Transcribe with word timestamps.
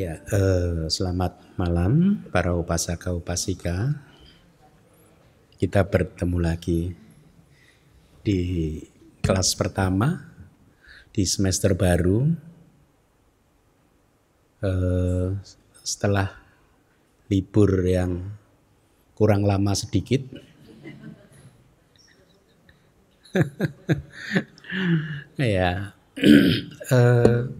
Ya, 0.00 0.16
eh, 0.32 0.88
selamat 0.88 1.60
malam 1.60 2.24
para 2.32 2.56
upasaka 2.56 3.12
upasika. 3.12 4.00
Kita 5.60 5.84
bertemu 5.84 6.40
lagi 6.40 6.96
di 8.24 8.40
kelas 9.20 9.52
pertama 9.60 10.32
di 11.12 11.28
semester 11.28 11.76
baru. 11.76 12.32
Eh, 14.64 15.36
setelah 15.84 16.32
libur 17.28 17.84
yang 17.84 18.40
kurang 19.12 19.44
lama 19.44 19.76
sedikit. 19.76 20.24
ya, 25.36 25.92
eh, 26.88 27.59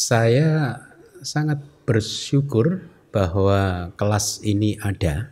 saya 0.00 0.80
sangat 1.20 1.60
bersyukur 1.84 2.88
bahwa 3.12 3.92
kelas 4.00 4.40
ini 4.40 4.80
ada. 4.80 5.28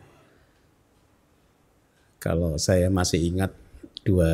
Kalau 2.20 2.60
saya 2.60 2.92
masih 2.92 3.32
ingat 3.32 3.56
dua 4.04 4.28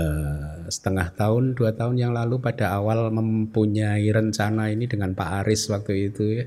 setengah 0.66 1.14
tahun, 1.14 1.54
dua 1.54 1.70
tahun 1.70 2.02
yang 2.02 2.10
lalu 2.10 2.42
pada 2.42 2.74
awal 2.74 3.14
mempunyai 3.14 4.02
rencana 4.10 4.74
ini 4.74 4.90
dengan 4.90 5.14
Pak 5.14 5.46
Aris 5.46 5.70
waktu 5.70 6.10
itu 6.10 6.24
ya, 6.42 6.46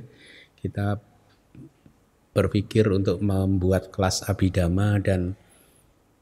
kita 0.59 0.99
berpikir 2.35 2.91
untuk 2.91 3.23
membuat 3.23 3.87
kelas 3.95 4.27
abidama 4.27 4.99
dan 4.99 5.39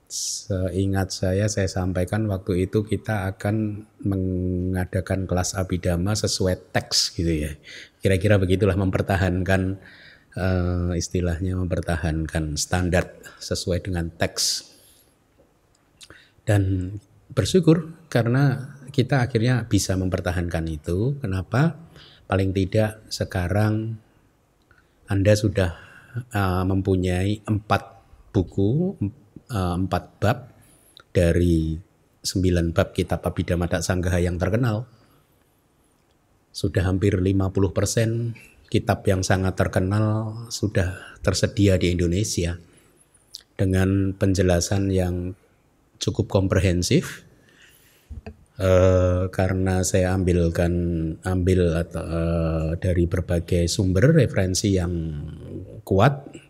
Seingat 0.05 1.09
saya, 1.09 1.49
saya 1.49 1.65
sampaikan 1.65 2.29
waktu 2.29 2.69
itu 2.69 2.85
kita 2.85 3.25
akan 3.33 3.89
mengadakan 4.05 5.25
kelas 5.25 5.57
abidama 5.57 6.13
sesuai 6.13 6.69
teks 6.69 7.17
gitu 7.17 7.49
ya. 7.49 7.51
Kira-kira 8.05 8.37
begitulah 8.37 8.77
mempertahankan 8.77 9.81
uh, 10.37 10.93
istilahnya 10.93 11.57
mempertahankan 11.57 12.53
standar 12.53 13.17
sesuai 13.41 13.89
dengan 13.89 14.13
teks. 14.13 14.69
Dan 16.45 16.93
bersyukur 17.33 18.05
karena 18.05 18.77
kita 18.93 19.25
akhirnya 19.25 19.65
bisa 19.65 19.97
mempertahankan 19.97 20.69
itu. 20.69 21.17
Kenapa? 21.17 21.81
Paling 22.29 22.53
tidak 22.53 23.09
sekarang 23.09 23.97
Anda 25.09 25.33
sudah 25.33 25.73
uh, 26.29 26.63
mempunyai 26.63 27.41
empat 27.41 27.83
buku, 28.29 29.01
uh, 29.51 29.75
empat 29.77 30.03
bab 30.21 30.37
dari 31.13 31.77
sembilan 32.25 32.73
bab 32.73 32.91
kitab 32.91 33.21
Abhidhamma 33.21 33.69
Sanggaha 33.79 34.17
yang 34.17 34.41
terkenal. 34.41 34.89
Sudah 36.55 36.87
hampir 36.87 37.19
50% 37.19 38.71
kitab 38.71 39.05
yang 39.05 39.21
sangat 39.21 39.53
terkenal 39.59 40.33
sudah 40.49 41.19
tersedia 41.21 41.77
di 41.77 41.93
Indonesia 41.93 42.57
dengan 43.55 44.11
penjelasan 44.15 44.91
yang 44.91 45.37
cukup 46.01 46.27
komprehensif 46.27 47.23
uh, 48.59 49.31
karena 49.31 49.83
saya 49.87 50.11
ambilkan 50.15 50.73
ambil 51.23 51.75
atau 51.79 52.03
uh, 52.03 52.69
dari 52.75 53.07
berbagai 53.07 53.67
sumber 53.71 54.11
referensi 54.11 54.75
yang 54.75 54.91
kuat 55.87 56.44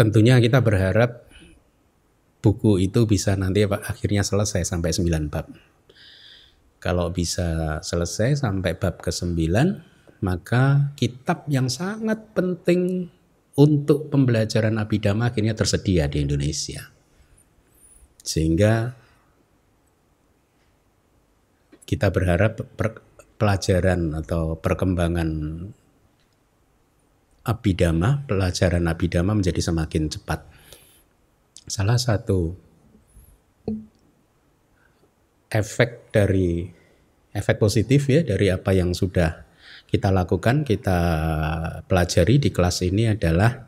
Tentunya 0.00 0.40
kita 0.40 0.64
berharap 0.64 1.28
buku 2.40 2.80
itu 2.80 3.04
bisa 3.04 3.36
nanti 3.36 3.68
akhirnya 3.68 4.24
selesai 4.24 4.64
sampai 4.64 4.96
9 4.96 5.28
bab. 5.28 5.44
Kalau 6.80 7.12
bisa 7.12 7.76
selesai 7.84 8.40
sampai 8.40 8.80
bab 8.80 9.04
ke-9, 9.04 9.36
maka 10.24 10.96
kitab 10.96 11.44
yang 11.52 11.68
sangat 11.68 12.32
penting 12.32 13.12
untuk 13.60 14.08
pembelajaran 14.08 14.80
abidama 14.80 15.28
akhirnya 15.28 15.52
tersedia 15.52 16.08
di 16.08 16.24
Indonesia. 16.24 16.88
Sehingga 18.24 18.96
kita 21.84 22.08
berharap 22.08 22.56
pelajaran 23.36 24.16
atau 24.16 24.56
perkembangan 24.56 25.28
abidama, 27.44 28.24
pelajaran 28.28 28.84
abidama 28.88 29.32
menjadi 29.32 29.60
semakin 29.60 30.12
cepat. 30.12 30.44
Salah 31.64 31.96
satu 31.96 32.54
efek 35.50 36.14
dari 36.14 36.70
efek 37.34 37.58
positif 37.58 38.06
ya 38.10 38.22
dari 38.22 38.50
apa 38.50 38.74
yang 38.74 38.94
sudah 38.94 39.46
kita 39.90 40.14
lakukan, 40.14 40.62
kita 40.62 41.00
pelajari 41.90 42.38
di 42.38 42.50
kelas 42.54 42.86
ini 42.86 43.10
adalah 43.10 43.66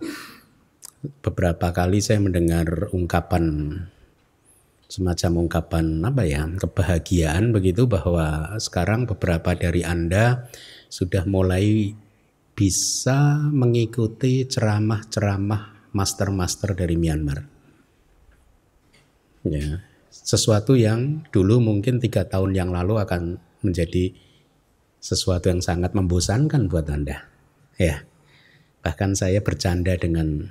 beberapa 1.22 1.74
kali 1.74 1.98
saya 1.98 2.22
mendengar 2.22 2.94
ungkapan 2.94 3.74
semacam 4.86 5.48
ungkapan 5.48 6.04
apa 6.04 6.22
ya 6.28 6.46
kebahagiaan 6.60 7.50
begitu 7.50 7.88
bahwa 7.88 8.54
sekarang 8.60 9.08
beberapa 9.08 9.56
dari 9.56 9.82
Anda 9.82 10.46
sudah 10.92 11.24
mulai 11.24 11.96
bisa 12.52 13.48
mengikuti 13.48 14.44
ceramah-ceramah 14.44 15.90
master-master 15.92 16.76
dari 16.76 16.96
Myanmar. 16.96 17.44
Ya, 19.42 19.82
sesuatu 20.08 20.78
yang 20.78 21.26
dulu 21.34 21.58
mungkin 21.58 21.98
tiga 21.98 22.28
tahun 22.28 22.54
yang 22.54 22.70
lalu 22.70 23.02
akan 23.02 23.42
menjadi 23.66 24.14
sesuatu 25.02 25.50
yang 25.50 25.58
sangat 25.58 25.98
membosankan 25.98 26.70
buat 26.70 26.86
Anda. 26.86 27.26
Ya, 27.74 28.06
bahkan 28.86 29.18
saya 29.18 29.42
bercanda 29.42 29.98
dengan 29.98 30.46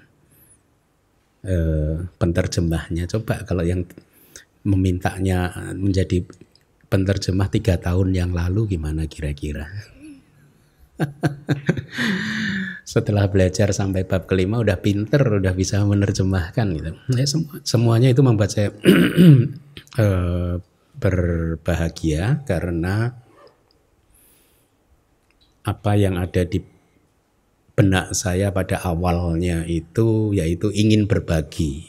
eh, 1.47 1.95
penterjemahnya. 2.19 3.07
Coba 3.07 3.47
kalau 3.47 3.63
yang 3.63 3.87
memintanya 4.67 5.71
menjadi 5.73 6.21
penterjemah 6.91 7.47
tiga 7.47 7.79
tahun 7.79 8.11
yang 8.11 8.35
lalu 8.35 8.75
gimana 8.75 9.07
kira-kira? 9.07 9.90
Setelah 12.91 13.31
belajar 13.31 13.71
sampai 13.71 14.03
bab 14.03 14.27
kelima 14.27 14.59
udah 14.59 14.77
pinter, 14.83 15.21
udah 15.21 15.53
bisa 15.55 15.79
menerjemahkan 15.85 16.67
gitu. 16.75 16.91
Ya, 17.15 17.25
semua, 17.29 17.55
semuanya 17.63 18.09
itu 18.11 18.21
membuat 18.25 18.51
saya 18.51 18.75
uh, 20.01 20.59
berbahagia 21.01 22.43
karena 22.45 23.15
apa 25.61 25.91
yang 25.93 26.17
ada 26.17 26.41
di 26.45 26.61
benak 27.77 28.13
saya 28.13 28.53
pada 28.53 28.81
awalnya 28.83 29.65
itu 29.65 30.35
yaitu 30.35 30.69
ingin 30.73 31.09
berbagi 31.09 31.87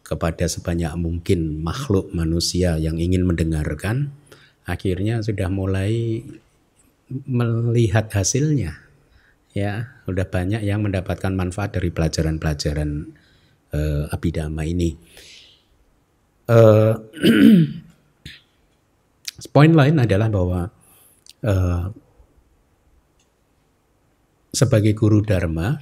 kepada 0.00 0.44
sebanyak 0.44 0.92
mungkin 1.00 1.60
makhluk 1.64 2.12
manusia 2.12 2.76
yang 2.76 3.00
ingin 3.00 3.24
mendengarkan 3.24 4.12
akhirnya 4.68 5.24
sudah 5.24 5.48
mulai 5.48 6.22
melihat 7.28 8.08
hasilnya. 8.12 8.78
Ya 9.52 10.00
udah 10.08 10.24
banyak 10.24 10.64
yang 10.64 10.80
mendapatkan 10.80 11.32
manfaat 11.36 11.76
dari 11.76 11.92
pelajaran-pelajaran 11.92 13.12
uh, 13.76 14.04
abidama 14.08 14.64
ini. 14.64 14.96
Uh, 16.48 16.96
poin 19.54 19.72
lain 19.72 19.96
adalah 20.00 20.28
bahwa 20.32 20.60
uh, 21.44 21.84
sebagai 24.52 24.92
guru 24.92 25.24
dharma 25.24 25.80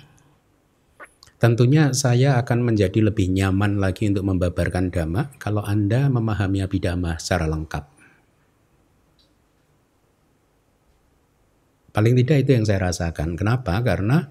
tentunya 1.41 1.91
saya 1.97 2.39
akan 2.39 2.71
menjadi 2.71 3.11
lebih 3.11 3.33
nyaman 3.33 3.81
lagi 3.81 4.07
untuk 4.07 4.29
membabarkan 4.29 4.93
dhamma 4.93 5.35
kalau 5.41 5.65
anda 5.65 6.07
memahami 6.07 6.63
abidama 6.63 7.17
secara 7.19 7.51
lengkap 7.51 8.00
Paling 11.91 12.15
tidak 12.23 12.47
itu 12.47 12.51
yang 12.55 12.65
saya 12.67 12.87
rasakan. 12.87 13.35
Kenapa? 13.35 13.75
Karena 13.83 14.31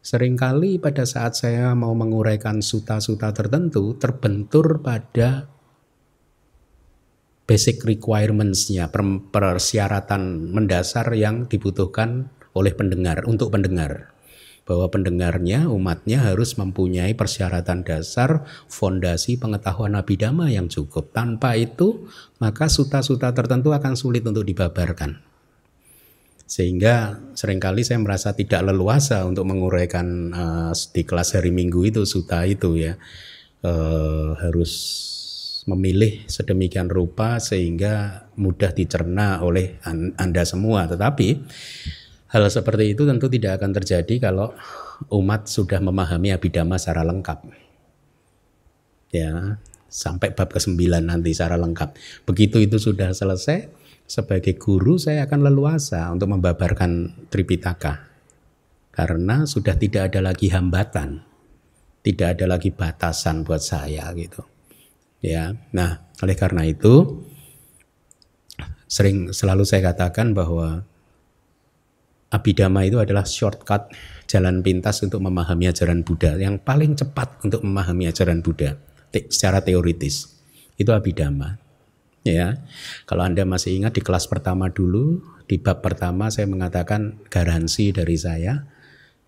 sering 0.00 0.40
kali 0.40 0.80
pada 0.80 1.04
saat 1.04 1.36
saya 1.36 1.76
mau 1.76 1.92
menguraikan 1.92 2.64
suta-suta 2.64 3.28
tertentu 3.36 3.92
terbentur 4.00 4.80
pada 4.80 5.52
basic 7.48 7.84
requirements-nya, 7.84 8.92
persyaratan 9.32 10.52
mendasar 10.52 11.12
yang 11.16 11.48
dibutuhkan 11.48 12.28
oleh 12.52 12.76
pendengar, 12.76 13.24
untuk 13.24 13.52
pendengar. 13.52 14.12
Bahwa 14.68 14.92
pendengarnya, 14.92 15.72
umatnya 15.72 16.28
harus 16.28 16.60
mempunyai 16.60 17.16
persyaratan 17.16 17.88
dasar 17.88 18.44
fondasi 18.68 19.40
pengetahuan 19.40 19.96
abidama 19.96 20.52
yang 20.52 20.68
cukup. 20.68 21.08
Tanpa 21.16 21.56
itu, 21.56 22.04
maka 22.36 22.68
suta-suta 22.68 23.32
tertentu 23.32 23.72
akan 23.72 23.96
sulit 23.96 24.28
untuk 24.28 24.44
dibabarkan. 24.44 25.27
Sehingga 26.48 27.20
sering 27.36 27.60
kali 27.60 27.84
saya 27.84 28.00
merasa 28.00 28.32
tidak 28.32 28.64
leluasa 28.64 29.28
untuk 29.28 29.44
menguraikan 29.44 30.32
uh, 30.32 30.72
di 30.72 31.04
kelas 31.04 31.36
hari 31.36 31.52
Minggu 31.52 31.84
itu 31.84 32.08
suta 32.08 32.48
itu 32.48 32.74
ya. 32.80 32.96
Uh, 33.58 34.32
harus 34.38 34.72
memilih 35.68 36.24
sedemikian 36.24 36.88
rupa 36.88 37.36
sehingga 37.36 38.24
mudah 38.40 38.72
dicerna 38.72 39.44
oleh 39.44 39.76
Anda 40.16 40.42
semua. 40.48 40.88
Tetapi 40.88 41.28
hal 42.32 42.42
seperti 42.48 42.96
itu 42.96 43.04
tentu 43.04 43.28
tidak 43.28 43.60
akan 43.60 43.76
terjadi 43.76 44.32
kalau 44.32 44.56
umat 45.12 45.44
sudah 45.52 45.84
memahami 45.84 46.32
abidama 46.32 46.80
secara 46.80 47.04
lengkap. 47.04 47.44
Ya, 49.12 49.60
sampai 49.88 50.32
bab 50.32 50.48
ke-9 50.52 50.76
nanti 51.04 51.32
secara 51.36 51.60
lengkap. 51.60 51.96
Begitu 52.24 52.64
itu 52.64 52.76
sudah 52.80 53.12
selesai, 53.12 53.68
sebagai 54.08 54.56
guru 54.56 54.96
saya 54.96 55.28
akan 55.28 55.52
leluasa 55.52 56.08
untuk 56.08 56.32
membabarkan 56.32 57.22
Tripitaka. 57.28 58.08
Karena 58.88 59.44
sudah 59.44 59.76
tidak 59.76 60.10
ada 60.10 60.32
lagi 60.32 60.48
hambatan. 60.48 61.22
Tidak 62.00 62.26
ada 62.34 62.48
lagi 62.48 62.72
batasan 62.72 63.44
buat 63.44 63.60
saya 63.60 64.08
gitu. 64.16 64.40
Ya. 65.20 65.52
Nah, 65.76 66.08
oleh 66.24 66.34
karena 66.34 66.64
itu 66.64 67.20
sering 68.88 69.30
selalu 69.36 69.68
saya 69.68 69.92
katakan 69.92 70.32
bahwa 70.32 70.88
abidama 72.32 72.88
itu 72.88 72.96
adalah 72.96 73.28
shortcut 73.28 73.92
jalan 74.24 74.64
pintas 74.64 75.04
untuk 75.04 75.20
memahami 75.20 75.68
ajaran 75.68 76.00
Buddha 76.00 76.40
yang 76.40 76.56
paling 76.56 76.96
cepat 76.96 77.44
untuk 77.44 77.60
memahami 77.60 78.08
ajaran 78.08 78.40
Buddha 78.40 78.80
secara 79.28 79.60
teoritis 79.60 80.40
itu 80.80 80.88
abidama 80.92 81.60
ya 82.28 82.60
kalau 83.08 83.24
anda 83.24 83.48
masih 83.48 83.80
ingat 83.80 83.96
di 83.96 84.02
kelas 84.04 84.28
pertama 84.28 84.68
dulu 84.68 85.24
di 85.48 85.56
bab 85.56 85.80
pertama 85.80 86.28
saya 86.28 86.44
mengatakan 86.44 87.16
garansi 87.32 87.90
dari 87.90 88.16
saya 88.20 88.68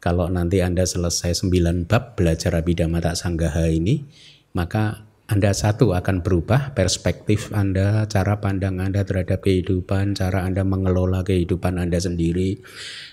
kalau 0.00 0.28
nanti 0.28 0.60
anda 0.60 0.84
selesai 0.84 1.44
9 1.44 1.88
bab 1.88 2.16
belajar 2.16 2.56
abidama 2.56 3.00
tak 3.00 3.16
sanggaha 3.16 3.68
ini 3.72 4.04
maka 4.52 5.10
anda 5.30 5.54
satu 5.54 5.94
akan 5.94 6.26
berubah 6.26 6.74
perspektif 6.74 7.54
Anda, 7.54 8.02
cara 8.10 8.42
pandang 8.42 8.82
Anda 8.82 9.06
terhadap 9.06 9.46
kehidupan, 9.46 10.18
cara 10.18 10.42
Anda 10.42 10.66
mengelola 10.66 11.22
kehidupan 11.22 11.78
Anda 11.78 12.02
sendiri. 12.02 12.58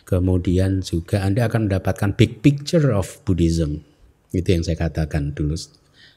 Kemudian 0.01 0.81
juga 0.81 1.21
Anda 1.21 1.45
akan 1.45 1.69
mendapatkan 1.69 2.17
big 2.17 2.41
picture 2.41 2.89
of 2.89 3.21
Buddhism. 3.21 3.85
Itu 4.33 4.49
yang 4.49 4.65
saya 4.65 4.89
katakan 4.89 5.37
dulu. 5.37 5.53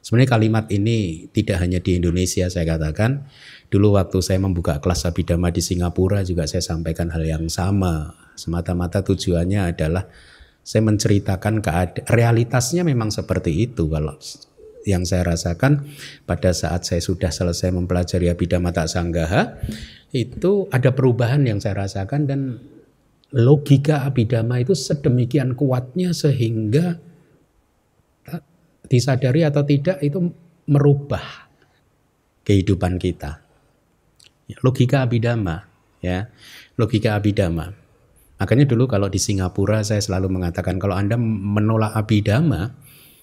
Sebenarnya 0.01 0.31
kalimat 0.33 0.65
ini 0.73 1.29
tidak 1.31 1.61
hanya 1.61 1.79
di 1.79 2.01
Indonesia 2.01 2.49
saya 2.49 2.65
katakan. 2.65 3.29
Dulu 3.71 4.01
waktu 4.01 4.19
saya 4.25 4.41
membuka 4.43 4.81
kelas 4.81 5.07
Abhidhamma 5.07 5.53
di 5.55 5.63
Singapura 5.63 6.25
juga 6.27 6.49
saya 6.49 6.65
sampaikan 6.65 7.13
hal 7.13 7.23
yang 7.23 7.47
sama. 7.53 8.17
Semata-mata 8.35 9.05
tujuannya 9.05 9.71
adalah 9.77 10.09
saya 10.65 10.83
menceritakan 10.85 11.61
keadaan 11.65 12.07
realitasnya 12.09 12.83
memang 12.85 13.13
seperti 13.13 13.71
itu 13.71 13.89
kalau 13.89 14.17
yang 14.89 15.05
saya 15.05 15.37
rasakan 15.37 15.85
pada 16.25 16.57
saat 16.57 16.89
saya 16.89 17.05
sudah 17.05 17.29
selesai 17.29 17.69
mempelajari 17.69 18.33
Abhidhamma 18.33 18.73
Tak 18.73 18.89
Sanggaha 18.89 19.61
itu 20.17 20.67
ada 20.73 20.91
perubahan 20.97 21.45
yang 21.45 21.61
saya 21.61 21.85
rasakan 21.85 22.25
dan 22.25 22.41
logika 23.31 24.09
Abhidhamma 24.09 24.65
itu 24.65 24.73
sedemikian 24.73 25.55
kuatnya 25.55 26.17
sehingga 26.17 26.99
disadari 28.91 29.47
atau 29.47 29.63
tidak 29.63 30.03
itu 30.03 30.19
merubah 30.67 31.47
kehidupan 32.43 32.99
kita. 32.99 33.39
Logika 34.67 35.07
Abhidhamma 35.07 35.63
ya, 36.03 36.27
logika 36.75 37.15
Abhidhamma. 37.15 37.71
Makanya 38.43 38.67
dulu 38.67 38.91
kalau 38.91 39.07
di 39.07 39.23
Singapura 39.23 39.87
saya 39.87 40.03
selalu 40.03 40.27
mengatakan 40.33 40.83
kalau 40.83 40.99
Anda 40.99 41.15
menolak 41.21 41.95
Abhidhamma, 41.95 42.75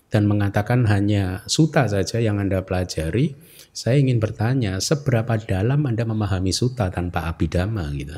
dan 0.07 0.23
mengatakan 0.23 0.87
hanya 0.87 1.43
suta 1.51 1.83
saja 1.87 2.23
yang 2.23 2.39
Anda 2.39 2.63
pelajari, 2.63 3.35
saya 3.75 3.99
ingin 3.99 4.23
bertanya, 4.23 4.79
seberapa 4.79 5.35
dalam 5.35 5.83
Anda 5.83 6.07
memahami 6.07 6.55
suta 6.55 6.87
tanpa 6.87 7.27
abidama 7.27 7.91
gitu. 7.91 8.15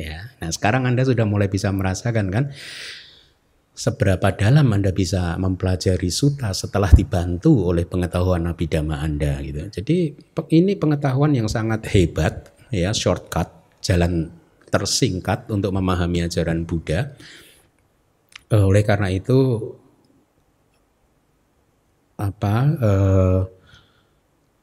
Ya. 0.00 0.32
Nah, 0.40 0.50
sekarang 0.50 0.88
Anda 0.88 1.04
sudah 1.04 1.28
mulai 1.28 1.52
bisa 1.52 1.68
merasakan 1.70 2.32
kan 2.32 2.44
seberapa 3.72 4.28
dalam 4.36 4.68
Anda 4.68 4.92
bisa 4.92 5.40
mempelajari 5.40 6.12
suta 6.12 6.52
setelah 6.52 6.92
dibantu 6.92 7.72
oleh 7.72 7.88
pengetahuan 7.88 8.44
abidama 8.44 9.00
Anda 9.00 9.40
gitu. 9.40 9.68
Jadi 9.80 9.96
ini 10.52 10.76
pengetahuan 10.76 11.32
yang 11.32 11.48
sangat 11.48 11.88
hebat 11.88 12.52
ya, 12.68 12.92
shortcut, 12.92 13.48
jalan 13.80 14.28
tersingkat 14.68 15.48
untuk 15.48 15.72
memahami 15.72 16.28
ajaran 16.28 16.68
Buddha. 16.68 17.16
Eh, 18.52 18.60
oleh 18.60 18.84
karena 18.84 19.08
itu 19.08 19.56
apa 22.20 22.54
eh, 22.76 23.40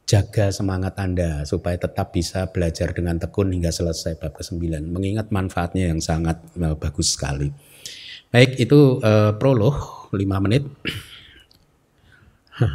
jaga 0.06 0.50
semangat 0.54 0.94
Anda 0.98 1.42
supaya 1.46 1.78
tetap 1.78 2.14
bisa 2.14 2.46
belajar 2.50 2.94
dengan 2.94 3.18
tekun 3.18 3.50
hingga 3.54 3.70
selesai 3.70 4.18
bab 4.18 4.34
ke-9 4.38 4.90
mengingat 4.90 5.30
manfaatnya 5.34 5.90
yang 5.90 5.98
sangat 5.98 6.38
eh, 6.58 6.74
bagus 6.78 7.18
sekali. 7.18 7.69
Baik, 8.30 8.62
itu 8.62 9.02
eh, 9.02 9.34
prolog 9.34 10.06
5 10.14 10.44
menit. 10.46 10.62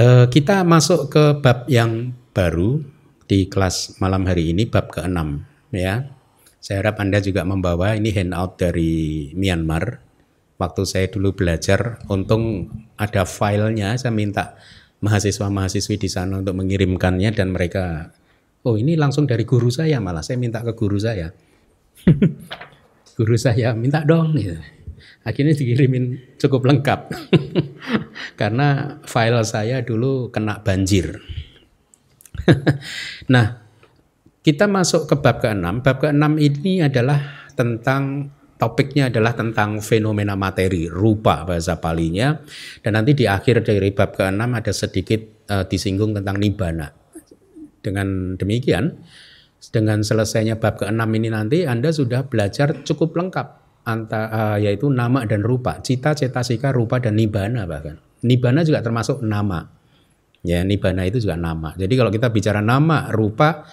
eh, 0.00 0.26
kita 0.32 0.64
masuk 0.64 1.12
ke 1.12 1.24
bab 1.44 1.68
yang 1.68 2.16
baru 2.32 2.80
di 3.28 3.52
kelas 3.52 4.00
malam 4.00 4.24
hari 4.24 4.56
ini 4.56 4.64
bab 4.64 4.88
ke-6 4.88 5.44
ya. 5.76 6.08
Saya 6.56 6.82
harap 6.82 6.98
Anda 7.04 7.20
juga 7.20 7.44
membawa 7.44 7.94
ini 8.00 8.10
handout 8.16 8.56
dari 8.56 9.30
Myanmar 9.36 10.00
waktu 10.56 10.82
saya 10.88 11.06
dulu 11.12 11.36
belajar, 11.36 12.00
untung 12.08 12.72
ada 12.96 13.28
filenya, 13.28 13.92
saya 14.00 14.12
minta 14.12 14.56
mahasiswa-mahasiswi 15.04 16.00
di 16.00 16.08
sana 16.08 16.40
untuk 16.40 16.56
mengirimkannya 16.56 17.28
dan 17.36 17.52
mereka, 17.52 18.08
oh 18.64 18.80
ini 18.80 18.96
langsung 18.96 19.28
dari 19.28 19.44
guru 19.44 19.68
saya 19.68 20.00
malah, 20.00 20.24
saya 20.24 20.40
minta 20.40 20.64
ke 20.64 20.72
guru 20.72 20.96
saya. 20.96 21.28
guru 23.16 23.34
saya 23.40 23.72
minta 23.72 24.04
dong 24.04 24.36
gitu. 24.36 24.60
Akhirnya 25.26 25.58
dikirimin 25.58 26.36
cukup 26.38 26.70
lengkap. 26.70 27.00
Karena 28.40 29.00
file 29.02 29.42
saya 29.42 29.82
dulu 29.82 30.30
kena 30.30 30.62
banjir. 30.62 31.18
nah, 33.32 33.66
kita 34.46 34.70
masuk 34.70 35.10
ke 35.10 35.18
bab 35.18 35.42
ke-6. 35.42 35.82
Bab 35.82 35.96
ke-6 35.98 36.24
ini 36.38 36.84
adalah 36.84 37.50
tentang 37.58 38.30
topiknya 38.56 39.10
adalah 39.10 39.34
tentang 39.34 39.82
fenomena 39.82 40.38
materi, 40.38 40.86
rupa 40.86 41.42
bahasa 41.42 41.82
palinya. 41.82 42.38
Dan 42.78 42.94
nanti 42.94 43.18
di 43.18 43.26
akhir 43.26 43.66
dari 43.66 43.90
bab 43.90 44.14
ke-6 44.14 44.38
ada 44.38 44.72
sedikit 44.72 45.20
uh, 45.50 45.64
disinggung 45.66 46.14
tentang 46.14 46.38
nibbana. 46.38 46.86
Dengan 47.82 48.38
demikian, 48.38 48.94
dengan 49.72 50.04
selesainya 50.04 50.60
bab 50.60 50.78
ke-6 50.78 51.02
ini 51.16 51.28
nanti 51.32 51.58
Anda 51.64 51.90
sudah 51.90 52.28
belajar 52.28 52.84
cukup 52.86 53.16
lengkap 53.16 53.46
antara 53.86 54.26
uh, 54.28 54.56
yaitu 54.58 54.90
nama 54.90 55.22
dan 55.24 55.46
rupa, 55.46 55.78
cita, 55.78 56.12
cetasika, 56.12 56.74
rupa 56.74 56.98
dan 56.98 57.14
nibbana 57.14 57.64
bahkan. 57.64 58.02
Nibbana 58.26 58.66
juga 58.66 58.82
termasuk 58.82 59.22
nama. 59.22 59.62
Ya, 60.42 60.62
nibbana 60.66 61.06
itu 61.06 61.22
juga 61.22 61.38
nama. 61.38 61.74
Jadi 61.78 61.94
kalau 61.94 62.10
kita 62.10 62.30
bicara 62.30 62.58
nama, 62.58 63.10
rupa 63.14 63.66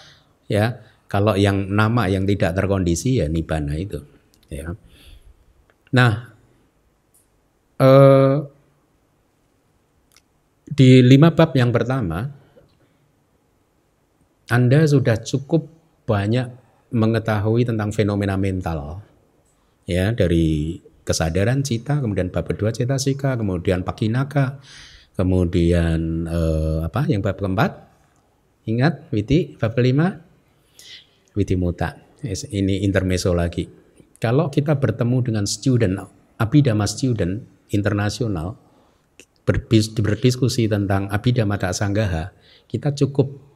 ya, 0.46 0.78
kalau 1.10 1.34
yang 1.38 1.70
nama 1.70 2.10
yang 2.10 2.25
tidak 2.25 2.54
terkondisi 2.58 3.22
ya 3.22 3.30
nibbana 3.30 3.74
itu. 3.78 4.02
Ya. 4.50 4.74
Nah, 5.94 6.34
eh, 7.78 8.36
di 10.74 10.90
lima 11.06 11.30
bab 11.34 11.54
yang 11.54 11.70
pertama, 11.70 12.43
Anda 14.52 14.84
sudah 14.84 15.20
cukup 15.24 15.72
banyak 16.04 16.52
mengetahui 16.92 17.64
tentang 17.64 17.96
fenomena 17.96 18.36
mental, 18.36 19.02
ya 19.88 20.12
dari 20.12 20.78
kesadaran 21.04 21.64
cita, 21.64 22.00
kemudian 22.00 22.32
bab 22.32 22.48
kedua 22.48 22.72
cita 22.72 23.00
sika, 23.00 23.36
kemudian 23.36 23.84
pakinaka, 23.84 24.60
kemudian 25.16 26.28
eh, 26.28 26.80
apa 26.84 27.08
yang 27.08 27.24
bab 27.24 27.40
keempat? 27.40 27.72
Ingat, 28.68 29.12
witi 29.12 29.60
bab 29.60 29.76
kelima, 29.76 30.24
witi 31.36 31.56
muta. 31.60 32.00
Ini 32.24 32.88
intermeso 32.88 33.36
lagi. 33.36 33.68
Kalau 34.24 34.48
kita 34.48 34.80
bertemu 34.80 35.18
dengan 35.20 35.44
student, 35.44 36.00
Abhidhamma 36.40 36.88
student 36.88 37.44
internasional, 37.76 38.56
berdiskusi 39.44 40.72
tentang 40.72 41.12
Abhidhamma 41.12 41.60
Tak 41.60 41.76
Sanggaha, 41.76 42.32
kita 42.72 42.96
cukup 42.96 43.53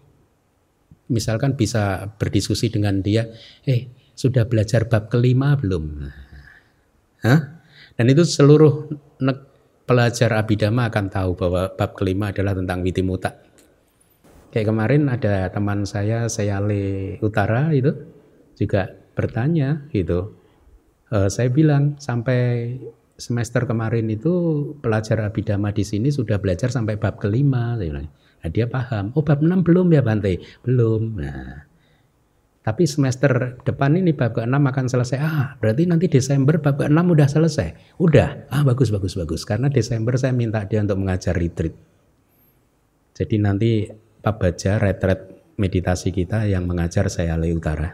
misalkan 1.07 1.55
bisa 1.55 2.15
berdiskusi 2.15 2.71
dengan 2.71 2.99
dia, 3.03 3.27
eh 3.63 3.91
sudah 4.17 4.49
belajar 4.49 4.89
bab 4.89 5.13
kelima 5.13 5.53
belum? 5.55 6.07
Hah? 7.23 7.39
Dan 7.97 8.05
itu 8.13 8.25
seluruh 8.25 8.89
pelajar 9.87 10.29
Abhidhamma 10.37 10.91
akan 10.91 11.05
tahu 11.09 11.31
bahwa 11.33 11.73
bab 11.73 11.91
kelima 11.97 12.29
adalah 12.29 12.53
tentang 12.53 12.83
Witimuta. 12.85 13.33
Kayak 14.53 14.67
kemarin 14.73 15.09
ada 15.09 15.49
teman 15.49 15.83
saya, 15.87 16.29
Seyale 16.29 17.17
Utara 17.23 17.73
itu 17.73 17.93
juga 18.57 18.89
bertanya 19.17 19.85
gitu, 19.89 20.37
uh, 21.09 21.29
saya 21.29 21.49
bilang 21.49 21.97
sampai 21.97 22.73
semester 23.17 23.65
kemarin 23.65 24.05
itu 24.13 24.33
pelajar 24.77 25.25
abidama 25.25 25.73
di 25.73 25.81
sini 25.81 26.13
sudah 26.13 26.37
belajar 26.37 26.69
sampai 26.69 27.01
bab 27.01 27.17
kelima. 27.17 27.73
Nah, 28.41 28.49
dia 28.53 28.69
paham. 28.69 29.11
Oh 29.17 29.25
bab 29.25 29.41
6 29.41 29.65
belum 29.65 29.87
ya 29.93 30.01
Bante? 30.05 30.37
Belum. 30.61 31.17
Nah, 31.17 31.67
tapi 32.67 32.83
semester 32.83 33.55
depan 33.63 33.95
ini 33.95 34.11
bab 34.11 34.35
ke-6 34.35 34.59
akan 34.59 34.85
selesai. 34.91 35.17
Ah, 35.23 35.55
berarti 35.55 35.87
nanti 35.87 36.11
Desember 36.11 36.59
bab 36.59 36.75
ke-6 36.75 36.99
udah 36.99 37.27
selesai. 37.31 37.95
Udah. 37.95 38.51
Ah, 38.51 38.67
bagus 38.67 38.91
bagus 38.91 39.15
bagus. 39.15 39.47
Karena 39.47 39.71
Desember 39.71 40.19
saya 40.19 40.35
minta 40.35 40.67
dia 40.67 40.83
untuk 40.83 40.99
mengajar 40.99 41.31
retreat. 41.31 41.71
Jadi 43.15 43.35
nanti 43.39 43.87
Pak 44.19 44.35
Baja 44.35 44.83
retret 44.83 45.31
meditasi 45.55 46.11
kita 46.11 46.43
yang 46.43 46.67
mengajar 46.67 47.07
saya 47.07 47.39
Le 47.39 47.55
Utara. 47.55 47.87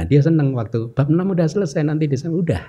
Nah, 0.00 0.04
dia 0.08 0.24
senang 0.24 0.56
waktu 0.56 0.96
bab 0.96 1.12
6 1.12 1.20
udah 1.20 1.44
selesai 1.44 1.84
nanti 1.84 2.08
Desember 2.08 2.40
udah. 2.40 2.64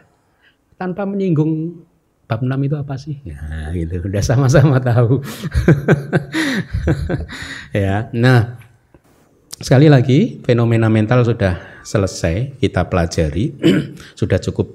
Tanpa 0.76 1.08
menyinggung 1.08 1.80
bab 2.28 2.44
6 2.44 2.52
itu 2.68 2.76
apa 2.76 2.96
sih? 3.00 3.24
Ya, 3.24 3.72
gitu. 3.72 4.04
Udah 4.04 4.22
sama-sama 4.22 4.84
tahu. 4.84 5.24
ya. 7.76 8.12
Nah, 8.12 8.68
Sekali 9.58 9.90
lagi, 9.90 10.38
fenomena 10.46 10.86
mental 10.86 11.26
sudah 11.26 11.82
selesai 11.82 12.62
kita 12.62 12.94
pelajari, 12.94 13.58
sudah 14.20 14.38
cukup 14.38 14.70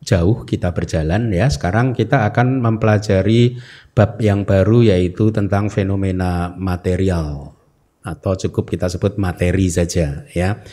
jauh 0.00 0.48
kita 0.48 0.72
berjalan 0.72 1.28
ya. 1.28 1.52
Sekarang 1.52 1.92
kita 1.92 2.24
akan 2.32 2.64
mempelajari 2.64 3.60
bab 3.92 4.16
yang 4.16 4.48
baru 4.48 4.96
yaitu 4.96 5.28
tentang 5.28 5.68
fenomena 5.68 6.56
material 6.56 7.52
atau 8.00 8.32
cukup 8.32 8.72
kita 8.72 8.88
sebut 8.88 9.20
materi 9.20 9.68
saja 9.68 10.24
ya. 10.32 10.64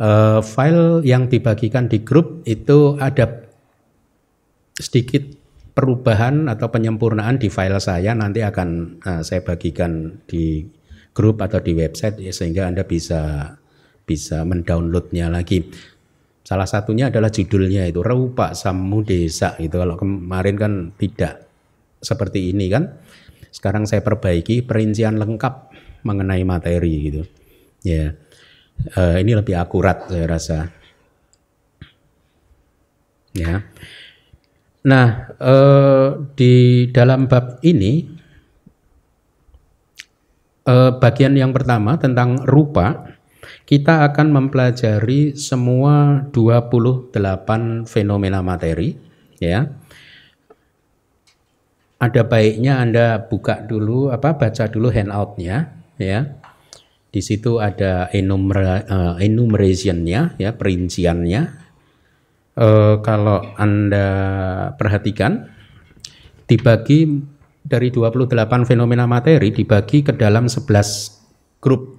E, 0.00 0.40
file 0.40 1.04
yang 1.04 1.28
dibagikan 1.28 1.92
di 1.92 2.00
grup 2.00 2.40
itu 2.48 2.96
ada 2.96 3.51
sedikit 4.82 5.22
perubahan 5.72 6.50
atau 6.50 6.68
penyempurnaan 6.68 7.40
di 7.40 7.48
file 7.48 7.80
saya 7.80 8.12
nanti 8.12 8.44
akan 8.44 9.00
uh, 9.00 9.22
saya 9.24 9.40
bagikan 9.40 10.20
di 10.28 10.66
grup 11.14 11.40
atau 11.40 11.62
di 11.62 11.72
website 11.72 12.20
ya, 12.20 12.32
sehingga 12.34 12.68
Anda 12.68 12.84
bisa 12.84 13.54
bisa 14.02 14.42
mendownloadnya 14.42 15.30
lagi. 15.30 15.64
Salah 16.42 16.66
satunya 16.66 17.08
adalah 17.08 17.30
judulnya 17.30 17.86
itu 17.86 18.02
Rupa 18.02 18.52
Samu 18.52 19.06
Desa 19.06 19.54
itu 19.62 19.78
kalau 19.78 19.94
kemarin 19.94 20.56
kan 20.58 20.72
tidak 20.98 21.46
seperti 22.02 22.50
ini 22.50 22.66
kan. 22.68 22.98
Sekarang 23.52 23.86
saya 23.86 24.02
perbaiki 24.02 24.64
perincian 24.64 25.20
lengkap 25.20 25.70
mengenai 26.02 26.42
materi 26.42 26.94
gitu. 27.08 27.22
Ya. 27.86 28.16
Uh, 28.98 29.20
ini 29.22 29.38
lebih 29.38 29.54
akurat 29.54 30.10
saya 30.10 30.26
rasa. 30.26 30.58
Ya. 33.32 33.64
Nah, 34.82 35.30
uh, 35.38 36.26
di 36.34 36.86
dalam 36.90 37.30
bab 37.30 37.62
ini 37.62 38.02
eh, 40.66 40.90
bagian 40.98 41.38
yang 41.38 41.54
pertama 41.54 41.98
tentang 41.98 42.42
rupa, 42.42 43.14
kita 43.62 44.02
akan 44.10 44.34
mempelajari 44.34 45.38
semua 45.38 46.26
28 46.34 47.14
fenomena 47.86 48.42
materi 48.42 48.98
ya. 49.38 49.70
Ada 52.02 52.26
baiknya 52.26 52.82
Anda 52.82 53.22
buka 53.22 53.62
dulu 53.62 54.10
apa 54.10 54.34
baca 54.34 54.66
dulu 54.66 54.90
handoutnya 54.90 55.78
ya. 55.94 56.26
Di 57.12 57.20
situ 57.22 57.62
ada 57.62 58.08
enumer, 58.10 58.88
enumerationnya 59.20 60.34
ya, 60.40 60.50
perinciannya. 60.56 61.61
Uh, 62.52 63.00
kalau 63.00 63.40
Anda 63.56 64.08
perhatikan 64.76 65.48
dibagi 66.44 67.24
dari 67.64 67.88
28 67.88 68.68
fenomena 68.68 69.08
materi 69.08 69.48
dibagi 69.54 70.04
ke 70.04 70.12
dalam 70.12 70.52
11 70.52 70.68
grup, 71.64 71.96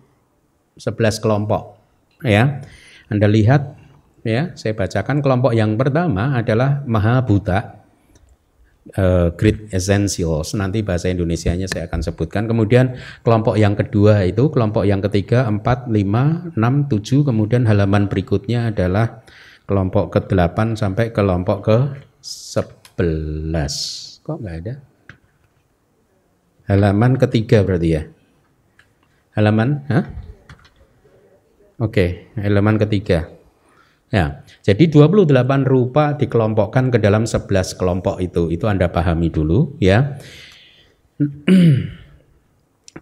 11 0.78 1.24
kelompok. 1.24 1.82
Ya, 2.22 2.62
Anda 3.10 3.26
lihat, 3.26 3.82
ya, 4.22 4.54
saya 4.54 4.78
bacakan 4.78 5.26
kelompok 5.26 5.58
yang 5.58 5.74
pertama 5.74 6.38
adalah 6.38 6.86
Mahabuta, 6.86 7.84
uh, 8.94 9.32
Great 9.34 9.72
Essentials. 9.72 10.54
Nanti 10.54 10.84
bahasa 10.84 11.10
Indonesia-nya 11.10 11.66
saya 11.66 11.88
akan 11.88 12.04
sebutkan. 12.04 12.46
Kemudian 12.46 13.00
kelompok 13.24 13.56
yang 13.56 13.74
kedua 13.74 14.28
itu, 14.28 14.52
kelompok 14.52 14.84
yang 14.84 15.00
ketiga 15.02 15.48
4, 15.48 15.90
5, 15.90 16.54
6, 16.56 16.92
7. 16.92 17.28
Kemudian 17.28 17.64
halaman 17.66 18.12
berikutnya 18.12 18.70
adalah 18.70 19.24
kelompok 19.66 20.20
ke-8 20.20 20.76
sampai 20.76 21.16
kelompok 21.16 21.60
ke-11. 21.68 23.74
Kok 24.24 24.38
nggak 24.40 24.58
ada? 24.64 24.74
Halaman 26.68 27.20
ketiga 27.20 27.64
berarti 27.64 27.90
ya. 27.92 28.04
Halaman, 29.36 29.84
ha? 29.90 30.00
Oke, 31.82 32.30
halaman 32.38 32.78
ketiga. 32.80 33.28
Ya, 34.14 34.46
jadi 34.62 34.94
28 34.94 35.26
rupa 35.66 36.14
dikelompokkan 36.14 36.94
ke 36.94 37.02
dalam 37.02 37.26
11 37.26 37.50
kelompok 37.76 38.22
itu. 38.22 38.54
Itu 38.54 38.70
Anda 38.70 38.94
pahami 38.94 39.34
dulu 39.34 39.74
ya. 39.82 40.22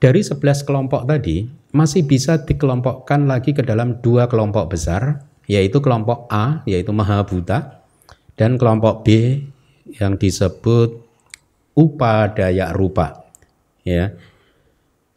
Dari 0.02 0.22
11 0.24 0.40
kelompok 0.64 1.04
tadi 1.04 1.52
masih 1.76 2.08
bisa 2.08 2.48
dikelompokkan 2.48 3.28
lagi 3.28 3.52
ke 3.52 3.60
dalam 3.60 4.00
dua 4.00 4.32
kelompok 4.32 4.72
besar, 4.72 5.20
yaitu 5.52 5.84
kelompok 5.84 6.32
A 6.32 6.64
yaitu 6.64 6.96
Mahabuta 6.96 7.84
dan 8.40 8.56
kelompok 8.56 9.04
B 9.04 9.08
yang 10.00 10.16
disebut 10.16 11.04
Upadaya 11.76 12.72
Rupa 12.72 13.28
ya 13.84 14.16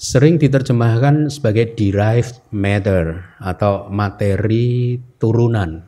sering 0.05 0.37
diterjemahkan 0.37 1.33
sebagai 1.33 1.73
derived 1.73 2.45
matter 2.53 3.25
atau 3.41 3.89
materi 3.89 5.01
turunan. 5.17 5.81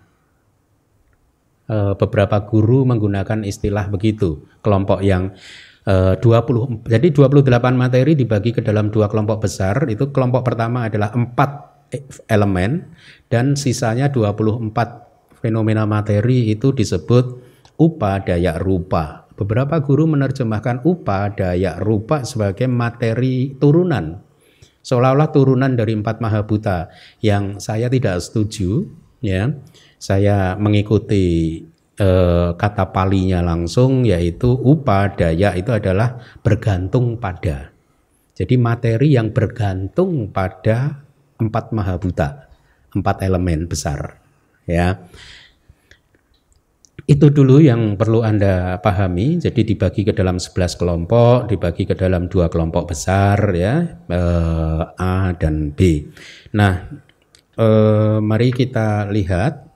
E, 1.69 1.76
beberapa 1.99 2.41
guru 2.49 2.88
menggunakan 2.88 3.45
istilah 3.45 3.93
begitu. 3.93 4.41
Kelompok 4.65 5.05
yang 5.05 5.37
e, 5.85 6.17
20 6.17 6.88
jadi 6.88 7.07
28 7.12 7.45
materi 7.76 8.17
dibagi 8.17 8.57
ke 8.57 8.65
dalam 8.65 8.88
dua 8.88 9.12
kelompok 9.12 9.45
besar. 9.45 9.85
Itu 9.91 10.09
kelompok 10.15 10.49
pertama 10.49 10.88
adalah 10.88 11.12
empat 11.12 11.75
elemen 12.26 12.90
dan 13.31 13.55
sisanya 13.55 14.11
24 14.11 14.73
fenomena 15.43 15.87
materi 15.87 16.50
itu 16.50 16.75
disebut 16.75 17.38
upadaya 17.78 18.59
rupa 18.59 19.26
Beberapa 19.37 19.85
guru 19.85 20.09
menerjemahkan 20.09 20.81
upa 20.88 21.28
daya 21.28 21.76
rupa 21.76 22.25
sebagai 22.25 22.64
materi 22.73 23.52
turunan. 23.61 24.25
Seolah-olah 24.81 25.28
turunan 25.28 25.76
dari 25.76 25.93
empat 25.93 26.25
mahabuta 26.25 26.88
yang 27.21 27.61
saya 27.61 27.93
tidak 27.93 28.25
setuju 28.25 28.88
ya. 29.21 29.52
Saya 30.00 30.57
mengikuti 30.57 31.61
eh, 32.00 32.50
kata 32.57 32.97
palinya 32.97 33.45
langsung 33.45 34.09
yaitu 34.09 34.57
upa 34.57 35.12
daya 35.12 35.52
itu 35.52 35.69
adalah 35.69 36.16
bergantung 36.40 37.21
pada. 37.21 37.76
Jadi 38.33 38.57
materi 38.57 39.21
yang 39.21 39.37
bergantung 39.37 40.33
pada 40.33 41.06
empat 41.37 41.73
mahabuta, 41.73 42.49
empat 42.93 43.23
elemen 43.25 43.69
besar 43.69 44.21
ya. 44.66 44.99
Itu 47.07 47.31
dulu 47.31 47.62
yang 47.62 47.95
perlu 47.95 48.26
Anda 48.26 48.83
pahami. 48.83 49.38
Jadi 49.38 49.62
dibagi 49.62 50.02
ke 50.02 50.11
dalam 50.11 50.43
11 50.43 50.75
kelompok, 50.75 51.47
dibagi 51.47 51.87
ke 51.87 51.95
dalam 51.95 52.26
dua 52.26 52.50
kelompok 52.50 52.90
besar 52.90 53.55
ya, 53.55 54.02
eh, 54.11 54.83
A 54.90 55.31
dan 55.38 55.71
B. 55.71 56.02
Nah, 56.59 56.83
eh, 57.55 58.19
mari 58.19 58.50
kita 58.50 59.07
lihat 59.07 59.71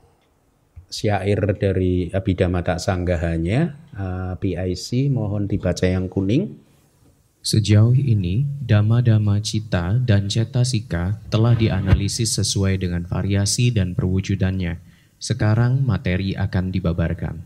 syair 0.91 1.39
dari 1.55 2.11
Abhidhamma 2.11 2.67
Tak 2.67 2.83
Sanggahanya, 2.83 3.79
eh, 3.95 4.33
PIC, 4.35 5.15
mohon 5.15 5.47
dibaca 5.47 5.87
yang 5.87 6.11
kuning. 6.11 6.70
Sejauh 7.41 7.97
ini, 7.97 8.45
dama-dama 8.61 9.41
cita 9.41 9.97
dan 9.97 10.29
cetasika 10.29 11.17
telah 11.33 11.57
dianalisis 11.57 12.37
sesuai 12.37 12.77
dengan 12.77 13.09
variasi 13.09 13.73
dan 13.73 13.97
perwujudannya 13.97 14.77
sekarang 15.17 15.81
materi 15.81 16.37
akan 16.37 16.69
dibabarkan. 16.69 17.41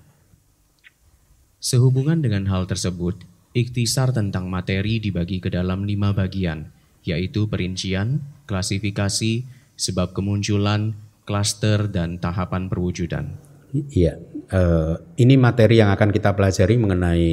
Sehubungan 1.62 2.18
dengan 2.18 2.50
hal 2.50 2.66
tersebut, 2.66 3.22
ikhtisar 3.54 4.10
tentang 4.10 4.50
materi 4.50 4.98
dibagi 4.98 5.38
ke 5.38 5.46
dalam 5.46 5.86
lima 5.86 6.10
bagian, 6.10 6.74
yaitu 7.06 7.46
perincian, 7.46 8.18
klasifikasi, 8.50 9.46
sebab 9.78 10.10
kemunculan, 10.10 10.98
klaster, 11.22 11.86
dan 11.86 12.18
tahapan 12.18 12.66
perwujudan. 12.66 13.38
Iya, 13.70 14.18
uh, 14.50 14.94
ini 15.16 15.34
materi 15.38 15.80
yang 15.80 15.92
akan 15.94 16.10
kita 16.10 16.34
pelajari 16.34 16.74
mengenai 16.76 17.30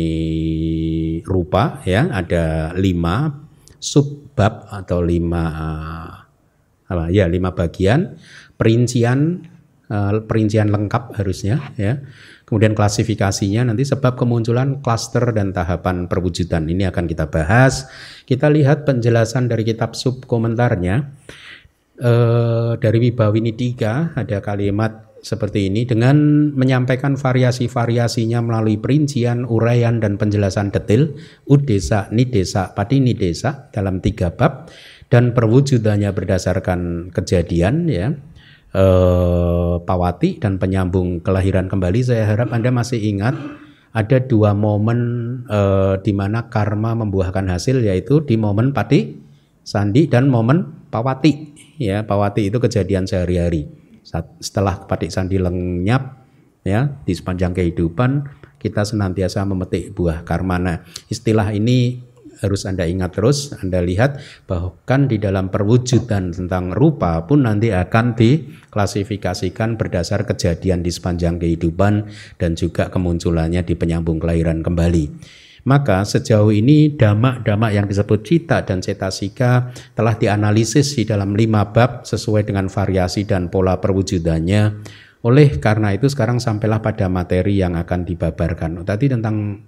rupa 1.25 1.83
ya. 1.83 2.07
Ada 2.11 2.75
lima 2.77 3.31
subbab 3.81 4.69
atau 4.69 4.99
lima 5.01 5.43
uh, 5.49 6.13
apa 6.91 7.07
ya 7.07 7.25
lima 7.31 7.55
bagian 7.55 8.19
perincian 8.59 9.47
uh, 9.89 10.21
perincian 10.23 10.69
lengkap 10.71 11.17
harusnya 11.19 11.73
ya. 11.75 11.99
Kemudian 12.47 12.75
klasifikasinya 12.75 13.71
nanti 13.71 13.87
sebab 13.87 14.19
kemunculan 14.19 14.83
klaster 14.83 15.23
dan 15.31 15.55
tahapan 15.55 16.11
perwujudan 16.11 16.67
ini 16.67 16.83
akan 16.83 17.07
kita 17.07 17.31
bahas. 17.31 17.87
Kita 18.27 18.51
lihat 18.51 18.83
penjelasan 18.83 19.47
dari 19.47 19.63
kitab 19.63 19.95
sub 19.95 20.27
komentarnya. 20.27 21.15
Uh, 22.01 22.81
dari 22.81 22.97
Wibawini 22.97 23.53
3 23.53 24.17
ada 24.17 24.41
kalimat 24.41 25.10
seperti 25.21 25.69
ini 25.69 25.85
dengan 25.85 26.49
menyampaikan 26.57 27.13
variasi-variasinya 27.13 28.41
melalui 28.41 28.81
perincian, 28.81 29.45
uraian 29.45 30.01
dan 30.01 30.17
penjelasan 30.17 30.73
detail 30.73 31.13
udesa, 31.45 32.09
nidesa, 32.09 32.73
pati 32.73 32.97
nidesa 32.97 33.69
dalam 33.69 34.01
tiga 34.01 34.33
bab 34.33 34.73
dan 35.13 35.37
perwujudannya 35.37 36.09
berdasarkan 36.09 37.13
kejadian 37.13 37.85
ya. 37.85 38.09
Eh, 38.71 39.75
pawati 39.83 40.39
dan 40.39 40.55
penyambung 40.55 41.19
kelahiran 41.19 41.67
kembali 41.67 42.07
saya 42.07 42.23
harap 42.23 42.55
Anda 42.55 42.71
masih 42.71 43.03
ingat 43.03 43.35
ada 43.91 44.23
dua 44.23 44.55
momen 44.55 44.99
eh, 45.51 45.99
di 45.99 46.15
mana 46.15 46.47
karma 46.47 46.95
membuahkan 46.95 47.51
hasil 47.51 47.83
yaitu 47.83 48.23
di 48.23 48.39
momen 48.39 48.71
pati 48.71 49.19
sandi 49.67 50.07
dan 50.07 50.31
momen 50.31 50.87
pawati 50.87 51.51
ya. 51.77 52.07
Pawati 52.07 52.47
itu 52.47 52.63
kejadian 52.63 53.05
sehari-hari 53.05 53.67
setelah 54.03 54.85
patik 54.89 55.13
sandi 55.13 55.37
lenyap 55.37 56.25
ya 56.61 56.89
di 57.05 57.13
sepanjang 57.13 57.53
kehidupan 57.57 58.41
kita 58.61 58.85
senantiasa 58.85 59.41
memetik 59.45 59.97
buah 59.97 60.21
karma. 60.21 60.61
Nah, 60.61 60.77
istilah 61.09 61.49
ini 61.49 61.97
harus 62.41 62.65
Anda 62.65 62.89
ingat 62.89 63.17
terus, 63.17 63.53
Anda 63.57 63.81
lihat 63.81 64.21
bahkan 64.49 65.05
di 65.05 65.21
dalam 65.21 65.53
perwujudan 65.53 66.33
tentang 66.33 66.73
rupa 66.73 67.21
pun 67.25 67.45
nanti 67.45 67.69
akan 67.69 68.17
diklasifikasikan 68.17 69.77
berdasar 69.77 70.25
kejadian 70.25 70.81
di 70.81 70.89
sepanjang 70.89 71.37
kehidupan 71.37 72.09
dan 72.41 72.57
juga 72.57 72.89
kemunculannya 72.89 73.61
di 73.61 73.73
penyambung 73.77 74.17
kelahiran 74.17 74.65
kembali. 74.65 75.05
Maka 75.61 76.01
sejauh 76.01 76.49
ini 76.49 76.97
damak-damak 76.97 77.71
yang 77.77 77.85
disebut 77.85 78.25
cita 78.25 78.65
dan 78.65 78.81
cetasika 78.81 79.69
telah 79.93 80.17
dianalisis 80.17 80.97
di 80.97 81.05
dalam 81.05 81.37
lima 81.37 81.69
bab 81.69 82.01
sesuai 82.01 82.49
dengan 82.49 82.65
variasi 82.65 83.29
dan 83.29 83.53
pola 83.53 83.77
perwujudannya. 83.77 84.63
Oleh 85.21 85.61
karena 85.61 85.93
itu 85.93 86.09
sekarang 86.09 86.41
sampailah 86.41 86.81
pada 86.81 87.05
materi 87.05 87.61
yang 87.61 87.77
akan 87.77 88.09
dibabarkan. 88.09 88.81
Tadi 88.81 89.05
tentang 89.05 89.61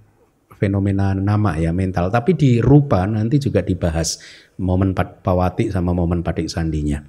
fenomena 0.57 1.13
nama 1.13 1.53
ya 1.61 1.69
mental, 1.69 2.09
tapi 2.09 2.33
di 2.33 2.57
rupa 2.57 3.05
nanti 3.05 3.37
juga 3.37 3.61
dibahas 3.61 4.17
momen 4.57 4.97
pawati 4.97 5.69
sama 5.69 5.93
momen 5.93 6.25
padik 6.25 6.49
sandinya. 6.49 7.05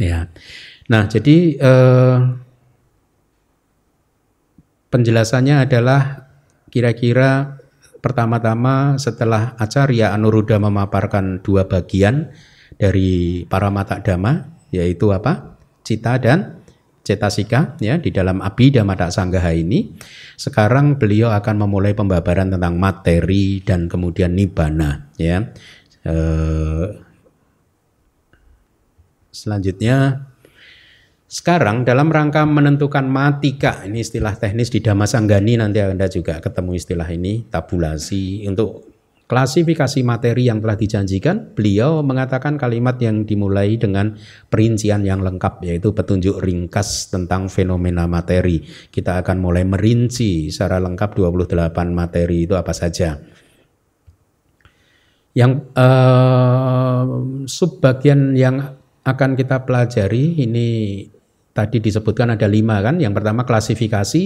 Ya. 0.00 0.32
Nah, 0.88 1.04
jadi 1.04 1.36
eh, 1.60 2.16
penjelasannya 4.88 5.68
adalah 5.68 6.32
kira-kira 6.72 7.59
Pertama-tama 8.00 8.96
setelah 8.96 9.52
Acarya 9.60 10.16
Anuruddha 10.16 10.56
memaparkan 10.56 11.44
dua 11.44 11.68
bagian 11.68 12.32
dari 12.80 13.44
para 13.44 13.68
mata 13.68 14.00
dhamma 14.00 14.48
yaitu 14.72 15.12
apa? 15.12 15.60
Cita 15.84 16.16
dan 16.16 16.60
cetasika 17.04 17.76
ya 17.80 17.96
di 18.00 18.08
dalam 18.12 18.40
Abhidhamma 18.40 18.96
Sanggaha 19.12 19.52
ini. 19.52 19.92
Sekarang 20.36 20.96
beliau 20.96 21.32
akan 21.32 21.66
memulai 21.66 21.92
pembabaran 21.92 22.48
tentang 22.48 22.80
materi 22.80 23.60
dan 23.60 23.88
kemudian 23.88 24.32
nibbana 24.32 25.12
ya. 25.20 25.44
Eh, 26.00 26.86
selanjutnya 29.28 30.29
sekarang 31.30 31.86
dalam 31.86 32.10
rangka 32.10 32.42
menentukan 32.42 33.06
matika, 33.06 33.86
ini 33.86 34.02
istilah 34.02 34.34
teknis 34.34 34.66
di 34.66 34.82
Damasanggani 34.82 35.62
nanti 35.62 35.78
Anda 35.78 36.10
juga 36.10 36.42
ketemu 36.42 36.74
istilah 36.74 37.06
ini, 37.06 37.46
tabulasi 37.46 38.50
untuk 38.50 38.90
klasifikasi 39.30 40.02
materi 40.02 40.50
yang 40.50 40.58
telah 40.58 40.74
dijanjikan, 40.74 41.54
beliau 41.54 42.02
mengatakan 42.02 42.58
kalimat 42.58 42.98
yang 42.98 43.22
dimulai 43.22 43.78
dengan 43.78 44.18
perincian 44.50 45.06
yang 45.06 45.22
lengkap 45.22 45.62
yaitu 45.62 45.94
petunjuk 45.94 46.42
ringkas 46.42 47.14
tentang 47.14 47.46
fenomena 47.46 48.10
materi. 48.10 48.66
Kita 48.90 49.22
akan 49.22 49.38
mulai 49.38 49.62
merinci 49.62 50.50
secara 50.50 50.82
lengkap 50.82 51.14
28 51.14 51.46
materi 51.94 52.42
itu 52.42 52.58
apa 52.58 52.74
saja. 52.74 53.22
Yang 55.30 55.62
uh, 55.78 57.06
subbagian 57.46 58.34
yang 58.34 58.82
akan 59.06 59.38
kita 59.38 59.62
pelajari 59.62 60.42
ini 60.42 60.68
tadi 61.52 61.82
disebutkan 61.82 62.34
ada 62.34 62.46
lima 62.46 62.78
kan. 62.82 62.98
Yang 62.98 63.22
pertama 63.22 63.42
klasifikasi, 63.46 64.22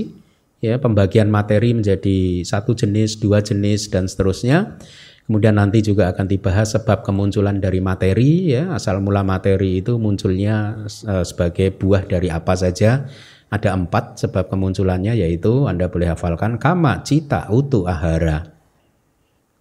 ya 0.65 0.81
pembagian 0.81 1.29
materi 1.29 1.77
menjadi 1.77 2.45
satu 2.45 2.73
jenis, 2.73 3.21
dua 3.21 3.45
jenis 3.45 3.93
dan 3.93 4.09
seterusnya. 4.09 4.77
Kemudian 5.25 5.57
nanti 5.57 5.81
juga 5.81 6.13
akan 6.13 6.29
dibahas 6.29 6.77
sebab 6.77 7.01
kemunculan 7.01 7.57
dari 7.57 7.81
materi, 7.81 8.53
ya 8.53 8.77
asal 8.77 9.01
mula 9.01 9.25
materi 9.25 9.81
itu 9.81 9.97
munculnya 9.97 10.85
uh, 10.85 11.25
sebagai 11.25 11.73
buah 11.73 12.05
dari 12.05 12.29
apa 12.29 12.53
saja. 12.53 13.09
Ada 13.49 13.73
empat 13.73 14.21
sebab 14.21 14.53
kemunculannya 14.53 15.17
yaitu 15.17 15.65
Anda 15.65 15.89
boleh 15.89 16.13
hafalkan 16.13 16.61
kama, 16.61 17.01
cita, 17.07 17.49
utu, 17.49 17.89
ahara. 17.89 18.53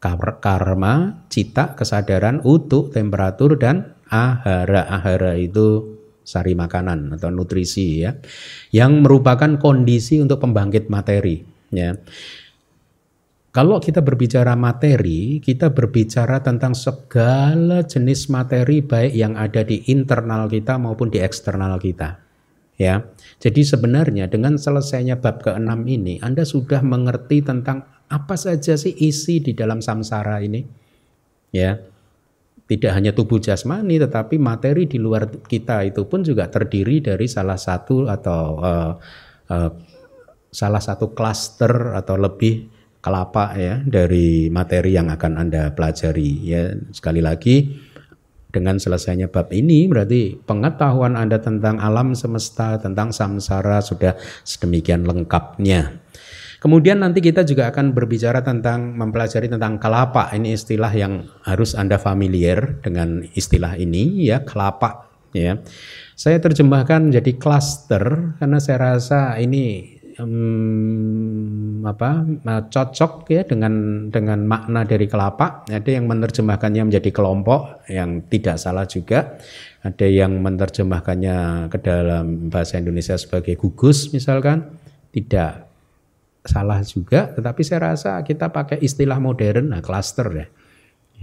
Karma, 0.03 1.23
cita, 1.31 1.79
kesadaran, 1.79 2.43
utu, 2.43 2.91
temperatur, 2.91 3.55
dan 3.55 3.95
ahara. 4.11 4.83
Ahara 4.89 5.39
itu 5.39 5.92
sari 6.23 6.55
makanan 6.55 7.19
atau 7.19 7.29
nutrisi 7.29 8.01
ya 8.03 8.15
yang 8.71 9.03
merupakan 9.03 9.59
kondisi 9.59 10.23
untuk 10.23 10.39
pembangkit 10.39 10.87
materi 10.87 11.43
ya 11.69 11.93
kalau 13.53 13.77
kita 13.77 14.01
berbicara 14.01 14.57
materi, 14.57 15.37
kita 15.37 15.69
berbicara 15.69 16.41
tentang 16.41 16.73
segala 16.73 17.85
jenis 17.85 18.25
materi 18.33 18.81
baik 18.81 19.13
yang 19.13 19.37
ada 19.37 19.61
di 19.61 19.77
internal 19.93 20.49
kita 20.49 20.81
maupun 20.81 21.13
di 21.13 21.21
eksternal 21.21 21.77
kita. 21.77 22.17
Ya. 22.81 23.05
Jadi 23.37 23.61
sebenarnya 23.61 24.25
dengan 24.25 24.57
selesainya 24.57 25.21
bab 25.21 25.45
ke-6 25.45 25.69
ini 25.85 26.17
Anda 26.25 26.49
sudah 26.49 26.81
mengerti 26.81 27.45
tentang 27.45 27.85
apa 28.09 28.33
saja 28.33 28.73
sih 28.73 28.97
isi 28.97 29.37
di 29.37 29.53
dalam 29.53 29.85
samsara 29.85 30.41
ini. 30.41 30.65
Ya 31.53 31.92
tidak 32.63 32.91
hanya 32.95 33.11
tubuh 33.11 33.43
jasmani 33.43 33.99
tetapi 33.99 34.39
materi 34.39 34.87
di 34.87 34.95
luar 34.95 35.27
kita 35.43 35.83
itu 35.83 36.07
pun 36.07 36.23
juga 36.23 36.47
terdiri 36.47 37.03
dari 37.03 37.27
salah 37.27 37.59
satu 37.59 38.07
atau 38.07 38.43
uh, 38.63 38.93
uh, 39.51 39.69
salah 40.53 40.79
satu 40.79 41.11
klaster 41.11 41.97
atau 41.97 42.15
lebih 42.15 42.69
kelapa 43.03 43.51
ya 43.59 43.83
dari 43.83 44.47
materi 44.47 44.95
yang 44.95 45.11
akan 45.11 45.35
Anda 45.35 45.75
pelajari 45.75 46.31
ya. 46.47 46.71
Sekali 46.95 47.19
lagi 47.19 47.75
dengan 48.53 48.77
selesainya 48.77 49.33
bab 49.33 49.49
ini 49.49 49.89
berarti 49.89 50.37
pengetahuan 50.45 51.17
Anda 51.17 51.41
tentang 51.41 51.81
alam 51.81 52.13
semesta 52.13 52.77
tentang 52.77 53.09
samsara 53.09 53.81
sudah 53.81 54.13
sedemikian 54.45 55.03
lengkapnya 55.09 56.02
Kemudian 56.63 57.03
nanti 57.03 57.19
kita 57.19 57.43
juga 57.43 57.67
akan 57.67 57.91
berbicara 57.91 58.39
tentang 58.39 58.95
mempelajari 58.95 59.51
tentang 59.51 59.75
kelapa. 59.83 60.31
Ini 60.31 60.55
istilah 60.55 60.95
yang 60.95 61.27
harus 61.43 61.75
Anda 61.75 61.99
familiar 61.99 62.79
dengan 62.79 63.19
istilah 63.35 63.75
ini 63.75 64.31
ya, 64.31 64.47
kelapa 64.47 65.11
ya. 65.35 65.59
Saya 66.15 66.39
terjemahkan 66.39 67.11
menjadi 67.11 67.35
cluster 67.35 68.31
karena 68.39 68.63
saya 68.63 68.95
rasa 68.95 69.35
ini 69.43 69.99
um, 70.23 71.83
apa 71.83 72.23
cocok 72.47 73.27
ya 73.27 73.43
dengan 73.43 74.07
dengan 74.07 74.47
makna 74.47 74.87
dari 74.87 75.11
kelapa. 75.11 75.67
Ada 75.67 75.99
yang 75.99 76.07
menerjemahkannya 76.07 76.87
menjadi 76.87 77.11
kelompok 77.11 77.83
yang 77.91 78.23
tidak 78.31 78.55
salah 78.55 78.87
juga. 78.87 79.35
Ada 79.83 80.07
yang 80.07 80.39
menerjemahkannya 80.39 81.67
ke 81.67 81.77
dalam 81.83 82.47
bahasa 82.47 82.79
Indonesia 82.79 83.19
sebagai 83.19 83.59
gugus 83.59 84.15
misalkan. 84.15 84.79
Tidak 85.13 85.72
salah 86.43 86.83
juga, 86.83 87.31
tetapi 87.31 87.61
saya 87.63 87.95
rasa 87.95 88.19
kita 88.21 88.51
pakai 88.51 88.83
istilah 88.83 89.17
modern, 89.17 89.71
nah 89.71 89.79
cluster 89.79 90.27
ya. 90.31 90.47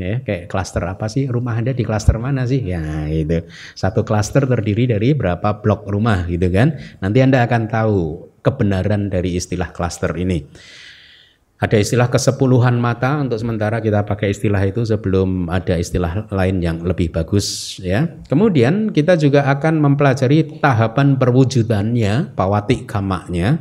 Ya, 0.01 0.25
kayak 0.25 0.49
cluster 0.49 0.81
apa 0.89 1.13
sih? 1.13 1.29
Rumah 1.29 1.61
Anda 1.61 1.77
di 1.77 1.85
cluster 1.85 2.17
mana 2.17 2.49
sih? 2.49 2.65
Ya, 2.65 3.05
itu. 3.13 3.45
Satu 3.77 4.01
cluster 4.01 4.49
terdiri 4.49 4.89
dari 4.89 5.13
berapa 5.13 5.61
blok 5.61 5.85
rumah 5.93 6.25
gitu 6.25 6.49
kan. 6.49 6.81
Nanti 7.05 7.21
Anda 7.21 7.45
akan 7.45 7.69
tahu 7.69 7.99
kebenaran 8.41 9.13
dari 9.13 9.37
istilah 9.37 9.69
cluster 9.77 10.17
ini. 10.17 10.41
Ada 11.61 11.77
istilah 11.77 12.09
kesepuluhan 12.09 12.81
mata 12.81 13.21
untuk 13.21 13.37
sementara 13.37 13.85
kita 13.85 14.09
pakai 14.09 14.33
istilah 14.33 14.65
itu 14.65 14.81
sebelum 14.81 15.53
ada 15.53 15.77
istilah 15.77 16.25
lain 16.33 16.65
yang 16.65 16.81
lebih 16.81 17.13
bagus 17.13 17.77
ya. 17.85 18.09
Kemudian 18.33 18.97
kita 18.97 19.21
juga 19.21 19.45
akan 19.45 19.77
mempelajari 19.77 20.59
tahapan 20.59 21.21
perwujudannya, 21.21 22.33
pawati 22.33 22.89
kamaknya 22.89 23.61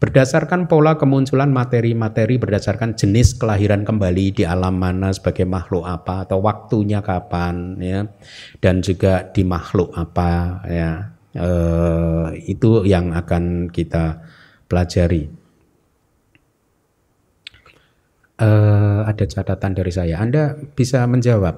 berdasarkan 0.00 0.68
pola 0.68 0.96
kemunculan 1.00 1.48
materi-materi 1.48 2.36
berdasarkan 2.36 2.96
jenis 2.96 3.36
kelahiran 3.36 3.86
kembali 3.86 4.40
di 4.40 4.44
alam 4.44 4.76
mana 4.76 5.12
sebagai 5.12 5.48
makhluk 5.48 5.88
apa 5.88 6.28
atau 6.28 6.40
waktunya 6.44 7.00
kapan 7.00 7.78
ya 7.80 8.00
dan 8.60 8.84
juga 8.84 9.24
di 9.32 9.44
makhluk 9.46 9.92
apa 9.96 10.60
ya 10.68 11.14
Eh, 11.34 12.26
itu 12.46 12.86
yang 12.86 13.10
akan 13.10 13.66
kita 13.74 14.22
pelajari. 14.70 15.26
Eh, 18.34 19.00
ada 19.06 19.24
catatan 19.30 19.78
dari 19.78 19.94
saya. 19.94 20.18
Anda 20.18 20.58
bisa 20.58 21.06
menjawab 21.06 21.54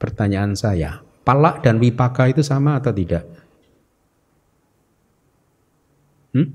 pertanyaan 0.00 0.56
saya. 0.56 1.04
Palak 1.20 1.60
dan 1.60 1.76
wipaka 1.76 2.32
itu 2.32 2.40
sama 2.40 2.80
atau 2.80 2.96
tidak? 2.96 3.28
Hmm? 6.32 6.48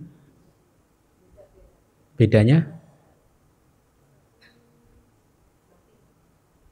Bedanya? 2.17 2.65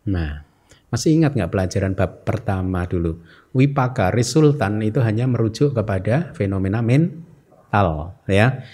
Nah, 0.09 0.41
masih 0.89 1.13
ingat 1.21 1.37
nggak 1.37 1.53
pelajaran 1.53 1.93
bab 1.93 2.25
pertama 2.25 2.89
dulu? 2.89 3.21
Wipaka, 3.53 4.09
resultan 4.09 4.81
itu 4.81 4.97
hanya 5.05 5.29
merujuk 5.29 5.77
kepada 5.77 6.33
fenomena 6.33 6.81
mental, 6.81 8.17
ya. 8.25 8.65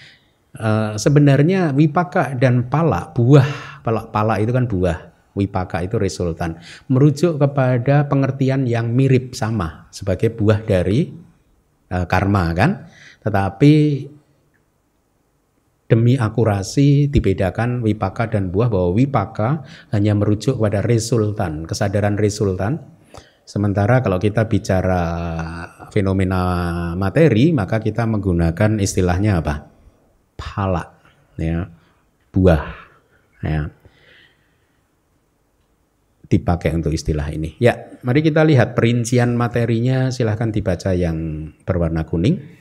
E, 0.56 0.96
sebenarnya 0.96 1.76
wipaka 1.76 2.32
dan 2.32 2.64
pala, 2.72 3.12
buah, 3.12 3.77
pala, 3.88 4.12
pala 4.12 4.36
itu 4.36 4.52
kan 4.52 4.68
buah, 4.68 5.32
wipaka 5.32 5.80
itu 5.88 5.96
resultan, 5.96 6.60
merujuk 6.92 7.40
kepada 7.40 8.04
pengertian 8.04 8.68
yang 8.68 8.92
mirip 8.92 9.32
sama 9.32 9.88
sebagai 9.88 10.28
buah 10.36 10.60
dari 10.60 11.08
e, 11.88 11.96
karma 12.04 12.52
kan. 12.52 12.84
Tetapi 13.24 13.72
demi 15.88 16.20
akurasi 16.20 17.08
dibedakan 17.08 17.80
wipaka 17.80 18.28
dan 18.28 18.52
buah 18.52 18.68
bahwa 18.68 18.92
wipaka 18.92 19.64
hanya 19.96 20.12
merujuk 20.12 20.60
pada 20.60 20.84
resultan, 20.84 21.64
kesadaran 21.64 22.20
resultan 22.20 22.98
Sementara 23.48 24.04
kalau 24.04 24.20
kita 24.20 24.44
bicara 24.44 25.00
fenomena 25.88 26.92
materi, 27.00 27.48
maka 27.56 27.80
kita 27.80 28.04
menggunakan 28.04 28.76
istilahnya 28.76 29.40
apa? 29.40 29.64
Pala, 30.36 30.84
ya, 31.40 31.64
buah, 32.28 32.68
ya. 33.40 33.72
Dipakai 36.28 36.76
untuk 36.76 36.92
istilah 36.92 37.32
ini. 37.32 37.56
Ya, 37.56 37.88
mari 38.04 38.20
kita 38.20 38.44
lihat 38.44 38.76
perincian 38.76 39.32
materinya. 39.32 40.12
Silahkan 40.12 40.52
dibaca 40.52 40.92
yang 40.92 41.50
berwarna 41.64 42.04
kuning. 42.04 42.60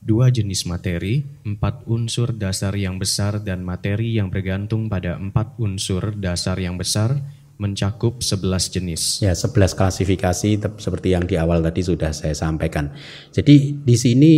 Dua 0.00 0.30
jenis 0.30 0.64
materi, 0.70 1.26
empat 1.44 1.84
unsur 1.90 2.30
dasar 2.32 2.72
yang 2.78 2.96
besar 2.96 3.42
dan 3.42 3.66
materi 3.66 4.16
yang 4.16 4.30
bergantung 4.30 4.86
pada 4.86 5.18
empat 5.18 5.58
unsur 5.58 6.14
dasar 6.14 6.56
yang 6.62 6.78
besar 6.78 7.18
mencakup 7.56 8.20
11 8.20 8.72
jenis. 8.72 9.02
Ya, 9.24 9.32
11 9.32 9.72
klasifikasi 9.72 10.50
seperti 10.60 11.08
yang 11.16 11.24
di 11.24 11.40
awal 11.40 11.64
tadi 11.64 11.80
sudah 11.80 12.12
saya 12.12 12.36
sampaikan. 12.36 12.92
Jadi 13.32 13.80
di 13.80 13.96
sini 13.96 14.32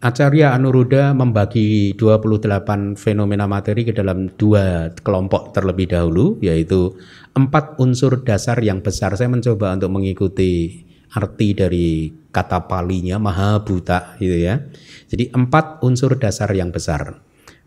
Acarya 0.00 0.56
Anuruddha 0.56 1.12
membagi 1.12 1.92
28 1.92 2.96
fenomena 2.96 3.44
materi 3.44 3.84
ke 3.84 3.92
dalam 3.92 4.32
dua 4.32 4.88
kelompok 4.96 5.52
terlebih 5.52 5.92
dahulu, 5.92 6.40
yaitu 6.40 6.96
empat 7.36 7.76
unsur 7.76 8.24
dasar 8.24 8.56
yang 8.64 8.80
besar. 8.80 9.12
Saya 9.12 9.28
mencoba 9.28 9.76
untuk 9.76 9.92
mengikuti 9.92 10.80
arti 11.12 11.52
dari 11.52 12.08
kata 12.32 12.64
palinya 12.64 13.20
Mahabhuta 13.20 14.16
gitu 14.16 14.40
ya. 14.40 14.64
Jadi 15.12 15.36
empat 15.36 15.84
unsur 15.84 16.16
dasar 16.16 16.48
yang 16.56 16.72
besar. 16.72 17.20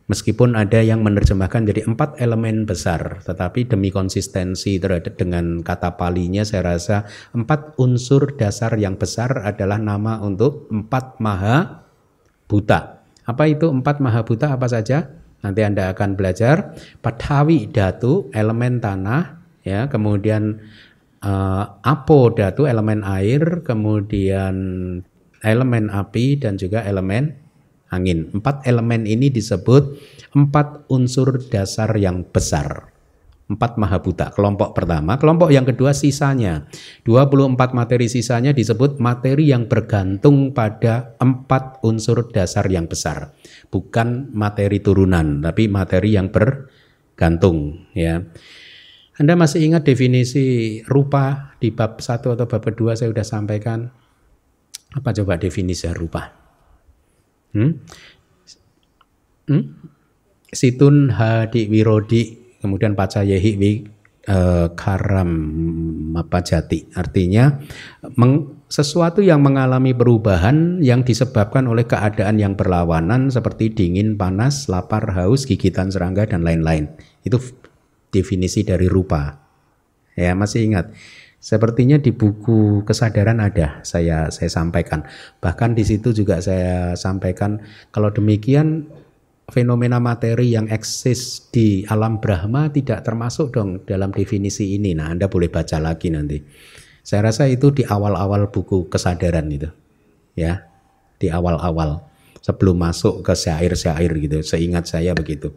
Meskipun 0.09 0.57
ada 0.57 0.81
yang 0.81 1.05
menerjemahkan 1.05 1.69
jadi 1.69 1.85
empat 1.85 2.17
elemen 2.17 2.65
besar, 2.65 3.21
tetapi 3.29 3.69
demi 3.69 3.93
konsistensi 3.93 4.81
terhadap 4.81 5.21
dengan 5.21 5.61
kata 5.61 6.01
palinya 6.01 6.41
saya 6.41 6.65
rasa 6.75 7.05
empat 7.37 7.77
unsur 7.77 8.33
dasar 8.41 8.73
yang 8.81 8.97
besar 8.97 9.45
adalah 9.45 9.77
nama 9.77 10.17
untuk 10.17 10.65
empat 10.73 11.21
maha 11.21 11.82
buta. 12.47 13.03
Apa 13.23 13.47
itu 13.47 13.71
empat 13.71 14.03
maha 14.03 14.23
buta 14.27 14.55
apa 14.55 14.67
saja? 14.67 15.09
Nanti 15.43 15.59
Anda 15.59 15.91
akan 15.91 16.15
belajar 16.15 16.71
Patawi 17.03 17.67
datu 17.67 18.31
elemen 18.31 18.79
tanah 18.79 19.43
ya, 19.67 19.91
kemudian 19.91 20.63
uh, 21.19 21.63
apo 21.83 22.31
datu 22.31 22.63
elemen 22.63 23.03
air, 23.03 23.59
kemudian 23.63 24.55
elemen 25.43 25.91
api 25.91 26.39
dan 26.39 26.55
juga 26.55 26.87
elemen 26.87 27.35
angin. 27.91 28.31
Empat 28.31 28.63
elemen 28.63 29.03
ini 29.03 29.27
disebut 29.27 29.99
empat 30.31 30.87
unsur 30.87 31.43
dasar 31.51 31.91
yang 31.99 32.23
besar. 32.23 32.92
Empat 33.43 33.75
mahabuta, 33.75 34.31
kelompok 34.31 34.71
pertama. 34.71 35.19
Kelompok 35.19 35.51
yang 35.51 35.67
kedua 35.67 35.91
sisanya. 35.91 36.63
24 37.03 37.75
materi 37.75 38.07
sisanya 38.07 38.55
disebut 38.55 39.03
materi 39.03 39.51
yang 39.51 39.67
bergantung 39.67 40.55
pada 40.55 41.19
empat 41.19 41.83
unsur 41.83 42.31
dasar 42.31 42.63
yang 42.71 42.87
besar. 42.87 43.35
Bukan 43.67 44.31
materi 44.31 44.79
turunan, 44.79 45.43
tapi 45.43 45.67
materi 45.67 46.15
yang 46.15 46.31
bergantung. 46.31 47.83
Ya. 47.91 48.23
Anda 49.19 49.35
masih 49.35 49.67
ingat 49.67 49.83
definisi 49.83 50.79
rupa 50.87 51.53
di 51.59 51.69
bab 51.69 51.99
1 51.99 52.23
atau 52.23 52.47
bab 52.47 52.63
kedua 52.63 52.95
saya 52.95 53.11
sudah 53.11 53.27
sampaikan? 53.27 53.91
Apa 54.95 55.11
coba 55.11 55.35
definisi 55.35 55.85
rupa? 55.91 56.31
Hmm? 57.51 57.75
Hmm? 59.51 59.63
Situn 60.47 61.11
hadi 61.11 61.67
wirodi 61.67 62.42
kemudian 62.63 62.95
pacayehi 62.95 63.51
wi 63.59 63.83
eh, 64.23 64.67
karam 64.79 65.31
apa 66.15 66.39
jati 66.39 66.87
artinya 66.95 67.59
meng, 68.15 68.63
sesuatu 68.73 69.21
yang 69.21 69.45
mengalami 69.45 69.93
perubahan 69.93 70.81
yang 70.81 71.05
disebabkan 71.05 71.69
oleh 71.69 71.85
keadaan 71.85 72.41
yang 72.41 72.57
berlawanan 72.57 73.29
seperti 73.29 73.69
dingin, 73.69 74.17
panas, 74.17 74.65
lapar, 74.65 75.13
haus, 75.13 75.45
gigitan 75.45 75.93
serangga 75.93 76.25
dan 76.25 76.41
lain-lain. 76.41 76.89
Itu 77.21 77.37
definisi 78.09 78.65
dari 78.65 78.89
rupa. 78.89 79.37
Ya, 80.17 80.33
masih 80.33 80.73
ingat. 80.73 80.89
Sepertinya 81.37 82.01
di 82.01 82.09
buku 82.09 82.81
kesadaran 82.81 83.37
ada 83.37 83.85
saya 83.85 84.33
saya 84.33 84.49
sampaikan. 84.49 85.05
Bahkan 85.37 85.77
di 85.77 85.85
situ 85.85 86.09
juga 86.09 86.41
saya 86.41 86.97
sampaikan 86.97 87.61
kalau 87.93 88.09
demikian 88.09 88.89
fenomena 89.51 89.99
materi 89.99 90.55
yang 90.55 90.71
eksis 90.71 91.51
di 91.51 91.83
alam 91.89 92.23
Brahma 92.23 92.71
tidak 92.71 93.03
termasuk 93.03 93.51
dong 93.51 93.83
dalam 93.83 94.13
definisi 94.15 94.77
ini. 94.77 94.95
Nah, 94.95 95.11
Anda 95.11 95.27
boleh 95.27 95.51
baca 95.51 95.81
lagi 95.81 96.07
nanti. 96.13 96.39
Saya 97.03 97.27
rasa 97.27 97.51
itu 97.51 97.75
di 97.75 97.83
awal-awal 97.83 98.47
buku 98.47 98.87
kesadaran 98.87 99.51
itu. 99.51 99.67
Ya. 100.39 100.71
Di 101.19 101.27
awal-awal 101.27 102.03
sebelum 102.43 102.79
masuk 102.79 103.23
ke 103.23 103.33
syair-syair 103.35 104.11
gitu. 104.19 104.39
Seingat 104.43 104.87
saya 104.87 105.11
begitu. 105.11 105.51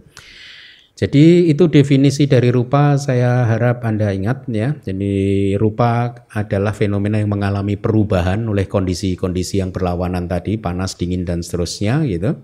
Jadi 0.97 1.53
itu 1.53 1.69
definisi 1.69 2.25
dari 2.25 2.49
rupa 2.49 2.97
saya 2.97 3.45
harap 3.45 3.85
Anda 3.85 4.17
ingat 4.17 4.49
ya. 4.49 4.73
Jadi 4.81 5.53
rupa 5.61 6.25
adalah 6.33 6.73
fenomena 6.73 7.21
yang 7.21 7.29
mengalami 7.29 7.77
perubahan 7.77 8.41
oleh 8.49 8.65
kondisi-kondisi 8.65 9.61
yang 9.61 9.77
berlawanan 9.77 10.25
tadi, 10.25 10.57
panas, 10.57 10.97
dingin 10.97 11.29
dan 11.29 11.45
seterusnya 11.45 12.01
gitu. 12.09 12.41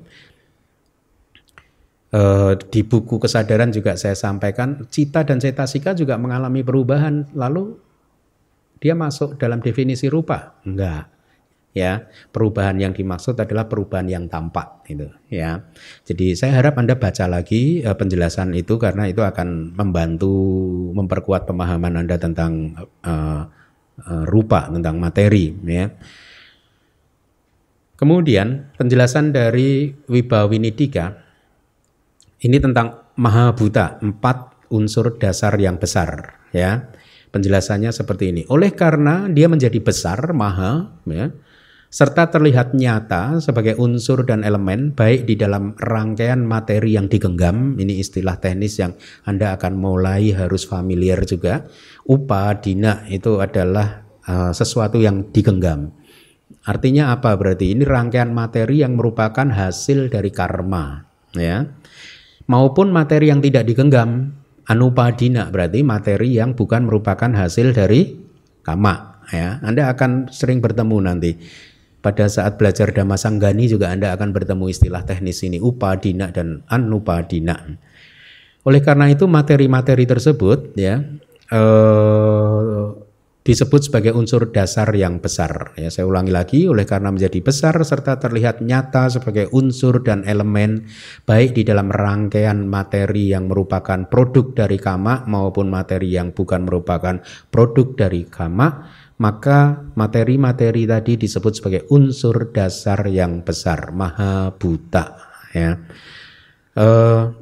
E, 2.12 2.22
di 2.68 2.84
buku 2.84 3.16
kesadaran 3.16 3.72
juga 3.72 3.96
saya 3.96 4.12
sampaikan 4.12 4.84
cita 4.92 5.24
dan 5.24 5.40
cetasika 5.40 5.96
juga 5.96 6.20
mengalami 6.20 6.60
perubahan. 6.60 7.32
Lalu 7.32 7.72
dia 8.84 8.92
masuk 8.92 9.40
dalam 9.40 9.64
definisi 9.64 10.12
rupa? 10.12 10.60
Enggak. 10.68 11.08
Ya 11.72 12.04
perubahan 12.28 12.76
yang 12.76 12.92
dimaksud 12.92 13.32
adalah 13.40 13.64
perubahan 13.64 14.04
yang 14.04 14.28
tampak 14.28 14.84
itu 14.92 15.08
ya. 15.32 15.64
Jadi 16.04 16.36
saya 16.36 16.60
harap 16.60 16.76
anda 16.76 17.00
baca 17.00 17.24
lagi 17.24 17.80
uh, 17.80 17.96
penjelasan 17.96 18.52
itu 18.52 18.76
karena 18.76 19.08
itu 19.08 19.24
akan 19.24 19.72
membantu 19.72 20.36
memperkuat 20.92 21.48
pemahaman 21.48 22.04
anda 22.04 22.20
tentang 22.20 22.76
uh, 23.08 23.48
rupa 24.28 24.68
tentang 24.68 25.00
materi 25.00 25.56
ya. 25.64 25.88
Kemudian 27.96 28.68
penjelasan 28.76 29.32
dari 29.32 29.96
Wibawinidika 30.12 31.21
ini 32.42 32.58
tentang 32.58 33.14
maha 33.16 33.54
buta 33.54 34.02
empat 34.02 34.68
unsur 34.74 35.16
dasar 35.16 35.54
yang 35.56 35.78
besar 35.78 36.42
ya 36.50 36.90
penjelasannya 37.32 37.94
seperti 37.94 38.34
ini 38.34 38.42
oleh 38.50 38.74
karena 38.74 39.30
dia 39.30 39.48
menjadi 39.48 39.78
besar 39.80 40.34
maha 40.36 40.92
ya 41.08 41.32
serta 41.92 42.32
terlihat 42.32 42.72
nyata 42.72 43.36
sebagai 43.44 43.76
unsur 43.76 44.24
dan 44.24 44.40
elemen 44.48 44.96
baik 44.96 45.28
di 45.28 45.36
dalam 45.36 45.76
rangkaian 45.76 46.40
materi 46.40 46.96
yang 46.96 47.04
digenggam, 47.04 47.76
ini 47.76 48.00
istilah 48.00 48.40
teknis 48.40 48.80
yang 48.80 48.96
Anda 49.28 49.52
akan 49.60 49.76
mulai 49.76 50.32
harus 50.32 50.64
familiar 50.64 51.20
juga. 51.28 51.68
Upa 52.08 52.56
dina 52.56 53.04
itu 53.12 53.44
adalah 53.44 54.08
uh, 54.24 54.56
sesuatu 54.56 55.04
yang 55.04 55.36
digenggam. 55.36 55.92
Artinya 56.64 57.12
apa 57.12 57.36
berarti? 57.36 57.76
Ini 57.76 57.84
rangkaian 57.84 58.32
materi 58.32 58.80
yang 58.80 58.96
merupakan 58.96 59.44
hasil 59.44 60.08
dari 60.08 60.32
karma, 60.32 61.04
ya. 61.36 61.68
Maupun 62.50 62.90
materi 62.90 63.30
yang 63.30 63.38
tidak 63.38 63.66
digenggam, 63.66 64.34
anupadina 64.66 65.50
berarti 65.50 65.82
materi 65.82 66.38
yang 66.38 66.54
bukan 66.54 66.86
merupakan 66.86 67.30
hasil 67.30 67.74
dari 67.74 68.18
kama, 68.62 69.22
ya. 69.30 69.58
Anda 69.62 69.90
akan 69.90 70.30
sering 70.30 70.62
bertemu 70.62 70.96
nanti 71.02 71.38
pada 72.02 72.26
saat 72.26 72.58
belajar 72.58 72.90
Dhamma 72.90 73.14
Sanggani 73.14 73.70
juga 73.70 73.94
Anda 73.94 74.10
akan 74.18 74.34
bertemu 74.34 74.66
istilah 74.68 75.06
teknis 75.06 75.38
ini 75.46 75.62
upadina 75.62 76.34
dan 76.34 76.66
anupadina. 76.66 77.78
Oleh 78.66 78.82
karena 78.82 79.10
itu 79.10 79.26
materi-materi 79.30 80.06
tersebut 80.06 80.74
ya 80.74 81.02
eh, 81.50 82.84
disebut 83.42 83.90
sebagai 83.90 84.14
unsur 84.14 84.54
dasar 84.54 84.86
yang 84.94 85.18
besar. 85.18 85.74
Ya, 85.74 85.90
saya 85.90 86.06
ulangi 86.06 86.30
lagi, 86.30 86.60
oleh 86.70 86.86
karena 86.86 87.10
menjadi 87.10 87.42
besar 87.42 87.74
serta 87.82 88.22
terlihat 88.22 88.62
nyata 88.62 89.10
sebagai 89.10 89.50
unsur 89.50 90.06
dan 90.06 90.22
elemen 90.22 90.86
baik 91.26 91.58
di 91.58 91.66
dalam 91.66 91.90
rangkaian 91.90 92.70
materi 92.70 93.34
yang 93.34 93.50
merupakan 93.50 94.06
produk 94.06 94.54
dari 94.54 94.78
kama 94.78 95.26
maupun 95.26 95.66
materi 95.68 96.14
yang 96.14 96.30
bukan 96.30 96.62
merupakan 96.62 97.18
produk 97.50 97.86
dari 97.98 98.30
kama 98.30 98.86
maka 99.22 99.86
materi-materi 99.94 100.82
tadi 100.82 101.14
disebut 101.14 101.52
sebagai 101.54 101.82
unsur 101.94 102.50
dasar 102.50 103.06
yang 103.06 103.46
besar, 103.46 103.94
maha 103.94 104.50
buta. 104.58 105.14
Ya. 105.54 105.78
Uh, 106.74 107.41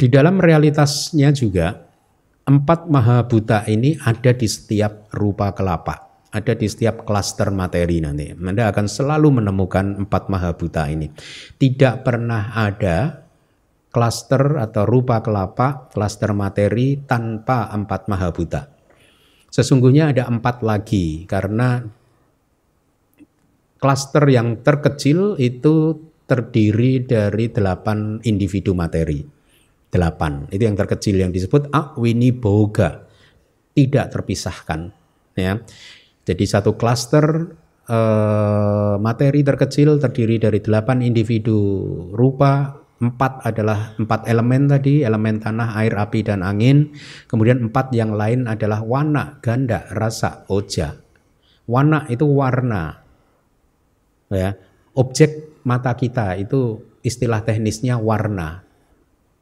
di 0.00 0.08
dalam 0.08 0.40
realitasnya 0.40 1.28
juga 1.36 1.76
empat 2.48 2.88
maha 2.88 3.28
buta 3.28 3.68
ini 3.68 4.00
ada 4.00 4.32
di 4.32 4.48
setiap 4.48 5.12
rupa 5.12 5.52
kelapa, 5.52 6.24
ada 6.32 6.56
di 6.56 6.64
setiap 6.64 7.04
klaster 7.04 7.52
materi 7.52 8.00
nanti. 8.00 8.32
Anda 8.32 8.72
akan 8.72 8.88
selalu 8.88 9.44
menemukan 9.44 10.00
empat 10.08 10.32
maha 10.32 10.56
buta 10.56 10.88
ini. 10.88 11.12
Tidak 11.60 12.00
pernah 12.00 12.56
ada 12.56 13.28
klaster 13.92 14.56
atau 14.56 14.88
rupa 14.88 15.20
kelapa, 15.20 15.92
klaster 15.92 16.32
materi 16.32 16.96
tanpa 17.04 17.68
empat 17.68 18.08
mahabuta. 18.08 18.72
Sesungguhnya 19.52 20.16
ada 20.16 20.32
empat 20.32 20.64
lagi 20.64 21.28
karena 21.28 21.84
klaster 23.76 24.24
yang 24.32 24.64
terkecil 24.64 25.36
itu 25.36 26.08
terdiri 26.24 27.04
dari 27.04 27.52
delapan 27.52 28.22
individu 28.24 28.72
materi. 28.72 29.39
Delapan, 29.90 30.46
itu 30.54 30.62
yang 30.62 30.78
terkecil 30.78 31.18
yang 31.18 31.34
disebut 31.34 31.74
akwini 31.74 32.30
boga, 32.30 33.10
tidak 33.74 34.14
terpisahkan. 34.14 34.94
Ya. 35.34 35.58
Jadi 36.22 36.44
satu 36.46 36.78
klaster 36.78 37.50
eh, 37.90 38.94
materi 39.02 39.42
terkecil 39.42 39.98
terdiri 39.98 40.38
dari 40.38 40.62
delapan 40.62 41.02
individu 41.02 41.58
rupa, 42.14 42.80
Empat 43.00 43.48
adalah 43.48 43.96
empat 43.96 44.28
elemen 44.28 44.68
tadi, 44.68 45.00
elemen 45.00 45.40
tanah, 45.40 45.72
air, 45.80 45.96
api, 45.96 46.20
dan 46.20 46.44
angin. 46.44 46.92
Kemudian 47.24 47.72
empat 47.72 47.96
yang 47.96 48.12
lain 48.12 48.44
adalah 48.44 48.84
warna, 48.84 49.40
ganda, 49.40 49.88
rasa, 49.96 50.44
oja. 50.52 51.00
Warna 51.64 52.04
itu 52.12 52.28
warna. 52.28 53.00
Ya, 54.28 54.52
objek 54.92 55.64
mata 55.64 55.96
kita 55.96 56.36
itu 56.36 56.84
istilah 57.00 57.40
teknisnya 57.40 57.96
warna. 57.96 58.68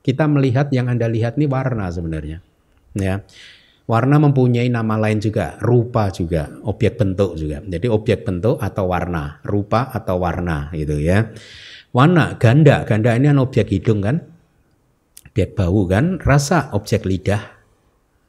Kita 0.09 0.25
melihat 0.25 0.73
yang 0.73 0.89
Anda 0.89 1.05
lihat 1.05 1.37
ini 1.37 1.45
warna 1.45 1.93
sebenarnya. 1.93 2.41
Ya. 2.97 3.29
Warna 3.85 4.17
mempunyai 4.17 4.73
nama 4.73 4.97
lain 4.97 5.21
juga, 5.21 5.61
rupa 5.61 6.09
juga, 6.09 6.49
objek 6.65 6.97
bentuk 6.97 7.37
juga. 7.37 7.61
Jadi 7.61 7.93
objek 7.93 8.25
bentuk 8.25 8.57
atau 8.57 8.89
warna, 8.89 9.45
rupa 9.45 9.93
atau 9.93 10.17
warna 10.17 10.73
gitu 10.73 10.97
ya. 10.97 11.29
Warna 11.93 12.41
ganda, 12.41 12.89
ganda 12.89 13.13
ini 13.21 13.29
kan 13.29 13.37
objek 13.37 13.69
hidung 13.69 14.01
kan, 14.01 14.25
objek 15.29 15.53
bau 15.53 15.85
kan, 15.85 16.17
rasa 16.25 16.73
objek 16.73 17.05
lidah, 17.05 17.45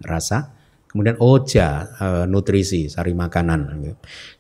rasa. 0.03 0.51
Kemudian 0.83 1.15
oja, 1.23 1.95
e, 1.95 2.07
nutrisi, 2.27 2.91
sari 2.91 3.15
makanan. 3.15 3.87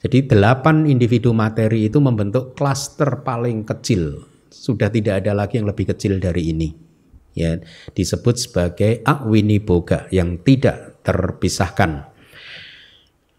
Jadi 0.03 0.27
delapan 0.27 0.91
individu 0.91 1.31
materi 1.31 1.87
itu 1.87 2.03
membentuk 2.03 2.51
klaster 2.51 3.23
paling 3.23 3.63
kecil. 3.63 4.27
Sudah 4.51 4.91
tidak 4.91 5.23
ada 5.23 5.35
lagi 5.35 5.55
yang 5.55 5.71
lebih 5.71 5.95
kecil 5.95 6.19
dari 6.19 6.51
ini. 6.51 6.88
Ya, 7.37 7.61
disebut 7.93 8.35
sebagai 8.35 8.99
akwini 9.05 9.61
boga 9.63 10.09
yang 10.11 10.41
tidak 10.43 10.99
terpisahkan. 11.05 12.09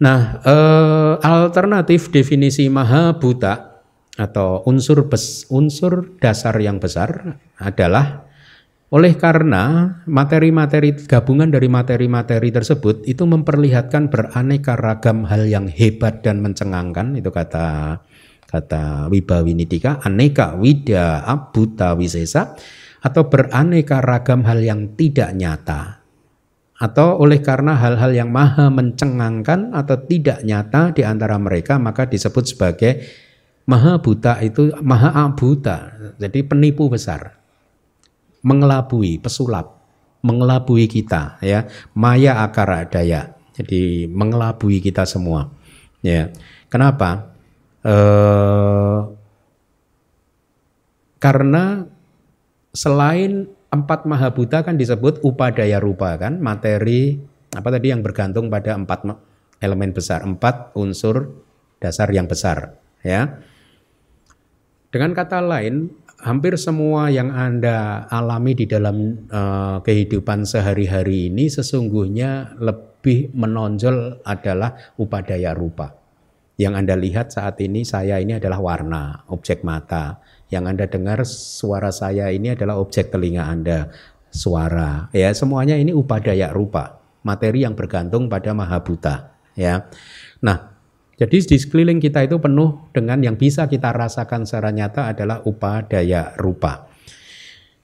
Nah, 0.01 0.41
eh, 0.41 1.13
alternatif 1.21 2.09
definisi 2.09 2.65
maha 2.71 3.21
buta 3.21 3.85
atau 4.17 4.65
unsur 4.65 5.05
bes, 5.05 5.45
unsur 5.53 6.17
dasar 6.17 6.57
yang 6.57 6.81
besar 6.81 7.37
adalah 7.61 8.25
oleh 8.91 9.15
karena 9.15 9.95
materi-materi 10.03 10.91
gabungan 11.07 11.47
dari 11.47 11.71
materi-materi 11.71 12.51
tersebut 12.51 13.07
itu 13.07 13.23
memperlihatkan 13.23 14.11
beraneka 14.11 14.75
ragam 14.75 15.23
hal 15.23 15.47
yang 15.47 15.71
hebat 15.71 16.19
dan 16.27 16.43
mencengangkan 16.43 17.15
itu 17.15 17.31
kata 17.31 18.03
kata 18.51 19.07
Wibawinidika 19.07 20.03
aneka 20.03 20.59
wida 20.59 21.23
abuta 21.23 21.95
wisesa 21.95 22.59
atau 23.01 23.25
beraneka 23.27 23.99
ragam 23.99 24.45
hal 24.45 24.61
yang 24.61 24.93
tidak 24.93 25.33
nyata 25.33 26.01
atau 26.81 27.21
oleh 27.21 27.41
karena 27.41 27.77
hal-hal 27.77 28.09
yang 28.13 28.29
maha 28.33 28.69
mencengangkan 28.73 29.73
atau 29.73 30.01
tidak 30.01 30.41
nyata 30.41 30.93
di 30.93 31.05
antara 31.05 31.37
mereka 31.37 31.77
maka 31.77 32.09
disebut 32.09 32.45
sebagai 32.45 32.93
Maha 33.69 34.01
buta 34.01 34.41
itu 34.41 34.73
maha 34.81 35.13
abuta, 35.29 35.93
jadi 36.17 36.41
penipu 36.41 36.89
besar. 36.89 37.37
Mengelabui, 38.41 39.21
pesulap, 39.21 39.79
mengelabui 40.25 40.89
kita 40.89 41.37
ya. 41.45 41.69
Maya 41.93 42.41
akara 42.41 42.89
daya. 42.89 43.37
Jadi 43.53 44.09
mengelabui 44.09 44.81
kita 44.81 45.05
semua. 45.05 45.53
Ya. 46.01 46.33
Kenapa? 46.73 47.37
Eh, 47.85 48.99
karena 51.21 51.85
selain 52.71 53.47
empat 53.71 54.03
maha 54.03 54.31
buta 54.31 54.63
kan 54.63 54.75
disebut 54.75 55.23
upadaya 55.23 55.79
rupa 55.79 56.15
kan, 56.19 56.39
materi 56.39 57.19
apa 57.51 57.67
tadi 57.67 57.91
yang 57.91 58.03
bergantung 58.03 58.47
pada 58.47 58.75
empat 58.75 59.07
elemen 59.59 59.91
besar, 59.91 60.23
empat 60.23 60.75
unsur 60.75 61.31
dasar 61.83 62.07
yang 62.11 62.27
besar, 62.27 62.79
ya. 63.03 63.41
Dengan 64.91 65.15
kata 65.15 65.39
lain, 65.39 65.87
hampir 66.21 66.55
semua 66.55 67.09
yang 67.09 67.33
Anda 67.33 68.05
alami 68.07 68.53
di 68.53 68.69
dalam 68.69 69.25
uh, 69.27 69.81
kehidupan 69.81 70.45
sehari-hari 70.45 71.33
ini 71.33 71.49
sesungguhnya 71.49 72.61
lebih 72.61 73.33
menonjol 73.33 74.21
adalah 74.21 74.93
upadaya 75.01 75.57
rupa. 75.57 75.97
Yang 76.61 76.73
Anda 76.77 76.95
lihat 76.95 77.27
saat 77.33 77.57
ini 77.65 77.81
saya 77.81 78.21
ini 78.21 78.37
adalah 78.37 78.61
warna, 78.61 79.25
objek 79.33 79.65
mata. 79.65 80.20
Yang 80.51 80.63
Anda 80.67 80.85
dengar 80.91 81.19
suara 81.25 81.89
saya 81.95 82.27
ini 82.27 82.51
adalah 82.51 82.77
objek 82.77 83.07
telinga 83.07 83.47
Anda, 83.47 83.87
suara. 84.27 85.07
Ya, 85.15 85.31
semuanya 85.31 85.79
ini 85.79 85.95
upadaya 85.95 86.51
rupa, 86.51 86.99
materi 87.23 87.63
yang 87.63 87.73
bergantung 87.73 88.27
pada 88.27 88.51
mahabuta, 88.51 89.31
ya. 89.55 89.87
Nah, 90.43 90.75
jadi 91.15 91.37
di 91.37 91.57
sekeliling 91.61 92.01
kita 92.01 92.25
itu 92.25 92.41
penuh 92.41 92.91
dengan 92.91 93.21
yang 93.21 93.39
bisa 93.39 93.69
kita 93.69 93.93
rasakan 93.95 94.43
secara 94.43 94.75
nyata 94.75 95.13
adalah 95.13 95.39
upadaya 95.45 96.33
rupa. 96.35 96.91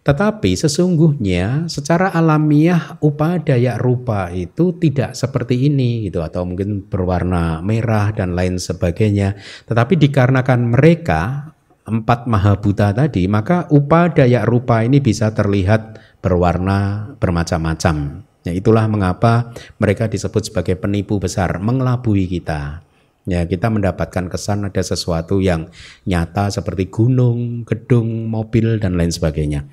Tetapi 0.07 0.55
sesungguhnya 0.55 1.67
secara 1.67 2.15
alamiah 2.15 2.95
upadaya 3.03 3.75
rupa 3.75 4.31
itu 4.31 4.71
tidak 4.79 5.19
seperti 5.19 5.67
ini 5.67 6.07
gitu 6.07 6.23
atau 6.23 6.47
mungkin 6.47 6.87
berwarna 6.87 7.59
merah 7.59 8.15
dan 8.15 8.31
lain 8.31 8.55
sebagainya. 8.55 9.35
Tetapi 9.67 9.99
dikarenakan 9.99 10.71
mereka 10.71 11.46
empat 11.87 12.27
mahabuta 12.27 12.91
tadi 12.91 13.31
maka 13.31 13.65
upadaya 13.71 14.43
rupa 14.43 14.83
ini 14.83 14.99
bisa 14.99 15.31
terlihat 15.31 15.97
berwarna 16.19 17.13
bermacam-macam. 17.17 18.27
Ya, 18.47 18.55
itulah 18.55 18.87
mengapa 18.87 19.51
mereka 19.75 20.07
disebut 20.07 20.47
sebagai 20.47 20.79
penipu 20.79 21.19
besar, 21.19 21.59
mengelabui 21.59 22.31
kita. 22.31 22.79
Ya, 23.27 23.43
kita 23.43 23.67
mendapatkan 23.67 24.31
kesan 24.31 24.63
ada 24.71 24.79
sesuatu 24.79 25.43
yang 25.43 25.67
nyata 26.07 26.47
seperti 26.47 26.87
gunung, 26.87 27.67
gedung, 27.67 28.31
mobil 28.31 28.79
dan 28.79 28.95
lain 28.95 29.11
sebagainya. 29.11 29.67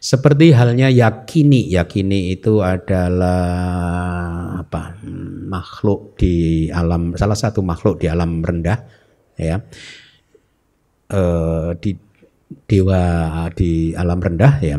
Seperti 0.00 0.56
halnya 0.56 0.88
yakini, 0.88 1.68
yakini 1.68 2.32
itu 2.32 2.64
adalah 2.64 3.44
apa? 4.64 4.96
makhluk 5.44 6.18
di 6.18 6.66
alam 6.72 7.14
salah 7.14 7.38
satu 7.38 7.62
makhluk 7.62 8.00
di 8.00 8.08
alam 8.08 8.40
rendah 8.42 8.88
ya. 9.36 9.60
E, 11.04 11.22
di 11.78 11.92
dewa 12.64 13.02
di 13.52 13.92
alam 13.92 14.20
rendah 14.22 14.54
ya 14.62 14.76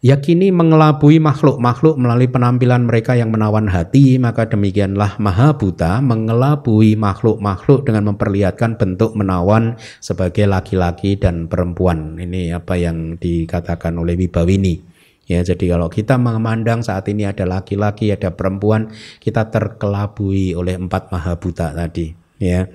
yakini 0.00 0.48
mengelabui 0.48 1.20
makhluk-makhluk 1.20 2.00
melalui 2.00 2.28
penampilan 2.28 2.88
mereka 2.88 3.12
yang 3.16 3.28
menawan 3.28 3.68
hati, 3.68 4.16
maka 4.16 4.48
demikianlah 4.48 5.20
Maha 5.20 5.52
Buta 5.52 6.00
mengelabui 6.00 6.96
makhluk-makhluk 6.96 7.84
dengan 7.84 8.12
memperlihatkan 8.12 8.80
bentuk 8.80 9.12
menawan 9.12 9.76
sebagai 10.00 10.48
laki-laki 10.48 11.20
dan 11.20 11.46
perempuan. 11.52 12.16
Ini 12.16 12.56
apa 12.56 12.80
yang 12.80 13.20
dikatakan 13.20 14.00
oleh 14.00 14.16
Wibawini. 14.16 14.88
Ya, 15.30 15.46
jadi 15.46 15.78
kalau 15.78 15.86
kita 15.86 16.18
memandang 16.18 16.82
saat 16.82 17.06
ini 17.06 17.22
ada 17.22 17.46
laki-laki, 17.46 18.10
ada 18.10 18.34
perempuan, 18.34 18.90
kita 19.22 19.46
terkelabui 19.46 20.58
oleh 20.58 20.74
empat 20.74 21.14
maha 21.14 21.38
buta 21.38 21.70
tadi. 21.70 22.10
Ya, 22.40 22.66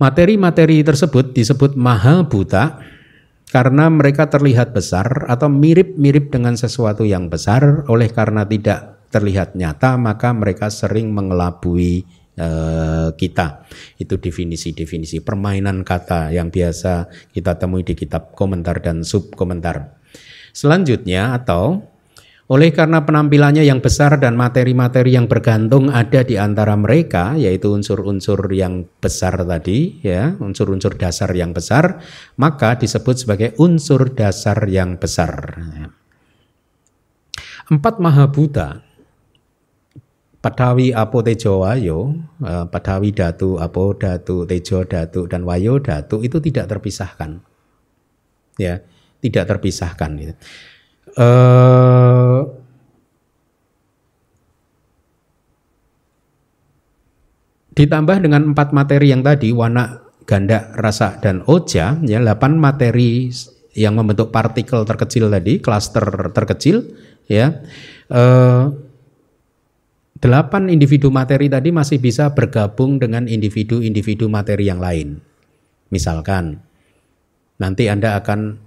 materi-materi 0.00 0.80
tersebut 0.80 1.36
disebut 1.36 1.76
maha 1.76 2.24
buta 2.24 2.80
karena 3.52 3.92
mereka 3.92 4.32
terlihat 4.32 4.72
besar 4.72 5.28
atau 5.28 5.52
mirip-mirip 5.52 6.32
dengan 6.32 6.56
sesuatu 6.56 7.04
yang 7.04 7.28
besar. 7.28 7.84
Oleh 7.92 8.08
karena 8.08 8.48
tidak 8.48 9.10
terlihat 9.12 9.58
nyata, 9.58 9.98
maka 10.00 10.30
mereka 10.32 10.70
sering 10.70 11.10
mengelabui 11.10 12.06
uh, 12.38 13.10
kita. 13.18 13.66
Itu 13.98 14.16
definisi-definisi 14.22 15.20
permainan 15.20 15.82
kata 15.82 16.30
yang 16.30 16.48
biasa 16.48 17.10
kita 17.34 17.58
temui 17.58 17.82
di 17.82 17.98
kitab 17.98 18.32
komentar 18.38 18.80
dan 18.80 19.02
sub 19.02 19.34
komentar. 19.34 20.00
Selanjutnya 20.50 21.34
atau 21.34 21.89
oleh 22.50 22.74
karena 22.74 23.06
penampilannya 23.06 23.62
yang 23.62 23.78
besar 23.78 24.18
dan 24.18 24.34
materi-materi 24.34 25.14
yang 25.14 25.30
bergantung 25.30 25.86
ada 25.86 26.26
di 26.26 26.34
antara 26.34 26.74
mereka, 26.74 27.38
yaitu 27.38 27.70
unsur-unsur 27.70 28.42
yang 28.50 28.90
besar 28.98 29.46
tadi, 29.46 30.02
ya, 30.02 30.34
unsur-unsur 30.42 30.98
dasar 30.98 31.30
yang 31.30 31.54
besar, 31.54 32.02
maka 32.34 32.74
disebut 32.74 33.22
sebagai 33.22 33.54
unsur 33.62 34.10
dasar 34.18 34.66
yang 34.66 34.98
besar. 34.98 35.62
Empat 37.70 38.02
maha 38.02 38.26
buta, 38.26 38.82
Padawi 40.42 40.90
Apo 40.90 41.22
Tejo 41.22 41.62
Wayo, 41.62 42.18
eh, 42.42 42.66
Padawi 42.66 43.14
Datu, 43.14 43.62
Apo 43.62 43.94
Datu, 43.94 44.42
Tejo 44.42 44.82
Datu, 44.82 45.30
dan 45.30 45.46
Wayo 45.46 45.78
Datu 45.78 46.18
itu 46.26 46.42
tidak 46.42 46.66
terpisahkan. 46.66 47.38
Ya, 48.58 48.82
tidak 49.22 49.44
terpisahkan 49.54 50.10
gitu. 50.18 50.34
Uh, 51.18 52.19
ditambah 57.74 58.22
dengan 58.22 58.54
empat 58.54 58.74
materi 58.74 59.14
yang 59.14 59.22
tadi 59.22 59.54
warna 59.54 60.02
ganda 60.26 60.70
rasa 60.78 61.18
dan 61.18 61.42
oja 61.46 61.98
ya 62.06 62.18
delapan 62.22 62.54
materi 62.58 63.30
yang 63.74 63.98
membentuk 63.98 64.34
partikel 64.34 64.82
terkecil 64.82 65.30
tadi 65.30 65.62
klaster 65.62 66.04
terkecil 66.34 66.90
ya. 67.30 67.62
Uh, 68.10 68.74
delapan 70.18 70.66
individu 70.68 71.08
materi 71.08 71.46
tadi 71.46 71.70
masih 71.70 72.02
bisa 72.02 72.34
bergabung 72.34 72.98
dengan 72.98 73.30
individu-individu 73.30 74.26
materi 74.26 74.66
yang 74.66 74.82
lain. 74.82 75.22
Misalkan 75.94 76.58
nanti 77.62 77.86
anda 77.86 78.18
akan 78.18 78.58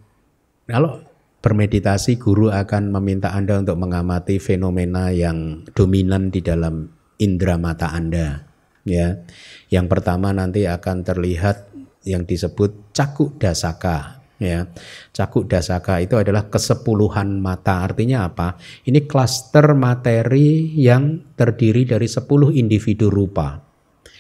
kalau 0.64 1.04
bermeditasi 1.44 2.24
guru 2.24 2.48
akan 2.48 2.96
meminta 2.96 3.36
Anda 3.36 3.60
untuk 3.60 3.76
mengamati 3.76 4.40
fenomena 4.40 5.12
yang 5.12 5.68
dominan 5.76 6.32
di 6.32 6.40
dalam 6.40 6.88
indera 7.20 7.60
mata 7.60 7.92
Anda 7.92 8.53
ya. 8.88 9.24
Yang 9.72 9.86
pertama 9.90 10.32
nanti 10.32 10.68
akan 10.68 11.04
terlihat 11.04 11.72
yang 12.04 12.28
disebut 12.28 12.96
cakuk 12.96 13.40
dasaka 13.40 14.24
ya. 14.40 14.68
Cakuk 15.16 15.48
dasaka 15.48 16.04
itu 16.04 16.20
adalah 16.20 16.48
kesepuluhan 16.48 17.40
mata. 17.40 17.84
Artinya 17.84 18.28
apa? 18.28 18.60
Ini 18.88 19.08
klaster 19.08 19.72
materi 19.76 20.76
yang 20.80 21.36
terdiri 21.36 21.88
dari 21.88 22.08
sepuluh 22.08 22.52
individu 22.52 23.08
rupa. 23.12 23.60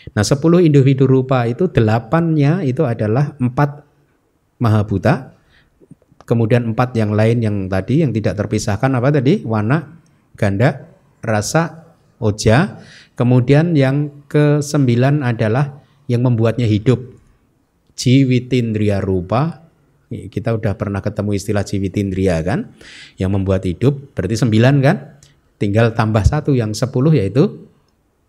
Nah, 0.03 0.23
sepuluh 0.23 0.59
individu 0.59 1.07
rupa 1.07 1.47
itu 1.47 1.71
delapannya 1.71 2.67
itu 2.67 2.83
adalah 2.83 3.39
empat 3.39 3.87
mahabuta, 4.59 5.33
Kemudian 6.23 6.71
empat 6.71 6.95
yang 6.95 7.11
lain 7.11 7.43
yang 7.43 7.57
tadi 7.67 7.99
yang 7.99 8.15
tidak 8.15 8.39
terpisahkan 8.39 8.87
apa 8.95 9.11
tadi? 9.11 9.43
Warna, 9.43 9.99
ganda, 10.39 10.87
rasa, 11.19 11.91
oja. 12.23 12.79
Kemudian 13.19 13.75
yang 13.75 14.22
ke 14.33 14.45
sembilan 14.65 15.21
adalah 15.21 15.77
yang 16.09 16.25
membuatnya 16.25 16.65
hidup. 16.65 16.97
Jiwitindriya 17.93 18.97
rupa. 19.05 19.69
Kita 20.09 20.57
udah 20.57 20.73
pernah 20.73 21.05
ketemu 21.05 21.37
istilah 21.37 21.61
jiwitindriya 21.61 22.41
kan? 22.41 22.73
Yang 23.21 23.29
membuat 23.29 23.61
hidup. 23.69 24.17
Berarti 24.17 24.41
sembilan 24.41 24.75
kan? 24.81 24.97
Tinggal 25.61 25.93
tambah 25.93 26.25
satu 26.25 26.57
yang 26.57 26.73
sepuluh 26.73 27.13
yaitu 27.13 27.69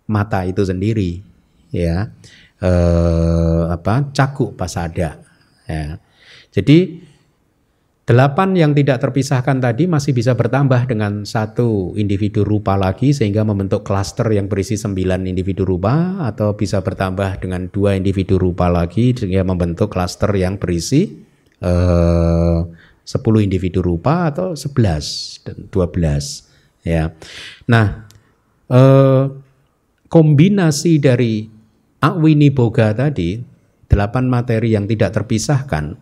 mata 0.04 0.44
itu 0.44 0.60
sendiri. 0.60 1.24
Ya. 1.72 2.12
Eh, 2.60 3.62
apa? 3.72 4.12
Cakuk 4.12 4.60
pasada. 4.60 5.24
Ya. 5.64 5.96
Jadi 6.52 7.00
Delapan 8.04 8.52
yang 8.52 8.76
tidak 8.76 9.00
terpisahkan 9.00 9.64
tadi 9.64 9.88
masih 9.88 10.12
bisa 10.12 10.36
bertambah 10.36 10.84
dengan 10.84 11.24
satu 11.24 11.96
individu 11.96 12.44
rupa 12.44 12.76
lagi 12.76 13.16
sehingga 13.16 13.48
membentuk 13.48 13.80
klaster 13.80 14.28
yang 14.28 14.44
berisi 14.44 14.76
sembilan 14.76 15.24
individu 15.24 15.64
rupa 15.64 16.20
atau 16.28 16.52
bisa 16.52 16.84
bertambah 16.84 17.40
dengan 17.40 17.72
dua 17.72 17.96
individu 17.96 18.36
rupa 18.36 18.68
lagi 18.68 19.16
sehingga 19.16 19.40
membentuk 19.48 19.88
klaster 19.88 20.28
yang 20.36 20.60
berisi 20.60 21.16
eh, 21.64 22.58
sepuluh 23.08 23.40
individu 23.40 23.80
rupa 23.80 24.28
atau 24.28 24.52
sebelas 24.52 25.40
dan 25.40 25.64
dua 25.72 25.88
belas 25.88 26.44
ya. 26.84 27.08
Nah, 27.72 28.04
eh, 28.68 29.24
kombinasi 30.12 31.00
dari 31.00 31.48
Awini 32.04 32.52
Boga 32.52 32.92
tadi 32.92 33.40
delapan 33.88 34.28
materi 34.28 34.76
yang 34.76 34.84
tidak 34.84 35.16
terpisahkan 35.16 35.96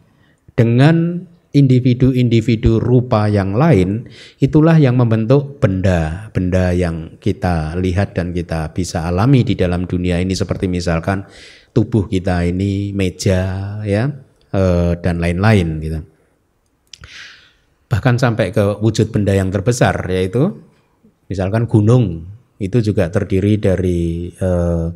dengan 0.58 1.30
individu-individu 1.52 2.80
rupa 2.80 3.28
yang 3.28 3.52
lain, 3.52 4.08
itulah 4.40 4.80
yang 4.80 4.96
membentuk 4.96 5.60
benda-benda 5.60 6.72
yang 6.72 7.20
kita 7.20 7.76
lihat 7.76 8.16
dan 8.16 8.32
kita 8.32 8.72
bisa 8.72 9.04
alami 9.08 9.44
di 9.44 9.52
dalam 9.52 9.84
dunia 9.84 10.16
ini 10.18 10.32
seperti 10.32 10.66
misalkan 10.66 11.28
tubuh 11.76 12.08
kita 12.08 12.44
ini 12.48 12.96
meja 12.96 13.78
ya 13.84 14.08
eh, 14.52 14.92
dan 15.00 15.20
lain-lain 15.20 15.68
gitu. 15.84 16.00
Bahkan 17.92 18.16
sampai 18.16 18.56
ke 18.56 18.80
wujud 18.80 19.12
benda 19.12 19.36
yang 19.36 19.52
terbesar 19.52 20.08
yaitu 20.08 20.56
misalkan 21.28 21.68
gunung 21.68 22.24
itu 22.56 22.80
juga 22.80 23.12
terdiri 23.12 23.60
dari 23.60 24.32
eh, 24.32 24.86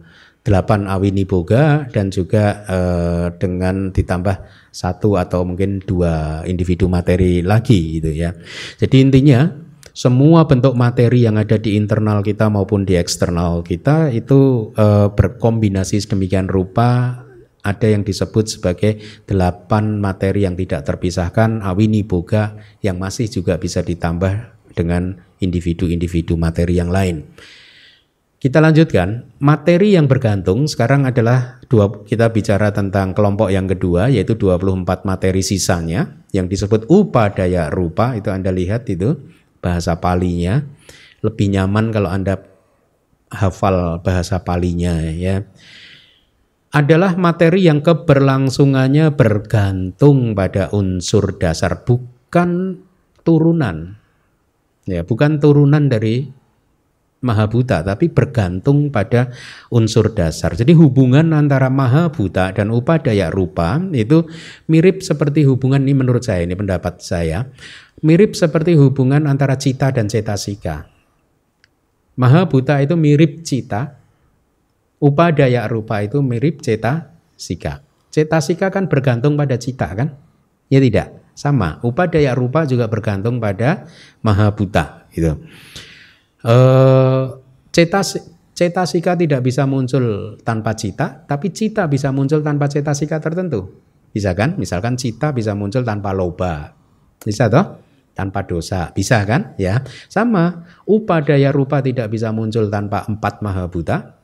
8 0.47 0.87
Awini 0.87 1.27
Boga 1.27 1.91
dan 1.91 2.15
juga 2.15 2.63
eh, 2.71 3.27
dengan 3.35 3.91
ditambah 3.91 4.47
satu 4.71 5.19
atau 5.19 5.43
mungkin 5.43 5.83
dua 5.83 6.47
individu 6.47 6.87
materi 6.87 7.43
lagi 7.43 7.99
gitu 7.99 8.15
ya. 8.15 8.31
Jadi 8.79 8.97
intinya 9.03 9.51
semua 9.91 10.47
bentuk 10.47 10.79
materi 10.79 11.27
yang 11.27 11.35
ada 11.41 11.59
di 11.59 11.75
internal 11.75 12.23
kita 12.23 12.47
maupun 12.47 12.87
di 12.87 12.95
eksternal 12.95 13.67
kita 13.67 14.15
itu 14.15 14.71
eh, 14.79 15.11
berkombinasi 15.11 15.99
sedemikian 15.99 16.47
rupa 16.47 17.21
ada 17.67 17.87
yang 17.91 18.07
disebut 18.07 18.47
sebagai 18.47 19.03
delapan 19.27 19.99
materi 19.99 20.47
yang 20.47 20.55
tidak 20.55 20.87
terpisahkan 20.87 21.67
awini 21.67 22.07
boga 22.07 22.55
yang 22.79 23.03
masih 23.03 23.27
juga 23.27 23.59
bisa 23.59 23.83
ditambah 23.83 24.55
dengan 24.79 25.19
individu-individu 25.43 26.39
materi 26.39 26.79
yang 26.79 26.95
lain. 26.95 27.27
Kita 28.47 28.63
lanjutkan, 28.63 29.27
materi 29.43 29.99
yang 29.99 30.07
bergantung 30.07 30.71
sekarang 30.71 31.03
adalah 31.03 31.59
dua 31.67 32.07
kita 32.07 32.31
bicara 32.31 32.71
tentang 32.71 33.11
kelompok 33.11 33.51
yang 33.51 33.67
kedua 33.67 34.07
yaitu 34.07 34.39
24 34.39 34.87
materi 35.03 35.43
sisanya 35.43 36.23
yang 36.31 36.47
disebut 36.47 36.87
upadaya 36.87 37.75
rupa 37.75 38.15
itu 38.15 38.31
Anda 38.31 38.55
lihat 38.55 38.87
itu 38.87 39.19
bahasa 39.59 39.99
palinya 39.99 40.63
lebih 41.27 41.59
nyaman 41.59 41.91
kalau 41.91 42.07
Anda 42.07 42.39
hafal 43.35 43.99
bahasa 44.07 44.39
palinya 44.47 44.95
ya. 44.95 45.43
Adalah 46.71 47.19
materi 47.19 47.67
yang 47.67 47.83
keberlangsungannya 47.83 49.11
bergantung 49.19 50.39
pada 50.39 50.71
unsur 50.71 51.35
dasar 51.35 51.83
bukan 51.83 52.79
turunan. 53.27 53.99
Ya, 54.87 55.03
bukan 55.03 55.42
turunan 55.42 55.90
dari 55.90 56.46
maha 57.25 57.48
buta 57.48 57.81
tapi 57.81 58.12
bergantung 58.12 58.92
pada 58.92 59.33
unsur 59.73 60.12
dasar. 60.12 60.52
Jadi 60.52 60.77
hubungan 60.77 61.33
antara 61.33 61.73
maha 61.73 62.12
buta 62.12 62.52
dan 62.52 62.69
upadaya 62.71 63.33
rupa 63.33 63.81
itu 63.96 64.29
mirip 64.69 65.00
seperti 65.00 65.48
hubungan 65.48 65.83
ini 65.83 65.94
menurut 65.96 66.23
saya 66.23 66.44
ini 66.44 66.54
pendapat 66.54 67.00
saya 67.00 67.48
mirip 68.04 68.37
seperti 68.37 68.77
hubungan 68.77 69.25
antara 69.25 69.56
cita 69.56 69.88
dan 69.94 70.10
cetasika. 70.10 70.90
Maha 72.17 72.48
buta 72.48 72.81
itu 72.81 72.96
mirip 72.96 73.44
cita, 73.44 73.96
upadaya 75.00 75.69
rupa 75.69 76.00
itu 76.00 76.21
mirip 76.25 76.64
cetasika. 76.64 77.85
Cetasika 78.08 78.73
kan 78.73 78.88
bergantung 78.88 79.37
pada 79.37 79.60
cita 79.60 79.92
kan? 79.92 80.17
Ya 80.73 80.81
tidak, 80.81 81.12
sama. 81.37 81.77
Upadaya 81.85 82.33
rupa 82.33 82.64
juga 82.64 82.88
bergantung 82.88 83.37
pada 83.37 83.85
maha 84.25 84.48
buta 84.48 85.04
gitu. 85.12 85.37
Eh, 86.45 87.25
cetas 87.73 88.21
cetasika 88.57 89.17
tidak 89.17 89.45
bisa 89.45 89.69
muncul 89.69 90.37
tanpa 90.41 90.73
cita, 90.77 91.25
tapi 91.29 91.53
cita 91.53 91.85
bisa 91.89 92.13
muncul 92.13 92.41
tanpa 92.41 92.69
cetasika 92.69 93.21
tertentu. 93.21 93.69
Bisa 94.13 94.33
kan? 94.33 94.57
Misalkan 94.57 94.97
cita 94.97 95.33
bisa 95.33 95.53
muncul 95.53 95.85
tanpa 95.85 96.17
loba. 96.17 96.73
Bisa 97.21 97.53
toh? 97.53 97.87
tanpa 98.17 98.49
dosa. 98.49 98.91
Bisa 98.97 99.21
kan? 99.29 99.53
Ya. 99.61 99.85
Sama, 100.09 100.65
upadaya 100.89 101.53
rupa 101.53 101.85
tidak 101.85 102.09
bisa 102.09 102.33
muncul 102.33 102.73
tanpa 102.73 103.05
empat 103.05 103.45
maha 103.45 103.69
buta. 103.69 104.17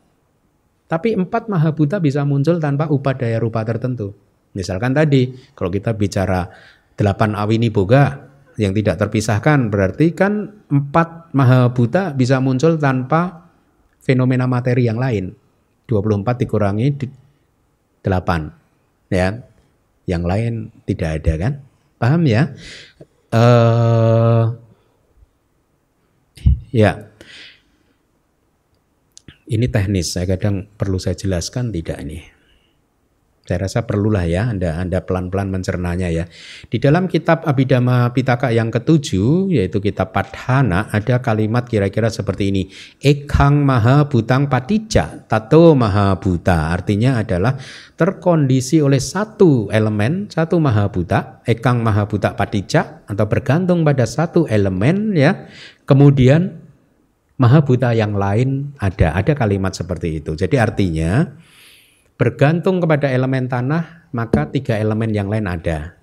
Tapi 0.88 1.12
empat 1.12 1.52
maha 1.52 1.76
buta 1.76 2.00
bisa 2.00 2.24
muncul 2.24 2.56
tanpa 2.56 2.88
upadaya 2.88 3.36
rupa 3.36 3.60
tertentu. 3.68 4.16
Misalkan 4.56 4.96
tadi, 4.96 5.36
kalau 5.52 5.68
kita 5.68 5.92
bicara 5.92 6.48
delapan 6.96 7.36
awini 7.36 7.68
boga 7.68 8.32
yang 8.56 8.72
tidak 8.72 8.96
terpisahkan, 8.96 9.68
berarti 9.68 10.16
kan 10.16 10.64
empat 10.72 11.21
maha 11.32 11.72
buta 11.72 12.12
bisa 12.12 12.38
muncul 12.38 12.76
tanpa 12.76 13.48
fenomena 14.04 14.44
materi 14.44 14.86
yang 14.86 15.00
lain. 15.00 15.32
24 15.88 16.42
dikurangi 16.44 16.88
8. 18.04 19.12
Ya. 19.12 19.44
Yang 20.08 20.22
lain 20.26 20.52
tidak 20.88 21.10
ada 21.22 21.32
kan? 21.38 21.52
Paham 22.00 22.22
ya? 22.26 22.50
Uh, 23.30 24.56
ya. 26.74 27.06
Ini 29.46 29.68
teknis, 29.68 30.16
saya 30.16 30.24
kadang 30.24 30.64
perlu 30.80 30.96
saya 30.96 31.12
jelaskan 31.12 31.70
tidak 31.70 32.00
ini. 32.00 32.24
Saya 33.42 33.66
rasa 33.66 33.82
perlulah 33.82 34.22
ya 34.22 34.46
Anda 34.54 34.78
Anda 34.78 35.02
pelan-pelan 35.02 35.50
mencernanya 35.50 36.06
ya. 36.06 36.30
Di 36.70 36.78
dalam 36.78 37.10
kitab 37.10 37.42
Abhidhamma 37.42 38.14
Pitaka 38.14 38.54
yang 38.54 38.70
ketujuh 38.70 39.50
yaitu 39.50 39.82
kitab 39.82 40.14
Padhana 40.14 40.86
ada 40.94 41.18
kalimat 41.18 41.66
kira-kira 41.66 42.06
seperti 42.06 42.54
ini. 42.54 42.62
Ekang 43.02 43.66
maha 43.66 44.06
butang 44.06 44.46
patija 44.46 45.26
tato 45.26 45.74
maha 45.74 46.14
buta. 46.22 46.70
Artinya 46.70 47.18
adalah 47.18 47.58
terkondisi 47.98 48.78
oleh 48.78 49.02
satu 49.02 49.66
elemen, 49.74 50.30
satu 50.30 50.62
maha 50.62 50.86
buta, 50.86 51.42
ekang 51.42 51.82
maha 51.82 52.06
buta 52.06 52.38
patija 52.38 53.02
atau 53.10 53.26
bergantung 53.26 53.82
pada 53.82 54.06
satu 54.06 54.46
elemen 54.46 55.18
ya. 55.18 55.50
Kemudian 55.82 56.62
maha 57.42 57.58
buta 57.66 57.90
yang 57.90 58.14
lain 58.14 58.70
ada. 58.78 59.18
Ada 59.18 59.34
kalimat 59.34 59.74
seperti 59.74 60.22
itu. 60.22 60.38
Jadi 60.38 60.62
artinya 60.62 61.26
bergantung 62.16 62.80
kepada 62.80 63.08
elemen 63.10 63.48
tanah, 63.48 64.08
maka 64.12 64.48
tiga 64.48 64.76
elemen 64.76 65.12
yang 65.12 65.28
lain 65.28 65.48
ada. 65.48 65.96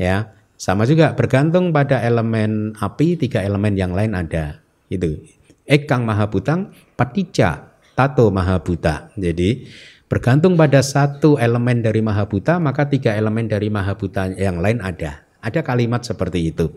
Ya, 0.00 0.32
sama 0.60 0.84
juga 0.84 1.16
bergantung 1.16 1.72
pada 1.72 2.00
elemen 2.04 2.76
api, 2.76 3.16
tiga 3.16 3.40
elemen 3.40 3.76
yang 3.80 3.96
lain 3.96 4.12
ada. 4.12 4.60
Itu. 4.92 5.24
Ekang 5.64 6.02
Mahabutang, 6.02 6.74
Patija, 6.98 7.70
Tato 7.94 8.28
Mahabuta. 8.28 9.08
Jadi 9.14 9.70
bergantung 10.10 10.58
pada 10.58 10.82
satu 10.82 11.38
elemen 11.38 11.80
dari 11.80 12.02
Mahabuta, 12.02 12.58
maka 12.58 12.88
tiga 12.90 13.14
elemen 13.14 13.46
dari 13.46 13.70
Mahabuta 13.70 14.28
yang 14.34 14.58
lain 14.58 14.82
ada. 14.82 15.24
Ada 15.40 15.64
kalimat 15.64 16.04
seperti 16.04 16.52
itu. 16.52 16.68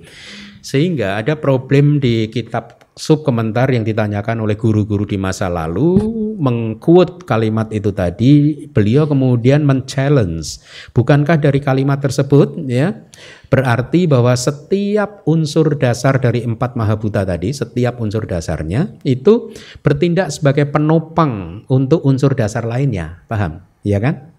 Sehingga 0.64 1.20
ada 1.20 1.36
problem 1.36 1.99
di 1.99 2.32
kitab 2.32 2.84
sub 2.93 3.26
komentar 3.26 3.74
yang 3.74 3.82
ditanyakan 3.82 4.45
oleh 4.45 4.53
guru-guru 4.53 5.03
di 5.03 5.18
masa 5.18 5.49
lalu. 5.49 5.97
Mengquote 6.34 7.28
kalimat 7.28 7.70
itu 7.70 7.93
tadi 7.93 8.66
beliau 8.72 9.05
kemudian 9.05 9.68
men-challenge. 9.68 10.64
Bukankah 10.95 11.38
dari 11.38 11.59
kalimat 11.61 12.01
tersebut 12.01 12.57
ya 12.70 13.05
berarti 13.51 14.09
bahwa 14.09 14.34
setiap 14.34 15.22
unsur 15.30 15.78
dasar 15.78 16.18
dari 16.18 16.41
empat 16.41 16.74
mahabuta 16.74 17.22
tadi 17.22 17.53
setiap 17.53 18.01
unsur 18.01 18.26
dasarnya 18.26 18.97
itu 19.05 19.53
bertindak 19.86 20.34
sebagai 20.34 20.66
penopang 20.72 21.61
untuk 21.70 22.01
unsur 22.01 22.34
dasar 22.34 22.66
lainnya. 22.66 23.22
Paham? 23.30 23.61
Ya 23.86 24.01
kan? 24.01 24.34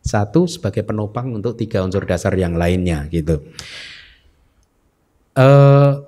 Satu 0.00 0.48
sebagai 0.48 0.86
penopang 0.86 1.34
untuk 1.34 1.58
tiga 1.60 1.84
unsur 1.84 2.08
dasar 2.08 2.32
yang 2.38 2.56
lainnya 2.56 3.04
gitu 3.12 3.42
uh, 5.40 6.04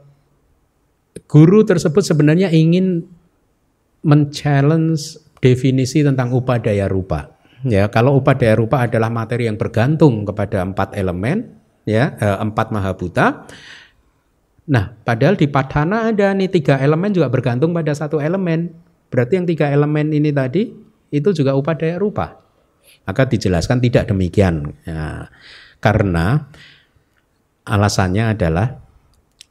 guru 1.24 1.64
tersebut 1.64 2.04
sebenarnya 2.04 2.52
ingin 2.52 3.08
men-challenge 4.04 5.16
definisi 5.40 6.04
tentang 6.04 6.30
upadaya 6.36 6.84
rupa. 6.86 7.32
Ya, 7.62 7.86
kalau 7.88 8.18
upadaya 8.18 8.58
rupa 8.58 8.84
adalah 8.84 9.08
materi 9.08 9.46
yang 9.46 9.56
bergantung 9.56 10.26
kepada 10.26 10.66
empat 10.66 10.98
elemen, 10.98 11.56
ya, 11.86 12.18
eh, 12.18 12.38
empat 12.42 12.74
mahabuta. 12.74 13.46
Nah, 14.66 14.94
padahal 15.06 15.38
di 15.38 15.46
padhana 15.46 16.10
ada 16.10 16.34
nih 16.34 16.50
tiga 16.50 16.78
elemen 16.82 17.14
juga 17.14 17.30
bergantung 17.30 17.70
pada 17.70 17.94
satu 17.94 18.18
elemen. 18.18 18.74
Berarti 19.14 19.38
yang 19.38 19.46
tiga 19.46 19.70
elemen 19.70 20.10
ini 20.10 20.34
tadi 20.34 20.74
itu 21.14 21.28
juga 21.30 21.54
upadaya 21.54 22.02
rupa. 22.02 22.42
Maka 23.06 23.30
dijelaskan 23.30 23.78
tidak 23.78 24.10
demikian. 24.10 24.74
Ya, 24.82 25.30
karena 25.78 26.50
alasannya 27.62 28.34
adalah 28.34 28.81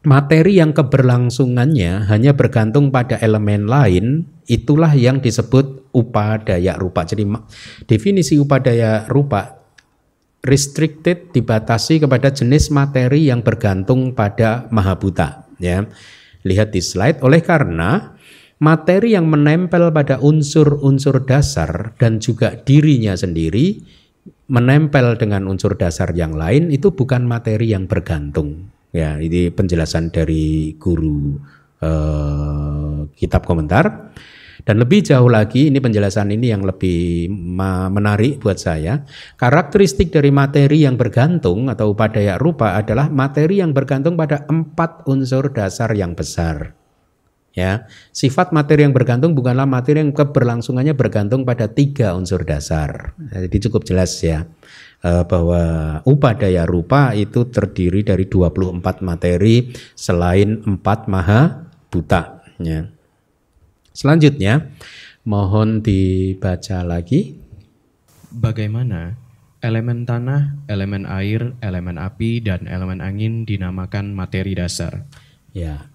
materi 0.01 0.57
yang 0.57 0.73
keberlangsungannya 0.73 2.09
hanya 2.09 2.33
bergantung 2.33 2.89
pada 2.89 3.21
elemen 3.21 3.69
lain, 3.69 4.25
itulah 4.49 4.91
yang 4.97 5.21
disebut 5.21 5.93
upadaya 5.93 6.73
rupa. 6.77 7.05
Jadi 7.05 7.27
definisi 7.85 8.41
upadaya 8.41 9.05
rupa 9.05 9.61
restricted 10.41 11.29
dibatasi 11.29 12.01
kepada 12.01 12.33
jenis 12.33 12.73
materi 12.73 13.29
yang 13.29 13.45
bergantung 13.45 14.17
pada 14.17 14.65
mahabuta 14.73 15.45
ya. 15.61 15.85
Lihat 16.41 16.73
di 16.73 16.81
slide 16.81 17.21
oleh 17.21 17.45
karena 17.45 18.17
materi 18.57 19.13
yang 19.13 19.29
menempel 19.29 19.93
pada 19.93 20.17
unsur-unsur 20.17 21.21
dasar 21.29 21.93
dan 22.01 22.17
juga 22.17 22.57
dirinya 22.57 23.13
sendiri 23.13 23.85
menempel 24.49 25.21
dengan 25.21 25.45
unsur 25.45 25.77
dasar 25.77 26.09
yang 26.17 26.33
lain 26.33 26.73
itu 26.73 26.89
bukan 26.89 27.29
materi 27.29 27.69
yang 27.69 27.85
bergantung 27.85 28.73
Ya, 28.91 29.15
ini 29.19 29.47
penjelasan 29.51 30.11
dari 30.11 30.75
guru 30.75 31.39
uh, 31.79 33.07
kitab 33.15 33.47
komentar. 33.47 34.11
Dan 34.61 34.77
lebih 34.77 35.01
jauh 35.01 35.25
lagi, 35.25 35.73
ini 35.73 35.81
penjelasan 35.81 36.29
ini 36.29 36.53
yang 36.53 36.61
lebih 36.61 37.33
menarik 37.89 38.37
buat 38.37 38.61
saya. 38.61 39.01
Karakteristik 39.33 40.13
dari 40.13 40.29
materi 40.29 40.85
yang 40.85 41.01
bergantung 41.01 41.65
atau 41.65 41.97
upadaya 41.97 42.37
rupa 42.37 42.77
adalah 42.77 43.09
materi 43.09 43.57
yang 43.57 43.73
bergantung 43.73 44.13
pada 44.13 44.45
empat 44.45 45.09
unsur 45.09 45.49
dasar 45.49 45.89
yang 45.97 46.13
besar. 46.13 46.77
Ya, 47.51 47.83
sifat 48.15 48.55
materi 48.55 48.87
yang 48.87 48.95
bergantung 48.95 49.35
bukanlah 49.35 49.67
materi 49.67 49.99
yang 49.99 50.15
keberlangsungannya 50.15 50.95
bergantung 50.95 51.43
pada 51.43 51.67
tiga 51.67 52.15
unsur 52.15 52.47
dasar. 52.47 53.11
Jadi 53.17 53.67
cukup 53.67 53.83
jelas 53.83 54.15
ya. 54.23 54.47
Eh, 55.01 55.25
bahwa 55.25 55.97
upadaya 56.05 56.61
rupa 56.69 57.17
itu 57.17 57.49
terdiri 57.49 58.05
dari 58.05 58.29
24 58.29 59.01
materi 59.01 59.73
selain 59.97 60.61
empat 60.61 61.09
maha 61.09 61.73
buta. 61.89 62.45
Ya. 62.61 62.85
Selanjutnya, 63.97 64.69
mohon 65.25 65.81
dibaca 65.81 66.85
lagi. 66.85 67.33
Bagaimana 68.29 69.17
elemen 69.65 70.05
tanah, 70.05 70.69
elemen 70.69 71.09
air, 71.09 71.57
elemen 71.65 71.97
api, 71.97 72.37
dan 72.45 72.69
elemen 72.69 73.01
angin 73.01 73.41
dinamakan 73.41 74.13
materi 74.13 74.53
dasar? 74.53 75.09
Ya, 75.49 75.89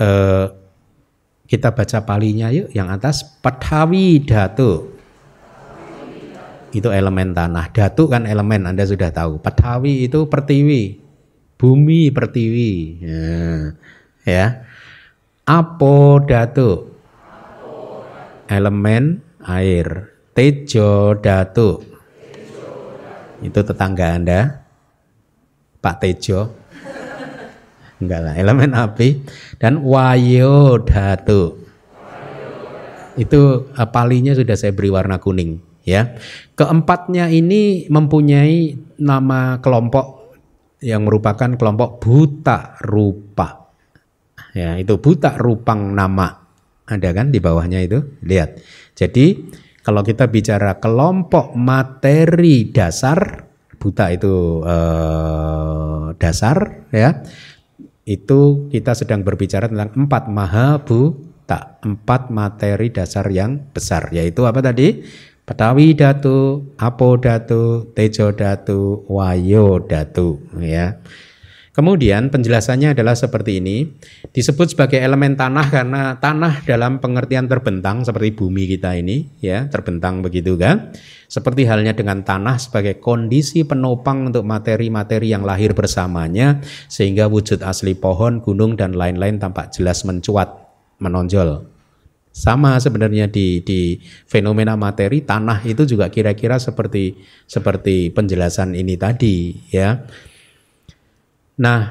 uh, 0.00 0.48
kita 1.44 1.76
baca 1.76 2.08
palinya 2.08 2.48
yuk. 2.48 2.72
Yang 2.72 2.88
atas, 2.88 3.16
Patawi 3.44 4.24
Datu 4.24 4.99
itu 6.70 6.88
elemen 6.90 7.34
tanah. 7.34 7.70
Datu 7.74 8.06
kan 8.06 8.26
elemen, 8.26 8.66
Anda 8.66 8.86
sudah 8.86 9.10
tahu. 9.10 9.42
Petawi 9.42 10.06
itu 10.06 10.26
pertiwi, 10.30 11.02
bumi 11.58 12.10
pertiwi. 12.14 12.72
Ya. 13.02 13.22
ya. 14.26 14.46
Apo 15.46 16.22
datu, 16.22 16.94
elemen 18.46 19.18
air. 19.42 20.14
Tejo 20.30 21.18
datu, 21.18 21.82
itu 23.42 23.60
tetangga 23.66 24.14
Anda, 24.14 24.62
Pak 25.82 25.96
Tejo. 25.98 26.54
Enggak 28.00 28.20
lah, 28.24 28.34
elemen 28.38 28.72
api. 28.72 29.26
Dan 29.58 29.82
wayo 29.82 30.80
datu. 30.86 31.58
Itu 33.18 33.68
eh, 33.74 33.88
palinya 33.90 34.32
sudah 34.32 34.54
saya 34.54 34.72
beri 34.72 34.88
warna 34.88 35.18
kuning 35.20 35.69
ya. 35.84 36.16
Keempatnya 36.56 37.28
ini 37.32 37.86
mempunyai 37.88 38.76
nama 39.00 39.58
kelompok 39.64 40.20
yang 40.80 41.04
merupakan 41.04 41.56
kelompok 41.56 42.00
buta 42.00 42.80
rupa. 42.84 43.72
Ya, 44.56 44.74
itu 44.80 44.98
buta 44.98 45.38
rupang 45.38 45.94
nama. 45.94 46.40
Ada 46.90 47.14
kan 47.14 47.30
di 47.30 47.38
bawahnya 47.38 47.86
itu? 47.86 48.02
Lihat. 48.26 48.58
Jadi 48.98 49.46
kalau 49.80 50.02
kita 50.02 50.26
bicara 50.26 50.76
kelompok 50.82 51.54
materi 51.54 52.68
dasar, 52.68 53.46
buta 53.78 54.10
itu 54.10 54.64
eh, 54.66 56.04
dasar 56.18 56.88
ya. 56.90 57.22
Itu 58.02 58.66
kita 58.74 58.98
sedang 58.98 59.22
berbicara 59.22 59.70
tentang 59.70 59.94
empat 59.94 60.26
maha 60.26 60.82
buta, 60.82 61.78
empat 61.86 62.34
materi 62.34 62.90
dasar 62.90 63.30
yang 63.30 63.70
besar 63.70 64.10
yaitu 64.10 64.42
apa 64.50 64.58
tadi? 64.58 65.06
Petawi 65.48 65.98
datu, 65.98 66.62
apo 66.78 67.18
datu, 67.18 67.90
tejo 67.92 68.30
datu, 68.30 69.02
wayo 69.10 69.82
datu 69.82 70.38
ya. 70.62 71.00
Kemudian 71.70 72.34
penjelasannya 72.34 72.92
adalah 72.92 73.14
seperti 73.14 73.62
ini. 73.62 73.88
Disebut 74.34 74.74
sebagai 74.74 74.98
elemen 74.98 75.38
tanah 75.38 75.66
karena 75.70 76.02
tanah 76.18 76.66
dalam 76.66 77.00
pengertian 77.00 77.46
terbentang 77.46 78.02
seperti 78.02 78.36
bumi 78.36 78.68
kita 78.68 78.98
ini 78.98 79.40
ya, 79.40 79.70
terbentang 79.70 80.20
begitu 80.20 80.58
kan. 80.58 80.92
Seperti 81.30 81.64
halnya 81.64 81.94
dengan 81.94 82.26
tanah 82.26 82.58
sebagai 82.58 82.98
kondisi 82.98 83.62
penopang 83.62 84.28
untuk 84.28 84.42
materi-materi 84.44 85.30
yang 85.30 85.46
lahir 85.46 85.72
bersamanya 85.72 86.58
sehingga 86.90 87.30
wujud 87.30 87.62
asli 87.62 87.94
pohon, 87.94 88.42
gunung 88.42 88.74
dan 88.74 88.92
lain-lain 88.98 89.38
tampak 89.38 89.70
jelas 89.70 90.02
mencuat, 90.02 90.50
menonjol. 90.98 91.79
Sama 92.30 92.78
sebenarnya 92.78 93.26
di 93.26 93.58
di 93.66 93.98
fenomena 94.24 94.78
materi 94.78 95.26
tanah 95.26 95.66
itu 95.66 95.82
juga 95.82 96.06
kira-kira 96.08 96.62
seperti 96.62 97.18
seperti 97.44 98.14
penjelasan 98.14 98.78
ini 98.78 98.94
tadi 98.94 99.58
ya. 99.74 99.98
Nah, 101.60 101.90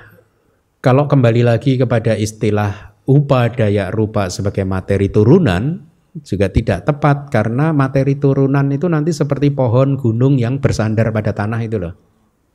kalau 0.79 1.11
kembali 1.11 1.43
lagi 1.43 1.75
kepada 1.75 2.15
istilah 2.15 2.95
upadaya 3.03 3.91
rupa 3.91 4.31
sebagai 4.31 4.63
materi 4.63 5.11
turunan 5.11 5.83
juga 6.23 6.49
tidak 6.49 6.87
tepat 6.87 7.29
karena 7.29 7.75
materi 7.75 8.17
turunan 8.17 8.65
itu 8.71 8.89
nanti 8.89 9.13
seperti 9.13 9.53
pohon 9.53 9.99
gunung 9.99 10.39
yang 10.39 10.57
bersandar 10.57 11.11
pada 11.13 11.35
tanah 11.35 11.59
itu 11.61 11.77
loh. 11.77 11.93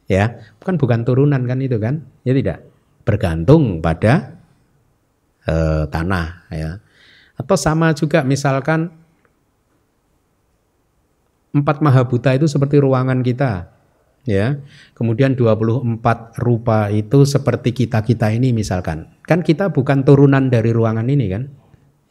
Ya, 0.05 0.37
bukan 0.61 0.77
bukan 0.77 1.01
turunan 1.05 1.43
kan 1.45 1.59
itu 1.61 1.77
kan? 1.81 2.05
Ya 2.25 2.33
tidak. 2.37 2.65
Bergantung 3.05 3.85
pada 3.85 4.41
uh, 5.49 5.85
tanah 5.89 6.49
ya. 6.49 6.81
Atau 7.35 7.59
sama 7.59 7.91
juga 7.95 8.23
misalkan 8.23 8.91
empat 11.55 11.79
mahabuta 11.79 12.35
itu 12.35 12.51
seperti 12.51 12.83
ruangan 12.83 13.23
kita 13.23 13.75
ya. 14.27 14.59
Kemudian 14.97 15.39
24 15.39 15.95
rupa 16.41 16.91
itu 16.91 17.23
seperti 17.29 17.71
kita-kita 17.73 18.33
ini 18.35 18.51
misalkan. 18.51 19.09
Kan 19.25 19.47
kita 19.47 19.71
bukan 19.71 20.03
turunan 20.03 20.51
dari 20.51 20.75
ruangan 20.75 21.07
ini 21.07 21.27
kan? 21.31 21.45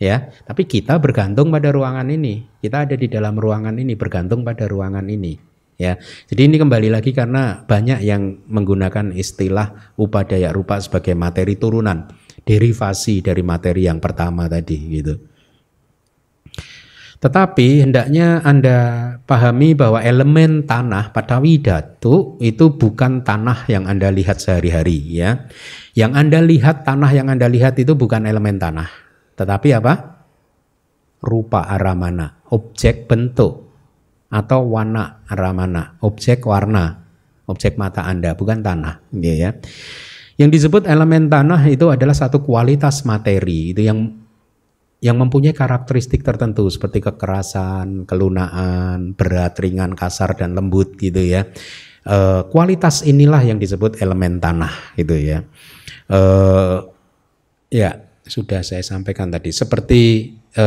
Ya, 0.02 0.34
tapi 0.44 0.68
kita 0.68 1.00
bergantung 1.00 1.54
pada 1.54 1.70
ruangan 1.72 2.10
ini. 2.10 2.44
Kita 2.60 2.84
ada 2.84 2.96
di 2.98 3.08
dalam 3.08 3.38
ruangan 3.38 3.78
ini 3.78 3.94
bergantung 3.96 4.44
pada 4.44 4.68
ruangan 4.68 5.06
ini. 5.08 5.38
Ya. 5.80 5.98
Jadi 6.30 6.50
ini 6.50 6.56
kembali 6.60 6.92
lagi 6.92 7.16
karena 7.16 7.64
banyak 7.66 8.04
yang 8.04 8.44
menggunakan 8.46 9.16
istilah 9.16 9.96
upadaya 9.98 10.52
rupa 10.54 10.78
sebagai 10.82 11.16
materi 11.18 11.56
turunan, 11.58 12.10
derivasi 12.44 13.24
dari 13.24 13.42
materi 13.42 13.88
yang 13.88 14.04
pertama 14.04 14.48
tadi 14.48 14.78
gitu. 15.00 15.16
Tetapi 17.24 17.88
hendaknya 17.88 18.44
Anda 18.44 18.78
pahami 19.24 19.72
bahwa 19.80 20.04
elemen 20.04 20.68
tanah 20.68 21.16
pada 21.16 21.40
widatu 21.40 22.36
itu 22.44 22.76
bukan 22.76 23.24
tanah 23.24 23.64
yang 23.72 23.88
Anda 23.88 24.12
lihat 24.12 24.44
sehari-hari 24.44 25.24
ya. 25.24 25.48
Yang 25.96 26.12
Anda 26.20 26.40
lihat 26.44 26.84
tanah 26.84 27.16
yang 27.16 27.32
Anda 27.32 27.48
lihat 27.48 27.80
itu 27.80 27.96
bukan 27.96 28.28
elemen 28.28 28.60
tanah. 28.60 28.92
Tetapi 29.40 29.70
apa? 29.72 30.20
Rupa 31.24 31.64
aramana, 31.64 32.44
objek 32.52 33.08
bentuk 33.08 33.72
atau 34.28 34.68
warna 34.68 35.24
aramana, 35.32 35.96
objek 36.04 36.44
warna, 36.44 37.08
objek 37.48 37.80
mata 37.80 38.04
Anda 38.04 38.36
bukan 38.36 38.60
tanah, 38.60 39.00
gitu 39.16 39.48
ya. 39.48 39.56
Yang 40.38 40.50
disebut 40.62 40.90
elemen 40.90 41.30
tanah 41.30 41.62
itu 41.70 41.94
adalah 41.94 42.18
satu 42.18 42.42
kualitas 42.42 43.06
materi 43.06 43.76
itu 43.76 43.86
yang 43.86 44.24
yang 45.04 45.20
mempunyai 45.20 45.52
karakteristik 45.52 46.24
tertentu 46.24 46.64
seperti 46.72 47.04
kekerasan, 47.04 48.08
kelunaan, 48.08 49.12
berat, 49.20 49.60
ringan, 49.60 50.00
kasar 50.00 50.32
dan 50.40 50.56
lembut 50.56 50.96
gitu 50.96 51.20
ya. 51.20 51.44
E, 52.08 52.48
kualitas 52.48 53.04
inilah 53.04 53.44
yang 53.44 53.60
disebut 53.60 54.00
elemen 54.00 54.40
tanah 54.40 54.96
gitu 54.96 55.20
ya. 55.20 55.44
E, 56.08 56.20
ya 57.68 58.00
sudah 58.24 58.64
saya 58.64 58.80
sampaikan 58.80 59.28
tadi 59.28 59.52
seperti 59.52 60.32
e, 60.56 60.66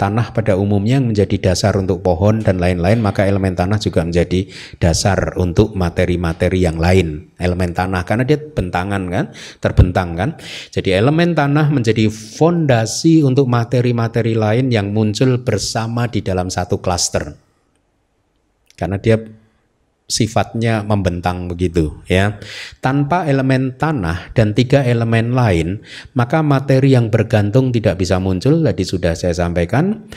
tanah 0.00 0.32
pada 0.32 0.56
umumnya 0.56 0.96
menjadi 0.96 1.52
dasar 1.52 1.76
untuk 1.76 2.00
pohon 2.00 2.40
dan 2.40 2.56
lain-lain, 2.56 3.04
maka 3.04 3.28
elemen 3.28 3.52
tanah 3.52 3.76
juga 3.76 4.00
menjadi 4.00 4.48
dasar 4.80 5.36
untuk 5.36 5.76
materi-materi 5.76 6.64
yang 6.64 6.80
lain. 6.80 7.28
Elemen 7.36 7.76
tanah 7.76 8.08
karena 8.08 8.24
dia 8.24 8.40
bentangan 8.40 9.02
kan, 9.12 9.28
terbentang 9.60 10.16
kan. 10.16 10.30
Jadi 10.72 10.96
elemen 10.96 11.36
tanah 11.36 11.68
menjadi 11.68 12.08
fondasi 12.08 13.20
untuk 13.20 13.44
materi-materi 13.44 14.32
lain 14.32 14.72
yang 14.72 14.88
muncul 14.96 15.36
bersama 15.44 16.08
di 16.08 16.24
dalam 16.24 16.48
satu 16.48 16.80
klaster. 16.80 17.36
Karena 18.80 18.96
dia 18.96 19.20
sifatnya 20.10 20.82
membentang 20.82 21.46
begitu 21.46 21.94
ya. 22.10 22.42
Tanpa 22.82 23.24
elemen 23.30 23.78
tanah 23.78 24.34
dan 24.34 24.52
tiga 24.52 24.82
elemen 24.82 25.32
lain, 25.32 25.80
maka 26.18 26.42
materi 26.42 26.98
yang 26.98 27.08
bergantung 27.08 27.70
tidak 27.70 28.02
bisa 28.02 28.18
muncul. 28.18 28.60
Tadi 28.60 28.82
sudah 28.82 29.14
saya 29.14 29.32
sampaikan 29.32 30.10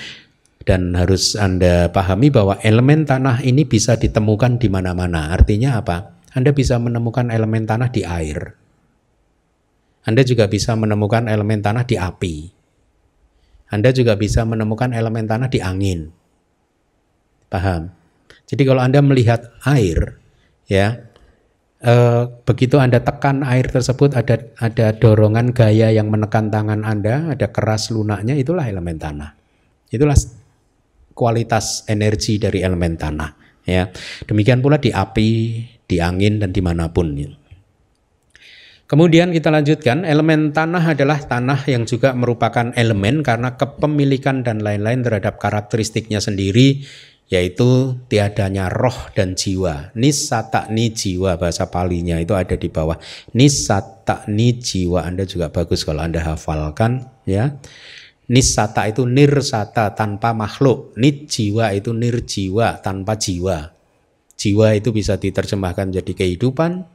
dan 0.65 0.97
harus 0.97 1.37
Anda 1.37 1.93
pahami 1.93 2.33
bahwa 2.33 2.57
elemen 2.65 3.05
tanah 3.05 3.45
ini 3.45 3.63
bisa 3.63 3.95
ditemukan 3.95 4.57
di 4.57 4.67
mana-mana. 4.67 5.31
Artinya 5.31 5.79
apa? 5.79 6.17
Anda 6.33 6.49
bisa 6.51 6.81
menemukan 6.81 7.29
elemen 7.29 7.69
tanah 7.69 7.93
di 7.93 8.01
air. 8.01 8.57
Anda 10.03 10.25
juga 10.25 10.49
bisa 10.51 10.75
menemukan 10.75 11.29
elemen 11.29 11.63
tanah 11.63 11.85
di 11.87 11.95
api. 11.95 12.35
Anda 13.71 13.95
juga 13.95 14.19
bisa 14.19 14.43
menemukan 14.43 14.91
elemen 14.91 15.29
tanah 15.29 15.47
di 15.47 15.63
angin. 15.63 16.11
Paham? 17.47 18.02
Jadi 18.47 18.63
kalau 18.67 18.81
Anda 18.83 18.99
melihat 18.99 19.55
air, 19.63 20.19
ya, 20.67 20.99
eh, 21.79 22.23
begitu 22.43 22.77
Anda 22.77 22.99
tekan 22.99 23.41
air 23.43 23.67
tersebut 23.71 24.13
ada 24.13 24.39
ada 24.59 24.91
dorongan 24.95 25.55
gaya 25.55 25.89
yang 25.89 26.11
menekan 26.11 26.51
tangan 26.51 26.83
Anda, 26.83 27.33
ada 27.33 27.47
keras 27.49 27.89
lunaknya, 27.89 28.35
itulah 28.35 28.67
elemen 28.67 28.99
tanah. 28.99 29.33
Itulah 29.89 30.17
kualitas 31.13 31.85
energi 31.85 32.41
dari 32.41 32.65
elemen 32.65 32.97
tanah. 32.97 33.29
Ya, 33.63 33.87
demikian 34.27 34.59
pula 34.59 34.75
di 34.75 34.91
api, 34.91 35.29
di 35.87 35.97
angin 36.03 36.43
dan 36.43 36.51
di 36.51 36.59
mana 36.59 36.91
pun. 36.91 37.15
Ya. 37.15 37.31
Kemudian 38.83 39.31
kita 39.31 39.49
lanjutkan, 39.49 40.03
elemen 40.03 40.51
tanah 40.51 40.93
adalah 40.93 41.17
tanah 41.17 41.63
yang 41.71 41.87
juga 41.87 42.11
merupakan 42.11 42.75
elemen 42.75 43.23
karena 43.23 43.55
kepemilikan 43.55 44.43
dan 44.43 44.59
lain-lain 44.59 45.01
terhadap 45.01 45.39
karakteristiknya 45.39 46.19
sendiri 46.19 46.83
yaitu 47.31 47.97
tiadanya 48.11 48.67
roh 48.69 49.09
dan 49.15 49.33
jiwa. 49.33 49.95
Nisata 49.95 50.67
ni 50.69 50.91
jiwa 50.91 51.39
bahasa 51.39 51.71
palinya 51.71 52.19
itu 52.19 52.35
ada 52.35 52.53
di 52.53 52.67
bawah. 52.67 52.99
Nisata 53.33 54.27
ni 54.29 54.59
jiwa 54.59 55.07
Anda 55.07 55.23
juga 55.23 55.49
bagus 55.49 55.87
kalau 55.87 56.03
Anda 56.03 56.21
hafalkan 56.21 57.07
ya. 57.23 57.57
Nisata 58.31 58.87
itu 58.87 59.03
nirsata 59.03 59.91
tanpa 59.97 60.31
makhluk. 60.31 60.95
Nit 60.95 61.27
jiwa 61.27 61.75
itu 61.75 61.91
nirjiwa 61.91 62.79
tanpa 62.79 63.19
jiwa. 63.19 63.75
Jiwa 64.39 64.67
itu 64.75 64.95
bisa 64.95 65.19
diterjemahkan 65.19 65.91
menjadi 65.91 66.13
kehidupan, 66.15 66.87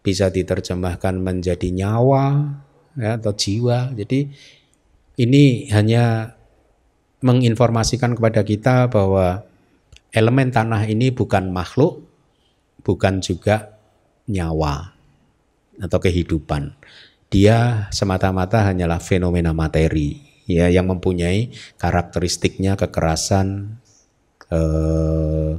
bisa 0.00 0.32
diterjemahkan 0.32 1.20
menjadi 1.20 1.68
nyawa 1.68 2.56
ya, 2.96 3.20
atau 3.20 3.32
jiwa. 3.36 3.92
Jadi 3.92 4.32
ini 5.20 5.68
hanya 5.68 6.36
menginformasikan 7.20 8.16
kepada 8.16 8.40
kita 8.40 8.88
bahwa 8.88 9.44
elemen 10.10 10.50
tanah 10.50 10.86
ini 10.90 11.14
bukan 11.14 11.50
makhluk, 11.54 12.02
bukan 12.82 13.22
juga 13.22 13.78
nyawa 14.26 14.94
atau 15.80 15.98
kehidupan. 15.98 16.74
Dia 17.30 17.86
semata-mata 17.94 18.66
hanyalah 18.66 18.98
fenomena 18.98 19.54
materi 19.54 20.18
ya 20.50 20.66
yang 20.66 20.90
mempunyai 20.90 21.54
karakteristiknya 21.78 22.74
kekerasan 22.74 23.78
eh, 24.50 25.52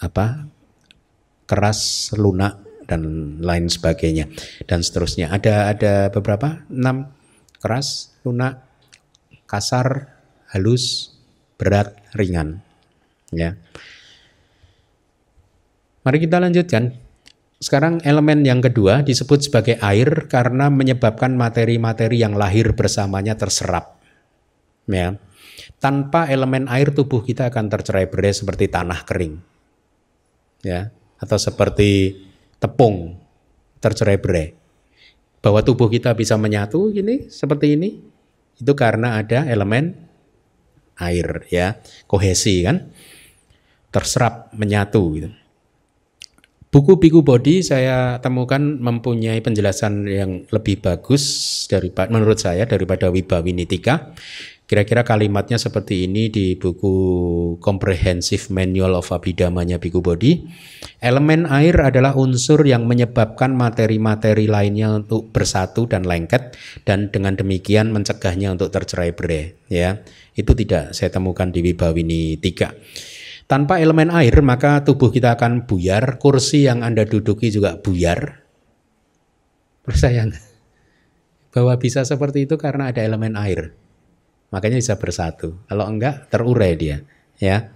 apa 0.00 0.26
keras 1.44 2.12
lunak 2.16 2.64
dan 2.88 3.36
lain 3.44 3.68
sebagainya 3.68 4.32
dan 4.64 4.80
seterusnya. 4.80 5.28
Ada 5.28 5.76
ada 5.76 5.94
beberapa? 6.08 6.64
Enam. 6.72 7.12
Keras 7.56 8.14
lunak 8.22 8.62
kasar 9.48 10.12
halus 10.52 11.16
berat 11.56 11.96
ringan 12.12 12.65
Ya. 13.34 13.58
Mari 16.06 16.22
kita 16.22 16.38
lanjutkan. 16.38 16.94
Sekarang 17.56 18.04
elemen 18.04 18.44
yang 18.44 18.60
kedua 18.60 19.00
disebut 19.00 19.48
sebagai 19.48 19.80
air 19.80 20.28
karena 20.28 20.68
menyebabkan 20.68 21.34
materi-materi 21.34 22.20
yang 22.20 22.36
lahir 22.36 22.76
bersamanya 22.76 23.34
terserap. 23.34 23.96
Ya. 24.86 25.18
Tanpa 25.82 26.30
elemen 26.30 26.70
air 26.70 26.92
tubuh 26.94 27.24
kita 27.26 27.48
akan 27.50 27.66
tercerai-berai 27.66 28.32
seperti 28.36 28.70
tanah 28.70 29.02
kering. 29.02 29.40
Ya, 30.62 30.94
atau 31.18 31.38
seperti 31.40 32.22
tepung 32.62 33.18
tercerai-berai. 33.80 34.54
Bahwa 35.42 35.60
tubuh 35.66 35.90
kita 35.90 36.14
bisa 36.14 36.38
menyatu 36.38 36.90
gini 36.94 37.30
seperti 37.30 37.74
ini 37.74 37.98
itu 38.56 38.72
karena 38.72 39.20
ada 39.20 39.42
elemen 39.46 39.94
air 40.96 41.44
ya, 41.52 41.76
kohesi 42.08 42.64
kan 42.64 42.88
terserap 43.96 44.52
menyatu 44.52 45.02
gitu. 45.16 45.32
Buku 46.68 47.00
Biku 47.00 47.24
Body 47.24 47.64
saya 47.64 48.20
temukan 48.20 48.60
mempunyai 48.60 49.40
penjelasan 49.40 50.04
yang 50.04 50.44
lebih 50.52 50.84
bagus 50.84 51.64
daripada 51.72 52.12
menurut 52.12 52.36
saya 52.36 52.68
daripada 52.68 53.08
Wibawinitika. 53.08 54.12
Kira-kira 54.66 55.06
kalimatnya 55.06 55.62
seperti 55.62 56.10
ini 56.10 56.26
di 56.26 56.58
buku 56.58 56.92
Comprehensive 57.62 58.50
Manual 58.50 58.98
of 58.98 59.08
Abhidhamanya 59.08 59.78
Biku 59.78 60.02
Body. 60.02 60.42
Elemen 60.98 61.46
air 61.46 61.80
adalah 61.80 62.18
unsur 62.18 62.66
yang 62.66 62.84
menyebabkan 62.84 63.54
materi-materi 63.54 64.50
lainnya 64.50 64.90
untuk 64.90 65.30
bersatu 65.30 65.86
dan 65.86 66.02
lengket 66.02 66.58
dan 66.82 67.14
dengan 67.14 67.38
demikian 67.38 67.94
mencegahnya 67.94 68.52
untuk 68.52 68.74
tercerai-berai 68.74 69.70
ya. 69.70 70.02
Itu 70.34 70.52
tidak 70.52 70.92
saya 70.92 71.14
temukan 71.14 71.48
di 71.48 71.62
Wibawinitika. 71.62 72.74
Tanpa 73.46 73.78
elemen 73.78 74.10
air 74.10 74.34
maka 74.42 74.82
tubuh 74.82 75.14
kita 75.14 75.38
akan 75.38 75.70
buyar, 75.70 76.18
kursi 76.18 76.66
yang 76.66 76.82
Anda 76.82 77.06
duduki 77.06 77.54
juga 77.54 77.78
buyar. 77.78 78.42
Percaya 79.86 80.26
bahwa 81.54 81.72
bisa 81.80 82.02
seperti 82.04 82.44
itu 82.44 82.58
karena 82.60 82.92
ada 82.92 83.00
elemen 83.00 83.32
air. 83.38 83.72
Makanya 84.50 84.76
bisa 84.76 85.00
bersatu. 85.00 85.56
Kalau 85.70 85.88
enggak 85.88 86.28
terurai 86.28 86.76
dia, 86.76 87.00
ya. 87.40 87.72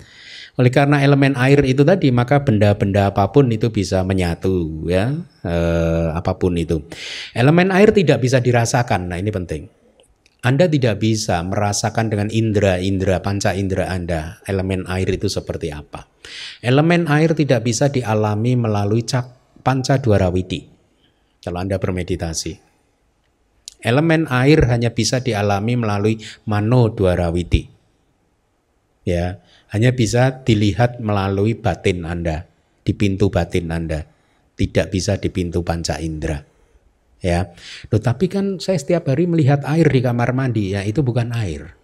Oleh 0.60 0.68
karena 0.68 1.00
elemen 1.00 1.32
air 1.40 1.64
itu 1.64 1.86
tadi, 1.86 2.12
maka 2.12 2.44
benda-benda 2.44 3.08
apa 3.08 3.32
pun 3.32 3.48
itu 3.48 3.72
bisa 3.72 4.04
menyatu, 4.04 4.84
ya, 4.84 5.16
eh, 5.46 6.06
apa 6.12 6.36
pun 6.36 6.58
itu. 6.60 6.84
Elemen 7.32 7.72
air 7.72 7.94
tidak 7.96 8.20
bisa 8.20 8.42
dirasakan. 8.42 9.08
Nah, 9.08 9.16
ini 9.16 9.32
penting. 9.32 9.79
Anda 10.40 10.72
tidak 10.72 11.04
bisa 11.04 11.44
merasakan 11.44 12.08
dengan 12.08 12.32
indera-indera 12.32 13.20
panca 13.20 13.52
indera 13.52 13.92
Anda 13.92 14.40
elemen 14.48 14.88
air 14.88 15.04
itu 15.12 15.28
seperti 15.28 15.68
apa. 15.68 16.08
Elemen 16.64 17.04
air 17.12 17.36
tidak 17.36 17.68
bisa 17.68 17.92
dialami 17.92 18.56
melalui 18.56 19.04
cak 19.04 19.60
panca 19.60 20.00
dwarawiti. 20.00 20.64
Kalau 21.44 21.60
Anda 21.60 21.76
bermeditasi. 21.76 22.56
Elemen 23.84 24.32
air 24.32 24.64
hanya 24.72 24.96
bisa 24.96 25.20
dialami 25.20 25.76
melalui 25.76 26.16
mano 26.48 26.88
dwarawiti. 26.88 27.68
Ya, 29.04 29.44
hanya 29.72 29.92
bisa 29.92 30.40
dilihat 30.40 31.04
melalui 31.04 31.52
batin 31.52 32.08
Anda, 32.08 32.48
di 32.80 32.96
pintu 32.96 33.28
batin 33.28 33.68
Anda. 33.72 34.08
Tidak 34.56 34.88
bisa 34.88 35.16
di 35.20 35.28
pintu 35.32 35.64
panca 35.64 35.96
indera 36.00 36.49
ya. 37.20 37.52
Loh, 37.92 38.00
tapi 38.00 38.26
kan 38.26 38.58
saya 38.58 38.80
setiap 38.80 39.08
hari 39.08 39.28
melihat 39.28 39.64
air 39.68 39.86
di 39.86 40.00
kamar 40.00 40.32
mandi, 40.32 40.74
ya 40.74 40.84
itu 40.84 41.00
bukan 41.04 41.32
air. 41.32 41.76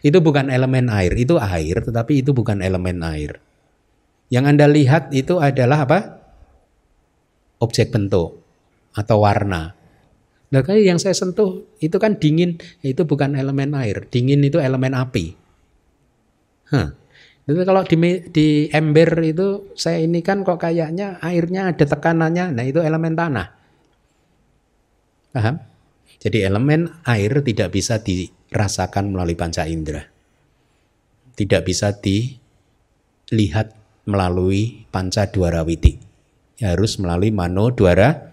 Itu 0.00 0.20
bukan 0.24 0.50
elemen 0.50 0.88
air, 0.90 1.12
itu 1.14 1.36
air, 1.38 1.82
tetapi 1.84 2.24
itu 2.24 2.30
bukan 2.32 2.60
elemen 2.64 3.02
air. 3.04 3.38
Yang 4.32 4.44
Anda 4.50 4.66
lihat 4.66 5.12
itu 5.12 5.38
adalah 5.38 5.84
apa? 5.86 5.98
Objek 7.60 7.92
bentuk 7.92 8.42
atau 8.94 9.16
warna. 9.22 9.74
Nah, 10.54 10.62
kayak 10.62 10.86
yang 10.86 10.98
saya 11.02 11.16
sentuh 11.18 11.66
itu 11.82 11.96
kan 11.98 12.20
dingin, 12.20 12.60
itu 12.84 13.02
bukan 13.02 13.34
elemen 13.34 13.74
air. 13.74 14.06
Dingin 14.06 14.44
itu 14.44 14.62
elemen 14.62 14.94
api. 14.94 15.34
Huh. 16.70 16.94
Itu 17.44 17.60
kalau 17.68 17.84
di, 17.84 17.96
di 18.32 18.48
ember 18.72 19.10
itu 19.20 19.72
saya 19.76 20.00
ini 20.00 20.24
kan 20.24 20.46
kok 20.46 20.62
kayaknya 20.62 21.20
airnya 21.20 21.74
ada 21.74 21.84
tekanannya, 21.84 22.56
nah 22.56 22.64
itu 22.64 22.80
elemen 22.80 23.12
tanah. 23.12 23.63
Paham? 25.34 25.58
Jadi 26.22 26.46
elemen 26.46 26.88
air 27.02 27.42
tidak 27.42 27.74
bisa 27.74 27.98
dirasakan 27.98 29.10
melalui 29.10 29.34
panca 29.34 29.66
indera. 29.66 30.06
Tidak 31.34 31.66
bisa 31.66 31.90
dilihat 31.98 33.74
melalui 34.06 34.86
panca 34.94 35.26
dwara 35.26 35.66
witi. 35.66 35.98
Harus 36.62 37.02
melalui 37.02 37.34
mano 37.34 37.74
dwara 37.74 38.30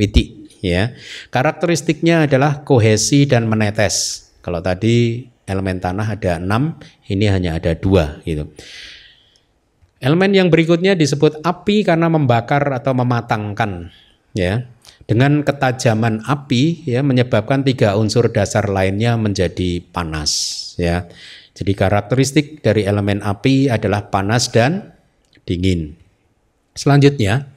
witi. 0.00 0.48
Ya. 0.64 0.96
Karakteristiknya 1.28 2.24
adalah 2.24 2.64
kohesi 2.64 3.28
dan 3.28 3.44
menetes. 3.46 4.26
Kalau 4.40 4.64
tadi 4.64 5.28
elemen 5.44 5.78
tanah 5.84 6.16
ada 6.16 6.40
enam, 6.40 6.80
ini 7.12 7.28
hanya 7.28 7.60
ada 7.60 7.76
dua 7.76 8.24
gitu. 8.24 8.48
Elemen 9.98 10.30
yang 10.30 10.48
berikutnya 10.48 10.94
disebut 10.94 11.42
api 11.42 11.82
karena 11.82 12.06
membakar 12.06 12.62
atau 12.70 12.94
mematangkan. 12.94 13.90
Ya, 14.36 14.70
dengan 15.08 15.40
ketajaman 15.40 16.20
api 16.28 16.84
ya 16.84 17.00
menyebabkan 17.00 17.64
tiga 17.64 17.96
unsur 17.96 18.28
dasar 18.28 18.68
lainnya 18.68 19.16
menjadi 19.16 19.80
panas 19.88 20.30
ya. 20.76 21.08
Jadi 21.56 21.72
karakteristik 21.74 22.60
dari 22.60 22.84
elemen 22.84 23.24
api 23.24 23.72
adalah 23.72 24.12
panas 24.12 24.52
dan 24.52 24.94
dingin. 25.48 25.96
Selanjutnya 26.76 27.50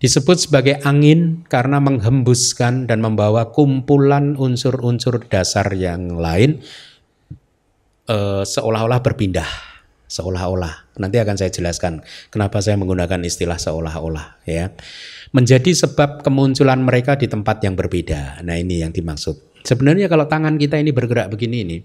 disebut 0.00 0.48
sebagai 0.48 0.80
angin 0.82 1.44
karena 1.46 1.78
menghembuskan 1.78 2.88
dan 2.88 3.04
membawa 3.04 3.52
kumpulan 3.52 4.34
unsur-unsur 4.34 5.28
dasar 5.28 5.68
yang 5.76 6.16
lain 6.16 6.64
eh, 8.08 8.42
seolah-olah 8.42 9.04
berpindah 9.04 9.67
seolah-olah. 10.08 10.98
Nanti 10.98 11.20
akan 11.20 11.36
saya 11.36 11.52
jelaskan 11.52 12.02
kenapa 12.32 12.58
saya 12.64 12.80
menggunakan 12.80 13.22
istilah 13.22 13.60
seolah-olah 13.60 14.42
ya 14.48 14.72
menjadi 15.32 15.70
sebab 15.76 16.24
kemunculan 16.24 16.80
mereka 16.80 17.14
di 17.14 17.28
tempat 17.28 17.60
yang 17.62 17.76
berbeda. 17.76 18.40
Nah 18.42 18.56
ini 18.56 18.80
yang 18.80 18.90
dimaksud. 18.90 19.60
Sebenarnya 19.62 20.08
kalau 20.08 20.24
tangan 20.24 20.56
kita 20.56 20.80
ini 20.80 20.94
bergerak 20.94 21.28
begini 21.28 21.56
ini, 21.66 21.78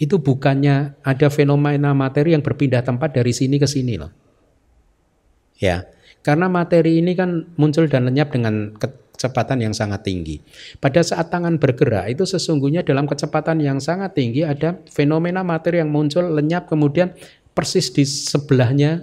itu 0.00 0.18
bukannya 0.18 0.98
ada 1.06 1.28
fenomena 1.30 1.94
materi 1.94 2.34
yang 2.34 2.42
berpindah 2.42 2.82
tempat 2.82 3.14
dari 3.14 3.30
sini 3.30 3.62
ke 3.62 3.68
sini 3.68 3.94
loh. 3.94 4.10
Ya, 5.58 5.86
karena 6.26 6.50
materi 6.50 6.98
ini 6.98 7.14
kan 7.14 7.54
muncul 7.58 7.86
dan 7.86 8.10
lenyap 8.10 8.34
dengan 8.34 8.74
kecepatan 8.74 9.62
yang 9.62 9.74
sangat 9.74 10.06
tinggi. 10.06 10.38
Pada 10.78 11.02
saat 11.02 11.30
tangan 11.30 11.58
bergerak 11.58 12.10
itu 12.10 12.26
sesungguhnya 12.26 12.86
dalam 12.86 13.06
kecepatan 13.06 13.58
yang 13.62 13.78
sangat 13.82 14.14
tinggi 14.14 14.46
ada 14.46 14.78
fenomena 14.90 15.42
materi 15.42 15.82
yang 15.82 15.90
muncul 15.90 16.26
lenyap 16.30 16.70
kemudian 16.70 17.14
persis 17.58 17.90
di 17.90 18.06
sebelahnya 18.06 19.02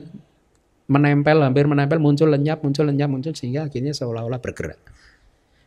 menempel, 0.88 1.43
hampir 1.43 1.68
menempel, 1.68 1.99
muncul 1.99 2.32
lenyap, 2.32 2.64
muncul 2.64 2.88
lenyap, 2.88 3.12
muncul 3.12 3.36
sehingga 3.36 3.68
akhirnya 3.68 3.91
seolah-olah 3.91 4.39
bergerak. 4.39 4.80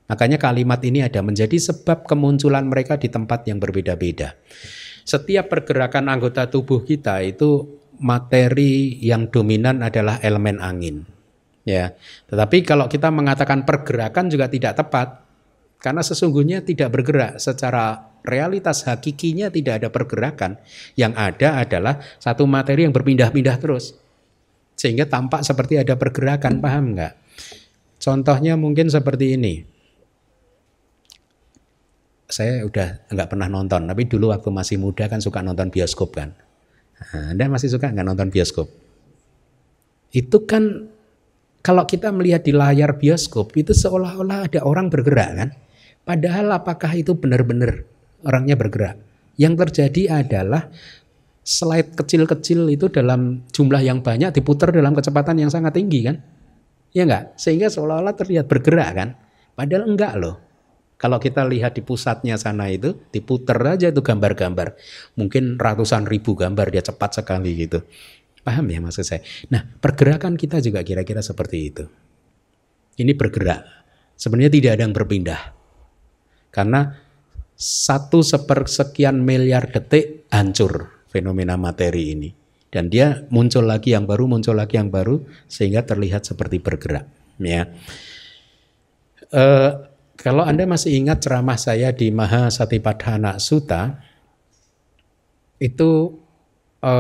Makanya 0.09 0.41
kalimat 0.41 0.81
ini 0.81 1.05
ada 1.05 1.21
menjadi 1.21 1.53
sebab 1.61 2.09
kemunculan 2.09 2.65
mereka 2.65 2.97
di 2.97 3.13
tempat 3.13 3.45
yang 3.45 3.61
berbeda-beda. 3.61 4.33
Setiap 5.05 5.53
pergerakan 5.53 6.09
anggota 6.09 6.49
tubuh 6.49 6.81
kita 6.81 7.21
itu 7.21 7.77
materi 8.01 8.97
yang 9.05 9.29
dominan 9.29 9.85
adalah 9.85 10.17
elemen 10.25 10.57
angin. 10.57 11.05
Ya. 11.69 11.93
Tetapi 12.33 12.65
kalau 12.65 12.89
kita 12.89 13.13
mengatakan 13.13 13.69
pergerakan 13.69 14.33
juga 14.33 14.49
tidak 14.49 14.81
tepat 14.81 15.29
karena 15.77 16.01
sesungguhnya 16.01 16.65
tidak 16.65 16.89
bergerak 16.89 17.37
secara 17.37 18.08
realitas 18.25 18.87
hakikinya 18.87 19.51
tidak 19.51 19.85
ada 19.85 19.89
pergerakan. 19.91 20.59
Yang 20.95 21.13
ada 21.19 21.49
adalah 21.63 21.95
satu 22.19 22.47
materi 22.49 22.87
yang 22.87 22.95
berpindah-pindah 22.95 23.57
terus 23.59 23.99
sehingga 24.79 25.11
tampak 25.11 25.43
seperti 25.43 25.83
ada 25.83 25.99
pergerakan, 25.99 26.63
paham 26.63 26.95
nggak? 26.95 27.19
Contohnya 27.99 28.55
mungkin 28.55 28.87
seperti 28.87 29.35
ini. 29.35 29.67
Saya 32.31 32.63
udah 32.63 33.11
nggak 33.11 33.29
pernah 33.35 33.51
nonton, 33.51 33.91
tapi 33.91 34.07
dulu 34.07 34.31
waktu 34.31 34.55
masih 34.55 34.79
muda 34.79 35.11
kan 35.11 35.19
suka 35.19 35.43
nonton 35.43 35.75
bioskop 35.75 36.15
kan. 36.15 36.31
Nah, 36.95 37.35
anda 37.35 37.51
masih 37.51 37.75
suka 37.75 37.91
nggak 37.91 38.07
nonton 38.07 38.31
bioskop? 38.31 38.71
Itu 40.15 40.47
kan 40.47 40.87
kalau 41.59 41.83
kita 41.83 42.15
melihat 42.15 42.47
di 42.47 42.55
layar 42.55 42.95
bioskop 43.03 43.59
itu 43.59 43.75
seolah-olah 43.75 44.47
ada 44.47 44.61
orang 44.63 44.87
bergerak 44.95 45.31
kan. 45.35 45.51
Padahal 46.07 46.55
apakah 46.55 46.95
itu 46.95 47.19
benar-benar 47.19 47.83
orangnya 48.25 48.59
bergerak? 48.59 48.99
Yang 49.39 49.55
terjadi 49.67 50.25
adalah 50.25 50.71
slide 51.47 51.97
kecil-kecil 51.97 52.69
itu 52.69 52.93
dalam 52.93 53.47
jumlah 53.55 53.81
yang 53.81 54.05
banyak 54.05 54.35
diputar 54.35 54.69
dalam 54.75 54.93
kecepatan 54.93 55.41
yang 55.41 55.51
sangat 55.51 55.79
tinggi 55.79 56.05
kan? 56.05 56.21
Ya 56.93 57.07
enggak? 57.07 57.39
Sehingga 57.41 57.71
seolah-olah 57.73 58.15
terlihat 58.17 58.51
bergerak 58.51 58.91
kan? 58.97 59.09
Padahal 59.55 59.89
enggak 59.89 60.15
loh. 60.19 60.37
Kalau 60.99 61.23
kita 61.23 61.47
lihat 61.47 61.79
di 61.79 61.83
pusatnya 61.87 62.35
sana 62.35 62.67
itu 62.75 62.99
diputar 63.15 63.63
aja 63.63 63.95
itu 63.95 64.03
gambar-gambar. 64.03 64.75
Mungkin 65.15 65.55
ratusan 65.55 66.11
ribu 66.11 66.35
gambar 66.35 66.75
dia 66.75 66.83
cepat 66.83 67.23
sekali 67.23 67.55
gitu. 67.55 67.87
Paham 68.43 68.67
ya 68.67 68.83
maksud 68.83 69.07
saya? 69.07 69.23
Nah 69.55 69.63
pergerakan 69.79 70.35
kita 70.35 70.59
juga 70.59 70.83
kira-kira 70.83 71.23
seperti 71.23 71.59
itu. 71.71 71.87
Ini 72.99 73.15
bergerak. 73.15 73.63
Sebenarnya 74.19 74.51
tidak 74.51 74.71
ada 74.75 74.83
yang 74.91 74.95
berpindah. 74.95 75.41
Karena 76.51 76.99
satu 77.59 78.23
sepersekian 78.23 79.19
miliar 79.19 79.67
detik 79.75 80.31
hancur 80.31 81.03
fenomena 81.11 81.59
materi 81.59 82.15
ini. 82.15 82.31
Dan 82.71 82.87
dia 82.87 83.27
muncul 83.35 83.67
lagi 83.67 83.97
yang 83.97 84.07
baru, 84.07 84.31
muncul 84.31 84.55
lagi 84.55 84.79
yang 84.79 84.93
baru, 84.93 85.27
sehingga 85.51 85.83
terlihat 85.83 86.23
seperti 86.23 86.63
bergerak. 86.63 87.11
Ya. 87.43 87.75
E, 89.33 89.45
kalau 90.15 90.45
Anda 90.47 90.69
masih 90.69 90.95
ingat 90.95 91.25
ceramah 91.25 91.59
saya 91.59 91.91
di 91.91 92.13
Maha 92.13 92.53
Satipadhana 92.53 93.41
Sutta, 93.41 93.99
itu 95.59 96.15
e, 96.79 96.95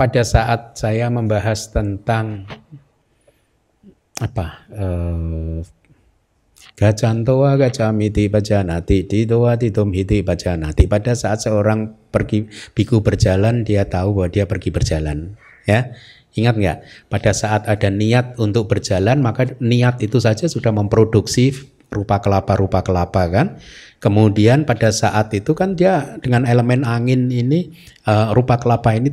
pada 0.00 0.22
saat 0.24 0.80
saya 0.80 1.12
membahas 1.12 1.68
tentang 1.68 2.48
apa 4.20 4.68
eh, 4.68 5.56
Gajantoa 6.78 7.58
gacamiti 7.60 8.30
bajanati 8.30 9.04
didoa 9.04 9.58
titum 9.58 9.90
hiti 9.90 10.22
bajanati. 10.22 10.86
Pada 10.86 11.12
saat 11.12 11.44
seorang 11.44 11.92
pergi 12.08 12.46
biku 12.72 13.02
berjalan, 13.04 13.66
dia 13.66 13.84
tahu 13.86 14.16
bahwa 14.16 14.28
dia 14.32 14.44
pergi 14.46 14.70
berjalan. 14.72 15.36
Ya, 15.68 15.92
ingat 16.34 16.54
nggak? 16.56 16.78
Pada 17.12 17.30
saat 17.36 17.68
ada 17.68 17.88
niat 17.92 18.38
untuk 18.40 18.70
berjalan, 18.70 19.20
maka 19.20 19.52
niat 19.60 20.00
itu 20.00 20.22
saja 20.22 20.48
sudah 20.48 20.72
memproduksi 20.72 21.52
rupa 21.90 22.22
kelapa 22.22 22.54
rupa 22.56 22.80
kelapa 22.86 23.22
kan. 23.28 23.46
Kemudian 24.00 24.64
pada 24.64 24.88
saat 24.94 25.28
itu 25.36 25.52
kan 25.52 25.76
dia 25.76 26.16
dengan 26.24 26.48
elemen 26.48 26.86
angin 26.88 27.28
ini 27.28 27.76
uh, 28.08 28.32
rupa 28.32 28.56
kelapa 28.56 28.96
ini 28.96 29.12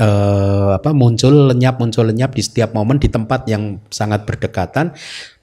uh, 0.00 0.74
apa 0.74 0.90
muncul 0.96 1.52
lenyap 1.52 1.78
muncul 1.78 2.08
lenyap 2.08 2.32
di 2.32 2.42
setiap 2.42 2.72
momen 2.72 2.96
di 2.96 3.12
tempat 3.12 3.44
yang 3.46 3.78
sangat 3.92 4.24
berdekatan 4.24 4.96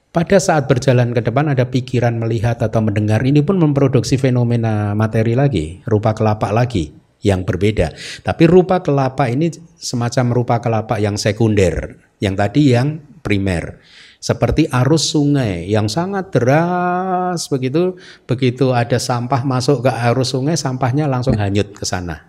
pada 0.09 0.41
saat 0.41 0.65
berjalan 0.65 1.13
ke 1.13 1.21
depan 1.21 1.53
ada 1.53 1.69
pikiran 1.69 2.17
melihat 2.17 2.57
atau 2.65 2.81
mendengar 2.81 3.21
ini 3.21 3.45
pun 3.45 3.61
memproduksi 3.61 4.17
fenomena 4.17 4.97
materi 4.97 5.37
lagi, 5.37 5.85
rupa 5.85 6.17
kelapa 6.17 6.49
lagi 6.49 6.89
yang 7.21 7.43
berbeda. 7.45 7.93
Tapi 8.23 8.43
rupa 8.49 8.81
kelapa 8.81 9.29
ini 9.29 9.53
semacam 9.77 10.25
rupa 10.33 10.55
kelapa 10.63 10.97
yang 10.97 11.19
sekunder, 11.19 11.99
yang 12.17 12.33
tadi 12.33 12.73
yang 12.73 13.03
primer. 13.21 13.77
Seperti 14.19 14.67
arus 14.67 15.15
sungai 15.15 15.71
yang 15.71 15.87
sangat 15.87 16.35
deras 16.35 17.47
begitu, 17.47 17.95
begitu 18.27 18.75
ada 18.75 18.99
sampah 18.99 19.47
masuk 19.47 19.87
ke 19.87 19.91
arus 20.11 20.35
sungai, 20.35 20.59
sampahnya 20.59 21.07
langsung 21.07 21.39
hanyut 21.39 21.71
ke 21.71 21.87
sana. 21.87 22.28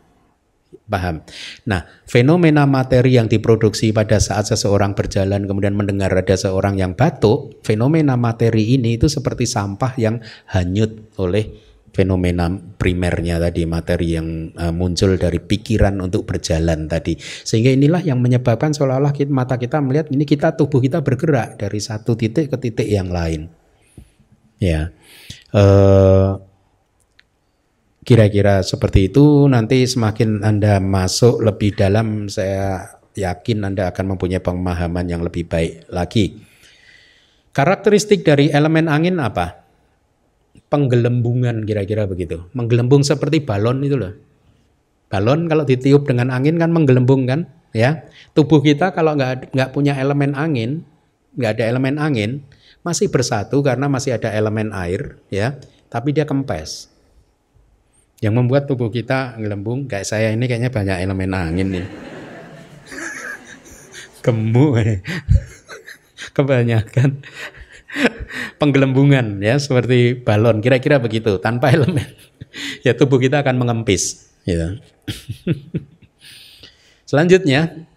Paham? 0.91 1.23
Nah, 1.67 1.87
fenomena 2.07 2.67
materi 2.67 3.15
yang 3.19 3.31
diproduksi 3.31 3.95
pada 3.95 4.19
saat 4.19 4.51
seseorang 4.51 4.95
berjalan 4.95 5.47
kemudian 5.47 5.75
mendengar 5.75 6.11
ada 6.15 6.35
seorang 6.35 6.79
yang 6.79 6.99
batuk, 6.99 7.63
fenomena 7.63 8.19
materi 8.19 8.75
ini 8.75 8.99
itu 8.99 9.07
seperti 9.07 9.47
sampah 9.47 9.95
yang 9.99 10.19
hanyut 10.51 11.15
oleh 11.19 11.71
fenomena 11.91 12.47
primernya 12.55 13.43
tadi 13.43 13.67
materi 13.67 14.15
yang 14.15 14.55
uh, 14.55 14.71
muncul 14.71 15.19
dari 15.19 15.43
pikiran 15.43 15.99
untuk 15.99 16.27
berjalan 16.27 16.87
tadi. 16.87 17.19
Sehingga 17.19 17.75
inilah 17.75 18.03
yang 18.07 18.23
menyebabkan 18.23 18.71
seolah-olah 18.71 19.15
mata 19.31 19.59
kita 19.59 19.83
melihat 19.83 20.07
ini 20.15 20.23
kita 20.23 20.55
tubuh 20.55 20.79
kita 20.79 21.03
bergerak 21.03 21.59
dari 21.59 21.79
satu 21.83 22.15
titik 22.15 22.51
ke 22.51 22.57
titik 22.59 22.89
yang 22.89 23.11
lain. 23.11 23.51
Ya. 24.63 24.95
Uh, 25.51 26.39
Kira-kira 28.11 28.59
seperti 28.67 29.07
itu 29.07 29.47
nanti 29.47 29.87
semakin 29.87 30.43
Anda 30.43 30.83
masuk 30.83 31.47
lebih 31.47 31.79
dalam 31.79 32.27
saya 32.27 32.99
yakin 33.15 33.63
Anda 33.63 33.95
akan 33.95 34.19
mempunyai 34.19 34.43
pemahaman 34.43 35.07
yang 35.07 35.23
lebih 35.23 35.47
baik 35.47 35.87
lagi. 35.95 36.43
Karakteristik 37.55 38.27
dari 38.27 38.51
elemen 38.51 38.91
angin 38.91 39.23
apa? 39.23 39.63
Penggelembungan 40.67 41.63
kira-kira 41.63 42.11
begitu. 42.11 42.51
Menggelembung 42.51 43.07
seperti 43.07 43.47
balon 43.47 43.79
itu 43.87 43.95
loh. 43.95 44.11
Balon 45.07 45.47
kalau 45.47 45.63
ditiup 45.63 46.03
dengan 46.03 46.35
angin 46.35 46.59
kan 46.59 46.75
menggelembung 46.75 47.31
kan, 47.31 47.47
ya. 47.71 48.11
Tubuh 48.35 48.59
kita 48.59 48.91
kalau 48.91 49.15
nggak 49.15 49.55
nggak 49.55 49.71
punya 49.71 49.95
elemen 49.95 50.35
angin, 50.35 50.83
nggak 51.39 51.63
ada 51.63 51.65
elemen 51.71 51.95
angin, 51.95 52.43
masih 52.83 53.07
bersatu 53.07 53.63
karena 53.63 53.87
masih 53.87 54.19
ada 54.19 54.35
elemen 54.35 54.75
air, 54.75 55.15
ya. 55.31 55.63
Tapi 55.87 56.11
dia 56.11 56.27
kempes. 56.27 56.91
Yang 58.21 58.35
membuat 58.37 58.69
tubuh 58.69 58.93
kita 58.93 59.41
ngelembung 59.41 59.89
kayak 59.89 60.05
saya 60.05 60.29
ini 60.33 60.45
kayaknya 60.45 60.69
banyak 60.69 60.97
elemen 61.01 61.33
angin 61.33 61.69
nih. 61.73 61.87
Gemuk 64.21 64.77
eh. 64.81 65.01
Kebanyakan 66.37 67.25
penggelembungan 68.61 69.41
ya 69.41 69.57
seperti 69.57 70.21
balon 70.21 70.63
kira-kira 70.63 71.01
begitu 71.01 71.41
tanpa 71.43 71.73
elemen 71.75 72.07
ya 72.87 72.95
tubuh 72.95 73.19
kita 73.19 73.41
akan 73.43 73.57
mengempis 73.57 74.31
gitu. 74.45 74.79
Selanjutnya 77.09 77.90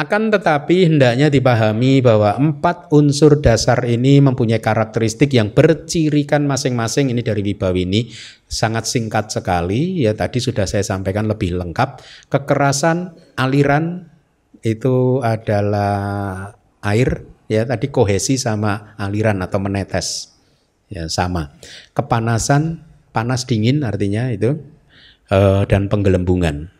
akan 0.00 0.32
tetapi 0.32 0.88
hendaknya 0.88 1.28
dipahami 1.28 2.00
bahwa 2.00 2.32
empat 2.32 2.88
unsur 2.88 3.36
dasar 3.44 3.84
ini 3.84 4.24
mempunyai 4.24 4.56
karakteristik 4.56 5.28
yang 5.36 5.52
bercirikan 5.52 6.48
masing-masing 6.48 7.12
ini 7.12 7.20
dari 7.20 7.44
Wibawi 7.44 7.84
ini 7.84 8.08
sangat 8.48 8.88
singkat 8.88 9.28
sekali 9.28 10.00
ya 10.00 10.16
tadi 10.16 10.40
sudah 10.40 10.64
saya 10.64 10.80
sampaikan 10.80 11.28
lebih 11.28 11.52
lengkap. 11.52 12.00
Kekerasan 12.32 13.12
aliran 13.36 14.08
itu 14.64 15.20
adalah 15.20 15.92
air 16.80 17.28
ya 17.52 17.68
tadi 17.68 17.92
kohesi 17.92 18.40
sama 18.40 18.96
aliran 18.96 19.44
atau 19.44 19.60
menetes 19.60 20.32
ya 20.88 21.12
sama. 21.12 21.52
Kepanasan 21.92 22.88
panas 23.12 23.44
dingin 23.44 23.84
artinya 23.84 24.32
itu 24.32 24.56
eh, 25.28 25.62
dan 25.68 25.92
penggelembungan 25.92 26.79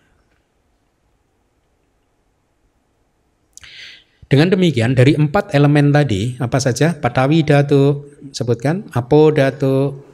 Dengan 4.31 4.47
demikian 4.47 4.95
dari 4.95 5.19
empat 5.19 5.51
elemen 5.59 5.91
tadi 5.91 6.39
apa 6.39 6.63
saja? 6.63 6.95
Patawi 6.95 7.43
datu 7.43 8.07
sebutkan, 8.31 8.87
apo 8.95 9.35
datu, 9.35 10.07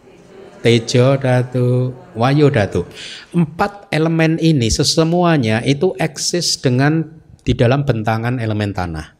tejo 0.64 1.20
datu, 1.20 1.92
wayo 2.16 2.48
datu. 2.48 2.88
Empat 3.36 3.92
elemen 3.92 4.40
ini 4.40 4.72
sesemuanya 4.72 5.60
itu 5.68 5.92
eksis 6.00 6.56
dengan 6.64 7.04
di 7.44 7.52
dalam 7.52 7.84
bentangan 7.84 8.40
elemen 8.40 8.72
tanah. 8.72 9.12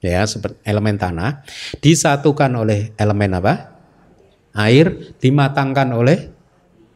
Ya, 0.00 0.24
seperti 0.24 0.64
elemen 0.64 0.96
tanah 0.96 1.44
disatukan 1.84 2.56
oleh 2.56 2.96
elemen 2.96 3.36
apa? 3.36 3.76
Air, 4.56 5.12
dimatangkan 5.20 5.92
oleh 5.92 6.32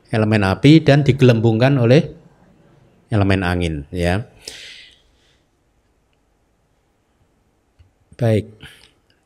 elemen 0.08 0.40
api 0.40 0.80
dan 0.80 1.04
digelembungkan 1.04 1.76
oleh 1.76 2.16
elemen 3.12 3.44
angin, 3.44 3.84
ya. 3.92 4.24
Baik, 8.18 8.50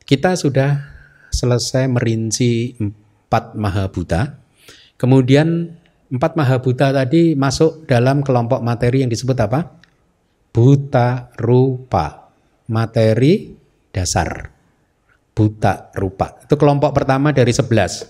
kita 0.05 0.37
sudah 0.37 0.77
selesai 1.33 1.89
merinci 1.89 2.77
empat 2.77 3.57
mahabuta. 3.57 4.37
Kemudian 5.01 5.73
empat 6.13 6.37
mahabuta 6.37 6.93
tadi 6.93 7.33
masuk 7.33 7.89
dalam 7.89 8.21
kelompok 8.21 8.61
materi 8.61 9.01
yang 9.01 9.09
disebut 9.09 9.33
apa? 9.49 9.81
Buta 10.53 11.33
rupa, 11.41 12.29
materi 12.69 13.57
dasar. 13.89 14.53
Buta 15.33 15.89
rupa. 15.97 16.45
Itu 16.45 16.53
kelompok 16.53 16.93
pertama 16.93 17.33
dari 17.33 17.49
sebelas. 17.49 18.05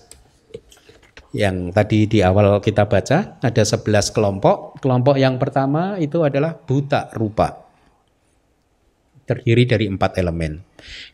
Yang 1.32 1.72
tadi 1.72 1.98
di 2.04 2.20
awal 2.20 2.60
kita 2.60 2.84
baca 2.84 3.40
ada 3.40 3.62
sebelas 3.64 4.12
kelompok. 4.12 4.84
Kelompok 4.84 5.16
yang 5.16 5.40
pertama 5.40 5.96
itu 5.96 6.20
adalah 6.20 6.52
buta 6.52 7.08
rupa. 7.16 7.63
Terdiri 9.24 9.64
dari 9.64 9.86
empat 9.88 10.20
elemen. 10.20 10.60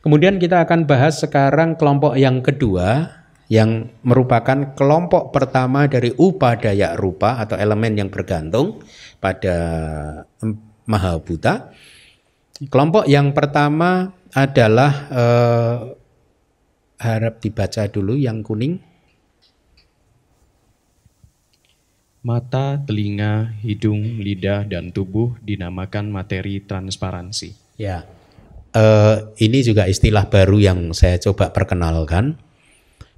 Kemudian 0.03 0.43
kita 0.43 0.67
akan 0.67 0.87
bahas 0.91 1.23
sekarang 1.23 1.79
kelompok 1.79 2.19
yang 2.19 2.43
kedua 2.43 3.21
yang 3.51 3.91
merupakan 4.07 4.79
kelompok 4.79 5.35
pertama 5.35 5.91
dari 5.91 6.15
upadaya 6.15 6.95
rupa 6.95 7.43
atau 7.43 7.59
elemen 7.59 7.99
yang 7.99 8.11
bergantung 8.11 8.79
pada 9.19 9.57
Mahabuta. 10.87 11.75
Kelompok 12.71 13.11
yang 13.11 13.35
pertama 13.35 14.15
adalah 14.35 14.93
eh, 15.11 15.79
harap 17.03 17.43
dibaca 17.43 17.87
dulu 17.91 18.15
yang 18.15 18.47
kuning. 18.47 18.79
Mata, 22.21 22.77
telinga, 22.77 23.57
hidung, 23.65 24.21
lidah, 24.21 24.69
dan 24.69 24.93
tubuh 24.93 25.41
dinamakan 25.41 26.13
materi 26.13 26.61
transparansi. 26.61 27.70
Ya, 27.81 28.05
uh, 28.77 29.33
ini 29.41 29.65
juga 29.65 29.89
istilah 29.89 30.29
baru 30.29 30.61
yang 30.61 30.93
saya 30.93 31.17
coba 31.17 31.49
perkenalkan, 31.57 32.37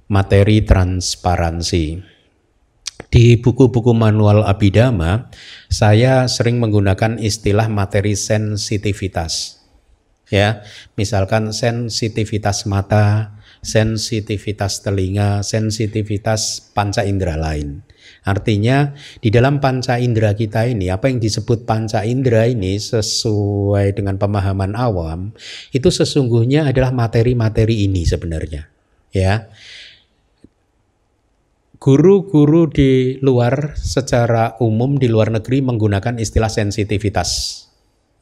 materi 0.07 0.63
transparansi. 0.63 1.99
Di 3.11 3.25
buku-buku 3.43 3.91
manual 3.91 4.47
Abidama, 4.47 5.27
saya 5.67 6.31
sering 6.31 6.63
menggunakan 6.63 7.19
istilah 7.19 7.67
materi 7.67 8.15
sensitivitas. 8.15 9.59
Ya, 10.31 10.63
misalkan 10.95 11.51
sensitivitas 11.51 12.63
mata, 12.63 13.35
sensitivitas 13.59 14.79
telinga, 14.79 15.43
sensitivitas 15.43 16.71
panca 16.71 17.03
indera 17.03 17.35
lain. 17.35 17.83
Artinya 18.23 18.95
di 19.19 19.27
dalam 19.27 19.59
panca 19.59 19.99
indera 19.99 20.31
kita 20.31 20.63
ini 20.63 20.87
apa 20.87 21.11
yang 21.11 21.19
disebut 21.19 21.67
panca 21.67 22.07
indera 22.07 22.47
ini 22.47 22.79
sesuai 22.79 23.99
dengan 23.99 24.15
pemahaman 24.15 24.79
awam 24.79 25.35
itu 25.75 25.91
sesungguhnya 25.91 26.71
adalah 26.71 26.95
materi-materi 26.95 27.83
ini 27.83 28.07
sebenarnya. 28.07 28.71
Ya. 29.11 29.51
Guru-guru 31.83 32.71
di 32.71 33.19
luar 33.19 33.75
secara 33.75 34.55
umum 34.63 34.95
di 34.95 35.11
luar 35.11 35.35
negeri 35.35 35.59
menggunakan 35.59 36.15
istilah 36.15 36.47
sensitivitas. 36.47 37.59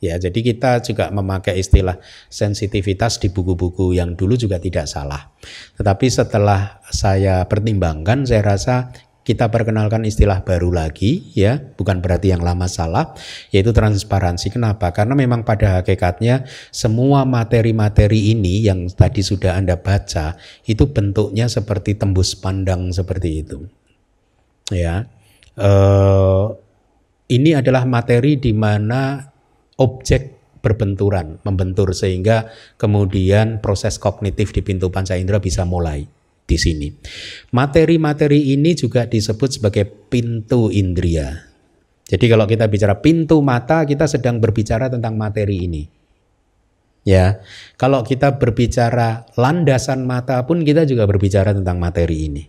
Ya, 0.02 0.18
jadi 0.18 0.34
kita 0.42 0.82
juga 0.82 1.14
memakai 1.14 1.62
istilah 1.62 2.02
sensitivitas 2.26 3.22
di 3.22 3.30
buku-buku 3.30 3.94
yang 3.94 4.18
dulu 4.18 4.34
juga 4.34 4.58
tidak 4.58 4.90
salah. 4.90 5.30
Tetapi 5.78 6.10
setelah 6.10 6.82
saya 6.90 7.46
pertimbangkan, 7.46 8.26
saya 8.26 8.42
rasa 8.42 8.90
kita 9.22 9.54
perkenalkan 9.54 10.02
istilah 10.02 10.42
baru 10.42 10.74
lagi 10.74 11.30
ya, 11.38 11.62
bukan 11.78 12.02
berarti 12.02 12.34
yang 12.34 12.42
lama 12.42 12.66
salah, 12.66 13.14
yaitu 13.54 13.70
transparansi. 13.70 14.50
Kenapa? 14.50 14.90
Karena 14.90 15.14
memang 15.14 15.46
pada 15.46 15.82
hakikatnya 15.82 16.50
semua 16.74 17.22
materi-materi 17.22 18.34
ini 18.34 18.66
yang 18.66 18.90
tadi 18.90 19.22
sudah 19.22 19.54
Anda 19.54 19.78
baca 19.78 20.42
itu 20.66 20.90
bentuknya 20.90 21.46
seperti 21.46 21.94
tembus 22.02 22.34
pandang 22.34 22.90
seperti 22.90 23.46
itu. 23.46 23.70
Ya. 24.74 25.06
Eh, 25.54 26.46
ini 27.30 27.54
adalah 27.54 27.86
materi 27.86 28.42
di 28.42 28.58
mana 28.58 29.22
objek 29.78 30.42
berbenturan, 30.66 31.42
membentur 31.46 31.94
sehingga 31.94 32.50
kemudian 32.82 33.62
proses 33.62 34.02
kognitif 34.02 34.50
di 34.54 34.66
pintu 34.66 34.90
panca 34.90 35.14
indera 35.18 35.42
bisa 35.42 35.66
mulai 35.66 36.21
di 36.52 36.60
sini. 36.60 36.92
Materi-materi 37.56 38.52
ini 38.52 38.76
juga 38.76 39.08
disebut 39.08 39.56
sebagai 39.56 39.88
pintu 39.88 40.68
indria. 40.68 41.32
Jadi 42.12 42.28
kalau 42.28 42.44
kita 42.44 42.68
bicara 42.68 43.00
pintu 43.00 43.40
mata, 43.40 43.88
kita 43.88 44.04
sedang 44.04 44.44
berbicara 44.44 44.92
tentang 44.92 45.16
materi 45.16 45.64
ini. 45.64 45.84
Ya, 47.08 47.40
kalau 47.80 48.04
kita 48.04 48.36
berbicara 48.36 49.26
landasan 49.40 50.04
mata 50.04 50.44
pun 50.44 50.68
kita 50.68 50.84
juga 50.84 51.08
berbicara 51.08 51.56
tentang 51.56 51.80
materi 51.80 52.28
ini. 52.28 52.44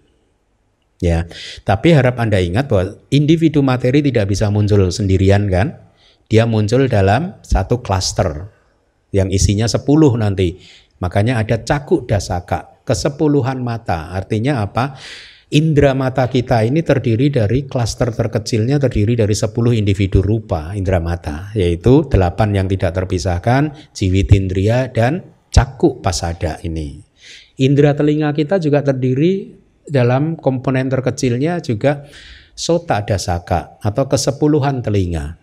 Ya, 0.99 1.31
tapi 1.63 1.95
harap 1.95 2.19
Anda 2.19 2.43
ingat 2.43 2.69
bahwa 2.69 2.99
individu 3.09 3.63
materi 3.63 4.03
tidak 4.03 4.29
bisa 4.35 4.51
muncul 4.51 4.91
sendirian 4.91 5.47
kan? 5.47 5.79
Dia 6.27 6.45
muncul 6.45 6.91
dalam 6.91 7.39
satu 7.43 7.81
klaster 7.81 8.51
yang 9.15 9.31
isinya 9.31 9.65
10 9.65 9.83
nanti. 10.21 10.59
Makanya 11.01 11.43
ada 11.43 11.59
cakuk 11.63 12.07
dasaka 12.07 12.72
kesepuluhan 12.87 13.63
mata. 13.63 14.15
Artinya 14.15 14.63
apa? 14.63 14.95
Indra 15.53 15.93
mata 15.93 16.33
kita 16.33 16.65
ini 16.65 16.81
terdiri 16.81 17.29
dari 17.29 17.69
klaster 17.69 18.09
terkecilnya 18.09 18.81
terdiri 18.81 19.13
dari 19.13 19.37
10 19.37 19.53
individu 19.77 20.25
rupa 20.25 20.73
indra 20.73 20.97
mata, 20.97 21.53
yaitu 21.53 22.09
delapan 22.09 22.57
yang 22.57 22.67
tidak 22.73 22.97
terpisahkan, 22.97 23.77
jiwitindria 23.93 24.89
dan 24.97 25.21
cakuk 25.53 26.01
pasada 26.01 26.57
ini. 26.65 27.05
Indra 27.61 27.93
telinga 27.93 28.33
kita 28.33 28.57
juga 28.57 28.81
terdiri 28.81 29.53
dalam 29.85 30.41
komponen 30.41 30.89
terkecilnya 30.89 31.61
juga 31.61 32.09
sota 32.57 33.05
dasaka 33.05 33.77
atau 33.85 34.09
kesepuluhan 34.09 34.81
telinga. 34.81 35.42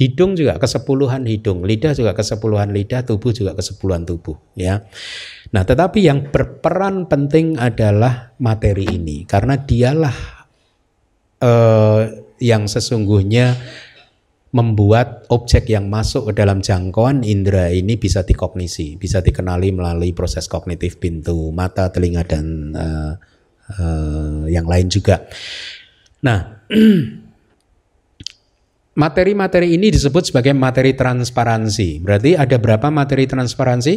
Hidung 0.00 0.32
juga 0.32 0.56
kesepuluhan 0.56 1.28
hidung, 1.28 1.60
lidah 1.60 1.92
juga 1.92 2.16
kesepuluhan 2.16 2.72
lidah, 2.72 3.04
tubuh 3.04 3.36
juga 3.36 3.52
kesepuluhan 3.52 4.08
tubuh. 4.08 4.40
Ya, 4.56 4.88
Nah, 5.50 5.66
tetapi 5.66 6.06
yang 6.06 6.30
berperan 6.30 7.10
penting 7.10 7.58
adalah 7.58 8.30
materi 8.38 8.86
ini 8.86 9.26
karena 9.26 9.58
dialah 9.58 10.16
eh, 11.42 12.02
yang 12.38 12.70
sesungguhnya 12.70 13.58
membuat 14.50 15.26
objek 15.30 15.70
yang 15.70 15.86
masuk 15.86 16.30
ke 16.30 16.42
dalam 16.42 16.58
jangkauan 16.58 17.22
indera 17.22 17.70
ini 17.70 17.94
bisa 17.94 18.26
dikognisi, 18.26 18.98
bisa 18.98 19.22
dikenali 19.22 19.70
melalui 19.70 20.10
proses 20.10 20.50
kognitif 20.50 20.98
pintu 20.98 21.54
mata, 21.54 21.86
telinga 21.94 22.26
dan 22.26 22.74
uh, 22.74 23.14
uh, 23.78 24.42
yang 24.50 24.66
lain 24.66 24.90
juga. 24.90 25.22
Nah, 26.26 26.66
Materi-materi 28.90 29.78
ini 29.78 29.94
disebut 29.94 30.34
sebagai 30.34 30.50
materi 30.50 30.98
transparansi. 30.98 32.02
Berarti 32.02 32.34
ada 32.34 32.58
berapa 32.58 32.90
materi 32.90 33.30
transparansi? 33.30 33.94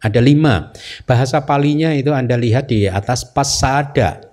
Ada 0.00 0.20
lima. 0.24 0.72
Bahasa 1.04 1.44
palinya 1.44 1.92
itu 1.92 2.16
Anda 2.16 2.40
lihat 2.40 2.72
di 2.72 2.88
atas 2.88 3.28
pasada 3.28 4.24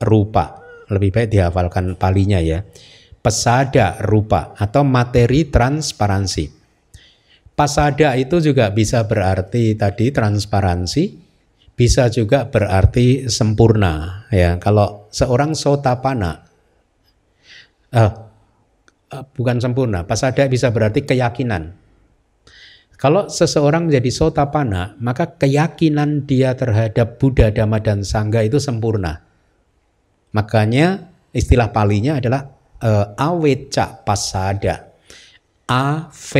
rupa. 0.00 0.60
Lebih 0.92 1.10
baik 1.12 1.28
dihafalkan 1.32 1.96
palinya 1.96 2.36
ya. 2.36 2.60
Pesada 3.20 4.00
rupa 4.04 4.56
atau 4.56 4.84
materi 4.84 5.48
transparansi. 5.48 6.60
Pasada 7.52 8.16
itu 8.16 8.40
juga 8.40 8.72
bisa 8.72 9.04
berarti 9.04 9.76
tadi 9.76 10.08
transparansi, 10.08 11.02
bisa 11.76 12.08
juga 12.08 12.48
berarti 12.48 13.28
sempurna 13.28 14.24
ya. 14.32 14.56
Kalau 14.56 15.08
seorang 15.12 15.52
sotapana, 15.52 16.50
Eh, 17.90 18.10
bukan 19.10 19.58
sempurna. 19.58 20.06
Pasada 20.06 20.46
bisa 20.46 20.70
berarti 20.70 21.02
keyakinan. 21.02 21.74
Kalau 23.00 23.32
seseorang 23.32 23.88
menjadi 23.88 24.12
sotapana, 24.12 24.94
maka 25.00 25.24
keyakinan 25.24 26.28
dia 26.28 26.52
terhadap 26.52 27.16
Buddha, 27.16 27.48
Dhamma, 27.48 27.80
dan 27.80 28.04
Sangha 28.04 28.44
itu 28.44 28.60
sempurna. 28.60 29.24
Makanya 30.36 31.10
istilah 31.32 31.72
palinya 31.72 32.20
adalah 32.20 32.52
uh, 32.84 33.16
aweca 33.16 34.04
pasada. 34.04 34.92
A 35.70 36.10
V 36.10 36.30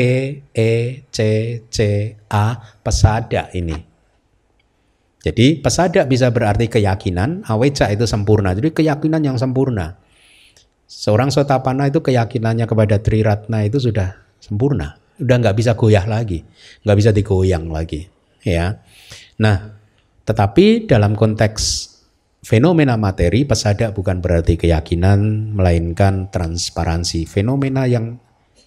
E 0.52 0.72
C 1.08 1.18
C 1.70 1.78
A 2.28 2.58
pasada 2.82 3.46
ini. 3.54 3.78
Jadi 5.22 5.62
pasada 5.62 6.02
bisa 6.02 6.28
berarti 6.34 6.66
keyakinan, 6.66 7.46
aweca 7.46 7.86
itu 7.88 8.04
sempurna. 8.10 8.52
Jadi 8.52 8.74
keyakinan 8.74 9.22
yang 9.22 9.38
sempurna. 9.38 9.96
Seorang 10.90 11.30
sotapana 11.30 11.86
itu 11.86 12.02
keyakinannya 12.02 12.66
kepada 12.66 12.98
Triratna 12.98 13.62
itu 13.62 13.78
sudah 13.78 14.10
sempurna, 14.42 14.98
udah 15.22 15.36
nggak 15.38 15.54
bisa 15.54 15.78
goyah 15.78 16.02
lagi, 16.02 16.42
nggak 16.82 16.98
bisa 16.98 17.14
digoyang 17.14 17.70
lagi, 17.70 18.10
ya. 18.42 18.74
Nah, 19.38 19.70
tetapi 20.26 20.90
dalam 20.90 21.14
konteks 21.14 21.62
fenomena 22.42 22.98
materi 22.98 23.46
pesada 23.46 23.94
bukan 23.94 24.18
berarti 24.18 24.58
keyakinan, 24.58 25.54
melainkan 25.54 26.26
transparansi, 26.26 27.22
fenomena 27.22 27.86
yang 27.86 28.18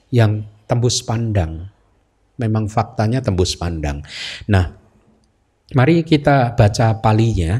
yang 0.07 0.47
tembus 0.63 1.03
pandang. 1.03 1.67
Memang 2.39 2.71
faktanya 2.71 3.19
tembus 3.19 3.59
pandang. 3.59 3.99
Nah, 4.47 4.71
mari 5.75 6.07
kita 6.07 6.55
baca 6.55 7.03
palinya. 7.03 7.59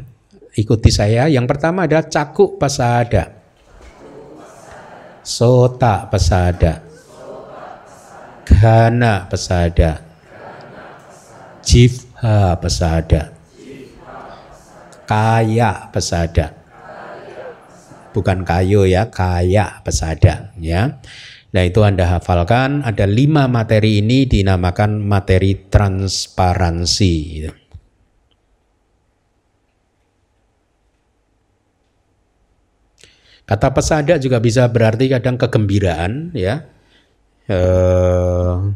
Ikuti 0.56 0.88
saya. 0.88 1.28
Yang 1.28 1.52
pertama 1.52 1.84
adalah 1.90 2.06
cakuk 2.06 2.62
pasada 2.62 3.43
sota 5.24 6.12
pesada. 6.12 6.84
Gana 8.44 9.26
pesada. 9.32 10.04
Jivha 11.64 12.60
pesada. 12.60 13.32
Kaya 15.08 15.88
pesada. 15.90 16.52
Bukan 18.14 18.46
kayu 18.46 18.86
ya 18.86 19.10
kaya 19.10 19.82
pesada 19.82 20.54
ya. 20.60 21.02
Nah 21.54 21.64
itu 21.66 21.82
Anda 21.82 22.20
hafalkan. 22.20 22.84
Ada 22.84 23.08
lima 23.08 23.48
materi 23.48 24.04
ini 24.04 24.28
dinamakan 24.28 25.02
materi 25.02 25.70
transparansi. 25.72 27.14
Gitu. 27.40 27.63
Kata 33.44 33.76
pesada 33.76 34.16
juga 34.16 34.40
bisa 34.40 34.64
berarti 34.72 35.12
kadang 35.12 35.36
kegembiraan 35.36 36.32
ya. 36.32 36.64
Uh, 37.44 38.72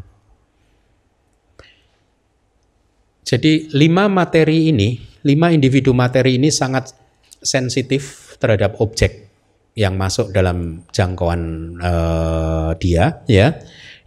jadi 3.24 3.64
lima 3.72 4.12
materi 4.12 4.68
ini, 4.68 5.00
lima 5.24 5.48
individu 5.56 5.96
materi 5.96 6.36
ini 6.36 6.52
sangat 6.52 6.92
sensitif 7.40 8.36
terhadap 8.36 8.76
objek 8.84 9.32
yang 9.72 9.96
masuk 9.96 10.36
dalam 10.36 10.84
jangkauan 10.92 11.72
uh, 11.80 12.76
dia 12.76 13.24
ya. 13.24 13.56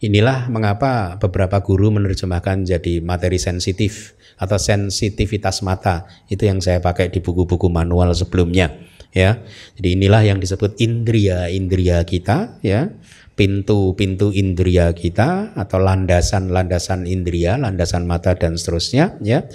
Inilah 0.01 0.45
mengapa 0.49 1.17
beberapa 1.17 1.57
guru 1.61 1.89
menerjemahkan 1.89 2.69
jadi 2.69 3.01
materi 3.01 3.41
sensitif 3.41 4.13
atau 4.37 4.61
sensitivitas 4.61 5.65
mata. 5.65 6.05
Itu 6.29 6.45
yang 6.45 6.61
saya 6.61 6.77
pakai 6.81 7.09
di 7.09 7.17
buku-buku 7.17 7.69
manual 7.69 8.13
sebelumnya 8.13 8.90
ya. 9.15 9.43
Jadi 9.77 9.99
inilah 9.99 10.23
yang 10.27 10.39
disebut 10.39 10.79
indria-indria 10.79 12.03
kita 12.03 12.59
ya. 12.63 12.91
Pintu-pintu 13.31 14.29
indria 14.35 14.91
kita 14.93 15.55
atau 15.55 15.81
landasan-landasan 15.81 17.07
indria, 17.09 17.57
landasan 17.57 18.05
mata 18.05 18.35
dan 18.35 18.59
seterusnya 18.59 19.17
ya. 19.23 19.47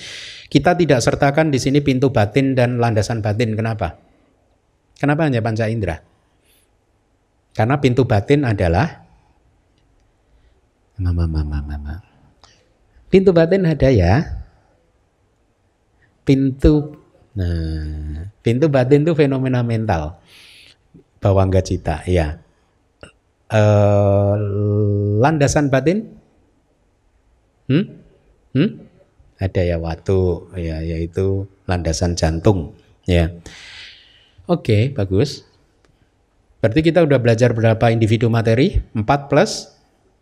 Kita 0.49 0.75
tidak 0.75 1.05
sertakan 1.05 1.53
di 1.53 1.61
sini 1.61 1.85
pintu 1.85 2.11
batin 2.11 2.57
dan 2.57 2.81
landasan 2.81 3.21
batin. 3.21 3.55
Kenapa? 3.55 4.01
Kenapa 4.97 5.29
hanya 5.29 5.45
panca 5.45 5.69
indera? 5.69 6.01
Karena 7.53 7.77
pintu 7.81 8.09
batin 8.09 8.49
adalah 8.49 9.05
mama 10.97 11.29
mama 11.29 11.61
mama. 11.61 11.95
Pintu 13.13 13.31
batin 13.37 13.69
ada 13.69 13.93
ya. 13.93 14.45
Pintu 16.27 16.96
Nah, 17.37 18.32
pintu 18.41 18.72
batin 18.72 19.05
itu 19.05 19.12
fenomena 19.12 19.61
mental. 19.61 20.16
Bawangga 21.20 21.61
cita, 21.61 22.01
ya. 22.09 22.41
E, 23.47 23.62
landasan 25.20 25.68
batin 25.68 26.16
Hmm? 27.66 27.99
Hmm? 28.55 28.70
Ada 29.37 29.74
ya 29.74 29.76
waktu 29.82 30.18
ya 30.57 30.80
yaitu 30.80 31.51
landasan 31.66 32.14
jantung 32.16 32.72
ya. 33.05 33.34
Oke, 34.47 34.95
bagus. 34.95 35.43
Berarti 36.62 36.80
kita 36.80 37.03
udah 37.03 37.18
belajar 37.18 37.53
berapa 37.53 37.91
individu 37.91 38.30
materi? 38.30 38.80
4 38.95 39.03
plus 39.28 39.76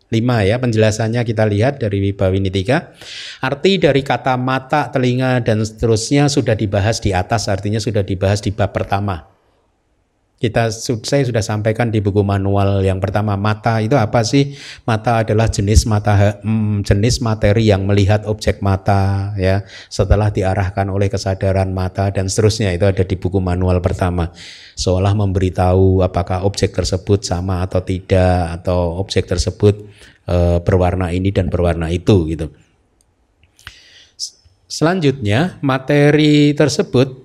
5 0.09 0.49
ya 0.49 0.61
penjelasannya 0.61 1.21
kita 1.25 1.43
lihat 1.49 1.81
dari 1.81 1.97
Wibawinitika. 1.99 2.93
Arti 3.41 3.81
dari 3.81 4.05
kata 4.05 4.37
mata, 4.37 4.93
telinga 4.93 5.41
dan 5.41 5.65
seterusnya 5.65 6.29
sudah 6.29 6.53
dibahas 6.53 7.01
di 7.01 7.11
atas 7.11 7.49
artinya 7.51 7.81
sudah 7.81 8.05
dibahas 8.05 8.39
di 8.39 8.53
bab 8.53 8.71
pertama 8.71 9.34
kita 10.35 10.67
saya 10.67 11.23
sudah 11.23 11.39
sampaikan 11.39 11.87
di 11.87 12.03
buku 12.03 12.19
manual 12.19 12.83
yang 12.83 12.99
pertama 12.99 13.39
mata 13.39 13.79
itu 13.79 13.95
apa 13.95 14.19
sih? 14.27 14.51
Mata 14.83 15.23
adalah 15.23 15.47
jenis 15.47 15.87
mata 15.87 16.43
hmm, 16.43 16.83
jenis 16.83 17.23
materi 17.23 17.71
yang 17.71 17.87
melihat 17.87 18.27
objek 18.27 18.59
mata 18.59 19.31
ya 19.39 19.63
setelah 19.87 20.29
diarahkan 20.29 20.91
oleh 20.91 21.07
kesadaran 21.07 21.71
mata 21.71 22.11
dan 22.11 22.27
seterusnya. 22.27 22.75
Itu 22.75 22.83
ada 22.83 23.07
di 23.07 23.15
buku 23.15 23.39
manual 23.39 23.79
pertama. 23.79 24.29
Seolah 24.75 25.15
memberitahu 25.15 26.03
apakah 26.03 26.43
objek 26.43 26.75
tersebut 26.75 27.23
sama 27.23 27.63
atau 27.63 27.79
tidak 27.79 28.59
atau 28.61 28.99
objek 28.99 29.25
tersebut 29.31 29.87
e, 30.27 30.59
berwarna 30.61 31.15
ini 31.15 31.31
dan 31.31 31.47
berwarna 31.47 31.87
itu 31.87 32.27
gitu. 32.27 32.51
Selanjutnya 34.67 35.57
materi 35.63 36.51
tersebut 36.51 37.24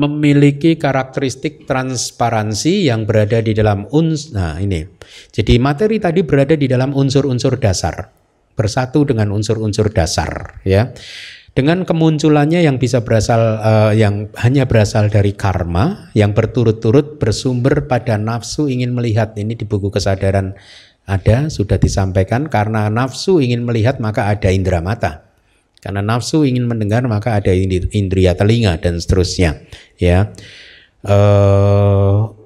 memiliki 0.00 0.80
karakteristik 0.80 1.68
transparansi 1.68 2.88
yang 2.88 3.04
berada 3.04 3.44
di 3.44 3.52
dalam 3.52 3.84
uns 3.92 4.32
nah 4.32 4.56
ini. 4.56 4.88
Jadi 5.28 5.60
materi 5.60 6.00
tadi 6.00 6.24
berada 6.24 6.56
di 6.56 6.64
dalam 6.64 6.96
unsur-unsur 6.96 7.60
dasar, 7.60 8.08
bersatu 8.56 9.04
dengan 9.04 9.28
unsur-unsur 9.36 9.92
dasar 9.92 10.56
ya. 10.64 10.96
Dengan 11.50 11.82
kemunculannya 11.82 12.62
yang 12.62 12.78
bisa 12.78 13.02
berasal 13.02 13.58
uh, 13.58 13.92
yang 13.92 14.30
hanya 14.38 14.70
berasal 14.70 15.10
dari 15.10 15.34
karma 15.34 16.08
yang 16.14 16.30
berturut-turut 16.30 17.18
bersumber 17.18 17.90
pada 17.90 18.16
nafsu 18.16 18.70
ingin 18.70 18.94
melihat 18.94 19.34
ini 19.34 19.58
di 19.58 19.66
buku 19.66 19.90
kesadaran 19.90 20.54
ada 21.10 21.50
sudah 21.50 21.74
disampaikan 21.74 22.46
karena 22.46 22.86
nafsu 22.86 23.42
ingin 23.42 23.66
melihat 23.66 23.98
maka 23.98 24.30
ada 24.30 24.46
indera 24.54 24.78
mata. 24.78 25.29
Karena 25.80 26.04
nafsu 26.04 26.44
ingin 26.44 26.68
mendengar 26.68 27.02
maka 27.08 27.40
ada 27.40 27.52
indria 27.56 28.36
telinga 28.36 28.76
dan 28.76 29.00
seterusnya. 29.00 29.64
Ya. 29.96 30.32
Uh, 31.00 32.36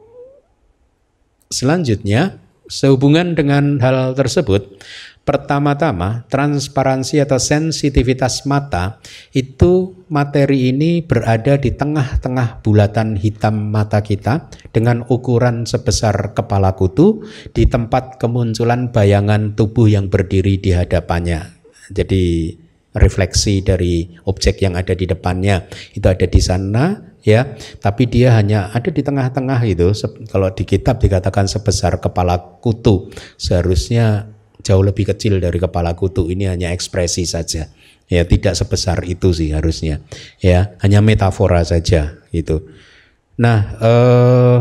selanjutnya 1.51 2.39
sehubungan 2.71 3.35
dengan 3.35 3.83
hal 3.83 4.15
tersebut, 4.15 4.79
pertama-tama 5.27 6.29
transparansi 6.29 7.25
atau 7.25 7.41
sensitivitas 7.41 8.45
mata 8.45 9.01
itu 9.33 9.99
materi 10.07 10.71
ini 10.71 11.01
berada 11.01 11.57
di 11.57 11.73
tengah-tengah 11.73 12.61
bulatan 12.61 13.17
hitam 13.17 13.73
mata 13.73 14.05
kita 14.05 14.53
dengan 14.71 15.03
ukuran 15.09 15.65
sebesar 15.65 16.37
kepala 16.37 16.77
kutu 16.77 17.25
di 17.51 17.65
tempat 17.65 18.21
kemunculan 18.21 18.93
bayangan 18.93 19.57
tubuh 19.57 19.89
yang 19.89 20.07
berdiri 20.13 20.61
di 20.61 20.77
hadapannya. 20.77 21.51
Jadi 21.93 22.57
refleksi 22.95 23.61
dari 23.61 24.09
objek 24.25 24.63
yang 24.63 24.79
ada 24.79 24.95
di 24.95 25.05
depannya. 25.05 25.67
Itu 25.93 26.07
ada 26.07 26.25
di 26.25 26.41
sana 26.41 27.15
ya. 27.21 27.55
Tapi 27.83 28.07
dia 28.09 28.39
hanya 28.39 28.71
ada 28.71 28.89
di 28.89 29.03
tengah-tengah 29.03 29.61
itu. 29.67 29.91
Kalau 30.31 30.49
di 30.55 30.65
kitab 30.65 31.03
dikatakan 31.03 31.51
sebesar 31.51 31.99
kepala 31.99 32.59
kutu. 32.63 33.11
Seharusnya 33.37 34.31
jauh 34.65 34.83
lebih 34.83 35.11
kecil 35.13 35.43
dari 35.43 35.59
kepala 35.59 35.93
kutu. 35.99 36.31
Ini 36.31 36.55
hanya 36.55 36.73
ekspresi 36.73 37.27
saja. 37.27 37.69
Ya 38.09 38.23
tidak 38.29 38.55
sebesar 38.55 39.03
itu 39.05 39.33
sih 39.35 39.51
harusnya. 39.51 40.01
Ya 40.39 40.77
hanya 40.81 41.03
metafora 41.03 41.65
saja 41.67 42.25
itu 42.35 42.67
nah 43.35 43.59
eh, 43.79 44.59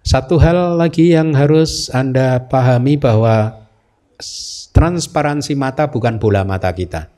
satu 0.00 0.40
hal 0.40 0.80
lagi 0.80 1.12
yang 1.12 1.36
harus 1.36 1.92
anda 1.92 2.48
pahami 2.48 2.96
bahwa 2.96 3.68
transparansi 4.72 5.56
mata 5.56 5.88
bukan 5.88 6.20
bola 6.20 6.44
mata 6.44 6.72
kita 6.72 7.08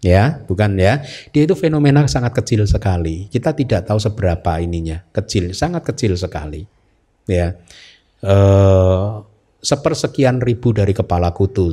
ya 0.00 0.42
bukan 0.48 0.78
ya. 0.80 1.04
Dia 1.30 1.42
itu 1.44 1.54
fenomena 1.54 2.06
sangat 2.08 2.34
kecil 2.34 2.64
sekali. 2.64 3.28
Kita 3.28 3.52
tidak 3.52 3.86
tahu 3.86 3.98
seberapa 4.00 4.58
ininya. 4.58 5.04
Kecil 5.12 5.52
sangat 5.52 5.84
kecil 5.84 6.16
sekali. 6.18 6.64
Ya. 7.28 7.54
Eh, 8.24 9.10
sepersekian 9.64 10.44
ribu 10.44 10.76
dari 10.76 10.92
kepala 10.92 11.32
kutu 11.32 11.72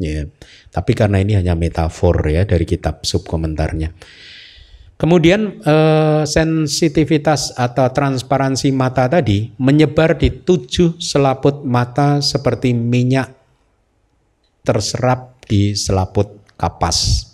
ya. 0.00 0.24
Tapi 0.72 0.92
karena 0.96 1.20
ini 1.20 1.36
hanya 1.36 1.52
metafor 1.52 2.24
ya 2.28 2.48
dari 2.48 2.64
kitab 2.64 3.04
subkomentarnya. 3.04 3.92
Kemudian 5.00 5.64
eh, 5.64 6.22
sensitivitas 6.28 7.56
atau 7.56 7.88
transparansi 7.88 8.68
mata 8.72 9.08
tadi 9.08 9.48
menyebar 9.56 10.16
di 10.20 10.28
tujuh 10.44 11.00
selaput 11.00 11.64
mata 11.64 12.20
seperti 12.20 12.76
minyak 12.76 13.32
terserap 14.60 15.40
di 15.48 15.72
selaput 15.72 16.39
kapas. 16.60 17.24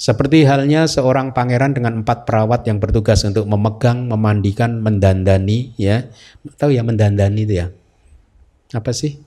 Seperti 0.00 0.48
halnya 0.48 0.88
seorang 0.88 1.36
pangeran 1.36 1.76
dengan 1.76 2.00
empat 2.00 2.24
perawat 2.24 2.64
yang 2.64 2.80
bertugas 2.80 3.20
untuk 3.28 3.44
memegang, 3.44 4.08
memandikan, 4.08 4.80
mendandani, 4.80 5.76
ya, 5.76 6.08
tahu 6.56 6.72
ya 6.72 6.80
mendandani 6.80 7.44
itu 7.44 7.60
ya, 7.60 7.68
apa 8.72 8.96
sih? 8.96 9.20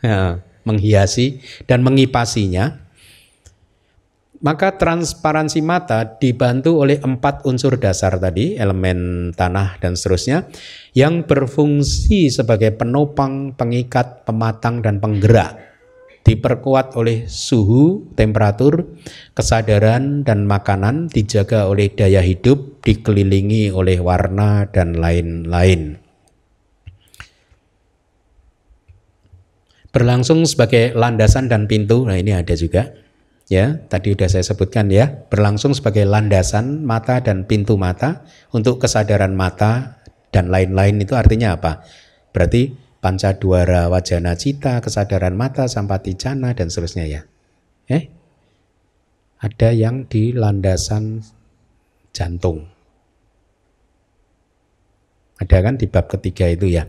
Ya, 0.00 0.40
menghiasi 0.64 1.44
dan 1.68 1.84
mengipasinya. 1.84 2.80
Maka 4.42 4.74
transparansi 4.74 5.62
mata 5.62 6.02
dibantu 6.18 6.82
oleh 6.82 6.98
empat 6.98 7.44
unsur 7.46 7.76
dasar 7.78 8.16
tadi, 8.18 8.56
elemen 8.56 9.30
tanah 9.36 9.78
dan 9.78 9.94
seterusnya, 9.94 10.48
yang 10.96 11.28
berfungsi 11.28 12.26
sebagai 12.32 12.72
penopang, 12.74 13.52
pengikat, 13.54 14.26
pematang, 14.26 14.80
dan 14.82 14.98
penggerak 14.98 15.71
diperkuat 16.22 16.94
oleh 16.94 17.26
suhu, 17.26 18.06
temperatur, 18.14 18.86
kesadaran 19.34 20.22
dan 20.22 20.46
makanan, 20.46 21.10
dijaga 21.10 21.66
oleh 21.66 21.90
daya 21.90 22.22
hidup, 22.22 22.82
dikelilingi 22.86 23.74
oleh 23.74 23.98
warna 23.98 24.70
dan 24.70 24.98
lain-lain. 24.98 25.98
Berlangsung 29.92 30.48
sebagai 30.48 30.96
landasan 30.96 31.52
dan 31.52 31.68
pintu, 31.68 32.08
nah 32.08 32.16
ini 32.16 32.32
ada 32.32 32.56
juga. 32.56 32.96
Ya, 33.52 33.76
tadi 33.92 34.16
sudah 34.16 34.32
saya 34.32 34.40
sebutkan 34.46 34.88
ya, 34.88 35.28
berlangsung 35.28 35.76
sebagai 35.76 36.08
landasan 36.08 36.88
mata 36.88 37.20
dan 37.20 37.44
pintu 37.44 37.76
mata 37.76 38.24
untuk 38.56 38.80
kesadaran 38.80 39.36
mata 39.36 40.00
dan 40.32 40.48
lain-lain 40.48 41.04
itu 41.04 41.12
artinya 41.12 41.60
apa? 41.60 41.84
Berarti 42.32 42.72
panca 43.02 43.34
duara 43.34 43.90
wajana 43.90 44.38
cita, 44.38 44.78
kesadaran 44.78 45.34
mata, 45.34 45.66
sampati 45.66 46.14
jana 46.14 46.54
dan 46.54 46.70
seterusnya 46.70 47.04
ya. 47.10 47.20
Eh? 47.90 48.06
Ada 49.42 49.74
yang 49.74 50.06
di 50.06 50.30
landasan 50.30 51.18
jantung. 52.14 52.70
Ada 55.42 55.58
kan 55.66 55.74
di 55.74 55.90
bab 55.90 56.06
ketiga 56.06 56.46
itu 56.46 56.70
ya. 56.70 56.86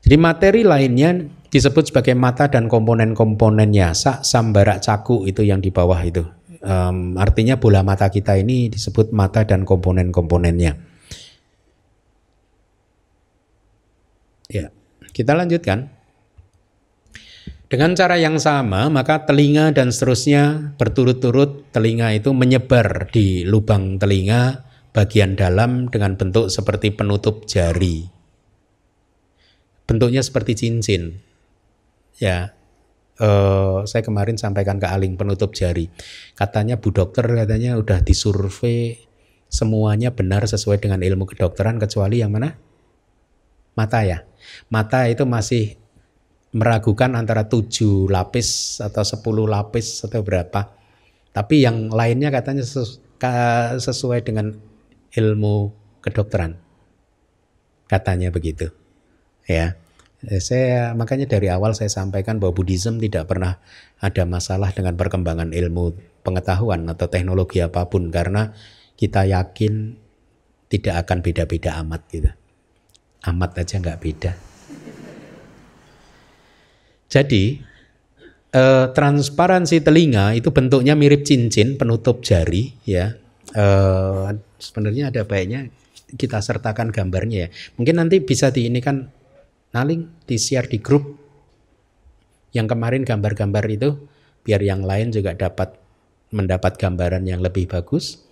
Jadi 0.00 0.16
materi 0.16 0.64
lainnya 0.64 1.28
disebut 1.52 1.92
sebagai 1.92 2.16
mata 2.16 2.48
dan 2.48 2.72
komponen-komponennya. 2.72 3.92
Sak, 3.92 4.24
sambarak, 4.24 4.80
caku 4.80 5.28
itu 5.28 5.44
yang 5.44 5.60
di 5.60 5.68
bawah 5.68 6.00
itu. 6.00 6.24
Um, 6.64 7.20
artinya 7.20 7.60
bola 7.60 7.84
mata 7.84 8.08
kita 8.08 8.40
ini 8.40 8.72
disebut 8.72 9.12
mata 9.12 9.44
dan 9.44 9.68
komponen-komponennya. 9.68 10.72
Ya. 14.48 14.75
Kita 15.16 15.32
lanjutkan. 15.32 15.88
Dengan 17.72 17.96
cara 17.96 18.20
yang 18.20 18.36
sama, 18.36 18.92
maka 18.92 19.24
telinga 19.24 19.72
dan 19.72 19.88
seterusnya 19.88 20.76
berturut-turut 20.76 21.72
telinga 21.72 22.12
itu 22.12 22.36
menyebar 22.36 23.08
di 23.08 23.48
lubang 23.48 23.96
telinga 23.96 24.68
bagian 24.92 25.34
dalam 25.40 25.88
dengan 25.88 26.20
bentuk 26.20 26.52
seperti 26.52 26.92
penutup 26.92 27.48
jari. 27.48 28.06
Bentuknya 29.88 30.20
seperti 30.20 30.52
cincin. 30.52 31.16
Ya, 32.20 32.52
uh, 33.16 33.88
saya 33.88 34.04
kemarin 34.04 34.36
sampaikan 34.36 34.76
ke 34.76 34.86
Aling 34.86 35.16
penutup 35.16 35.56
jari. 35.56 35.88
Katanya 36.36 36.76
Bu 36.76 36.92
Dokter 36.92 37.24
katanya 37.24 37.80
udah 37.80 38.04
disurvei 38.04 39.00
semuanya 39.48 40.12
benar 40.12 40.44
sesuai 40.44 40.76
dengan 40.76 41.00
ilmu 41.00 41.24
kedokteran 41.24 41.80
kecuali 41.80 42.20
yang 42.20 42.36
mana? 42.36 42.65
Mata 43.76 44.02
ya 44.02 44.26
mata 44.68 45.06
itu 45.06 45.22
masih 45.26 45.78
meragukan 46.56 47.12
antara 47.12 47.44
tujuh 47.46 48.08
lapis 48.08 48.80
atau 48.80 49.04
sepuluh 49.04 49.44
lapis 49.44 50.06
atau 50.06 50.24
berapa. 50.24 50.72
Tapi 51.36 51.68
yang 51.68 51.92
lainnya 51.92 52.32
katanya 52.32 52.64
sesuai 53.76 54.24
dengan 54.24 54.56
ilmu 55.12 55.56
kedokteran. 56.00 56.56
Katanya 57.86 58.32
begitu. 58.32 58.72
Ya. 59.44 59.76
Eh, 60.26 60.40
saya 60.40 60.96
makanya 60.96 61.28
dari 61.28 61.52
awal 61.52 61.76
saya 61.76 61.92
sampaikan 61.92 62.40
bahwa 62.40 62.56
Buddhism 62.56 62.96
tidak 62.96 63.28
pernah 63.28 63.60
ada 64.00 64.24
masalah 64.24 64.72
dengan 64.72 64.96
perkembangan 64.96 65.52
ilmu 65.52 65.92
pengetahuan 66.24 66.88
atau 66.88 67.06
teknologi 67.06 67.60
apa 67.60 67.84
pun 67.86 68.08
karena 68.08 68.56
kita 68.96 69.28
yakin 69.28 69.92
tidak 70.72 71.04
akan 71.04 71.20
beda-beda 71.20 71.78
amat 71.84 72.00
gitu. 72.10 72.32
Amat 73.24 73.62
aja 73.62 73.80
nggak 73.80 74.00
beda. 74.02 74.32
Jadi 77.06 77.44
eh, 78.52 78.86
transparansi 78.92 79.80
telinga 79.80 80.36
itu 80.36 80.52
bentuknya 80.52 80.92
mirip 80.92 81.24
cincin 81.24 81.80
penutup 81.80 82.20
jari 82.20 82.76
ya. 82.84 83.16
Eh, 83.56 84.28
sebenarnya 84.60 85.08
ada 85.08 85.24
baiknya 85.24 85.72
kita 86.14 86.44
sertakan 86.44 86.92
gambarnya 86.92 87.46
ya. 87.46 87.48
Mungkin 87.80 87.96
nanti 87.96 88.20
bisa 88.20 88.52
di 88.52 88.68
ini 88.68 88.84
kan 88.84 89.08
naling 89.74 90.08
di 90.28 90.36
share 90.36 90.68
di 90.68 90.78
grup 90.78 91.26
yang 92.56 92.64
kemarin 92.64 93.04
gambar-gambar 93.04 93.64
itu 93.68 93.96
biar 94.46 94.62
yang 94.64 94.86
lain 94.86 95.12
juga 95.12 95.36
dapat 95.36 95.76
mendapat 96.32 96.80
gambaran 96.80 97.28
yang 97.28 97.44
lebih 97.44 97.68
bagus 97.68 98.22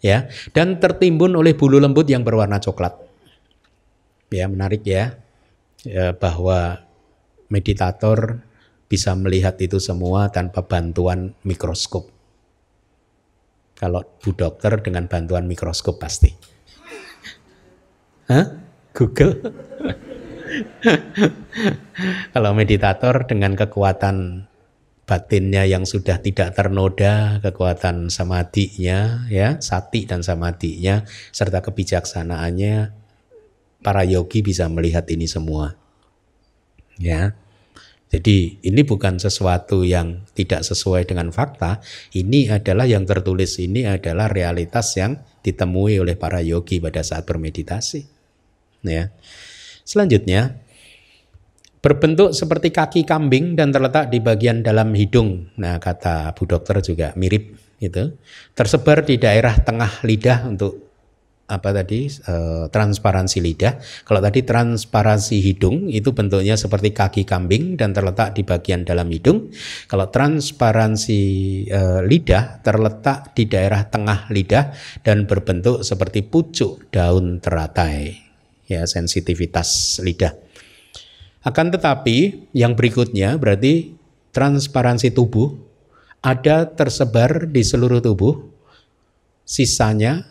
ya 0.00 0.26
dan 0.56 0.80
tertimbun 0.80 1.36
oleh 1.36 1.52
bulu 1.52 1.76
lembut 1.76 2.08
yang 2.08 2.24
berwarna 2.24 2.56
coklat 2.56 3.05
ya 4.30 4.46
menarik 4.50 4.82
ya, 4.86 5.18
ya 5.86 6.14
bahwa 6.16 6.82
meditator 7.50 8.42
bisa 8.86 9.14
melihat 9.18 9.58
itu 9.58 9.82
semua 9.82 10.30
tanpa 10.30 10.62
bantuan 10.66 11.34
mikroskop. 11.42 12.10
Kalau 13.76 14.00
Bu 14.22 14.32
Dokter 14.32 14.80
dengan 14.80 15.04
bantuan 15.10 15.44
mikroskop 15.44 16.00
pasti. 16.00 16.32
Hah? 18.26 18.46
Google? 18.96 19.36
Kalau 22.32 22.50
meditator 22.56 23.28
dengan 23.28 23.52
kekuatan 23.52 24.48
batinnya 25.06 25.68
yang 25.68 25.86
sudah 25.86 26.18
tidak 26.18 26.56
ternoda, 26.56 27.38
kekuatan 27.44 28.10
samadinya, 28.10 29.28
ya, 29.30 29.60
sati 29.62 30.08
dan 30.08 30.24
samadinya, 30.26 31.06
serta 31.30 31.62
kebijaksanaannya, 31.62 33.05
para 33.80 34.02
yogi 34.06 34.44
bisa 34.44 34.68
melihat 34.68 35.04
ini 35.12 35.28
semua. 35.28 35.76
Ya. 37.00 37.36
Jadi 38.06 38.62
ini 38.62 38.86
bukan 38.86 39.18
sesuatu 39.18 39.82
yang 39.82 40.22
tidak 40.38 40.62
sesuai 40.62 41.10
dengan 41.10 41.34
fakta, 41.34 41.82
ini 42.14 42.46
adalah 42.46 42.86
yang 42.86 43.02
tertulis 43.02 43.58
ini 43.58 43.82
adalah 43.82 44.30
realitas 44.30 44.94
yang 44.94 45.18
ditemui 45.42 45.98
oleh 45.98 46.14
para 46.14 46.38
yogi 46.38 46.78
pada 46.78 47.02
saat 47.02 47.26
bermeditasi. 47.26 48.06
Ya. 48.86 49.10
Selanjutnya 49.82 50.62
berbentuk 51.82 52.34
seperti 52.34 52.74
kaki 52.74 53.02
kambing 53.06 53.54
dan 53.58 53.70
terletak 53.70 54.10
di 54.10 54.22
bagian 54.22 54.62
dalam 54.62 54.94
hidung. 54.94 55.50
Nah, 55.58 55.78
kata 55.78 56.34
Bu 56.34 56.46
Dokter 56.46 56.82
juga 56.82 57.10
mirip 57.14 57.58
itu. 57.78 58.14
Tersebar 58.54 59.06
di 59.06 59.18
daerah 59.18 59.54
tengah 59.62 60.02
lidah 60.02 60.50
untuk 60.50 60.85
apa 61.46 61.70
tadi 61.70 62.10
e, 62.10 62.34
transparansi 62.68 63.38
lidah. 63.38 63.78
Kalau 64.02 64.18
tadi 64.18 64.42
transparansi 64.42 65.38
hidung 65.38 65.86
itu 65.86 66.10
bentuknya 66.10 66.58
seperti 66.58 66.90
kaki 66.90 67.22
kambing 67.22 67.78
dan 67.78 67.94
terletak 67.94 68.34
di 68.34 68.42
bagian 68.42 68.82
dalam 68.82 69.06
hidung. 69.06 69.54
Kalau 69.86 70.10
transparansi 70.10 71.22
e, 71.70 71.80
lidah 72.02 72.60
terletak 72.66 73.32
di 73.38 73.46
daerah 73.46 73.86
tengah 73.86 74.26
lidah 74.34 74.74
dan 75.06 75.30
berbentuk 75.30 75.86
seperti 75.86 76.26
pucuk 76.26 76.90
daun 76.90 77.38
teratai. 77.38 78.26
Ya, 78.66 78.82
sensitivitas 78.82 80.02
lidah. 80.02 80.34
Akan 81.46 81.70
tetapi 81.70 82.50
yang 82.50 82.74
berikutnya 82.74 83.38
berarti 83.38 83.94
transparansi 84.34 85.14
tubuh 85.14 85.54
ada 86.18 86.66
tersebar 86.66 87.46
di 87.46 87.62
seluruh 87.62 88.02
tubuh. 88.02 88.34
Sisanya 89.46 90.26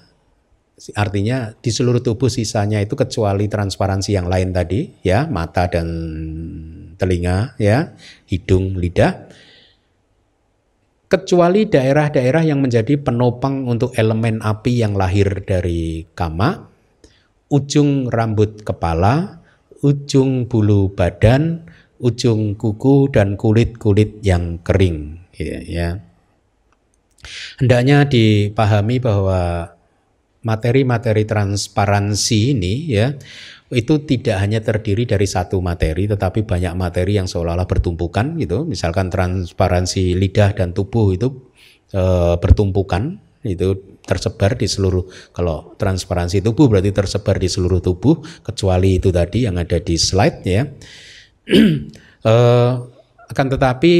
Artinya 0.75 1.55
di 1.55 1.71
seluruh 1.71 2.03
tubuh 2.03 2.27
sisanya 2.27 2.83
itu 2.83 2.99
kecuali 2.99 3.47
transparansi 3.47 4.11
yang 4.11 4.27
lain 4.27 4.51
tadi 4.51 4.91
ya, 5.07 5.23
mata 5.23 5.71
dan 5.71 5.87
telinga 6.99 7.55
ya, 7.55 7.95
hidung, 8.27 8.75
lidah. 8.75 9.31
Kecuali 11.07 11.63
daerah-daerah 11.63 12.43
yang 12.43 12.59
menjadi 12.59 12.99
penopang 12.99 13.63
untuk 13.71 13.95
elemen 13.95 14.43
api 14.43 14.83
yang 14.83 14.99
lahir 14.99 15.47
dari 15.47 16.11
kama, 16.11 16.67
ujung 17.47 18.11
rambut 18.11 18.67
kepala, 18.67 19.39
ujung 19.79 20.51
bulu 20.51 20.91
badan, 20.91 21.63
ujung 22.03 22.59
kuku 22.59 23.15
dan 23.15 23.39
kulit-kulit 23.39 24.19
yang 24.27 24.59
kering 24.59 25.23
ya, 25.39 25.59
ya. 25.63 25.89
Hendaknya 27.63 28.05
dipahami 28.05 28.99
bahwa 28.99 29.71
materi-materi 30.45 31.25
transparansi 31.25 32.39
ini 32.53 32.73
ya 32.87 33.09
itu 33.73 34.05
tidak 34.05 34.37
hanya 34.37 34.61
terdiri 34.61 35.09
dari 35.09 35.25
satu 35.25 35.57
materi 35.57 36.05
tetapi 36.05 36.45
banyak 36.45 36.77
materi 36.77 37.17
yang 37.17 37.25
seolah-olah 37.25 37.65
bertumpukan 37.65 38.37
gitu. 38.37 38.61
Misalkan 38.63 39.09
transparansi 39.09 40.13
lidah 40.13 40.53
dan 40.53 40.69
tubuh 40.69 41.17
itu 41.17 41.49
e, 41.89 42.03
bertumpukan 42.37 43.17
itu 43.41 43.97
tersebar 44.05 44.53
di 44.57 44.69
seluruh 44.69 45.33
kalau 45.33 45.73
transparansi 45.81 46.45
tubuh 46.45 46.69
berarti 46.69 46.93
tersebar 46.93 47.41
di 47.41 47.49
seluruh 47.49 47.81
tubuh 47.81 48.21
kecuali 48.45 49.01
itu 49.01 49.09
tadi 49.09 49.49
yang 49.49 49.57
ada 49.57 49.81
di 49.81 49.97
slide 49.97 50.39
ya. 50.45 50.61
E, 52.21 52.33
akan 53.33 53.47
tetapi 53.49 53.93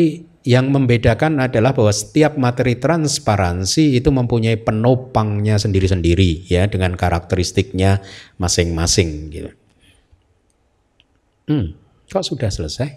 yang 0.46 0.70
membedakan 0.70 1.42
adalah 1.42 1.74
bahwa 1.74 1.90
setiap 1.90 2.38
materi 2.38 2.78
transparansi 2.78 3.98
itu 3.98 4.14
mempunyai 4.14 4.62
penopangnya 4.62 5.58
sendiri-sendiri 5.58 6.46
ya 6.46 6.70
dengan 6.70 6.94
karakteristiknya 6.94 8.06
masing-masing 8.38 9.34
gitu. 9.34 9.50
Hmm, 11.50 11.74
kok 12.06 12.22
sudah 12.22 12.54
selesai? 12.54 12.90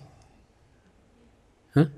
Hah? 1.72 1.88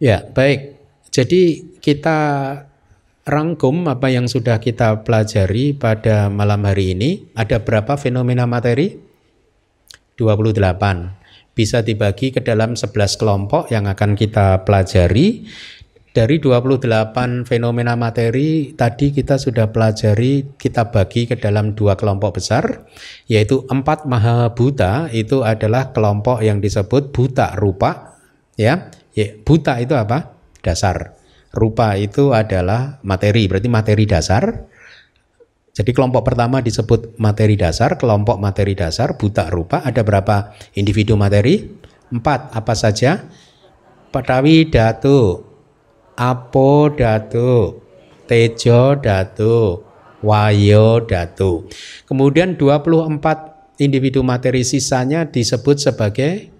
Ya, 0.00 0.24
baik. 0.32 0.80
Jadi 1.12 1.76
kita 1.84 2.18
rangkum 3.28 3.84
apa 3.84 4.08
yang 4.08 4.24
sudah 4.28 4.64
kita 4.64 5.04
pelajari 5.04 5.76
pada 5.76 6.32
malam 6.32 6.64
hari 6.64 6.96
ini. 6.96 7.28
Ada 7.36 7.60
berapa 7.60 8.00
fenomena 8.00 8.48
materi? 8.48 8.96
28 10.16 11.23
bisa 11.54 11.80
dibagi 11.80 12.34
ke 12.34 12.42
dalam 12.42 12.74
11 12.74 13.14
kelompok 13.16 13.70
yang 13.70 13.86
akan 13.86 14.18
kita 14.18 14.66
pelajari. 14.66 15.46
Dari 16.14 16.38
28 16.38 17.42
fenomena 17.42 17.98
materi 17.98 18.70
tadi 18.78 19.10
kita 19.10 19.34
sudah 19.34 19.74
pelajari 19.74 20.54
kita 20.54 20.94
bagi 20.94 21.26
ke 21.26 21.34
dalam 21.34 21.74
dua 21.74 21.98
kelompok 21.98 22.38
besar 22.38 22.86
yaitu 23.26 23.66
empat 23.66 24.06
maha 24.06 24.54
buta 24.54 25.10
itu 25.10 25.42
adalah 25.42 25.90
kelompok 25.90 26.38
yang 26.38 26.62
disebut 26.62 27.10
buta 27.10 27.58
rupa 27.58 28.14
ya. 28.54 28.94
buta 29.42 29.82
itu 29.82 29.98
apa? 29.98 30.38
dasar. 30.62 31.18
Rupa 31.50 31.98
itu 31.98 32.30
adalah 32.30 33.02
materi 33.02 33.50
berarti 33.50 33.66
materi 33.66 34.06
dasar 34.06 34.70
jadi 35.74 35.90
kelompok 35.90 36.22
pertama 36.22 36.62
disebut 36.62 37.18
materi 37.18 37.58
dasar, 37.58 37.98
kelompok 37.98 38.38
materi 38.38 38.78
dasar 38.78 39.18
buta 39.18 39.50
rupa. 39.50 39.82
Ada 39.82 40.06
berapa 40.06 40.54
individu 40.78 41.18
materi? 41.18 41.66
Empat. 42.14 42.54
Apa 42.54 42.78
saja? 42.78 43.26
Patawi 44.14 44.70
datu, 44.70 45.42
apo 46.14 46.94
datu, 46.94 47.82
tejo 48.30 48.94
datu, 49.02 49.82
wayo 50.22 51.02
datu. 51.02 51.66
Kemudian 52.06 52.54
24 52.54 53.82
individu 53.82 54.22
materi 54.22 54.62
sisanya 54.62 55.26
disebut 55.26 55.82
sebagai 55.82 56.53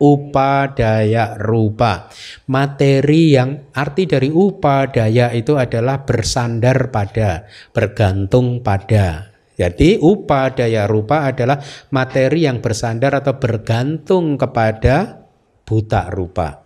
upadaya 0.00 1.36
rupa. 1.36 2.08
Materi 2.48 3.36
yang 3.36 3.70
arti 3.76 4.08
dari 4.08 4.32
upadaya 4.32 5.30
itu 5.36 5.60
adalah 5.60 6.02
bersandar 6.08 6.88
pada, 6.88 7.44
bergantung 7.70 8.64
pada. 8.64 9.30
Jadi 9.60 10.00
upadaya 10.00 10.88
rupa 10.88 11.28
adalah 11.28 11.60
materi 11.92 12.48
yang 12.48 12.64
bersandar 12.64 13.20
atau 13.20 13.36
bergantung 13.36 14.40
kepada 14.40 15.28
buta 15.68 16.08
rupa. 16.08 16.64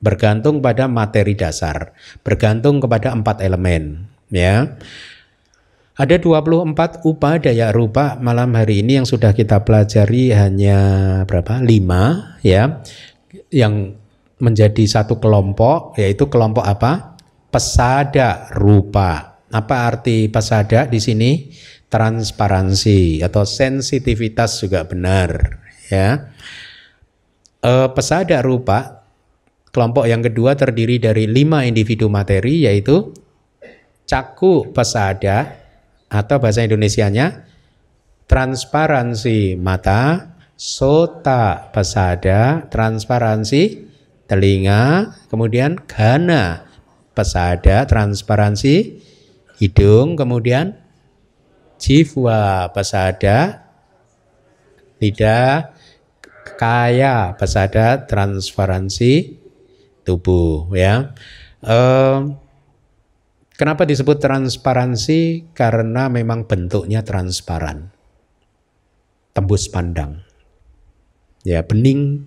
Bergantung 0.00 0.64
pada 0.64 0.88
materi 0.88 1.36
dasar, 1.36 1.92
bergantung 2.24 2.80
kepada 2.80 3.12
empat 3.12 3.44
elemen, 3.44 4.08
ya. 4.32 4.76
Ada 5.94 6.18
24 6.18 7.06
upadaya 7.06 7.70
rupa 7.70 8.18
malam 8.18 8.50
hari 8.58 8.82
ini 8.82 8.98
yang 8.98 9.06
sudah 9.06 9.30
kita 9.30 9.62
pelajari 9.62 10.34
hanya 10.34 10.78
berapa? 11.22 11.62
5 11.62 12.42
ya. 12.42 12.82
Yang 13.54 13.94
menjadi 14.42 14.84
satu 14.90 15.22
kelompok 15.22 15.94
yaitu 15.94 16.26
kelompok 16.26 16.66
apa? 16.66 17.14
Pesada 17.46 18.50
rupa. 18.58 19.38
Apa 19.54 19.86
arti 19.86 20.26
pesada 20.26 20.90
di 20.90 20.98
sini? 20.98 21.30
transparansi 21.94 23.22
atau 23.22 23.46
sensitivitas 23.46 24.58
juga 24.58 24.82
benar 24.82 25.62
ya. 25.86 26.34
E, 27.62 27.72
pesada 27.94 28.42
rupa 28.42 29.06
kelompok 29.70 30.10
yang 30.10 30.18
kedua 30.18 30.58
terdiri 30.58 30.98
dari 30.98 31.30
lima 31.30 31.62
individu 31.62 32.10
materi 32.10 32.66
yaitu 32.66 33.14
caku 34.10 34.74
pesada 34.74 35.63
atau 36.14 36.38
bahasa 36.38 36.62
Indonesianya 36.62 37.42
transparansi 38.30 39.58
mata, 39.58 40.34
sota 40.54 41.74
pesada, 41.74 42.70
transparansi 42.70 43.90
telinga, 44.30 45.10
kemudian 45.26 45.74
gana 45.90 46.70
pesada, 47.12 47.82
transparansi 47.84 49.02
hidung, 49.58 50.14
kemudian 50.14 50.78
jiwa 51.82 52.70
pesada, 52.70 53.66
lidah, 55.02 55.74
kaya 56.56 57.34
pesada, 57.34 58.06
transparansi 58.06 59.42
tubuh 60.06 60.70
ya. 60.72 61.12
Um, 61.64 62.43
kenapa 63.54 63.88
disebut 63.88 64.20
transparansi? 64.20 65.50
Karena 65.56 66.10
memang 66.12 66.44
bentuknya 66.44 67.00
transparan, 67.00 67.90
tembus 69.32 69.70
pandang, 69.70 70.20
ya 71.46 71.64
bening, 71.64 72.26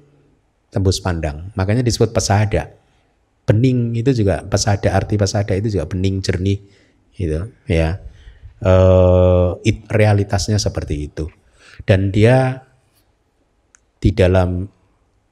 tembus 0.74 1.00
pandang. 1.00 1.52
Makanya 1.54 1.86
disebut 1.86 2.12
pesada. 2.16 2.74
Bening 3.48 3.96
itu 3.96 4.12
juga 4.12 4.44
pesada 4.44 4.92
arti 4.92 5.16
pesada 5.16 5.56
itu 5.56 5.80
juga 5.80 5.88
bening 5.88 6.20
jernih 6.20 6.60
gitu 7.18 7.50
ya 7.66 7.98
uh, 8.62 9.58
it, 9.66 9.90
realitasnya 9.90 10.62
seperti 10.62 11.10
itu 11.10 11.26
dan 11.84 12.14
dia 12.14 12.62
di 13.98 14.14
dalam 14.14 14.70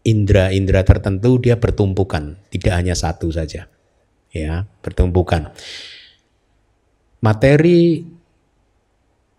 indera-indera 0.01 0.81
tertentu 0.81 1.37
dia 1.37 1.61
bertumpukan 1.61 2.41
tidak 2.49 2.73
hanya 2.73 2.97
satu 2.97 3.29
saja 3.29 3.69
ya 4.35 4.67
bertumpukan 4.83 5.55
materi 7.23 8.03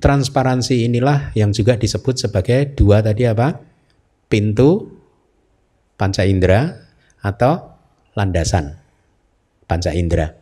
transparansi 0.00 0.88
inilah 0.88 1.36
yang 1.36 1.52
juga 1.52 1.76
disebut 1.76 2.28
sebagai 2.28 2.72
dua 2.76 3.04
tadi 3.04 3.28
apa? 3.28 3.56
Pintu 4.26 4.90
panca 5.94 6.26
indera 6.26 6.72
atau 7.22 7.78
landasan 8.18 8.74
panca 9.70 9.94
indera. 9.94 10.34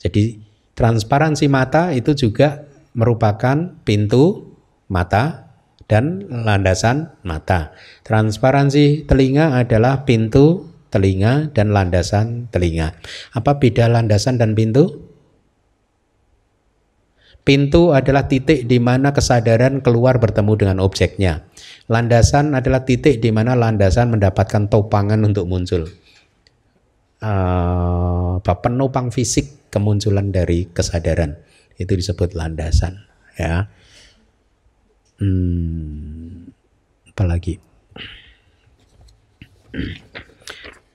Jadi 0.00 0.46
Transparansi 0.76 1.48
mata 1.48 1.96
itu 1.96 2.12
juga 2.12 2.68
merupakan 2.92 3.80
pintu 3.80 4.52
mata 4.92 5.48
dan 5.88 6.28
landasan 6.28 7.16
mata. 7.24 7.72
Transparansi 8.04 9.08
telinga 9.08 9.56
adalah 9.56 10.04
pintu 10.04 10.68
telinga 10.90 11.50
dan 11.52 11.74
landasan 11.74 12.50
telinga. 12.50 12.96
Apa 13.34 13.58
beda 13.58 13.90
landasan 13.90 14.38
dan 14.38 14.54
pintu? 14.54 15.12
Pintu 17.46 17.94
adalah 17.94 18.26
titik 18.26 18.66
di 18.66 18.82
mana 18.82 19.14
kesadaran 19.14 19.78
keluar 19.78 20.18
bertemu 20.18 20.52
dengan 20.58 20.78
objeknya. 20.82 21.46
Landasan 21.86 22.58
adalah 22.58 22.82
titik 22.82 23.22
di 23.22 23.30
mana 23.30 23.54
landasan 23.54 24.10
mendapatkan 24.10 24.66
topangan 24.66 25.22
untuk 25.22 25.46
muncul. 25.46 25.86
Uh, 27.22 28.42
penopang 28.42 29.14
fisik 29.14 29.70
kemunculan 29.70 30.34
dari 30.34 30.68
kesadaran 30.68 31.38
itu 31.76 31.92
disebut 31.92 32.32
landasan 32.32 33.04
ya 33.36 33.68
hmm, 35.20 36.48
apalagi 37.12 37.60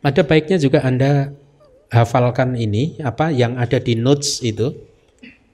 ada 0.02 0.22
baiknya 0.26 0.58
juga 0.58 0.82
anda 0.82 1.34
hafalkan 1.94 2.58
ini 2.58 2.98
apa 3.06 3.30
yang 3.30 3.58
ada 3.58 3.78
di 3.78 3.94
notes 3.94 4.42
itu 4.42 4.74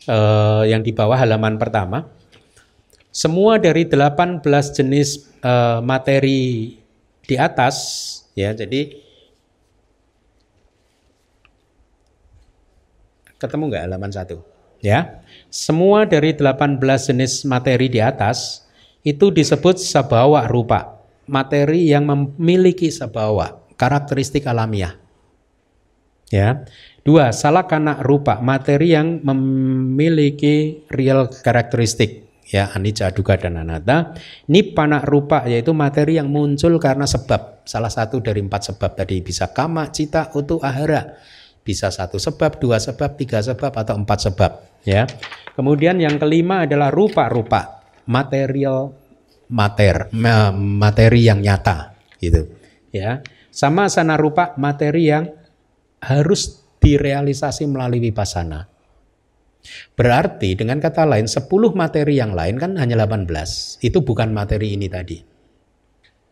uh, 0.07 0.63
yang 0.63 0.81
di 0.83 0.95
bawah 0.95 1.19
halaman 1.19 1.59
pertama. 1.59 2.07
Semua 3.11 3.57
dari 3.57 3.83
18 3.89 4.43
jenis 4.77 5.25
uh, 5.41 5.81
materi 5.81 6.77
di 7.25 7.35
atas 7.35 7.75
ya 8.37 8.53
jadi 8.53 9.07
Ketemu 13.37 13.69
nggak 13.69 13.83
halaman 13.85 14.09
satu? 14.09 14.41
Ya, 14.81 15.21
semua 15.53 16.09
dari 16.09 16.33
18 16.33 16.81
jenis 16.81 17.45
materi 17.45 17.85
di 17.85 18.01
atas 18.01 18.65
itu 19.05 19.29
disebut 19.29 19.77
sabawa 19.77 20.49
rupa, 20.49 20.97
materi 21.29 21.85
yang 21.85 22.09
memiliki 22.09 22.89
sabawa, 22.89 23.61
karakteristik 23.77 24.49
alamiah. 24.49 24.97
Ya, 26.27 26.67
dua 27.07 27.31
salah 27.31 27.71
kana 27.71 28.03
rupa, 28.03 28.43
materi 28.43 28.91
yang 28.91 29.23
memiliki 29.23 30.83
real 30.91 31.31
karakteristik 31.31 32.27
ya 32.47 32.71
anicca 32.75 33.11
duga 33.11 33.35
dan 33.35 33.59
anatta 33.59 34.15
nipana 34.47 35.03
rupa 35.03 35.43
yaitu 35.43 35.75
materi 35.75 36.15
yang 36.15 36.31
muncul 36.31 36.79
karena 36.79 37.03
sebab 37.03 37.67
salah 37.67 37.91
satu 37.91 38.23
dari 38.23 38.39
empat 38.39 38.71
sebab 38.71 38.95
tadi 38.95 39.19
bisa 39.19 39.51
kama 39.51 39.91
cita 39.91 40.31
utu 40.31 40.55
ahara 40.63 41.19
bisa 41.67 41.91
satu 41.91 42.15
sebab, 42.15 42.63
dua 42.63 42.79
sebab, 42.79 43.19
tiga 43.19 43.43
sebab, 43.43 43.75
atau 43.75 43.99
empat 43.99 44.31
sebab. 44.31 44.51
Ya. 44.87 45.03
Kemudian 45.51 45.99
yang 45.99 46.15
kelima 46.15 46.63
adalah 46.63 46.87
rupa-rupa, 46.87 47.83
material 48.07 48.95
mater, 49.51 50.07
materi 50.55 51.27
yang 51.27 51.43
nyata, 51.43 51.91
gitu. 52.23 52.47
Ya. 52.95 53.19
Sama 53.57 53.89
sana 53.89 54.21
rupa 54.21 54.53
materi 54.61 55.09
yang 55.09 55.33
harus 55.97 56.61
direalisasi 56.77 57.65
melalui 57.65 57.97
vipassana. 57.97 58.69
Berarti 59.97 60.53
dengan 60.53 60.77
kata 60.77 61.09
lain 61.09 61.25
10 61.25 61.49
materi 61.73 62.21
yang 62.21 62.37
lain 62.37 62.61
kan 62.61 62.77
hanya 62.77 63.01
18. 63.01 63.81
Itu 63.81 64.05
bukan 64.05 64.29
materi 64.29 64.77
ini 64.77 64.85
tadi. 64.85 65.25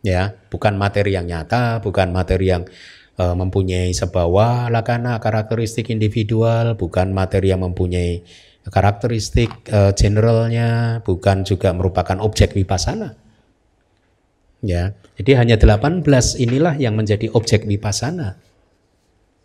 Ya, 0.06 0.38
bukan 0.54 0.78
materi 0.78 1.18
yang 1.18 1.26
nyata, 1.26 1.82
bukan 1.82 2.14
materi 2.14 2.54
yang 2.54 2.70
uh, 3.18 3.34
mempunyai 3.34 3.90
sebuah 3.90 4.70
lakana 4.70 5.18
karakteristik 5.18 5.90
individual, 5.90 6.78
bukan 6.78 7.10
materi 7.10 7.50
yang 7.50 7.66
mempunyai 7.66 8.22
karakteristik 8.70 9.50
uh, 9.74 9.98
generalnya, 9.98 11.02
bukan 11.02 11.42
juga 11.42 11.74
merupakan 11.74 12.22
objek 12.22 12.54
vipassana. 12.54 13.25
Ya, 14.66 14.98
jadi 15.16 15.38
hanya 15.38 15.56
18 15.62 16.02
inilah 16.42 16.76
yang 16.82 16.98
menjadi 16.98 17.30
objek 17.38 17.70
vipassana. 17.70 18.42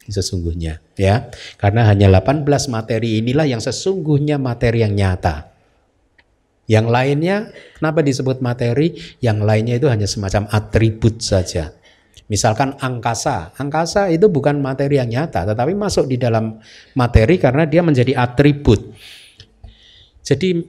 Sesungguhnya 0.08 0.82
ya. 0.98 1.30
Karena 1.60 1.86
hanya 1.86 2.08
18 2.08 2.48
materi 2.72 3.20
inilah 3.22 3.46
yang 3.46 3.62
sesungguhnya 3.62 4.40
materi 4.40 4.82
yang 4.82 4.96
nyata. 4.96 5.52
Yang 6.70 6.86
lainnya 6.86 7.36
kenapa 7.78 8.00
disebut 8.02 8.42
materi? 8.42 8.96
Yang 9.22 9.38
lainnya 9.42 9.74
itu 9.78 9.86
hanya 9.90 10.06
semacam 10.06 10.46
atribut 10.50 11.18
saja. 11.22 11.74
Misalkan 12.30 12.78
angkasa, 12.78 13.50
angkasa 13.58 14.06
itu 14.06 14.30
bukan 14.30 14.62
materi 14.62 15.02
yang 15.02 15.10
nyata, 15.10 15.50
tetapi 15.50 15.74
masuk 15.74 16.06
di 16.06 16.14
dalam 16.14 16.62
materi 16.94 17.42
karena 17.42 17.66
dia 17.66 17.82
menjadi 17.82 18.14
atribut. 18.14 18.94
Jadi 20.22 20.62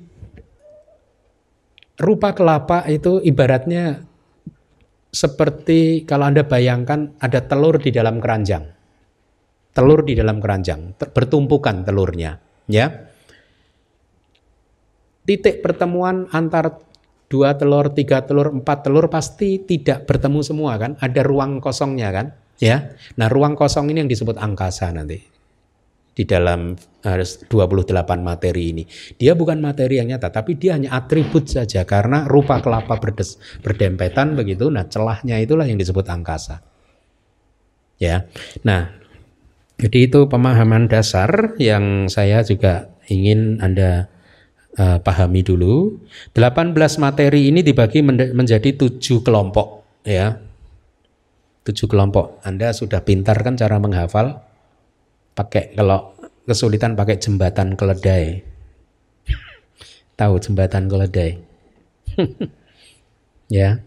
rupa 2.01 2.33
kelapa 2.33 2.81
itu 2.89 3.21
ibaratnya 3.21 4.01
seperti 5.11 6.07
kalau 6.07 6.31
Anda 6.31 6.47
bayangkan 6.47 7.19
ada 7.19 7.43
telur 7.43 7.77
di 7.77 7.91
dalam 7.91 8.23
keranjang. 8.23 8.63
Telur 9.71 10.03
di 10.03 10.15
dalam 10.19 10.43
keranjang, 10.43 10.99
bertumpukan 10.99 11.87
telurnya, 11.87 12.35
ya. 12.67 12.91
Titik 15.23 15.63
pertemuan 15.63 16.27
antar 16.27 16.75
dua 17.31 17.55
telur, 17.55 17.95
tiga 17.95 18.27
telur, 18.27 18.51
empat 18.51 18.83
telur 18.83 19.07
pasti 19.07 19.63
tidak 19.63 20.03
bertemu 20.03 20.43
semua 20.43 20.75
kan? 20.75 20.99
Ada 20.99 21.23
ruang 21.23 21.63
kosongnya 21.63 22.11
kan? 22.11 22.35
Ya. 22.59 22.99
Nah, 23.15 23.31
ruang 23.31 23.55
kosong 23.55 23.87
ini 23.95 24.03
yang 24.03 24.11
disebut 24.11 24.35
angkasa 24.35 24.91
nanti 24.91 25.23
di 26.11 26.27
dalam 26.27 26.75
harus 27.01 27.39
28 27.47 27.95
materi 28.19 28.75
ini. 28.75 28.83
Dia 29.15 29.33
bukan 29.33 29.63
materi 29.63 30.03
yang 30.03 30.11
nyata, 30.11 30.29
tapi 30.29 30.59
dia 30.59 30.75
hanya 30.75 30.91
atribut 30.93 31.47
saja 31.47 31.87
karena 31.87 32.27
rupa 32.27 32.59
kelapa 32.59 32.99
berdes, 32.99 33.39
berdempetan 33.63 34.35
begitu. 34.35 34.67
Nah, 34.67 34.85
celahnya 34.91 35.39
itulah 35.39 35.63
yang 35.63 35.79
disebut 35.79 36.05
angkasa. 36.11 36.59
Ya. 37.97 38.27
Nah, 38.67 38.91
jadi 39.79 40.09
itu 40.11 40.27
pemahaman 40.27 40.91
dasar 40.91 41.55
yang 41.57 42.05
saya 42.11 42.43
juga 42.43 42.91
ingin 43.07 43.63
Anda 43.63 44.11
uh, 44.77 44.99
pahami 44.99 45.41
dulu. 45.41 46.01
18 46.35 46.75
materi 47.01 47.49
ini 47.49 47.63
dibagi 47.63 48.03
menjadi 48.05 48.75
tujuh 48.77 49.23
kelompok 49.23 49.81
ya. 50.03 50.37
Tujuh 51.61 51.87
kelompok. 51.87 52.41
Anda 52.45 52.73
sudah 52.73 53.05
pintar 53.05 53.41
kan 53.41 53.53
cara 53.55 53.77
menghafal? 53.77 54.50
Pakai 55.41 55.73
kalau 55.73 56.13
kesulitan 56.45 56.93
pakai 56.93 57.17
jembatan 57.17 57.73
keledai. 57.73 58.45
tahu 60.13 60.37
jembatan 60.37 60.85
keledai. 60.85 61.41
ya. 63.57 63.81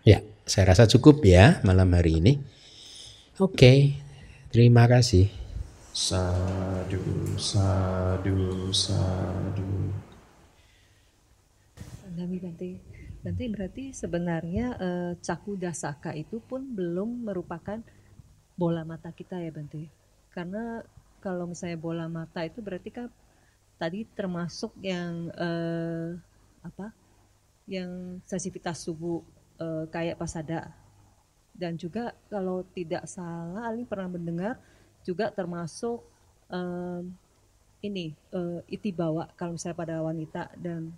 Ya, 0.00 0.24
saya 0.48 0.72
rasa 0.72 0.88
cukup 0.88 1.20
ya 1.28 1.60
malam 1.60 1.92
hari 1.92 2.24
ini. 2.24 2.40
Oke, 3.36 4.00
terima 4.48 4.88
kasih. 4.88 5.28
Sadu, 5.92 7.04
sadu, 7.36 8.72
sadu. 8.72 9.92
Nami 12.16 12.40
Bante, 12.40 12.80
Bante 13.24 13.48
berarti 13.48 13.84
sebenarnya 13.96 14.66
eh, 14.76 15.12
caku 15.16 15.56
dasaka 15.56 16.12
itu 16.12 16.44
pun 16.44 16.60
belum 16.60 17.24
merupakan 17.24 17.80
bola 18.52 18.84
mata 18.84 19.08
kita 19.16 19.40
ya 19.40 19.48
Bante. 19.48 19.88
Karena 20.28 20.84
kalau 21.24 21.48
misalnya 21.48 21.80
bola 21.80 22.04
mata 22.04 22.44
itu 22.44 22.60
berarti 22.60 22.92
kan 22.92 23.08
tadi 23.80 24.04
termasuk 24.12 24.76
yang 24.84 25.32
eh, 25.40 26.20
apa? 26.60 26.92
Yang 27.64 28.20
sensitivitas 28.28 28.84
tubuh 28.84 29.24
eh, 29.56 29.88
kayak 29.88 30.20
pasada. 30.20 30.76
Dan 31.56 31.80
juga 31.80 32.12
kalau 32.28 32.60
tidak 32.76 33.08
salah 33.08 33.72
Ali 33.72 33.88
pernah 33.88 34.12
mendengar 34.12 34.60
juga 35.00 35.32
termasuk 35.32 36.12
ini 37.84 38.16
eh, 38.32 38.60
iti 38.72 38.90
bawa 38.92 39.28
kalau 39.36 39.56
misalnya 39.56 39.80
pada 39.80 39.96
wanita 40.00 40.42
dan 40.60 40.92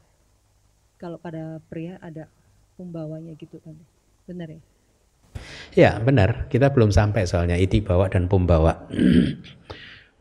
kalau 0.97 1.21
pada 1.21 1.61
pria 1.69 2.01
ada 2.01 2.29
pembawanya 2.77 3.37
gitu 3.37 3.61
kan. 3.61 3.77
Benar 4.29 4.49
ya? 4.53 4.63
Ya 5.77 5.91
benar, 6.01 6.49
kita 6.49 6.73
belum 6.73 6.89
sampai 6.89 7.29
soalnya 7.29 7.61
iti 7.61 7.85
bawa 7.85 8.09
dan 8.09 8.29
pembawa. 8.29 8.89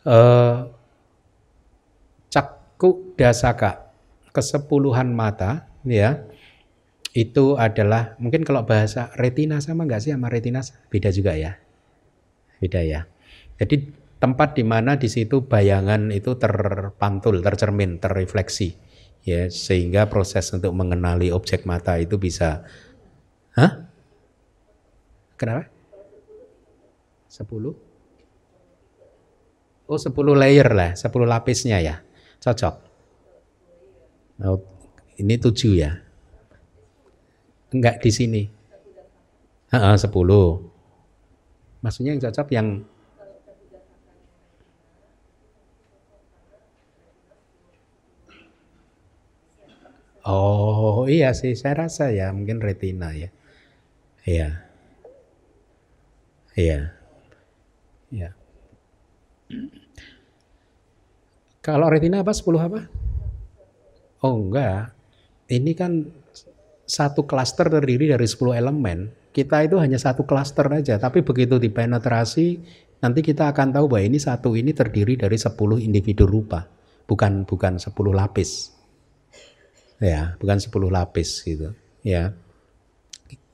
uh, 0.03 0.67
cakku 2.75 3.15
dasaka 3.15 3.95
kesepuluhan 4.35 5.15
mata 5.15 5.71
ya 5.87 6.27
itu 7.15 7.55
adalah 7.55 8.19
mungkin 8.19 8.43
kalau 8.43 8.67
bahasa 8.67 9.07
retina 9.15 9.63
sama 9.63 9.87
nggak 9.87 10.03
sih 10.03 10.11
sama 10.11 10.27
retina 10.27 10.59
beda 10.91 11.07
juga 11.15 11.39
ya 11.39 11.55
beda 12.59 12.83
ya 12.83 13.07
jadi 13.55 13.87
tempat 14.19 14.59
di 14.59 14.67
mana 14.67 14.99
di 14.99 15.07
situ 15.07 15.47
bayangan 15.47 16.11
itu 16.11 16.35
terpantul 16.35 17.39
tercermin 17.39 18.03
terrefleksi 18.03 18.75
ya 19.25 19.49
sehingga 19.49 20.05
proses 20.05 20.47
untuk 20.53 20.71
mengenali 20.71 21.33
objek 21.33 21.65
mata 21.65 21.97
itu 21.97 22.15
bisa 22.21 22.61
hah 23.57 23.89
kenapa 25.35 25.67
sepuluh 27.25 27.75
Oh 29.85 30.01
10 30.01 30.33
layer 30.33 30.65
lah, 30.73 30.97
10 30.97 31.29
lapisnya 31.29 31.77
ya. 31.77 32.01
Cocok. 32.41 32.75
Oh, 34.41 34.57
ini 35.21 35.37
7 35.37 35.77
ya. 35.77 36.01
Enggak 37.69 38.01
di 38.01 38.09
sini. 38.09 38.43
Heeh, 39.69 39.95
10. 40.01 40.09
Maksudnya 41.85 42.17
yang 42.17 42.21
cocok 42.25 42.47
yang 42.49 42.67
Oh 50.25 51.05
iya 51.05 51.37
sih 51.37 51.53
saya 51.53 51.85
rasa 51.85 52.09
ya 52.09 52.33
mungkin 52.33 52.57
retina 52.57 53.13
ya. 53.13 53.29
Iya. 54.25 54.49
Iya. 56.57 56.79
Iya. 58.09 58.29
Kalau 61.61 61.87
retina 61.93 62.25
apa 62.25 62.33
10 62.33 62.57
apa? 62.57 62.81
Oh 64.25 64.41
enggak. 64.41 64.97
Ini 65.45 65.71
kan 65.77 66.09
satu 66.89 67.29
klaster 67.29 67.69
terdiri 67.69 68.09
dari 68.09 68.25
10 68.25 68.57
elemen. 68.57 69.13
Kita 69.29 69.61
itu 69.61 69.77
hanya 69.77 69.99
satu 69.99 70.23
klaster 70.23 70.65
aja, 70.71 70.95
tapi 70.97 71.21
begitu 71.21 71.59
dipenetrasi 71.59 72.61
nanti 73.03 73.19
kita 73.21 73.51
akan 73.51 73.75
tahu 73.75 73.85
bahwa 73.91 74.07
ini 74.07 74.17
satu 74.17 74.55
ini 74.55 74.71
terdiri 74.71 75.19
dari 75.19 75.35
10 75.37 75.53
individu 75.83 76.25
rupa, 76.25 76.65
bukan 77.05 77.43
bukan 77.43 77.77
10 77.77 78.15
lapis. 78.15 78.71
Ya, 79.99 80.35
bukan 80.39 80.59
10 80.59 80.91
lapis 80.91 81.43
gitu. 81.43 81.71
Ya. 82.03 82.35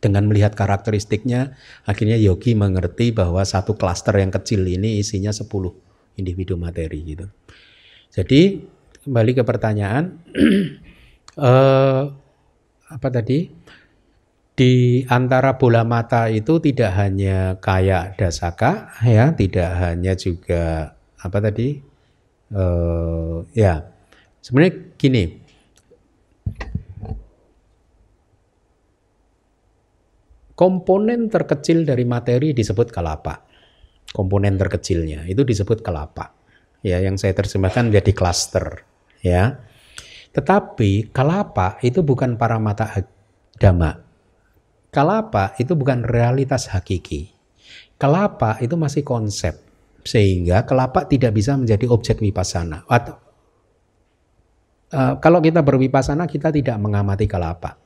Dengan 0.02 0.26
melihat 0.26 0.58
karakteristiknya, 0.58 1.54
akhirnya 1.86 2.18
Yogi 2.18 2.58
mengerti 2.58 3.14
bahwa 3.14 3.46
satu 3.46 3.78
klaster 3.78 4.18
yang 4.18 4.34
kecil 4.34 4.66
ini 4.66 4.98
isinya 4.98 5.30
10 5.30 5.46
individu 6.18 6.58
materi 6.58 7.06
gitu. 7.06 7.30
Jadi 8.12 8.66
kembali 9.06 9.32
ke 9.38 9.44
pertanyaan, 9.46 10.20
eh, 11.38 12.04
apa 12.92 13.08
tadi? 13.08 13.48
Di 14.52 15.02
antara 15.08 15.56
bola 15.58 15.82
mata 15.88 16.28
itu 16.28 16.60
tidak 16.60 16.92
hanya 16.98 17.58
kayak 17.58 18.20
dasaka, 18.20 18.94
ya, 19.02 19.32
tidak 19.34 19.70
hanya 19.80 20.14
juga 20.14 20.94
apa 21.18 21.38
tadi? 21.40 21.82
Eh, 22.52 23.38
ya, 23.56 23.86
sebenarnya 24.44 24.74
gini. 25.00 25.41
Komponen 30.62 31.26
terkecil 31.26 31.90
dari 31.90 32.06
materi 32.06 32.54
disebut 32.54 32.94
kelapa. 32.94 33.42
Komponen 34.14 34.62
terkecilnya 34.62 35.26
itu 35.26 35.42
disebut 35.42 35.82
kelapa 35.82 36.38
ya 36.86 37.02
yang 37.02 37.18
saya 37.18 37.34
terjemahkan 37.34 37.90
menjadi 37.90 38.14
klaster 38.14 38.86
ya. 39.26 39.58
Tetapi 40.38 41.10
kalapa 41.10 41.82
itu 41.82 42.06
bukan 42.06 42.38
para 42.38 42.62
mata 42.62 42.94
dhamma. 43.58 44.06
Kalapa 44.94 45.58
itu 45.58 45.74
bukan 45.74 46.06
realitas 46.06 46.70
hakiki. 46.70 47.34
Kelapa 47.98 48.62
itu 48.62 48.78
masih 48.78 49.02
konsep 49.02 49.58
sehingga 50.06 50.62
kelapa 50.70 51.10
tidak 51.10 51.34
bisa 51.42 51.58
menjadi 51.58 51.90
objek 51.90 52.22
wipasana. 52.22 52.86
Atau 52.86 53.18
uh, 54.94 55.18
kalau 55.18 55.42
kita 55.42 55.66
berwipasana 55.66 56.30
kita 56.30 56.54
tidak 56.54 56.78
mengamati 56.78 57.26
kelapa. 57.26 57.81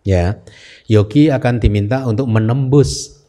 Ya, 0.00 0.40
yogi 0.88 1.28
akan 1.28 1.60
diminta 1.60 2.08
untuk 2.08 2.24
menembus 2.24 3.20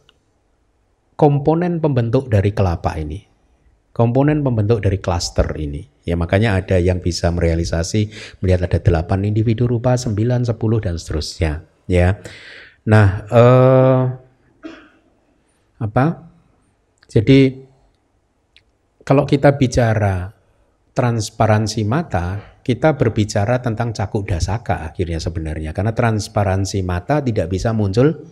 komponen 1.20 1.84
pembentuk 1.84 2.32
dari 2.32 2.50
kelapa 2.56 2.96
ini 2.96 3.32
komponen 3.92 4.40
pembentuk 4.40 4.80
dari 4.80 4.98
klaster 4.98 5.46
ini. 5.60 5.84
Ya 6.02 6.18
makanya 6.18 6.58
ada 6.58 6.80
yang 6.82 6.98
bisa 6.98 7.30
merealisasi 7.30 8.10
melihat 8.42 8.66
ada 8.66 8.82
8 8.82 9.22
individu 9.22 9.70
rupa, 9.70 9.94
9, 9.94 10.48
10 10.48 10.82
dan 10.82 10.98
seterusnya, 10.98 11.62
ya. 11.86 12.18
Nah, 12.88 13.08
eh, 13.30 14.02
apa? 15.78 16.06
Jadi 17.06 17.62
kalau 19.06 19.22
kita 19.28 19.54
bicara 19.54 20.34
transparansi 20.90 21.86
mata, 21.86 22.51
kita 22.62 22.94
berbicara 22.94 23.58
tentang 23.58 23.90
cakuk 23.90 24.26
dasaka 24.26 24.86
akhirnya 24.86 25.18
sebenarnya. 25.18 25.74
Karena 25.74 25.90
transparansi 25.92 26.80
mata 26.86 27.18
tidak 27.18 27.50
bisa 27.50 27.74
muncul 27.74 28.22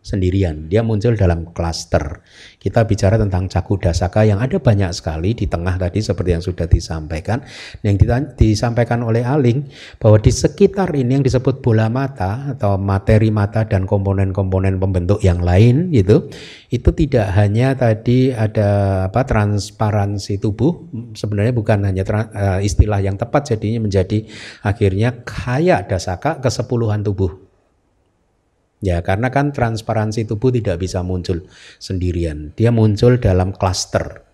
sendirian. 0.00 0.68
Dia 0.72 0.80
muncul 0.80 1.12
dalam 1.16 1.52
klaster. 1.52 2.24
Kita 2.56 2.88
bicara 2.88 3.20
tentang 3.20 3.48
caku 3.52 3.76
dasaka 3.76 4.24
yang 4.24 4.40
ada 4.40 4.56
banyak 4.56 4.92
sekali 4.96 5.36
di 5.36 5.44
tengah 5.44 5.76
tadi 5.76 6.00
seperti 6.00 6.30
yang 6.36 6.44
sudah 6.44 6.64
disampaikan. 6.64 7.44
Yang 7.84 8.08
disampaikan 8.36 9.04
oleh 9.04 9.24
Aling 9.24 9.68
bahwa 10.00 10.16
di 10.20 10.32
sekitar 10.32 10.92
ini 10.96 11.20
yang 11.20 11.24
disebut 11.24 11.60
bola 11.60 11.92
mata 11.92 12.56
atau 12.56 12.80
materi 12.80 13.28
mata 13.28 13.68
dan 13.68 13.84
komponen-komponen 13.84 14.80
pembentuk 14.80 15.20
yang 15.20 15.44
lain 15.44 15.92
gitu. 15.92 16.32
Itu 16.72 16.96
tidak 16.96 17.36
hanya 17.36 17.76
tadi 17.76 18.32
ada 18.32 19.04
apa 19.12 19.26
transparansi 19.26 20.40
tubuh 20.40 20.88
sebenarnya 21.12 21.52
bukan 21.52 21.78
hanya 21.84 22.02
uh, 22.06 22.60
istilah 22.62 23.02
yang 23.02 23.20
tepat 23.20 23.52
jadinya 23.52 23.84
menjadi 23.84 24.24
akhirnya 24.64 25.26
kayak 25.26 25.90
dasaka 25.90 26.38
kesepuluhan 26.38 27.04
tubuh 27.04 27.49
Ya, 28.80 29.04
karena 29.04 29.28
kan 29.28 29.52
transparansi 29.52 30.24
tubuh 30.24 30.48
tidak 30.48 30.80
bisa 30.80 31.04
muncul 31.04 31.44
sendirian. 31.76 32.56
Dia 32.56 32.72
muncul 32.72 33.20
dalam 33.20 33.52
klaster, 33.52 34.24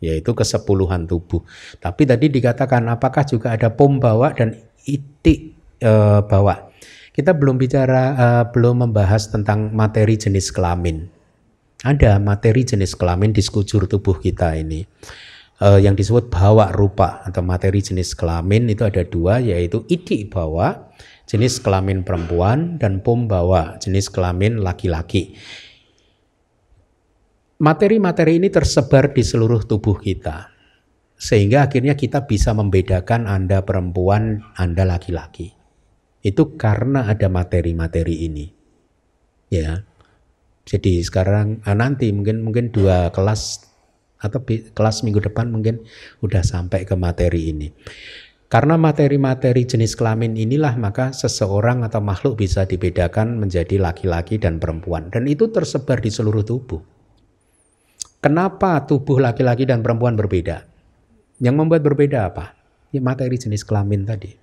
yaitu 0.00 0.32
kesepuluhan 0.32 1.04
tubuh. 1.04 1.44
Tapi 1.76 2.08
tadi 2.08 2.32
dikatakan 2.32 2.88
apakah 2.88 3.28
juga 3.28 3.52
ada 3.52 3.68
pom 3.68 4.00
bawa 4.00 4.32
dan 4.32 4.56
itik 4.88 5.52
e, 5.76 5.92
bawa. 6.24 6.72
Kita 7.12 7.36
belum 7.36 7.60
bicara, 7.60 8.04
e, 8.16 8.26
belum 8.48 8.88
membahas 8.88 9.28
tentang 9.28 9.68
materi 9.76 10.16
jenis 10.16 10.48
kelamin. 10.48 11.04
Ada 11.84 12.16
materi 12.16 12.64
jenis 12.64 12.96
kelamin 12.96 13.36
di 13.36 13.44
sekujur 13.44 13.84
tubuh 13.84 14.16
kita 14.16 14.56
ini. 14.56 14.80
E, 15.60 15.68
yang 15.76 15.92
disebut 15.92 16.32
bawa 16.32 16.72
rupa 16.72 17.20
atau 17.20 17.44
materi 17.44 17.84
jenis 17.84 18.16
kelamin 18.16 18.72
itu 18.72 18.80
ada 18.80 19.04
dua, 19.04 19.44
yaitu 19.44 19.84
itik 19.92 20.32
bawa 20.32 20.88
jenis 21.30 21.62
kelamin 21.62 22.02
perempuan 22.02 22.74
dan 22.82 22.98
pumbawa 23.06 23.78
jenis 23.78 24.10
kelamin 24.10 24.58
laki-laki. 24.58 25.38
Materi-materi 27.62 28.42
ini 28.42 28.50
tersebar 28.50 29.14
di 29.14 29.22
seluruh 29.22 29.62
tubuh 29.62 29.94
kita. 30.02 30.50
Sehingga 31.20 31.68
akhirnya 31.68 31.94
kita 31.94 32.26
bisa 32.26 32.50
membedakan 32.56 33.30
Anda 33.30 33.62
perempuan, 33.62 34.42
Anda 34.58 34.82
laki-laki. 34.88 35.54
Itu 36.24 36.58
karena 36.58 37.06
ada 37.06 37.30
materi-materi 37.30 38.26
ini. 38.26 38.46
Ya. 39.52 39.86
Jadi 40.66 40.98
sekarang 41.04 41.62
ah, 41.62 41.76
nanti 41.78 42.10
mungkin 42.10 42.42
mungkin 42.42 42.74
dua 42.74 43.12
kelas 43.14 43.70
atau 44.18 44.42
kelas 44.46 45.04
minggu 45.06 45.20
depan 45.30 45.52
mungkin 45.52 45.84
udah 46.24 46.42
sampai 46.42 46.82
ke 46.88 46.96
materi 46.98 47.54
ini. 47.54 47.68
Karena 48.50 48.74
materi-materi 48.74 49.62
jenis 49.62 49.94
kelamin 49.94 50.34
inilah 50.34 50.74
maka 50.74 51.14
seseorang 51.14 51.86
atau 51.86 52.02
makhluk 52.02 52.42
bisa 52.42 52.66
dibedakan 52.66 53.38
menjadi 53.38 53.78
laki-laki 53.78 54.42
dan 54.42 54.58
perempuan 54.58 55.06
dan 55.06 55.30
itu 55.30 55.54
tersebar 55.54 56.02
di 56.02 56.10
seluruh 56.10 56.42
tubuh. 56.42 56.82
Kenapa 58.18 58.82
tubuh 58.90 59.22
laki-laki 59.22 59.70
dan 59.70 59.86
perempuan 59.86 60.18
berbeda? 60.18 60.66
Yang 61.38 61.54
membuat 61.62 61.86
berbeda 61.86 62.26
apa? 62.26 62.58
Ya 62.90 62.98
materi 62.98 63.38
jenis 63.38 63.62
kelamin 63.62 64.02
tadi. 64.02 64.34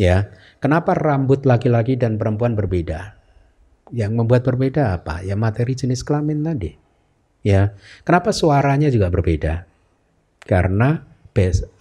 Ya, 0.00 0.32
kenapa 0.64 0.96
rambut 0.96 1.44
laki-laki 1.44 2.00
dan 2.00 2.16
perempuan 2.16 2.56
berbeda? 2.56 3.20
Yang 3.92 4.12
membuat 4.16 4.48
berbeda 4.48 4.96
apa? 4.96 5.20
Ya 5.20 5.36
materi 5.36 5.76
jenis 5.76 6.00
kelamin 6.00 6.40
tadi. 6.40 6.72
Ya, 7.44 7.76
kenapa 8.00 8.32
suaranya 8.32 8.88
juga 8.88 9.12
berbeda? 9.12 9.68
Karena 10.40 11.09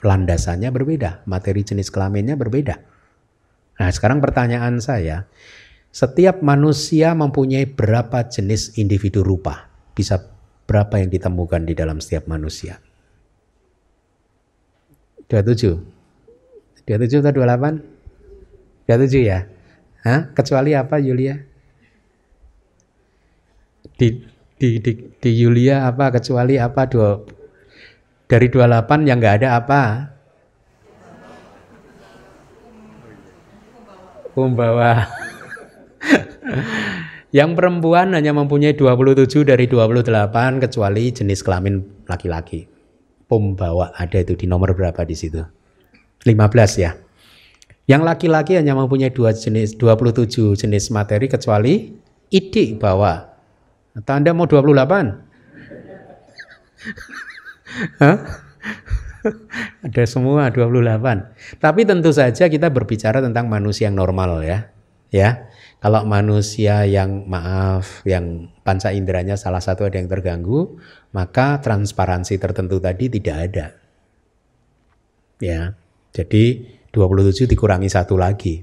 landasannya 0.06 0.70
berbeda, 0.72 1.26
materi 1.28 1.66
jenis 1.66 1.92
kelaminnya 1.92 2.40
berbeda. 2.40 2.80
Nah, 3.80 3.90
sekarang 3.92 4.20
pertanyaan 4.20 4.84
saya, 4.84 5.28
setiap 5.90 6.44
manusia 6.44 7.16
mempunyai 7.16 7.66
berapa 7.66 8.28
jenis 8.28 8.76
individu 8.78 9.24
rupa? 9.24 9.72
Bisa 9.96 10.22
berapa 10.70 11.02
yang 11.02 11.10
ditemukan 11.10 11.66
di 11.66 11.74
dalam 11.74 11.98
setiap 12.04 12.28
manusia? 12.30 12.78
27. 15.32 16.86
27 16.86 17.22
atau 17.22 17.42
28? 17.46 18.90
27 18.90 19.30
ya? 19.30 19.46
Hah? 20.04 20.30
Kecuali 20.34 20.74
apa 20.74 20.98
Yulia? 20.98 21.38
Di, 24.00 24.08
di, 24.60 24.70
di, 24.80 24.92
di 25.20 25.32
Yulia 25.36 25.88
apa 25.88 26.12
kecuali 26.12 26.56
apa 26.60 26.88
dua 26.88 27.39
dari 28.30 28.46
28 28.54 29.10
yang 29.10 29.18
nggak 29.18 29.42
ada 29.42 29.58
apa? 29.58 29.82
Pembawa. 34.38 35.10
yang 37.38 37.58
perempuan 37.58 38.14
hanya 38.14 38.30
mempunyai 38.32 38.78
27 38.78 39.50
dari 39.50 39.66
28 39.66 40.62
kecuali 40.62 41.10
jenis 41.10 41.42
kelamin 41.42 41.82
laki-laki. 42.06 42.70
Pembawa 43.26 43.90
ada 43.98 44.22
itu 44.22 44.38
di 44.38 44.46
nomor 44.46 44.78
berapa 44.78 45.02
di 45.02 45.18
situ? 45.18 45.42
15 46.22 46.30
ya. 46.86 46.94
Yang 47.90 48.02
laki-laki 48.06 48.54
hanya 48.54 48.78
mempunyai 48.78 49.10
dua 49.10 49.34
jenis 49.34 49.74
27 49.74 50.54
jenis 50.54 50.94
materi 50.94 51.26
kecuali 51.26 51.98
idik 52.30 52.78
bawa. 52.78 53.26
Atau 53.98 54.14
Anda 54.14 54.38
mau 54.38 54.46
28? 54.46 54.70
Ada 59.86 60.04
semua 60.08 60.48
28. 60.50 61.60
Tapi 61.60 61.82
tentu 61.84 62.12
saja 62.16 62.48
kita 62.48 62.72
berbicara 62.72 63.20
tentang 63.20 63.52
manusia 63.52 63.92
yang 63.92 64.00
normal 64.00 64.42
ya. 64.44 64.72
Ya. 65.10 65.50
Kalau 65.80 66.04
manusia 66.04 66.84
yang 66.84 67.24
maaf, 67.32 68.04
yang 68.04 68.52
panca 68.68 68.92
inderanya 68.92 69.40
salah 69.40 69.64
satu 69.64 69.88
ada 69.88 69.96
yang 69.96 70.12
terganggu, 70.12 70.76
maka 71.16 71.64
transparansi 71.64 72.36
tertentu 72.36 72.84
tadi 72.84 73.08
tidak 73.08 73.38
ada. 73.48 73.68
Ya. 75.40 75.80
Jadi 76.12 76.68
27 76.92 77.48
dikurangi 77.48 77.88
satu 77.88 78.20
lagi. 78.20 78.60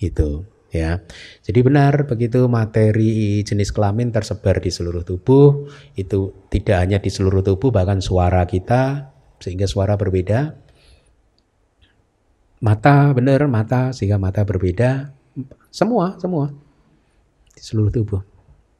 Itu 0.00 0.57
ya. 0.72 1.04
Jadi 1.44 1.60
benar 1.64 2.08
begitu 2.08 2.44
materi 2.48 3.40
jenis 3.44 3.72
kelamin 3.72 4.12
tersebar 4.12 4.60
di 4.60 4.70
seluruh 4.72 5.04
tubuh, 5.04 5.68
itu 5.96 6.32
tidak 6.52 6.76
hanya 6.84 6.98
di 7.00 7.10
seluruh 7.12 7.44
tubuh 7.44 7.72
bahkan 7.72 8.00
suara 8.00 8.44
kita 8.44 9.12
sehingga 9.40 9.66
suara 9.68 9.96
berbeda. 9.96 10.56
Mata 12.58 13.14
benar 13.14 13.46
mata 13.46 13.94
sehingga 13.94 14.18
mata 14.18 14.42
berbeda. 14.42 15.14
Semua, 15.70 16.18
semua 16.18 16.50
di 17.54 17.62
seluruh 17.62 17.90
tubuh 17.90 18.22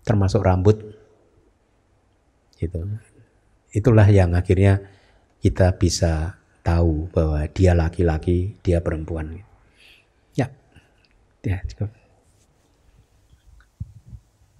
termasuk 0.07 0.41
rambut. 0.43 0.79
Gitu. 2.59 2.81
Itulah 3.71 4.09
yang 4.11 4.35
akhirnya 4.35 4.83
kita 5.39 5.79
bisa 5.79 6.39
tahu 6.67 7.07
bahwa 7.15 7.43
dia 7.51 7.75
laki-laki, 7.75 8.59
dia 8.63 8.83
perempuan. 8.83 9.48
Ya, 11.49 11.65
cukup. 11.65 11.89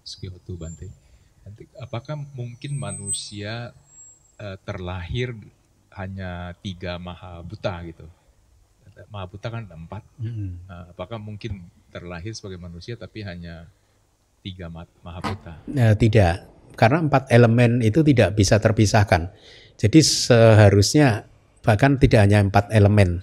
Sekiotu 0.09 0.57
Bante. 0.57 0.89
Apakah 1.77 2.17
mungkin 2.33 2.81
manusia 2.81 3.77
uh, 4.41 4.57
terlahir 4.65 5.37
hanya 5.93 6.57
tiga 6.65 6.97
maha 6.97 7.45
buta 7.45 7.85
gitu? 7.85 8.09
Maha 9.13 9.29
buta 9.29 9.53
kan 9.53 9.69
empat. 9.69 10.01
Uh, 10.17 10.89
apakah 10.97 11.21
mungkin 11.21 11.61
terlahir 11.93 12.33
sebagai 12.33 12.57
manusia 12.57 12.97
tapi 12.97 13.21
hanya 13.21 13.69
tiga 14.41 14.73
maha 14.73 15.21
buta? 15.21 15.61
Nah, 15.69 15.93
tidak, 15.93 16.49
karena 16.73 17.05
empat 17.05 17.29
elemen 17.29 17.85
itu 17.85 18.01
tidak 18.01 18.33
bisa 18.33 18.57
terpisahkan. 18.57 19.29
Jadi 19.77 20.01
seharusnya 20.01 21.29
bahkan 21.61 22.01
tidak 22.01 22.25
hanya 22.25 22.41
empat 22.41 22.73
elemen, 22.73 23.21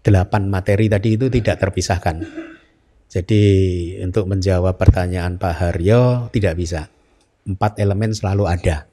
delapan 0.00 0.48
materi 0.48 0.88
tadi 0.88 1.20
itu 1.20 1.28
tidak 1.28 1.60
terpisahkan. 1.60 2.24
Jadi 3.16 3.44
untuk 4.04 4.28
menjawab 4.28 4.76
pertanyaan 4.76 5.40
Pak 5.40 5.54
Haryo 5.56 6.28
tidak 6.36 6.60
bisa. 6.60 6.92
Empat 7.48 7.80
elemen 7.80 8.12
selalu 8.12 8.44
ada. 8.44 8.84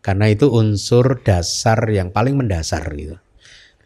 Karena 0.00 0.24
itu 0.32 0.48
unsur 0.48 1.20
dasar 1.20 1.76
yang 1.92 2.08
paling 2.08 2.32
mendasar 2.32 2.88
gitu. 2.96 3.20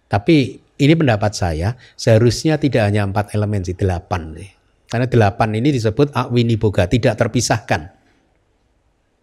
Tapi 0.06 0.62
ini 0.78 0.94
pendapat 0.94 1.34
saya, 1.34 1.74
seharusnya 1.98 2.62
tidak 2.62 2.86
hanya 2.86 3.02
empat 3.10 3.34
elemen 3.34 3.66
sih, 3.66 3.74
delapan. 3.74 4.38
Sih. 4.38 4.54
Karena 4.86 5.10
delapan 5.10 5.50
ini 5.58 5.74
disebut 5.74 6.14
akwini 6.14 6.54
boga, 6.54 6.86
tidak 6.86 7.18
terpisahkan. 7.18 7.90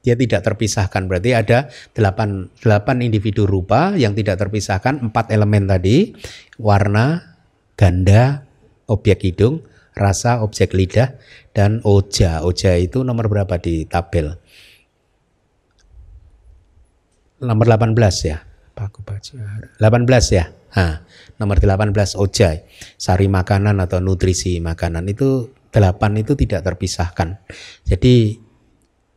Dia 0.03 0.15
tidak 0.19 0.43
terpisahkan, 0.43 1.07
berarti 1.07 1.39
ada 1.39 1.71
delapan, 1.95 2.51
delapan 2.59 2.99
individu 2.99 3.47
rupa 3.47 3.95
yang 3.95 4.11
tidak 4.11 4.43
terpisahkan, 4.43 5.07
empat 5.07 5.31
elemen 5.31 5.71
tadi, 5.71 6.11
warna, 6.59 7.37
ganda, 7.79 8.43
objek 8.89 9.23
hidung, 9.23 9.63
rasa 9.99 10.39
objek 10.39 10.71
lidah 10.71 11.19
dan 11.51 11.83
oja. 11.83 12.39
Oja 12.47 12.79
itu 12.79 13.03
nomor 13.03 13.27
berapa 13.27 13.59
di 13.59 13.83
tabel? 13.83 14.39
Nomor 17.43 17.67
18 17.67 17.99
ya. 18.23 18.39
Paku 18.71 19.03
baca. 19.03 19.35
18 19.75 19.83
ya. 20.31 20.47
Ha, 20.79 21.03
nomor 21.35 21.59
18 21.59 22.15
oja. 22.15 22.49
Sari 22.95 23.27
makanan 23.27 23.83
atau 23.83 23.99
nutrisi 23.99 24.63
makanan 24.63 25.11
itu 25.11 25.51
8 25.75 26.21
itu 26.23 26.39
tidak 26.39 26.63
terpisahkan. 26.63 27.43
Jadi 27.83 28.39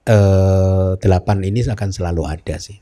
eh, 0.07 0.91
8 0.99 1.49
ini 1.49 1.61
akan 1.63 1.89
selalu 1.95 2.23
ada 2.27 2.59
sih. 2.59 2.79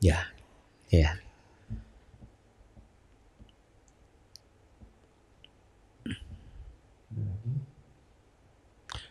Ya. 0.00 0.28
Ya. 0.92 1.19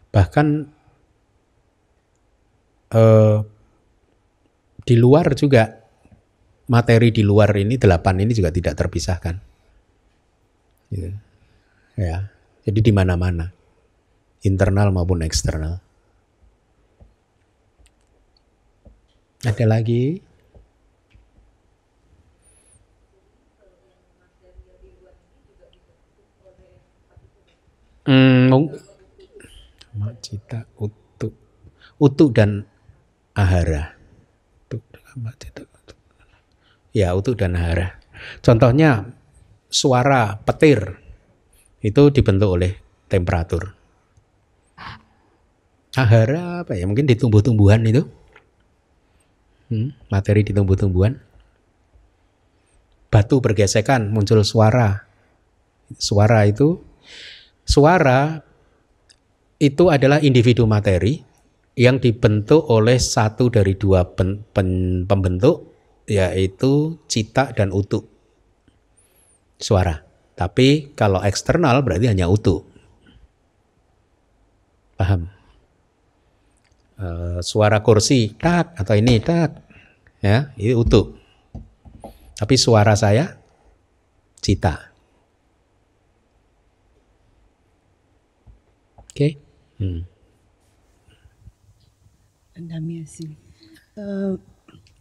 Bahkan 0.09 0.69
eh, 2.93 3.37
di 4.85 4.95
luar 4.97 5.37
juga 5.37 5.79
materi 6.69 7.09
di 7.09 7.25
luar 7.25 7.49
ini 7.57 7.77
delapan 7.77 8.25
ini 8.25 8.31
juga 8.33 8.53
tidak 8.53 8.77
terpisahkan. 8.77 9.35
Gitu. 10.89 11.13
Ya, 11.99 12.31
jadi 12.65 12.79
di 12.79 12.91
mana-mana, 12.93 13.51
internal 14.45 14.89
maupun 14.89 15.21
eksternal. 15.25 15.81
Ada 19.45 19.65
lagi? 19.65 20.19
Hmm, 28.09 28.49
cita 30.29 30.69
utuk. 30.77 31.33
Utuk 31.97 32.29
dan 32.37 32.69
ahara. 33.33 33.97
Utuk 34.69 34.85
cita 35.41 35.65
ya 36.93 37.17
utuk 37.17 37.37
dan 37.41 37.57
ahara. 37.57 37.97
Contohnya 38.45 39.09
suara 39.69 40.37
petir. 40.45 41.01
Itu 41.79 42.11
dibentuk 42.11 42.59
oleh 42.59 42.75
temperatur. 43.07 43.73
Ahara 45.95 46.67
apa 46.67 46.75
ya? 46.75 46.85
Mungkin 46.85 47.07
di 47.07 47.15
tumbuh-tumbuhan 47.15 47.81
itu. 47.87 48.03
Hmm, 49.71 49.95
materi 50.11 50.43
di 50.43 50.51
tumbuh-tumbuhan. 50.51 51.17
Batu 53.09 53.41
bergesekan, 53.41 54.11
muncul 54.11 54.43
suara. 54.45 55.07
Suara 55.97 56.45
itu 56.45 56.77
suara 57.65 58.43
itu 59.59 59.91
adalah 59.91 60.23
individu 60.23 60.63
materi 60.63 61.19
yang 61.75 61.99
dibentuk 61.99 62.63
oleh 62.71 62.95
satu 62.95 63.51
dari 63.51 63.75
dua 63.75 64.07
pen, 64.07 64.43
pen, 64.55 65.03
pembentuk 65.03 65.75
yaitu 66.07 66.97
cita 67.05 67.51
dan 67.51 67.75
utuk 67.75 68.07
suara. 69.59 70.01
Tapi 70.33 70.95
kalau 70.95 71.19
eksternal 71.19 71.83
berarti 71.83 72.07
hanya 72.07 72.31
utuk. 72.31 72.63
Paham? 74.95 75.27
E, 76.95 77.07
suara 77.43 77.83
kursi 77.83 78.31
tak 78.39 78.79
atau 78.79 78.95
ini 78.95 79.19
tak 79.19 79.59
ya 80.23 80.55
ini 80.55 80.71
utuh. 80.71 81.11
Tapi 82.39 82.55
suara 82.55 82.95
saya 82.95 83.35
cita. 84.39 84.87
Oke. 88.95 89.15
Okay? 89.15 89.48
Hmm. 89.79 90.03
Damiasi. 92.59 93.31
Uh, 93.95 94.35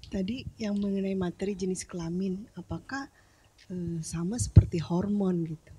tadi 0.06 0.46
yang 0.62 0.78
mengenai 0.78 1.18
materi 1.18 1.58
jenis 1.58 1.82
kelamin, 1.82 2.46
apakah 2.54 3.10
uh, 3.74 3.98
sama 4.06 4.38
seperti 4.38 4.78
hormon 4.78 5.42
gitu? 5.50 5.72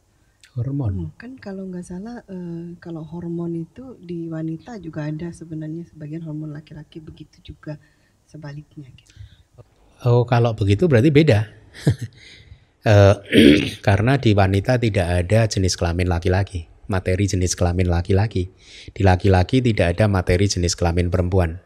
Hormon. 0.59 0.91
Hmm, 0.91 1.11
kan 1.15 1.31
kalau 1.39 1.71
nggak 1.71 1.87
salah, 1.87 2.19
uh, 2.27 2.75
kalau 2.83 3.07
hormon 3.07 3.63
itu 3.63 3.95
di 4.03 4.27
wanita 4.27 4.75
juga 4.83 5.07
ada 5.07 5.31
sebenarnya 5.31 5.87
sebagian 5.87 6.27
hormon 6.27 6.51
laki-laki 6.51 6.99
begitu 6.99 7.55
juga 7.55 7.79
sebaliknya. 8.27 8.91
Gitu. 8.91 9.15
Oh, 10.03 10.27
kalau 10.27 10.51
begitu 10.51 10.91
berarti 10.91 11.07
beda. 11.07 11.47
uh, 12.83 13.15
karena 13.87 14.19
di 14.19 14.35
wanita 14.35 14.75
tidak 14.75 15.07
ada 15.23 15.47
jenis 15.47 15.79
kelamin 15.79 16.11
laki-laki 16.11 16.68
materi 16.89 17.29
jenis 17.29 17.53
kelamin 17.53 17.87
laki-laki. 17.87 18.49
Di 18.91 19.01
laki-laki 19.05 19.61
tidak 19.61 19.95
ada 19.95 20.09
materi 20.09 20.49
jenis 20.49 20.73
kelamin 20.73 21.07
perempuan. 21.07 21.61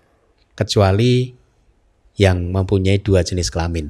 Kecuali 0.54 1.34
yang 2.20 2.54
mempunyai 2.54 3.02
dua 3.02 3.26
jenis 3.26 3.50
kelamin. 3.50 3.90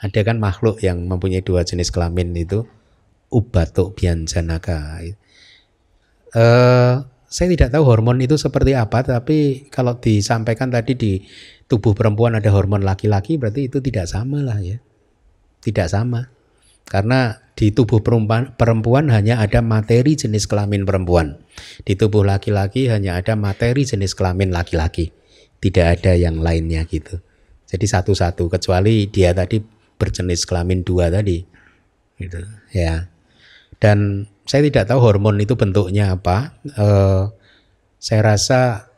Ada 0.00 0.24
kan 0.24 0.40
makhluk 0.40 0.80
yang 0.80 1.04
mempunyai 1.04 1.44
dua 1.44 1.66
jenis 1.66 1.92
kelamin 1.92 2.32
itu 2.32 2.64
ubatuk 3.28 3.98
bianjanaka. 3.98 5.02
Uh, 6.34 7.04
saya 7.26 7.46
tidak 7.50 7.74
tahu 7.74 7.82
hormon 7.82 8.22
itu 8.22 8.38
seperti 8.38 8.78
apa, 8.78 9.02
tapi 9.02 9.66
kalau 9.68 9.98
disampaikan 9.98 10.70
tadi 10.70 10.92
di 10.94 11.12
tubuh 11.66 11.90
perempuan 11.90 12.38
ada 12.38 12.46
hormon 12.54 12.86
laki-laki, 12.86 13.36
berarti 13.36 13.66
itu 13.66 13.82
tidak 13.82 14.06
sama 14.06 14.38
lah 14.38 14.58
ya. 14.62 14.78
Tidak 15.64 15.88
sama. 15.90 16.30
Karena 16.84 17.40
di 17.54 17.70
tubuh 17.70 18.02
perempuan, 18.02 18.54
perempuan 18.58 19.08
hanya 19.08 19.40
ada 19.40 19.62
materi 19.62 20.18
jenis 20.18 20.44
kelamin 20.44 20.84
perempuan. 20.84 21.40
Di 21.86 21.94
tubuh 21.94 22.26
laki-laki 22.26 22.90
hanya 22.90 23.16
ada 23.18 23.38
materi 23.38 23.86
jenis 23.86 24.12
kelamin 24.12 24.50
laki-laki. 24.50 25.14
Tidak 25.62 25.86
ada 25.86 26.12
yang 26.12 26.42
lainnya 26.42 26.84
gitu. 26.84 27.22
Jadi 27.64 27.86
satu-satu 27.88 28.52
kecuali 28.52 29.08
dia 29.08 29.32
tadi 29.32 29.62
berjenis 29.96 30.44
kelamin 30.44 30.84
dua 30.84 31.08
tadi. 31.08 31.40
Gitu, 32.20 32.38
ya. 32.74 33.08
Dan 33.80 34.28
saya 34.44 34.66
tidak 34.68 34.92
tahu 34.92 35.00
hormon 35.00 35.40
itu 35.40 35.56
bentuknya 35.56 36.12
apa. 36.14 36.58
Uh, 36.76 37.32
saya 37.96 38.36
rasa 38.36 38.92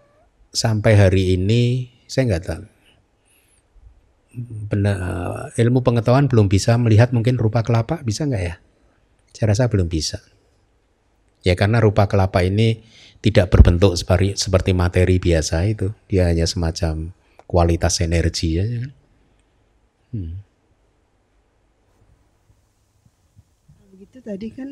sampai 0.51 0.99
hari 0.99 1.39
ini 1.39 1.93
saya 2.11 2.33
nggak 2.33 2.45
tahu 2.49 2.63
eh, 2.65 2.76
ilmu 5.57 5.81
pengetahuan 5.81 6.29
belum 6.29 6.53
bisa 6.53 6.77
melihat 6.77 7.11
mungkin 7.11 7.41
rupa 7.41 7.65
kelapa 7.65 8.05
bisa 8.05 8.29
nggak 8.29 8.43
ya? 8.43 8.57
Saya 9.33 9.53
rasa 9.53 9.69
belum 9.69 9.89
bisa. 9.89 10.21
Ya 11.45 11.55
karena 11.55 11.79
rupa 11.79 12.09
kelapa 12.11 12.43
ini 12.43 12.83
tidak 13.21 13.53
berbentuk 13.53 13.97
seperti, 13.97 14.37
seperti 14.37 14.71
materi 14.77 15.17
biasa 15.17 15.63
itu, 15.67 15.95
dia 16.11 16.29
hanya 16.29 16.45
semacam 16.45 17.15
kualitas 17.47 18.03
energi 18.03 18.59
aja. 18.59 18.91
Hmm. 20.11 20.43
Begitu 23.95 24.19
tadi 24.21 24.49
kan 24.53 24.69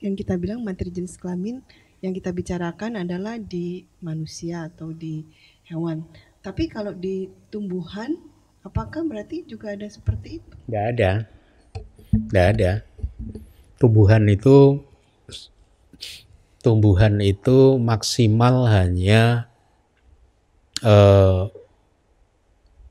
yang 0.00 0.14
kita 0.14 0.36
bilang 0.36 0.62
materi 0.62 0.92
jenis 0.92 1.16
kelamin 1.16 1.60
yang 2.04 2.12
kita 2.12 2.30
bicarakan 2.30 3.00
adalah 3.00 3.40
di 3.40 3.82
manusia 4.04 4.68
atau 4.68 4.92
di 4.92 5.24
hewan. 5.66 6.04
Tapi 6.44 6.68
kalau 6.70 6.94
di 6.94 7.26
tumbuhan 7.50 8.14
Apakah 8.66 9.06
berarti 9.06 9.46
juga 9.46 9.70
ada 9.78 9.86
seperti 9.86 10.42
itu? 10.42 10.50
Tidak 10.66 10.84
ada. 10.98 11.12
Tidak 12.10 12.46
ada. 12.58 12.72
Tumbuhan 13.78 14.26
itu 14.26 14.82
tumbuhan 16.66 17.22
itu 17.22 17.78
maksimal 17.78 18.66
hanya 18.66 19.46
uh, 20.82 21.46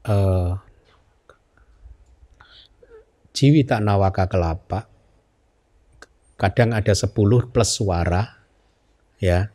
uh, 0.07 0.55
tak 3.35 3.81
nawaka 3.83 4.31
kelapa 4.31 4.87
kadang 6.39 6.71
ada 6.71 6.95
10 6.95 7.11
plus 7.51 7.69
suara 7.75 8.39
ya 9.19 9.51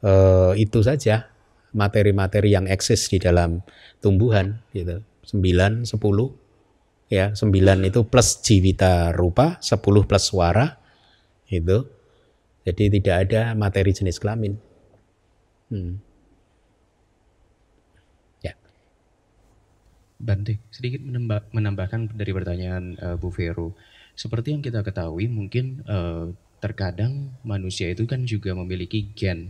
uh, 0.00 0.56
itu 0.56 0.80
saja 0.80 1.28
materi-materi 1.76 2.56
yang 2.56 2.64
eksis 2.64 3.12
di 3.12 3.20
dalam 3.20 3.60
tumbuhan 4.00 4.64
gitu 4.72 5.04
9, 5.28 5.84
10 5.84 7.08
ya 7.08 7.32
9 7.32 7.88
itu 7.88 8.00
plus 8.04 8.28
jiwita 8.44 9.16
rupa 9.16 9.56
10 9.60 9.80
plus 9.80 10.24
suara 10.28 10.76
itu 11.48 11.88
jadi 12.68 13.00
tidak 13.00 13.16
ada 13.24 13.42
materi 13.56 13.96
jenis 13.96 14.20
kelamin. 14.20 14.60
Hmm. 15.72 15.96
ya. 18.44 18.52
Bante 20.20 20.60
sedikit 20.68 21.00
menambah, 21.00 21.48
menambahkan 21.56 22.12
dari 22.12 22.32
pertanyaan 22.36 23.00
uh, 23.00 23.16
Bu 23.16 23.32
Vero. 23.32 23.72
Seperti 24.12 24.52
yang 24.52 24.60
kita 24.60 24.84
ketahui 24.84 25.32
mungkin 25.32 25.80
uh, 25.88 26.28
terkadang 26.60 27.32
manusia 27.40 27.88
itu 27.88 28.04
kan 28.04 28.28
juga 28.28 28.52
memiliki 28.52 29.08
gen 29.16 29.48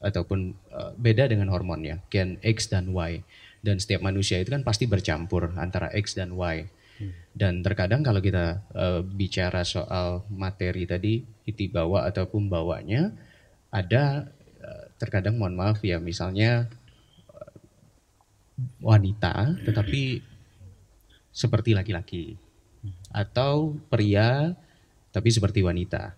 ataupun 0.00 0.56
uh, 0.72 0.96
beda 0.96 1.28
dengan 1.28 1.52
hormonnya 1.52 2.00
gen 2.08 2.40
X 2.40 2.72
dan 2.72 2.96
Y 2.96 3.20
dan 3.64 3.80
setiap 3.80 4.04
manusia 4.04 4.36
itu 4.36 4.52
kan 4.52 4.60
pasti 4.60 4.84
bercampur 4.84 5.56
antara 5.56 5.88
X 5.96 6.20
dan 6.20 6.36
Y. 6.36 6.68
Hmm. 7.00 7.12
Dan 7.32 7.64
terkadang 7.64 8.04
kalau 8.04 8.20
kita 8.20 8.60
uh, 8.76 9.00
bicara 9.00 9.64
soal 9.64 10.28
materi 10.28 10.84
tadi 10.84 11.24
iti 11.48 11.72
bawa 11.72 12.04
ataupun 12.12 12.52
bawanya 12.52 13.08
ada 13.72 14.28
uh, 14.60 14.84
terkadang 15.00 15.40
mohon 15.40 15.56
maaf 15.56 15.80
ya 15.80 15.96
misalnya 15.96 16.68
uh, 17.32 17.56
wanita 18.84 19.56
tetapi 19.64 20.20
seperti 21.34 21.74
laki-laki 21.74 22.36
atau 23.10 23.80
pria 23.88 24.52
tapi 25.08 25.32
seperti 25.32 25.64
wanita. 25.64 26.14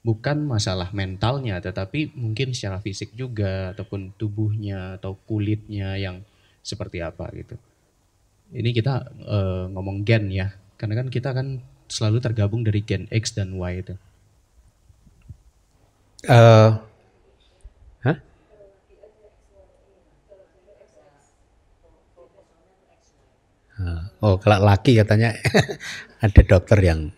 Bukan 0.00 0.46
masalah 0.46 0.92
mentalnya 0.92 1.64
tetapi 1.64 2.12
mungkin 2.12 2.52
secara 2.52 2.76
fisik 2.78 3.16
juga 3.16 3.72
ataupun 3.72 4.12
tubuhnya 4.20 5.00
atau 5.00 5.16
kulitnya 5.24 5.96
yang 5.96 6.22
seperti 6.70 7.02
apa 7.02 7.26
gitu. 7.34 7.58
Ini 8.54 8.70
kita 8.70 8.94
uh, 9.26 9.64
ngomong 9.74 10.06
gen 10.06 10.30
ya, 10.30 10.54
karena 10.78 11.02
kan 11.02 11.06
kita 11.10 11.34
kan 11.34 11.58
selalu 11.90 12.22
tergabung 12.22 12.62
dari 12.62 12.82
gen 12.86 13.10
X 13.10 13.34
dan 13.34 13.58
Y 13.58 13.82
itu. 13.82 13.94
Uh, 16.28 16.78
huh? 18.06 18.18
Oh, 24.20 24.36
kalau 24.36 24.60
laki 24.60 25.00
katanya 25.00 25.32
ada 26.24 26.42
dokter 26.44 26.78
yang 26.84 27.08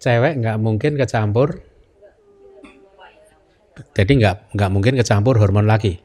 cewek 0.00 0.40
nggak 0.40 0.58
mungkin 0.58 0.96
kecampur 0.96 1.60
jadi 3.94 4.12
nggak 4.16 4.36
nggak 4.56 4.70
mungkin 4.70 4.94
kecampur 4.98 5.36
hormon 5.38 5.66
lagi. 5.66 5.98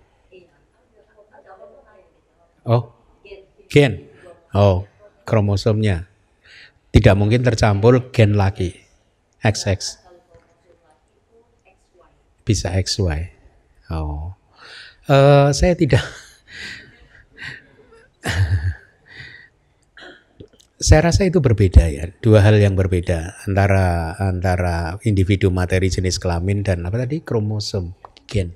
Oh, 2.66 2.90
gen. 3.70 4.10
Oh, 4.56 4.90
kromosomnya 5.28 6.10
tidak 6.96 7.20
mungkin 7.20 7.44
tercampur 7.44 8.00
gen 8.16 8.40
laki. 8.40 8.80
XX. 9.44 9.78
Bisa 12.48 12.72
XY. 12.72 13.36
Oh, 13.92 14.32
uh, 15.12 15.52
saya 15.52 15.76
tidak. 15.76 16.02
saya 20.76 21.08
rasa 21.08 21.24
itu 21.24 21.40
berbeda 21.40 21.88
ya, 21.88 22.12
dua 22.20 22.44
hal 22.44 22.60
yang 22.60 22.76
berbeda 22.76 23.48
antara 23.48 24.12
antara 24.20 25.00
individu 25.08 25.48
materi 25.48 25.88
jenis 25.88 26.20
kelamin 26.20 26.68
dan 26.68 26.84
apa 26.84 27.08
tadi 27.08 27.24
kromosom 27.24 27.96
gen. 28.28 28.52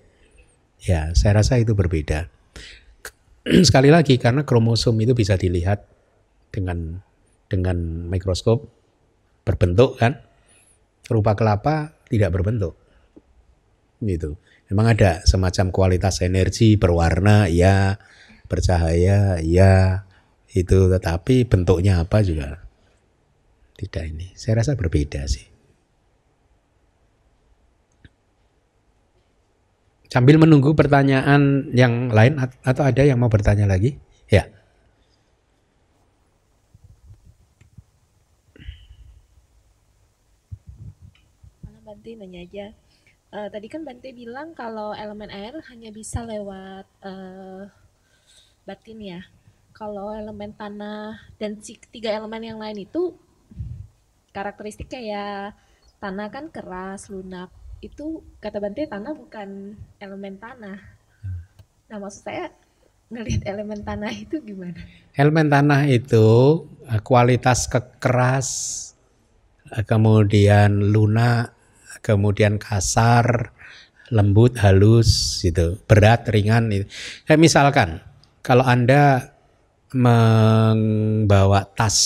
Ya, 0.84 1.12
saya 1.16 1.40
rasa 1.40 1.60
itu 1.60 1.76
berbeda. 1.76 2.28
sekali 3.68 3.88
lagi 3.88 4.20
karena 4.20 4.44
kromosom 4.44 5.00
itu 5.00 5.16
bisa 5.16 5.40
dilihat 5.40 5.88
dengan 6.52 7.00
dengan 7.48 8.08
mikroskop 8.12 8.68
berbentuk 9.48 9.96
kan. 9.96 10.20
Rupa 11.08 11.34
kelapa 11.34 11.96
tidak 12.12 12.36
berbentuk. 12.36 12.76
Gitu. 14.04 14.36
Memang 14.70 14.94
ada 14.94 15.26
semacam 15.26 15.74
kualitas 15.74 16.22
energi 16.22 16.78
berwarna 16.78 17.50
ya, 17.50 17.98
bercahaya 18.46 19.41
ya, 19.41 20.06
itu 20.49 20.89
tetapi 20.89 21.45
bentuknya 21.45 22.01
apa 22.01 22.26
juga 22.26 22.65
tidak 23.77 24.03
ini. 24.09 24.27
Saya 24.34 24.59
rasa 24.59 24.73
berbeda 24.73 25.23
sih. 25.30 25.45
Sambil 30.09 30.41
menunggu 30.41 30.73
pertanyaan 30.73 31.69
yang 31.69 32.09
lain 32.09 32.41
atau 32.65 32.81
ada 32.81 33.05
yang 33.05 33.21
mau 33.21 33.30
bertanya 33.30 33.69
lagi? 33.69 33.93
Ya. 34.26 34.49
Bante 41.85 42.09
nanya 42.17 42.41
aja. 42.41 42.67
Uh, 43.30 43.45
tadi 43.53 43.69
kan 43.69 43.85
Bante 43.85 44.09
bilang 44.09 44.57
kalau 44.57 44.97
elemen 44.97 45.30
air 45.30 45.53
hanya 45.69 45.93
bisa 45.93 46.26
lewat 46.26 46.89
uh, 47.05 47.69
batin 48.65 48.97
ya. 48.97 49.21
Kalau 49.80 50.11
elemen 50.11 50.51
tanah 50.60 51.23
dan 51.39 51.56
tiga 51.64 52.11
elemen 52.11 52.43
yang 52.43 52.60
lain 52.60 52.84
itu 52.84 53.15
karakteristik 54.35 54.91
kayak 54.91 55.56
tanah 56.03 56.27
kan 56.27 56.51
keras, 56.51 57.07
lunak, 57.07 57.47
itu 57.80 58.19
kata 58.43 58.60
Bante 58.60 58.84
tanah 58.91 59.15
bukan 59.15 59.80
elemen 60.03 60.35
tanah. 60.35 60.84
Nah 61.88 61.95
maksud 61.95 62.27
saya 62.27 62.51
ngelihat 63.07 63.47
elemen 63.47 63.80
tanah 63.88 64.11
itu 64.11 64.43
gimana? 64.43 64.76
Elemen 65.15 65.47
tanah 65.47 65.88
itu 65.88 66.27
eh, 66.84 66.99
kualitas 66.99 67.72
kekeras, 67.72 68.47
eh, 69.80 69.84
kemudian 69.88 70.91
lunak, 70.91 71.56
kemudian 72.03 72.60
kasar, 72.60 73.56
lembut, 74.11 74.60
halus, 74.60 75.39
itu 75.47 75.80
berat, 75.88 76.27
ringan. 76.27 76.68
Itu. 76.68 76.85
Kayak 77.23 77.39
misalkan 77.39 77.89
kalau 78.43 78.68
anda 78.68 79.39
membawa 79.94 81.66
tas 81.66 81.98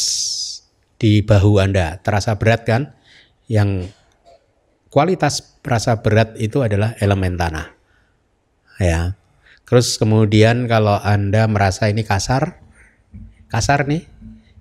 di 1.00 1.20
bahu 1.20 1.60
anda 1.60 2.00
terasa 2.00 2.40
berat 2.40 2.64
kan? 2.64 2.96
Yang 3.48 3.92
kualitas 4.94 5.58
rasa 5.66 6.06
berat 6.06 6.38
itu 6.38 6.62
adalah 6.62 6.94
elemen 7.02 7.34
tanah. 7.34 7.74
Ya. 8.78 9.18
Terus 9.64 9.98
kemudian 9.98 10.70
kalau 10.70 11.00
Anda 11.02 11.50
merasa 11.50 11.90
ini 11.90 12.06
kasar, 12.06 12.62
kasar 13.48 13.88
nih, 13.90 14.06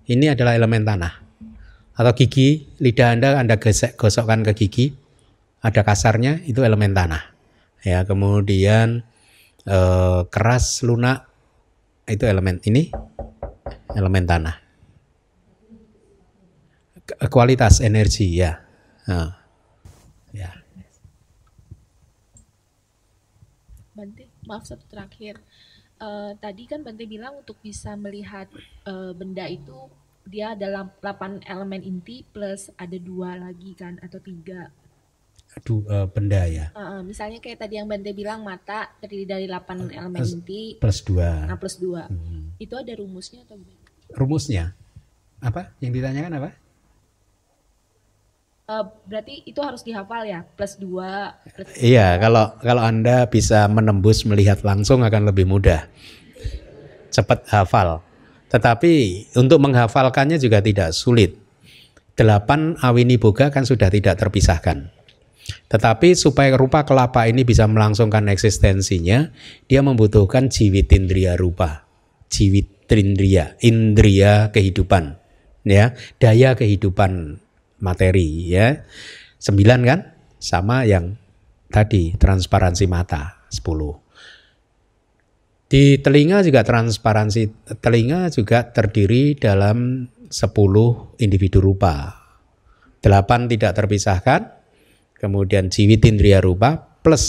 ini 0.09 0.31
adalah 0.31 0.57
elemen 0.57 0.86
tanah. 0.86 1.20
Atau 1.93 2.16
gigi, 2.16 2.70
lidah 2.81 3.12
Anda 3.12 3.36
Anda 3.36 3.61
gesek, 3.61 3.99
gosokkan 4.01 4.40
ke 4.47 4.57
gigi, 4.57 4.97
ada 5.61 5.85
kasarnya, 5.85 6.40
itu 6.49 6.65
elemen 6.65 6.97
tanah. 6.97 7.28
Ya, 7.82 8.07
kemudian 8.07 9.05
eh, 9.66 10.20
keras, 10.31 10.81
lunak, 10.86 11.28
itu 12.09 12.24
elemen 12.27 12.59
ini, 12.66 12.91
elemen 13.95 14.24
tanah. 14.27 14.57
Kualitas 17.29 17.83
energi 17.83 18.41
ya. 18.41 18.62
Nah. 19.11 19.43
Bante, 23.93 24.24
maaf 24.49 24.65
satu 24.66 24.83
terakhir. 24.89 25.39
Uh, 26.03 26.35
tadi 26.43 26.66
kan 26.66 26.83
Bante 26.83 27.07
bilang 27.07 27.45
untuk 27.45 27.61
bisa 27.62 27.95
melihat 27.95 28.51
uh, 28.89 29.15
benda 29.15 29.47
itu 29.47 29.87
dia 30.27 30.59
dalam 30.59 30.91
8 30.99 31.47
elemen 31.47 31.83
inti 31.83 32.27
plus 32.27 32.70
ada 32.74 32.99
dua 32.99 33.39
lagi 33.39 33.79
kan 33.79 34.03
atau 34.03 34.19
tiga. 34.19 34.74
Aduh, 35.61 35.85
uh, 35.85 36.09
benda 36.09 36.49
ya. 36.49 36.73
Uh, 36.73 37.05
misalnya 37.05 37.37
kayak 37.37 37.61
tadi 37.61 37.77
yang 37.77 37.85
Bante 37.85 38.16
bilang 38.16 38.41
mata 38.41 38.89
terdiri 39.05 39.29
dari 39.29 39.45
8 39.45 39.53
uh, 39.53 39.93
elemen 39.93 40.20
plus, 40.24 40.33
inti 40.33 40.62
plus 40.81 40.99
dua. 41.05 41.45
Nah, 41.45 41.57
plus 41.61 41.77
dua. 41.77 42.09
Hmm. 42.09 42.57
Itu 42.57 42.73
ada 42.81 42.93
rumusnya 42.97 43.45
atau 43.45 43.61
gimana? 43.61 43.89
Rumusnya 44.16 44.65
apa? 45.45 45.77
Yang 45.85 45.93
ditanyakan 46.01 46.33
apa? 46.41 46.51
Uh, 48.62 48.85
berarti 49.05 49.45
itu 49.45 49.61
harus 49.61 49.85
dihafal 49.85 50.24
ya 50.24 50.47
plus 50.57 50.81
dua. 50.81 51.37
Plus 51.45 51.69
iya 51.77 52.16
kalau 52.16 52.57
kalau 52.65 52.81
anda 52.81 53.29
bisa 53.29 53.69
menembus 53.69 54.24
melihat 54.24 54.65
langsung 54.65 55.05
akan 55.05 55.29
lebih 55.29 55.45
mudah 55.45 55.85
cepat 57.12 57.45
hafal 57.53 58.01
tetapi 58.49 59.27
untuk 59.37 59.61
menghafalkannya 59.61 60.41
juga 60.41 60.65
tidak 60.65 60.97
sulit 60.97 61.37
delapan 62.16 62.79
awini 62.81 63.20
boga 63.20 63.53
kan 63.53 63.69
sudah 63.69 63.93
tidak 63.93 64.16
terpisahkan 64.16 64.89
tetapi 65.69 66.15
supaya 66.15 66.55
rupa 66.55 66.85
kelapa 66.87 67.27
ini 67.27 67.43
bisa 67.43 67.65
melangsungkan 67.69 68.29
eksistensinya 68.29 69.33
dia 69.66 69.81
membutuhkan 69.81 70.49
jiwitindria 70.53 71.35
rupa 71.39 71.89
jiwitindria 72.29 73.57
indria 73.65 74.53
kehidupan 74.53 75.19
ya 75.66 75.95
daya 76.19 76.55
kehidupan 76.59 77.43
materi 77.83 78.47
ya. 78.47 78.87
Sembilan 79.43 79.81
kan? 79.83 80.01
Sama 80.39 80.87
yang 80.87 81.19
tadi 81.66 82.15
transparansi 82.15 82.87
mata 82.87 83.43
sepuluh. 83.51 83.99
Di 85.66 85.99
telinga 85.99 86.47
juga 86.47 86.62
transparansi 86.62 87.74
telinga 87.83 88.31
juga 88.31 88.70
terdiri 88.70 89.35
dalam 89.35 90.07
sepuluh 90.31 91.19
individu 91.19 91.59
rupa. 91.59 92.23
Delapan 93.03 93.51
tidak 93.51 93.74
terpisahkan, 93.74 94.61
kemudian 95.23 95.70
jiwit 95.70 96.03
indria 96.03 96.43
rupa 96.43 96.99
plus 97.07 97.24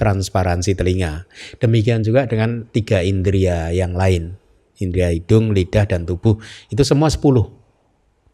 transparansi 0.00 0.72
telinga. 0.72 1.28
Demikian 1.60 2.00
juga 2.00 2.24
dengan 2.24 2.64
tiga 2.72 3.04
indria 3.04 3.68
yang 3.70 3.92
lain. 3.92 4.40
Indria 4.80 5.12
hidung, 5.12 5.54
lidah, 5.54 5.86
dan 5.86 6.02
tubuh. 6.08 6.40
Itu 6.72 6.82
semua 6.82 7.12
sepuluh. 7.12 7.46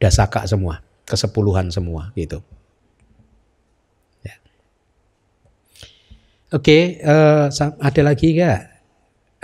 Dasaka 0.01 0.49
semua 0.49 0.81
kesepuluhan 1.11 1.75
semua 1.75 2.15
gitu. 2.15 2.39
Ya. 4.23 4.39
Oke, 6.55 7.03
uh, 7.03 7.51
ada 7.83 8.03
lagi 8.07 8.39
nggak? 8.39 8.71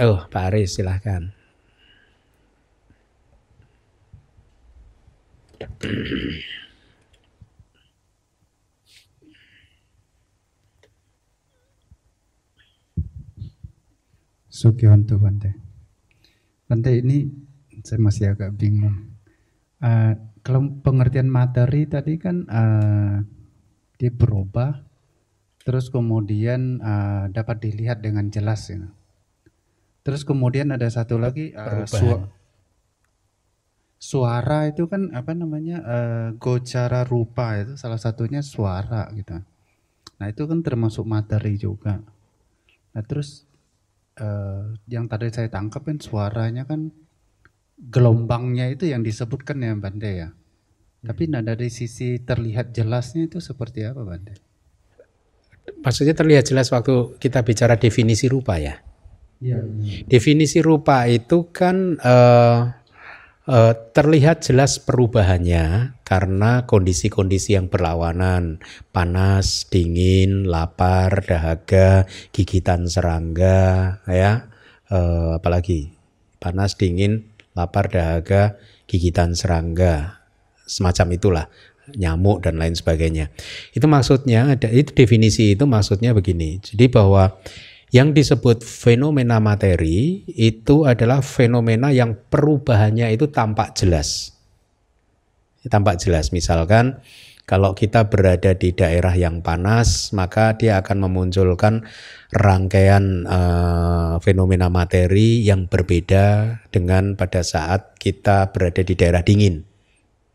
Oh, 0.07 0.23
Pak 0.31 0.55
Aris 0.55 0.79
silahkan. 0.79 1.35
Sukiwanto 14.57 15.21
Bante. 15.21 15.53
Bante 16.65 16.97
ini 16.97 17.29
saya 17.85 18.01
masih 18.01 18.33
agak 18.33 18.57
bingung. 18.57 19.13
Uh, 19.85 20.17
kalau 20.41 20.81
pengertian 20.81 21.29
materi 21.29 21.85
tadi 21.85 22.17
kan 22.17 22.49
uh, 22.49 23.21
dia 24.01 24.09
berubah, 24.09 24.81
terus 25.61 25.93
kemudian 25.93 26.81
uh, 26.81 27.29
dapat 27.29 27.69
dilihat 27.69 28.01
dengan 28.01 28.33
jelas. 28.33 28.73
Ya. 28.73 28.89
Terus 30.01 30.25
kemudian 30.25 30.73
ada 30.73 30.89
satu 30.89 31.21
lagi 31.21 31.53
uh, 31.53 31.85
su 31.85 32.17
suara 33.97 34.73
itu 34.73 34.89
kan 34.89 35.13
apa 35.13 35.37
namanya 35.37 35.85
uh, 35.85 36.29
gocara 36.41 37.05
rupa 37.05 37.61
itu 37.61 37.77
salah 37.77 38.01
satunya 38.01 38.41
suara 38.41 39.13
gitu. 39.13 39.37
Nah 40.17 40.27
itu 40.33 40.49
kan 40.49 40.65
termasuk 40.65 41.05
materi 41.05 41.61
juga. 41.61 42.01
Nah 42.97 43.05
terus 43.05 43.46
uh, 44.21 44.77
yang 44.89 45.09
tadi 45.09 45.33
saya 45.33 45.49
tangkap 45.49 45.85
kan 45.85 45.99
suaranya 46.01 46.65
kan 46.69 46.93
gelombangnya 47.77 48.73
itu 48.73 48.89
yang 48.89 49.05
disebutkan 49.05 49.61
ya 49.61 49.77
Bande 49.77 50.11
ya. 50.11 50.29
Hmm. 50.33 51.07
Tapi 51.13 51.23
nah 51.29 51.45
dari 51.45 51.69
sisi 51.69 52.21
terlihat 52.21 52.73
jelasnya 52.73 53.29
itu 53.29 53.39
seperti 53.41 53.85
apa 53.85 54.03
Bande? 54.05 54.35
Maksudnya 55.83 56.15
terlihat 56.15 56.47
jelas 56.47 56.71
waktu 56.71 57.19
kita 57.19 57.43
bicara 57.43 57.75
definisi 57.77 58.31
rupa 58.31 58.57
ya. 58.57 58.79
Ya. 59.43 59.61
Definisi 60.09 60.65
rupa 60.65 61.05
itu 61.05 61.53
kan 61.53 62.01
uh, 62.01 62.73
uh, 63.45 63.73
terlihat 63.93 64.41
jelas 64.47 64.81
perubahannya 64.81 65.96
karena 66.07 66.71
kondisi-kondisi 66.71 67.59
yang 67.59 67.67
berlawanan, 67.67 68.63
panas, 68.95 69.67
dingin, 69.67 70.47
lapar, 70.47 71.27
dahaga, 71.27 72.07
gigitan 72.31 72.87
serangga, 72.87 73.99
ya, 74.07 74.47
uh, 74.87 75.35
apalagi 75.35 75.91
panas, 76.39 76.79
dingin, 76.79 77.35
lapar, 77.59 77.91
dahaga, 77.91 78.55
gigitan 78.87 79.35
serangga, 79.35 80.23
semacam 80.63 81.19
itulah, 81.19 81.47
nyamuk 81.99 82.47
dan 82.47 82.63
lain 82.63 82.79
sebagainya. 82.79 83.35
Itu 83.75 83.91
maksudnya 83.91 84.55
ada 84.55 84.71
itu 84.71 84.95
definisi 84.95 85.59
itu 85.59 85.67
maksudnya 85.67 86.15
begini. 86.15 86.63
Jadi 86.63 86.87
bahwa 86.87 87.35
Yang 87.95 88.09
disebut 88.19 88.67
fenomena 88.67 89.39
materi 89.39 90.27
itu 90.35 90.85
adalah 90.85 91.23
fenomena 91.23 91.95
yang 91.95 92.19
perubahannya 92.29 93.15
itu 93.15 93.31
tampak 93.31 93.79
jelas. 93.79 94.36
Tampak 95.67 95.99
jelas 95.99 96.31
misalkan 96.31 97.03
kalau 97.47 97.79
kita 97.79 98.11
berada 98.11 98.59
di 98.59 98.75
daerah 98.75 99.15
yang 99.15 99.39
panas, 99.39 100.11
maka 100.11 100.59
dia 100.59 100.83
akan 100.83 101.07
memunculkan 101.07 101.87
rangkaian 102.35 103.23
uh, 103.23 104.19
fenomena 104.19 104.67
materi 104.67 105.47
yang 105.47 105.71
berbeda 105.71 106.59
dengan 106.75 107.15
pada 107.15 107.47
saat 107.47 107.95
kita 108.03 108.51
berada 108.51 108.83
di 108.83 108.99
daerah 108.99 109.23
dingin. 109.23 109.63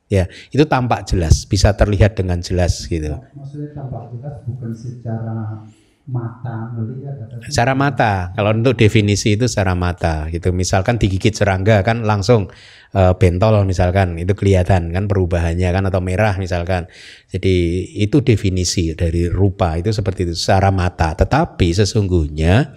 Ya, 0.07 0.31
itu 0.55 0.63
tampak 0.63 1.03
jelas, 1.11 1.43
bisa 1.43 1.75
terlihat 1.75 2.15
dengan 2.15 2.39
jelas 2.39 2.87
gitu. 2.87 3.19
Maksudnya 3.35 3.75
tampak 3.75 4.11
jelas 4.15 4.35
bukan 4.47 4.71
secara 4.71 5.67
mata 6.09 6.73
melihat 6.73 7.29
Secara 7.45 7.77
mata, 7.77 8.33
kalau 8.33 8.57
untuk 8.57 8.73
definisi 8.73 9.37
itu 9.37 9.45
secara 9.45 9.77
mata 9.77 10.25
gitu. 10.33 10.49
Misalkan 10.49 10.97
digigit 10.97 11.37
serangga 11.37 11.85
kan 11.85 12.01
langsung 12.01 12.49
eh, 12.97 13.13
bentol 13.13 13.61
misalkan, 13.69 14.17
itu 14.17 14.33
kelihatan 14.33 14.89
kan 14.89 15.05
perubahannya 15.05 15.69
kan 15.69 15.83
atau 15.85 16.01
merah 16.01 16.35
misalkan. 16.41 16.89
Jadi 17.29 17.85
itu 18.01 18.25
definisi 18.25 18.97
dari 18.97 19.29
rupa 19.29 19.77
itu 19.77 19.93
seperti 19.93 20.25
itu 20.25 20.33
secara 20.33 20.73
mata. 20.73 21.13
Tetapi 21.13 21.67
sesungguhnya 21.69 22.73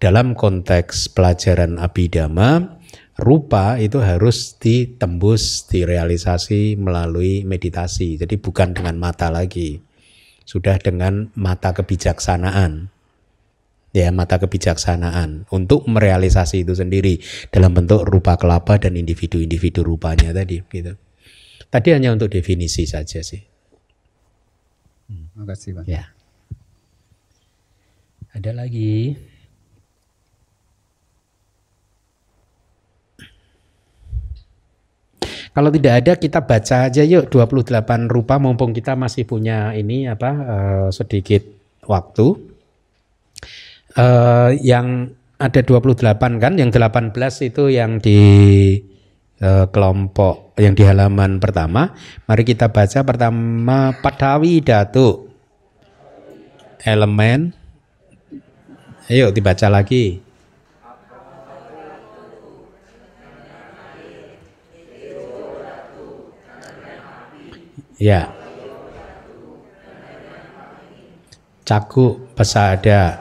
dalam 0.00 0.32
konteks 0.32 1.12
pelajaran 1.12 1.76
abidama 1.76 2.80
rupa 3.20 3.78
itu 3.78 4.02
harus 4.02 4.58
ditembus, 4.58 5.70
direalisasi 5.70 6.74
melalui 6.80 7.46
meditasi. 7.46 8.18
Jadi 8.18 8.40
bukan 8.40 8.74
dengan 8.74 8.98
mata 8.98 9.30
lagi. 9.30 9.83
Sudah 10.44 10.76
dengan 10.76 11.32
mata 11.34 11.72
kebijaksanaan. 11.72 12.92
Ya, 13.94 14.10
mata 14.10 14.42
kebijaksanaan 14.42 15.46
untuk 15.54 15.86
merealisasi 15.86 16.66
itu 16.66 16.74
sendiri 16.74 17.22
dalam 17.54 17.72
bentuk 17.78 18.02
rupa 18.02 18.34
kelapa 18.34 18.74
dan 18.76 18.98
individu-individu 18.98 19.86
rupanya 19.86 20.34
tadi 20.34 20.60
gitu. 20.66 20.98
Tadi 21.70 21.88
hanya 21.94 22.10
untuk 22.10 22.30
definisi 22.30 22.90
saja 22.90 23.22
sih. 23.22 23.38
Terima 25.06 25.46
kasih, 25.46 25.70
Pak. 25.78 25.84
Ya. 25.86 26.10
Ada 28.34 28.50
lagi? 28.50 29.14
Kalau 35.54 35.70
tidak 35.70 35.94
ada 36.02 36.12
kita 36.18 36.42
baca 36.42 36.90
aja 36.90 37.02
yuk 37.06 37.30
28 37.30 38.10
rupa 38.10 38.42
mumpung 38.42 38.74
kita 38.74 38.98
masih 38.98 39.22
punya 39.22 39.70
ini 39.70 40.10
apa 40.10 40.30
eh, 40.34 40.88
sedikit 40.90 41.46
waktu. 41.86 42.26
Eh, 43.94 44.50
yang 44.66 45.14
ada 45.38 45.60
28 45.62 46.42
kan, 46.42 46.58
yang 46.58 46.74
18 46.74 47.14
itu 47.46 47.70
yang 47.70 48.02
di 48.02 48.18
eh, 49.38 49.66
kelompok 49.70 50.58
yang 50.58 50.74
di 50.74 50.82
halaman 50.82 51.38
pertama. 51.38 51.94
Mari 52.26 52.42
kita 52.42 52.74
baca 52.74 53.06
pertama 53.06 53.94
Padawi 54.02 54.58
Datu. 54.58 55.30
Elemen 56.84 57.64
Ayo 59.04 59.28
dibaca 59.36 59.68
lagi. 59.68 60.23
Ya. 68.04 68.28
Caku 71.64 72.20
pesada. 72.36 73.16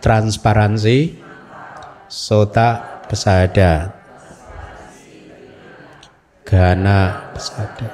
Transparansi. 0.00 1.20
Sota 2.08 3.04
pesada. 3.04 3.92
Gana 6.48 7.28
pesada. 7.36 7.92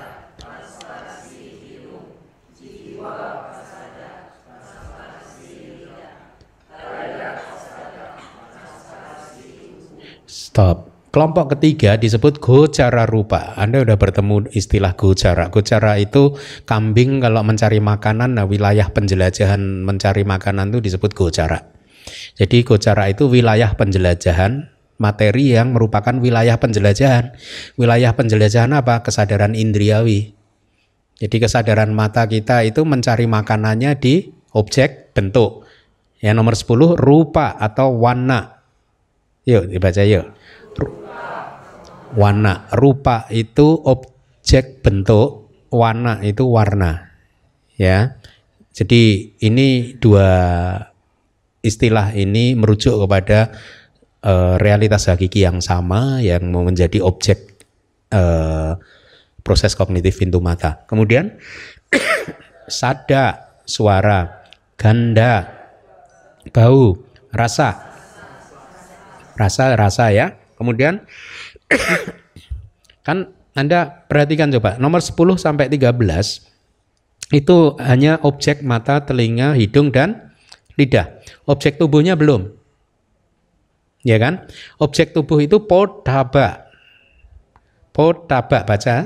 Stop. 10.30 10.91
Kelompok 11.12 11.52
ketiga 11.52 12.00
disebut 12.00 12.40
gocara 12.40 13.04
rupa. 13.04 13.52
Anda 13.60 13.84
sudah 13.84 14.00
bertemu 14.00 14.48
istilah 14.56 14.96
gocara. 14.96 15.52
Gocara 15.52 16.00
itu 16.00 16.40
kambing 16.64 17.20
kalau 17.20 17.44
mencari 17.44 17.84
makanan, 17.84 18.40
nah 18.40 18.48
wilayah 18.48 18.88
penjelajahan 18.88 19.60
mencari 19.60 20.24
makanan 20.24 20.72
itu 20.72 20.80
disebut 20.80 21.12
gocara. 21.12 21.68
Jadi 22.40 22.64
gocara 22.64 23.12
itu 23.12 23.28
wilayah 23.28 23.76
penjelajahan 23.76 24.72
materi 24.96 25.52
yang 25.52 25.76
merupakan 25.76 26.16
wilayah 26.16 26.56
penjelajahan. 26.56 27.36
Wilayah 27.76 28.16
penjelajahan 28.16 28.72
apa? 28.72 29.04
Kesadaran 29.04 29.52
indriawi. 29.52 30.32
Jadi 31.20 31.36
kesadaran 31.44 31.92
mata 31.92 32.24
kita 32.24 32.64
itu 32.64 32.88
mencari 32.88 33.28
makanannya 33.28 34.00
di 34.00 34.32
objek 34.56 35.12
bentuk. 35.12 35.68
Yang 36.24 36.34
nomor 36.40 36.54
10 36.56 36.96
rupa 36.96 37.52
atau 37.60 38.00
warna. 38.00 38.64
Yuk 39.44 39.68
dibaca 39.68 40.00
yuk 40.08 40.40
warna. 42.16 42.68
Rupa 42.74 43.26
itu 43.32 43.80
objek 43.84 44.84
bentuk, 44.84 45.52
warna 45.72 46.20
itu 46.20 46.48
warna. 46.48 47.12
Ya. 47.76 48.20
Jadi 48.72 49.36
ini 49.44 49.96
dua 50.00 50.30
istilah 51.60 52.16
ini 52.16 52.56
merujuk 52.56 52.96
kepada 53.04 53.52
uh, 54.24 54.56
realitas 54.56 55.06
hakiki 55.12 55.44
yang 55.44 55.60
sama 55.60 56.24
yang 56.24 56.48
menjadi 56.50 57.04
objek 57.04 57.62
uh, 58.10 58.80
proses 59.44 59.76
kognitif 59.76 60.18
pintu 60.18 60.40
mata. 60.40 60.82
Kemudian 60.88 61.36
sada, 62.68 63.58
suara, 63.68 64.46
ganda, 64.78 65.50
bau, 66.50 66.98
rasa. 67.34 67.92
Rasa, 69.36 69.74
rasa 69.74 70.14
ya. 70.14 70.38
Kemudian 70.54 71.02
kan 73.06 73.32
Anda 73.52 74.08
perhatikan 74.08 74.48
coba, 74.48 74.80
nomor 74.80 75.04
10 75.04 75.16
sampai 75.36 75.68
13 75.68 76.52
itu 77.32 77.80
hanya 77.80 78.20
objek 78.20 78.60
mata, 78.60 79.00
telinga, 79.08 79.56
hidung 79.56 79.88
dan 79.88 80.32
lidah. 80.76 81.08
Objek 81.48 81.80
tubuhnya 81.80 82.12
belum. 82.12 82.52
Ya 84.04 84.20
kan? 84.20 84.44
Objek 84.76 85.16
tubuh 85.16 85.40
itu 85.40 85.64
podaba. 85.64 86.68
Podaba 87.96 88.68
baca. 88.68 88.96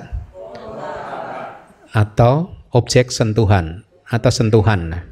Atau 1.94 2.50
objek 2.74 3.14
sentuhan 3.14 3.86
atau 4.10 4.30
sentuhan. 4.34 5.06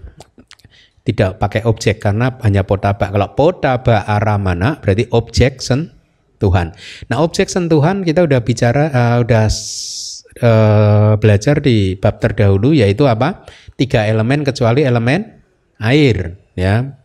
Tidak 1.04 1.38
pakai 1.38 1.62
objek 1.68 2.02
karena 2.02 2.34
hanya 2.42 2.66
podaba. 2.66 3.14
Kalau 3.14 3.30
podaba 3.38 4.02
aramana 4.10 4.82
berarti 4.82 5.06
objek 5.14 5.62
sen 5.62 5.92
Tuhan. 6.38 6.74
Nah, 7.10 7.22
objek 7.22 7.48
sentuhan 7.48 8.02
kita 8.02 8.26
udah 8.26 8.40
bicara 8.42 8.90
uh, 8.90 9.16
udah 9.22 9.46
uh, 10.42 11.12
belajar 11.18 11.62
di 11.62 11.94
bab 11.98 12.18
terdahulu 12.18 12.74
yaitu 12.74 13.06
apa? 13.06 13.46
Tiga 13.78 14.06
elemen 14.06 14.42
kecuali 14.42 14.82
elemen 14.82 15.42
air 15.82 16.38
ya. 16.58 16.98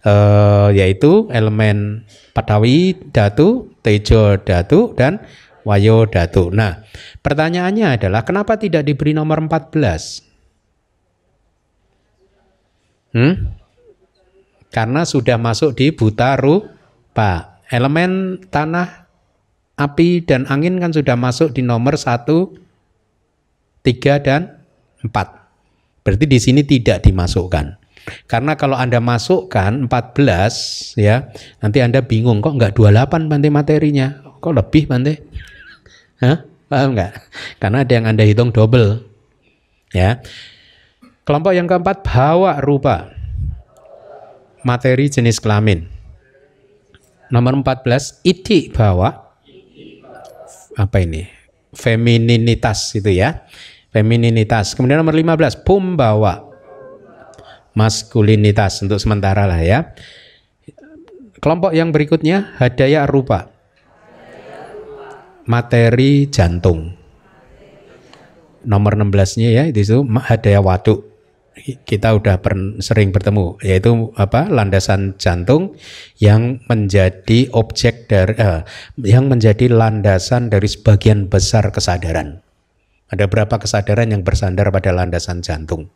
Uh, 0.00 0.72
yaitu 0.72 1.28
elemen 1.28 2.08
patawi 2.32 2.96
datu, 3.12 3.76
tejo 3.84 4.40
datu 4.40 4.96
dan 4.96 5.20
wayo 5.68 6.08
datu. 6.08 6.48
Nah, 6.48 6.80
pertanyaannya 7.20 8.00
adalah 8.00 8.24
kenapa 8.24 8.56
tidak 8.56 8.88
diberi 8.88 9.12
nomor 9.12 9.44
14? 9.44 10.24
Hmm? 13.10 13.52
Karena 14.70 15.02
sudah 15.02 15.34
masuk 15.34 15.74
di 15.74 15.90
buta 15.90 16.38
rupa 16.38 17.49
elemen 17.70 18.42
tanah, 18.50 19.06
api, 19.78 20.26
dan 20.26 20.44
angin 20.50 20.82
kan 20.82 20.90
sudah 20.90 21.14
masuk 21.14 21.54
di 21.54 21.62
nomor 21.62 21.94
1, 21.94 22.26
3, 23.86 24.26
dan 24.26 24.60
4. 25.06 26.04
Berarti 26.04 26.26
di 26.26 26.38
sini 26.42 26.60
tidak 26.66 27.06
dimasukkan. 27.06 27.78
Karena 28.26 28.56
kalau 28.56 28.74
Anda 28.74 28.98
masukkan 28.98 29.86
14 29.86 30.98
ya, 30.98 31.30
nanti 31.62 31.78
Anda 31.84 32.02
bingung 32.02 32.42
kok 32.42 32.56
enggak 32.56 32.74
28 32.74 33.30
Bante 33.30 33.48
materinya. 33.52 34.08
Kok 34.40 34.54
lebih 34.56 34.88
Bante? 34.88 35.14
Hah? 36.24 36.42
Paham 36.66 36.96
enggak? 36.96 37.12
Karena 37.60 37.84
ada 37.84 37.92
yang 37.92 38.06
Anda 38.08 38.24
hitung 38.24 38.50
double. 38.50 39.04
Ya. 39.92 40.24
Kelompok 41.28 41.52
yang 41.52 41.68
keempat 41.68 42.02
bawa 42.02 42.58
rupa. 42.64 43.12
Materi 44.64 45.12
jenis 45.12 45.38
kelamin. 45.38 45.99
Nomor 47.30 47.62
14 47.62 48.26
iti 48.26 48.74
bawa 48.74 49.14
apa 50.74 50.98
ini? 50.98 51.26
Femininitas 51.70 52.98
itu 52.98 53.10
ya. 53.14 53.46
Femininitas. 53.94 54.74
Kemudian 54.74 55.02
nomor 55.02 55.14
15 55.14 55.62
pumbawa. 55.62 56.50
maskulinitas 57.70 58.82
untuk 58.82 58.98
sementara 58.98 59.46
lah 59.46 59.62
ya. 59.62 59.94
Kelompok 61.38 61.70
yang 61.70 61.94
berikutnya 61.94 62.58
hadaya 62.58 63.06
rupa. 63.06 63.48
Materi 65.46 66.26
jantung. 66.28 66.98
Nomor 68.66 68.98
16-nya 68.98 69.48
ya 69.54 69.64
itu 69.70 70.04
hadaya 70.20 70.60
waduk. 70.60 71.09
Kita 71.60 72.16
udah 72.16 72.40
sering 72.80 73.12
bertemu 73.12 73.60
yaitu 73.60 74.14
apa 74.16 74.48
landasan 74.48 75.14
jantung 75.20 75.76
yang 76.16 76.64
menjadi 76.66 77.52
objek 77.52 78.08
dari 78.08 78.34
eh, 78.40 78.62
yang 79.04 79.28
menjadi 79.28 79.68
landasan 79.68 80.48
dari 80.48 80.66
sebagian 80.66 81.28
besar 81.28 81.68
kesadaran. 81.68 82.40
Ada 83.10 83.26
berapa 83.26 83.58
kesadaran 83.58 84.14
yang 84.14 84.22
bersandar 84.22 84.70
pada 84.70 84.94
landasan 84.94 85.42
jantung? 85.42 85.90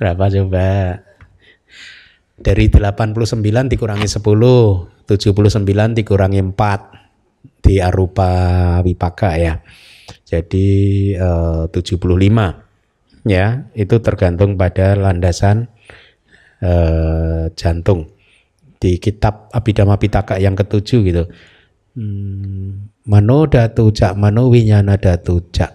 Berapa 0.00 0.24
coba? 0.32 0.68
Dari 2.34 2.66
89 2.66 3.70
dikurangi 3.70 4.08
10, 4.10 4.18
79 4.18 5.98
dikurangi 6.02 6.40
4 6.42 7.03
di 7.64 7.80
arupa 7.80 8.30
wipaka 8.84 9.40
ya. 9.40 9.54
Jadi 10.28 10.68
eh, 11.16 11.62
75 11.72 13.24
ya, 13.24 13.46
itu 13.72 13.96
tergantung 14.04 14.60
pada 14.60 14.92
landasan 14.92 15.72
eh, 16.60 17.48
jantung 17.56 18.12
di 18.76 19.00
kitab 19.00 19.48
Abhidhamma 19.48 19.96
Pitaka 19.96 20.36
yang 20.36 20.52
ketujuh 20.52 21.00
gitu. 21.08 21.24
Hmm, 21.96 22.92
mano 23.08 23.48
datu 23.48 23.88
cak 23.88 24.12
mano 24.18 24.52
winyana 24.52 25.00
datu 25.00 25.40
cak. 25.48 25.72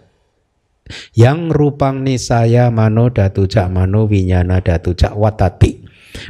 Yang 1.17 1.53
rupang 1.53 2.05
nisaya 2.05 2.69
mano 2.69 3.09
datu 3.09 3.49
cak 3.49 3.65
mano 3.73 4.05
winyana 4.05 4.61
datu 4.61 4.93
cak 4.93 5.17
watati. 5.17 5.81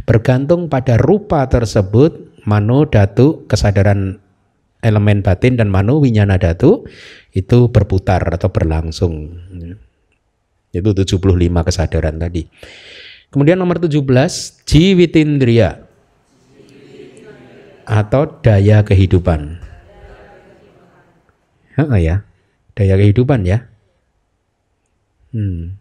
Bergantung 0.08 0.68
pada 0.72 1.00
rupa 1.00 1.48
tersebut, 1.48 2.44
mano 2.48 2.88
datu 2.88 3.48
kesadaran 3.48 4.20
elemen 4.80 5.20
batin 5.20 5.60
dan 5.60 5.68
mano 5.68 6.00
winyana 6.00 6.40
datu 6.40 6.88
itu 7.36 7.68
berputar 7.70 8.24
atau 8.24 8.50
berlangsung. 8.50 9.36
Itu 10.72 10.94
75 10.94 11.20
kesadaran 11.68 12.16
tadi. 12.22 12.48
Kemudian 13.30 13.62
nomor 13.62 13.78
17, 13.78 14.66
jiwitindriya 14.66 15.86
atau 17.86 18.22
daya 18.42 18.86
kehidupan. 18.86 19.62
Oh, 21.80 21.96
ya, 21.96 22.26
daya 22.74 22.96
kehidupan 22.98 23.46
ya. 23.46 23.70
Hmm. 25.34 25.78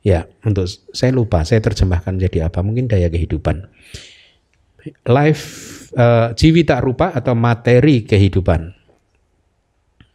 Ya, 0.00 0.26
untuk 0.42 0.64
saya 0.96 1.12
lupa, 1.12 1.44
saya 1.44 1.60
terjemahkan 1.60 2.16
jadi 2.16 2.48
apa? 2.48 2.64
Mungkin 2.64 2.88
daya 2.88 3.12
kehidupan. 3.12 3.68
Life 5.06 5.44
uh, 5.94 6.32
jiwita 6.34 6.80
rupa 6.80 7.12
atau 7.14 7.36
materi 7.36 8.04
kehidupan. 8.04 8.72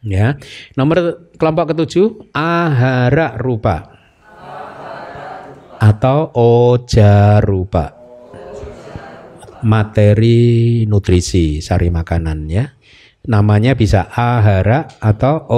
Ya. 0.06 0.38
Nomor 0.78 1.30
kelompok 1.34 1.74
ketujuh 1.74 2.30
ahara 2.30 3.34
rupa 3.38 3.96
atau 5.76 6.32
oja 6.32 7.38
rupa 7.44 7.92
materi 9.66 10.84
nutrisi 10.86 11.58
sari 11.58 11.90
makanan 11.90 12.38
ya. 12.46 12.64
Namanya 13.26 13.74
bisa 13.74 14.06
ahara 14.06 14.86
atau 15.02 15.50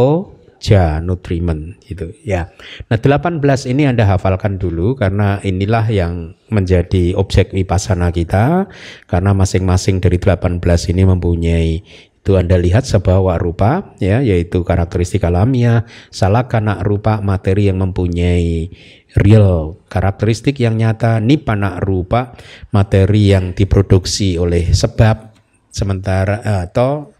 oja 0.59 0.99
nutrimen 0.99 1.79
gitu 1.87 2.11
ya. 2.27 2.51
Nah, 2.91 2.99
18 2.99 3.39
ini 3.71 3.87
Anda 3.87 4.11
hafalkan 4.11 4.59
dulu 4.59 4.99
karena 4.99 5.39
inilah 5.47 5.87
yang 5.87 6.35
menjadi 6.51 7.15
objek 7.15 7.55
vipassana 7.55 8.11
kita 8.11 8.67
karena 9.07 9.31
masing-masing 9.39 10.03
dari 10.03 10.19
18 10.19 10.59
ini 10.91 11.03
mempunyai 11.07 11.71
itu 12.19 12.37
Anda 12.37 12.59
lihat 12.61 12.85
sebuah 12.85 13.39
rupa 13.41 13.97
ya 14.03 14.21
yaitu 14.21 14.67
karakteristik 14.67 15.25
alamiah, 15.25 15.87
salah 16.11 16.51
kanak 16.51 16.83
rupa 16.85 17.23
materi 17.23 17.71
yang 17.71 17.81
mempunyai 17.81 18.69
real, 19.17 19.81
karakteristik 19.89 20.61
yang 20.61 20.77
nyata, 20.77 21.23
nipana 21.23 21.81
rupa, 21.81 22.37
materi 22.75 23.33
yang 23.33 23.57
diproduksi 23.57 24.37
oleh 24.37 24.77
sebab, 24.77 25.33
sementara 25.73 26.45
eh, 26.45 26.61
atau 26.69 27.17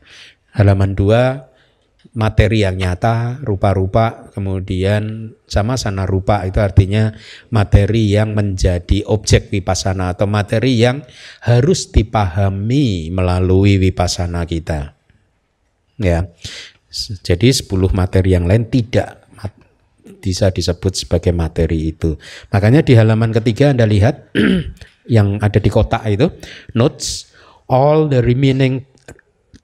halaman 0.53 0.93
dua 0.93 1.48
materi 2.17 2.65
yang 2.65 2.81
nyata, 2.81 3.43
rupa-rupa, 3.45 4.33
kemudian 4.33 5.33
sama 5.45 5.77
sana 5.77 6.09
rupa 6.09 6.45
itu 6.49 6.61
artinya 6.61 7.13
materi 7.53 8.09
yang 8.09 8.33
menjadi 8.33 9.05
objek 9.09 9.53
vipassana 9.53 10.17
atau 10.17 10.25
materi 10.25 10.79
yang 10.79 11.05
harus 11.45 11.91
dipahami 11.93 13.13
melalui 13.13 13.77
vipassana 13.77 14.49
kita. 14.49 14.97
Ya. 15.99 16.31
Jadi 17.25 17.53
10 17.53 17.69
materi 17.93 18.33
yang 18.33 18.49
lain 18.49 18.65
tidak 18.73 19.29
bisa 20.19 20.51
disebut 20.51 20.93
sebagai 20.99 21.31
materi 21.31 21.95
itu. 21.95 22.19
Makanya 22.51 22.83
di 22.83 22.97
halaman 22.99 23.31
ketiga 23.31 23.71
Anda 23.71 23.87
lihat 23.87 24.35
yang 25.17 25.39
ada 25.41 25.61
di 25.61 25.71
kotak 25.71 26.05
itu 26.11 26.33
notes 26.75 27.31
all 27.71 28.09
the 28.11 28.25
remaining 28.25 28.85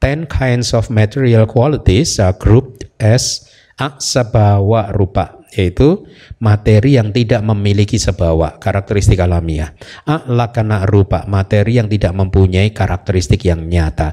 10 0.04 0.28
kinds 0.28 0.76
of 0.76 0.92
material 0.92 1.48
qualities 1.48 2.20
are 2.20 2.36
grouped 2.36 2.84
as 3.00 3.48
aksabawa 3.80 4.92
rupa 4.92 5.40
yaitu 5.56 6.04
materi 6.44 7.00
yang 7.00 7.08
tidak 7.08 7.40
memiliki 7.40 7.96
sebawa 7.96 8.60
karakteristik 8.60 9.16
alamiah. 9.22 9.72
Alakana 10.04 10.84
rupa 10.84 11.24
materi 11.24 11.80
yang 11.80 11.88
tidak 11.88 12.12
mempunyai 12.12 12.74
karakteristik 12.76 13.48
yang 13.48 13.64
nyata. 13.64 14.12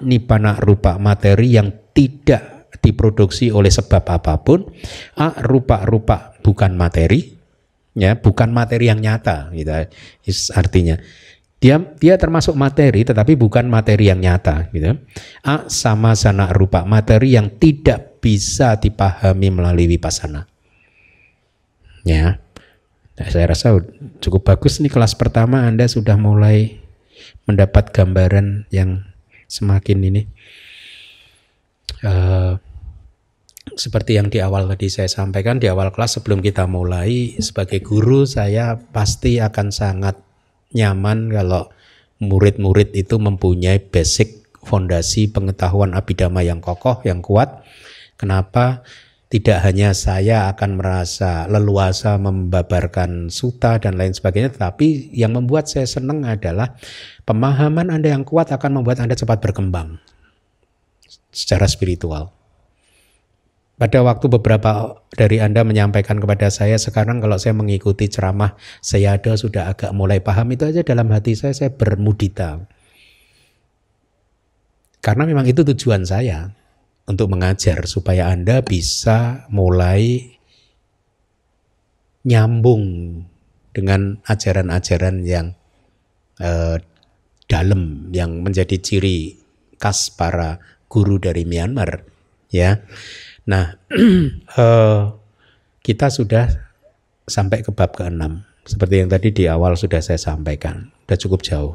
Nipana 0.00 0.56
rupa 0.56 0.96
materi 0.96 1.60
yang 1.60 1.92
tidak 1.92 2.70
diproduksi 2.80 3.50
oleh 3.50 3.74
sebab 3.74 4.06
apa 4.06 4.38
pun, 4.40 4.70
a 5.18 5.34
rupa-rupa 5.42 6.38
bukan 6.46 6.78
materi, 6.78 7.34
ya 7.98 8.14
bukan 8.22 8.54
materi 8.54 8.86
yang 8.86 9.02
nyata, 9.02 9.50
gitu. 9.50 9.74
Artinya 10.54 10.94
dia 11.58 11.82
dia 11.98 12.14
termasuk 12.14 12.54
materi 12.54 13.02
tetapi 13.02 13.34
bukan 13.34 13.66
materi 13.66 14.10
yang 14.10 14.22
nyata, 14.22 14.70
gitu. 14.70 14.94
A 15.42 15.66
sama 15.66 16.14
sana 16.14 16.54
rupa 16.54 16.86
materi 16.86 17.34
yang 17.34 17.50
tidak 17.58 18.22
bisa 18.22 18.78
dipahami 18.78 19.50
melalui 19.50 19.90
vipassana. 19.90 20.46
Ya, 22.06 22.38
nah, 23.18 23.28
saya 23.28 23.50
rasa 23.50 23.74
cukup 24.22 24.46
bagus 24.54 24.78
nih 24.78 24.88
kelas 24.88 25.18
pertama 25.18 25.66
Anda 25.66 25.90
sudah 25.90 26.14
mulai 26.14 26.78
mendapat 27.44 27.90
gambaran 27.90 28.70
yang 28.70 29.02
semakin 29.50 29.98
ini. 30.06 30.22
Uh, 31.98 32.54
seperti 33.74 34.14
yang 34.16 34.30
di 34.30 34.38
awal 34.38 34.70
tadi 34.70 34.86
saya 34.86 35.10
sampaikan 35.10 35.58
di 35.58 35.66
awal 35.66 35.90
kelas 35.90 36.22
sebelum 36.22 36.38
kita 36.38 36.70
mulai 36.70 37.34
sebagai 37.42 37.82
guru 37.82 38.22
saya 38.24 38.78
pasti 38.78 39.42
akan 39.42 39.68
sangat 39.74 40.27
nyaman 40.74 41.32
kalau 41.32 41.72
murid-murid 42.18 42.92
itu 42.92 43.16
mempunyai 43.16 43.78
basic 43.78 44.48
fondasi 44.66 45.30
pengetahuan 45.30 45.94
abidama 45.94 46.44
yang 46.44 46.60
kokoh 46.60 47.00
yang 47.06 47.24
kuat. 47.24 47.64
Kenapa? 48.18 48.82
Tidak 49.28 49.60
hanya 49.60 49.92
saya 49.92 50.48
akan 50.48 50.80
merasa 50.80 51.44
leluasa 51.52 52.16
membabarkan 52.16 53.28
suta 53.28 53.76
dan 53.76 54.00
lain 54.00 54.16
sebagainya, 54.16 54.56
tapi 54.56 55.12
yang 55.12 55.36
membuat 55.36 55.68
saya 55.68 55.84
senang 55.84 56.24
adalah 56.24 56.80
pemahaman 57.28 57.92
Anda 57.92 58.16
yang 58.16 58.24
kuat 58.24 58.48
akan 58.48 58.80
membuat 58.80 59.04
Anda 59.04 59.12
cepat 59.12 59.44
berkembang 59.44 60.00
secara 61.28 61.68
spiritual 61.68 62.37
pada 63.78 64.02
waktu 64.02 64.26
beberapa 64.26 64.98
dari 65.14 65.38
Anda 65.38 65.62
menyampaikan 65.62 66.18
kepada 66.18 66.50
saya, 66.50 66.74
sekarang 66.82 67.22
kalau 67.22 67.38
saya 67.38 67.54
mengikuti 67.54 68.10
ceramah 68.10 68.58
saya 68.82 69.14
ada 69.14 69.38
sudah 69.38 69.70
agak 69.70 69.94
mulai 69.94 70.18
paham 70.18 70.50
itu 70.50 70.66
aja 70.66 70.82
dalam 70.82 71.06
hati 71.14 71.38
saya, 71.38 71.54
saya 71.54 71.70
bermudita. 71.70 72.66
Karena 74.98 75.30
memang 75.30 75.46
itu 75.46 75.62
tujuan 75.62 76.02
saya 76.02 76.50
untuk 77.06 77.30
mengajar 77.30 77.86
supaya 77.86 78.34
Anda 78.34 78.66
bisa 78.66 79.46
mulai 79.46 80.36
nyambung 82.26 82.84
dengan 83.70 84.18
ajaran-ajaran 84.26 85.22
yang 85.22 85.54
eh, 86.42 86.82
dalam 87.46 88.10
yang 88.10 88.42
menjadi 88.42 88.74
ciri 88.76 89.38
khas 89.78 90.10
para 90.10 90.58
guru 90.90 91.22
dari 91.22 91.46
Myanmar 91.46 92.04
ya 92.50 92.82
Nah, 93.48 93.80
uh, 94.60 95.16
kita 95.86 96.12
sudah 96.12 96.52
sampai 97.24 97.64
ke 97.64 97.72
bab 97.72 97.96
ke-6. 97.96 98.44
Seperti 98.68 98.94
yang 99.00 99.08
tadi 99.08 99.32
di 99.32 99.44
awal 99.48 99.80
sudah 99.80 100.04
saya 100.04 100.20
sampaikan, 100.20 100.92
sudah 101.08 101.18
cukup 101.18 101.40
jauh. 101.40 101.74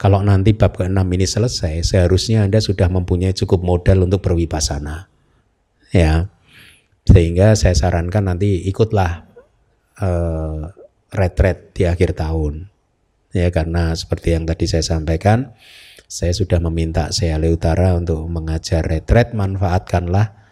kalau 0.00 0.24
nanti 0.24 0.50
bab 0.56 0.74
ke-6 0.74 0.98
ini 0.98 1.26
selesai, 1.28 1.74
seharusnya 1.86 2.42
Anda 2.42 2.58
sudah 2.58 2.90
mempunyai 2.90 3.36
cukup 3.36 3.62
modal 3.62 4.02
untuk 4.02 4.24
berwipasana. 4.26 5.06
Ya. 5.94 6.26
Sehingga 7.06 7.54
saya 7.54 7.76
sarankan 7.78 8.26
nanti 8.26 8.66
ikutlah 8.66 9.30
uh, 10.02 10.74
retret 11.14 11.70
di 11.76 11.86
akhir 11.86 12.18
tahun. 12.18 12.66
Ya, 13.30 13.52
karena 13.52 13.94
seperti 13.94 14.34
yang 14.34 14.48
tadi 14.48 14.66
saya 14.66 14.82
sampaikan, 14.82 15.54
saya 16.08 16.32
sudah 16.34 16.58
meminta 16.58 17.12
saya 17.14 17.38
Utara 17.46 17.94
untuk 17.94 18.26
mengajar 18.26 18.82
retret, 18.82 19.36
manfaatkanlah 19.36 20.45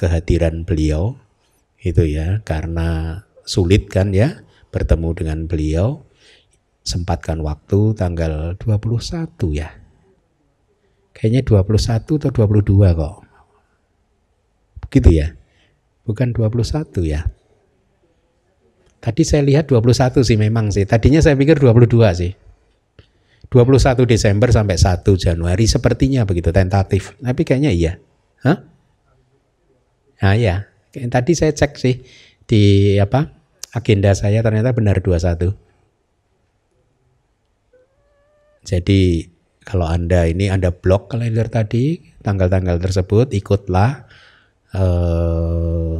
kehadiran 0.00 0.64
beliau 0.64 1.20
itu 1.84 2.08
ya 2.08 2.40
karena 2.48 3.20
sulit 3.44 3.92
kan 3.92 4.16
ya 4.16 4.40
bertemu 4.72 5.12
dengan 5.12 5.38
beliau 5.44 6.08
sempatkan 6.80 7.44
waktu 7.44 7.92
tanggal 7.92 8.56
21 8.56 9.36
ya. 9.52 9.68
Kayaknya 11.12 11.42
21 11.44 12.16
atau 12.16 12.30
22 12.32 12.96
kok. 12.96 13.16
Begitu 14.88 15.10
ya. 15.20 15.36
Bukan 16.08 16.32
21 16.32 17.04
ya. 17.04 17.28
Tadi 19.00 19.22
saya 19.24 19.44
lihat 19.44 19.68
21 19.68 20.24
sih 20.24 20.40
memang 20.40 20.72
sih. 20.72 20.88
Tadinya 20.88 21.20
saya 21.20 21.36
pikir 21.36 21.60
22 21.60 22.08
sih. 22.16 22.32
21 23.52 24.06
Desember 24.06 24.48
sampai 24.48 24.80
1 24.80 25.04
Januari 25.20 25.64
sepertinya 25.68 26.24
begitu 26.24 26.48
tentatif. 26.54 27.18
Tapi 27.20 27.42
kayaknya 27.44 27.72
iya. 27.74 27.92
Hah? 28.40 28.64
Nah 30.20 30.36
ya, 30.36 30.68
tadi 30.92 31.32
saya 31.32 31.52
cek 31.56 31.72
sih 31.80 32.04
di 32.44 32.96
apa 33.00 33.32
agenda 33.72 34.12
saya 34.12 34.44
ternyata 34.44 34.76
benar 34.76 35.00
21. 35.00 35.56
Jadi 38.60 39.24
kalau 39.64 39.88
Anda 39.88 40.28
ini 40.28 40.52
Anda 40.52 40.68
blok 40.76 41.16
kalender 41.16 41.48
tadi, 41.48 41.96
tanggal-tanggal 42.20 42.76
tersebut 42.76 43.32
ikutlah 43.32 44.04
eh, 44.76 45.94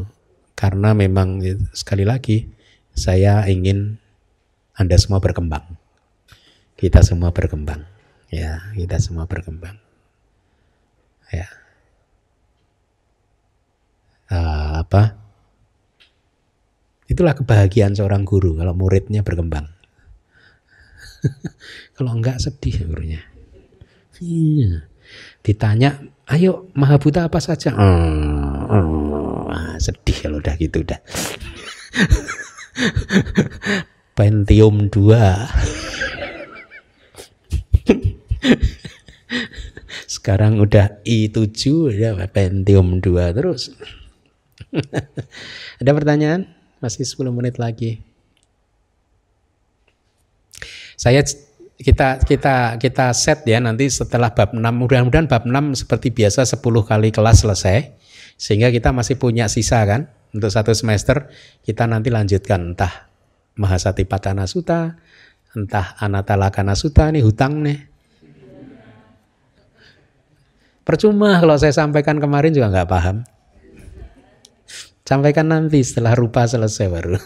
karena 0.53 0.91
memang 0.93 1.41
sekali 1.73 2.05
lagi 2.05 2.45
saya 2.93 3.49
ingin 3.49 3.97
Anda 4.77 5.01
semua 5.01 5.25
berkembang. 5.25 5.81
Kita 6.77 7.01
semua 7.01 7.33
berkembang. 7.33 7.89
Ya, 8.29 8.73
kita 8.77 9.01
semua 9.01 9.25
berkembang. 9.25 9.81
Ya 11.33 11.60
uh, 14.31 14.81
apa? 14.81 15.19
Itulah 17.11 17.35
kebahagiaan 17.35 17.99
seorang 17.99 18.23
guru 18.23 18.55
kalau 18.55 18.73
muridnya 18.73 19.27
berkembang. 19.27 19.67
Kalau 21.99 22.17
enggak 22.17 22.41
sedih 22.41 22.89
gurunya. 22.89 23.21
Iya. 24.21 24.85
ditanya 25.41 25.97
ayo 26.29 26.69
mahabuta 26.77 27.25
apa 27.27 27.41
saja? 27.43 27.75
Oh, 27.75 28.63
oh, 28.69 29.49
sedih 29.81 30.29
kalau 30.29 30.39
udah 30.39 30.55
gitu 30.61 30.85
udah. 30.85 31.01
Pentium 34.21 34.93
2 34.93 35.01
sekarang 40.15 40.61
udah 40.61 41.01
i7 41.09 41.57
ya 41.97 42.13
Pentium 42.29 43.01
2 43.01 43.33
terus 43.33 43.73
Ada 45.81 45.91
pertanyaan? 45.91 46.47
Masih 46.81 47.05
10 47.05 47.31
menit 47.35 47.61
lagi. 47.61 48.01
Saya 50.97 51.25
kita 51.81 52.21
kita 52.21 52.77
kita 52.77 53.07
set 53.17 53.41
ya 53.49 53.57
nanti 53.57 53.89
setelah 53.89 54.29
bab 54.37 54.53
6 54.53 54.61
mudah-mudahan 54.61 55.25
bab 55.25 55.49
6 55.49 55.81
seperti 55.85 56.13
biasa 56.13 56.45
10 56.45 56.61
kali 56.61 57.09
kelas 57.09 57.41
selesai 57.41 57.97
sehingga 58.37 58.69
kita 58.69 58.93
masih 58.93 59.17
punya 59.17 59.49
sisa 59.49 59.81
kan 59.89 60.13
untuk 60.37 60.53
satu 60.53 60.77
semester 60.77 61.33
kita 61.65 61.89
nanti 61.89 62.13
lanjutkan 62.13 62.77
entah 62.77 63.09
Mahasati 63.57 64.05
Patana 64.05 64.45
Sutta 64.45 65.01
entah 65.57 65.97
Anatalakana 65.97 66.77
Sutta 66.77 67.09
ini 67.09 67.25
hutang 67.25 67.65
nih 67.65 67.81
percuma 70.85 71.41
kalau 71.41 71.57
saya 71.57 71.73
sampaikan 71.73 72.21
kemarin 72.21 72.53
juga 72.53 72.69
nggak 72.69 72.91
paham 72.93 73.25
Sampaikan 75.11 75.51
nanti 75.51 75.83
setelah 75.83 76.15
rupa 76.15 76.47
selesai 76.47 76.87
baru. 76.87 77.19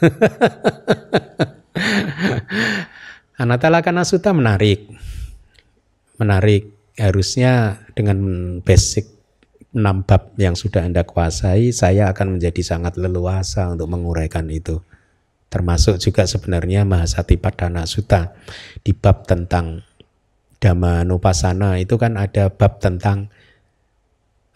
Anatala 3.37 3.83
karena 3.85 4.09
suta 4.09 4.33
menarik. 4.33 4.89
Menarik. 6.17 6.73
Harusnya 6.97 7.85
dengan 7.93 8.17
basic 8.65 9.05
6 9.77 10.09
bab 10.09 10.33
yang 10.41 10.57
sudah 10.57 10.81
Anda 10.81 11.05
kuasai, 11.05 11.77
saya 11.77 12.09
akan 12.09 12.41
menjadi 12.41 12.65
sangat 12.65 12.97
leluasa 12.97 13.69
untuk 13.69 13.93
menguraikan 13.93 14.49
itu. 14.49 14.81
Termasuk 15.53 16.01
juga 16.01 16.25
sebenarnya 16.25 16.89
Mahasati 16.89 17.37
Padana 17.37 17.85
Sutta 17.85 18.33
di 18.81 18.97
bab 18.97 19.29
tentang 19.29 19.85
Dhamma 20.57 21.05
Nupasana 21.05 21.77
itu 21.77 22.01
kan 22.01 22.17
ada 22.17 22.49
bab 22.49 22.81
tentang 22.81 23.29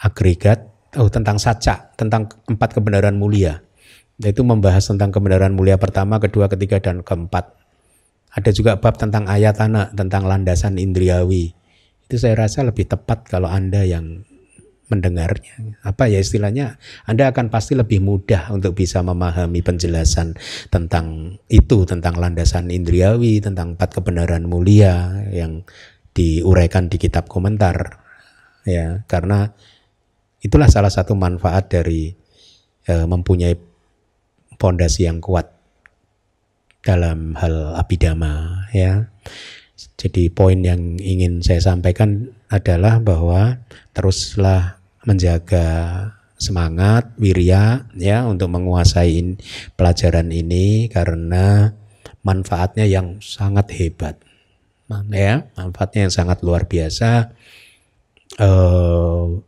agregat 0.01 0.68
oh 0.97 1.11
tentang 1.13 1.37
saca, 1.37 1.93
tentang 1.99 2.31
empat 2.49 2.79
kebenaran 2.79 3.19
mulia. 3.19 3.61
Yaitu 4.19 4.43
membahas 4.43 4.83
tentang 4.89 5.15
kebenaran 5.15 5.55
mulia 5.55 5.79
pertama, 5.79 6.19
kedua, 6.19 6.49
ketiga, 6.51 6.81
dan 6.83 7.05
keempat. 7.05 7.55
Ada 8.35 8.51
juga 8.51 8.81
bab 8.81 8.99
tentang 8.99 9.29
ayatana, 9.29 9.95
tentang 9.95 10.27
landasan 10.27 10.81
indriawi. 10.81 11.55
Itu 12.09 12.17
saya 12.19 12.35
rasa 12.49 12.65
lebih 12.65 12.89
tepat 12.89 13.29
kalau 13.29 13.47
Anda 13.47 13.85
yang 13.85 14.25
mendengarnya. 14.89 15.79
Apa 15.85 16.09
ya 16.09 16.19
istilahnya? 16.19 16.81
Anda 17.05 17.31
akan 17.31 17.53
pasti 17.53 17.77
lebih 17.77 18.01
mudah 18.01 18.51
untuk 18.51 18.75
bisa 18.75 19.05
memahami 19.05 19.61
penjelasan 19.61 20.35
tentang 20.73 21.37
itu, 21.53 21.85
tentang 21.85 22.17
landasan 22.17 22.73
indriawi, 22.73 23.39
tentang 23.45 23.77
empat 23.77 24.01
kebenaran 24.01 24.49
mulia 24.49 25.25
yang 25.31 25.63
diuraikan 26.17 26.89
di 26.89 26.97
kitab 26.97 27.29
komentar. 27.29 28.03
Ya, 28.65 29.05
karena 29.07 29.53
Itulah 30.39 30.71
salah 30.71 30.91
satu 30.93 31.19
manfaat 31.19 31.71
dari 31.71 32.15
e, 32.87 32.95
mempunyai 33.07 33.59
pondasi 34.59 35.07
yang 35.07 35.19
kuat 35.19 35.51
dalam 36.83 37.35
hal 37.39 37.75
abidama 37.75 38.65
ya. 38.71 39.11
Jadi 39.99 40.31
poin 40.31 40.59
yang 40.63 40.99
ingin 40.99 41.43
saya 41.43 41.63
sampaikan 41.63 42.31
adalah 42.51 42.99
bahwa 43.03 43.63
teruslah 43.95 44.79
menjaga 45.07 45.67
semangat, 46.39 47.15
wirya 47.19 47.87
ya 47.99 48.27
untuk 48.27 48.51
menguasai 48.55 49.39
pelajaran 49.75 50.31
ini 50.31 50.87
karena 50.87 51.75
manfaatnya 52.23 52.87
yang 52.87 53.19
sangat 53.19 53.75
hebat. 53.75 54.19
Ya, 55.13 55.45
manfaatnya 55.59 56.09
yang 56.09 56.15
sangat 56.15 56.41
luar 56.41 56.65
biasa. 56.65 57.37
Uh, 58.41 59.45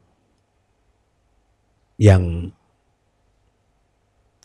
yang 2.00 2.48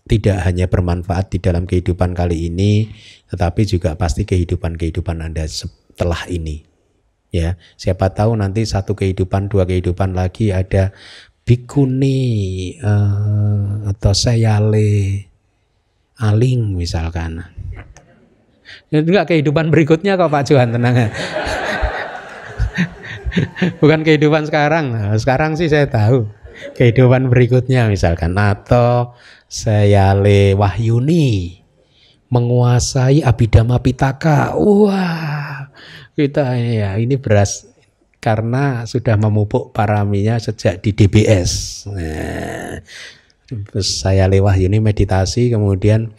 tidak 0.06 0.44
hanya 0.44 0.68
bermanfaat 0.68 1.34
di 1.34 1.40
dalam 1.42 1.64
kehidupan 1.64 2.14
kali 2.14 2.52
ini, 2.52 2.92
tetapi 3.32 3.66
juga 3.66 3.96
pasti 3.98 4.28
kehidupan-kehidupan 4.28 5.24
Anda 5.24 5.48
setelah 5.48 6.28
ini. 6.30 6.68
Ya, 7.34 7.58
siapa 7.80 8.14
tahu 8.14 8.38
nanti 8.38 8.68
satu 8.68 8.94
kehidupan, 8.94 9.50
dua 9.50 9.66
kehidupan 9.66 10.14
lagi 10.14 10.54
ada 10.54 10.94
bikuni 11.48 12.20
uh, 12.84 13.90
atau 13.90 14.14
sayale 14.14 15.26
aling 16.22 16.76
misalkan. 16.78 17.42
Ya, 18.94 19.02
enggak 19.02 19.32
kehidupan 19.32 19.74
berikutnya 19.74 20.20
kok 20.20 20.30
Pak 20.30 20.44
Johan 20.48 20.76
tenang. 20.76 20.96
Bukan 23.82 24.06
kehidupan 24.06 24.48
sekarang. 24.48 25.18
Sekarang 25.18 25.58
sih 25.58 25.68
saya 25.68 25.90
tahu 25.90 26.30
kehidupan 26.76 27.28
berikutnya 27.32 27.88
misalkan 27.88 28.36
atau 28.38 29.16
saya 29.46 30.12
le 30.18 30.58
Wahyuni 30.58 31.62
menguasai 32.30 33.22
Abhidhamma 33.22 33.80
Pitaka. 33.80 34.58
Wah, 34.58 35.70
kita 36.18 36.58
ya 36.58 36.98
ini 36.98 37.16
beras 37.16 37.70
karena 38.20 38.90
sudah 38.90 39.16
memupuk 39.22 39.70
paraminya 39.70 40.42
sejak 40.42 40.82
di 40.82 40.92
DBS. 40.98 41.86
Nah, 41.94 42.82
saya 43.80 44.26
le 44.26 44.42
Wahyuni 44.42 44.82
meditasi 44.82 45.54
kemudian 45.54 46.12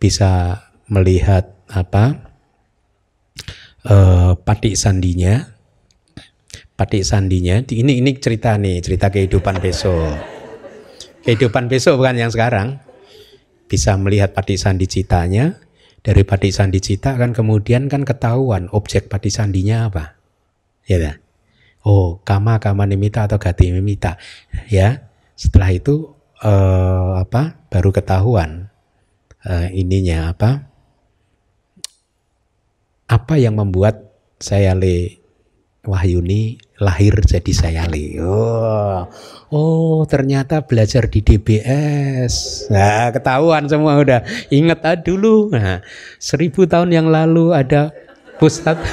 bisa 0.00 0.64
melihat 0.88 1.52
apa 1.68 2.32
uh, 3.86 4.32
patik 4.40 4.74
sandinya 4.74 5.59
Patik 6.80 7.04
sandinya. 7.04 7.60
Ini 7.60 8.00
ini 8.00 8.16
cerita 8.16 8.56
nih, 8.56 8.80
cerita 8.80 9.12
kehidupan 9.12 9.60
besok. 9.60 10.16
Kehidupan 11.28 11.68
besok 11.68 12.00
bukan 12.00 12.16
yang 12.16 12.32
sekarang. 12.32 12.80
Bisa 13.68 14.00
melihat 14.00 14.32
patik 14.32 14.56
sandi 14.56 14.88
citanya. 14.88 15.60
Dari 16.00 16.24
patik 16.24 16.56
sandi 16.56 16.80
cita 16.80 17.20
kan 17.20 17.36
kemudian 17.36 17.92
kan 17.92 18.08
ketahuan 18.08 18.72
objek 18.72 19.12
patik 19.12 19.28
sandinya 19.28 19.92
apa. 19.92 20.16
Ya 20.88 20.96
dah. 20.96 21.16
Oh, 21.84 22.24
kama 22.24 22.56
kama 22.64 22.88
nimita 22.88 23.28
atau 23.28 23.36
gati 23.36 23.68
nimita. 23.68 24.16
Ya. 24.72 25.12
Setelah 25.36 25.76
itu 25.76 26.16
eh, 26.40 27.12
apa? 27.20 27.60
Baru 27.68 27.92
ketahuan 27.92 28.72
eh, 29.44 29.68
ininya 29.76 30.32
apa? 30.32 30.72
Apa 33.04 33.36
yang 33.36 33.60
membuat 33.60 34.16
saya 34.40 34.72
le 34.72 35.19
Wahyuni 35.80 36.60
lahir 36.76 37.24
jadi 37.24 37.52
Sayali. 37.56 38.20
Oh, 38.20 39.08
oh 39.48 40.04
ternyata 40.04 40.68
belajar 40.68 41.08
di 41.08 41.24
DBS. 41.24 42.68
Nah, 42.68 43.08
ketahuan 43.08 43.64
semua 43.64 43.96
udah. 43.96 44.20
Ingat 44.52 44.84
ah, 44.84 45.00
dulu. 45.00 45.48
Nah, 45.48 45.80
seribu 46.20 46.68
tahun 46.68 46.92
yang 46.92 47.08
lalu 47.08 47.56
ada 47.56 47.96
pusat. 48.36 48.76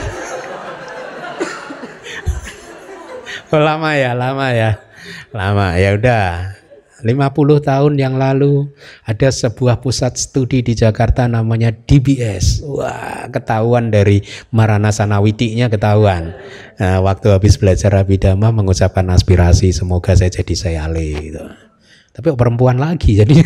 oh, 3.52 3.60
lama 3.60 3.92
ya, 3.92 4.16
lama 4.16 4.48
ya, 4.56 4.80
lama. 5.36 5.76
Ya 5.76 5.92
udah. 5.92 6.56
50 7.06 7.62
tahun 7.62 7.94
yang 8.02 8.18
lalu 8.18 8.74
ada 9.06 9.30
sebuah 9.30 9.86
pusat 9.86 10.18
studi 10.18 10.66
di 10.66 10.74
Jakarta 10.74 11.30
namanya 11.30 11.70
DBS. 11.70 12.66
Wah, 12.66 13.30
ketahuan 13.30 13.94
dari 13.94 14.26
Marana 14.50 14.90
Sanawitinya 14.90 15.70
ketahuan. 15.70 16.34
Nah, 16.82 16.98
waktu 17.06 17.38
habis 17.38 17.62
belajar 17.62 17.94
Abhidhamma 17.94 18.50
mengucapkan 18.50 19.06
aspirasi 19.14 19.70
semoga 19.70 20.18
saya 20.18 20.34
jadi 20.34 20.54
sayale 20.58 21.06
gitu. 21.22 21.46
Tapi 22.18 22.34
perempuan 22.34 22.82
lagi 22.82 23.14
jadi 23.22 23.46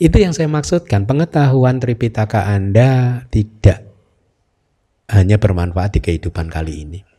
Itu 0.00 0.16
yang 0.16 0.32
saya 0.32 0.48
maksudkan, 0.48 1.04
pengetahuan 1.04 1.76
Tripitaka 1.76 2.48
Anda 2.48 3.20
tidak 3.28 3.84
hanya 5.12 5.36
bermanfaat 5.36 6.00
di 6.00 6.00
kehidupan 6.00 6.48
kali 6.48 6.88
ini 6.88 7.09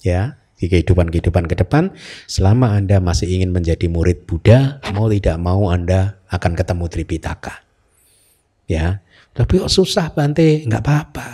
ya 0.00 0.36
di 0.56 0.72
kehidupan-kehidupan 0.72 1.44
ke 1.52 1.54
depan 1.60 1.92
selama 2.24 2.72
Anda 2.72 2.96
masih 2.96 3.28
ingin 3.28 3.52
menjadi 3.52 3.92
murid 3.92 4.24
Buddha 4.24 4.80
mau 4.96 5.12
tidak 5.12 5.36
mau 5.36 5.68
Anda 5.68 6.24
akan 6.32 6.52
ketemu 6.56 6.84
Tripitaka. 6.88 7.54
Ya 8.66 9.04
tapi 9.36 9.60
kok 9.60 9.68
susah 9.68 10.16
Bante 10.16 10.64
nggak 10.64 10.82
apa-apa. 10.82 11.28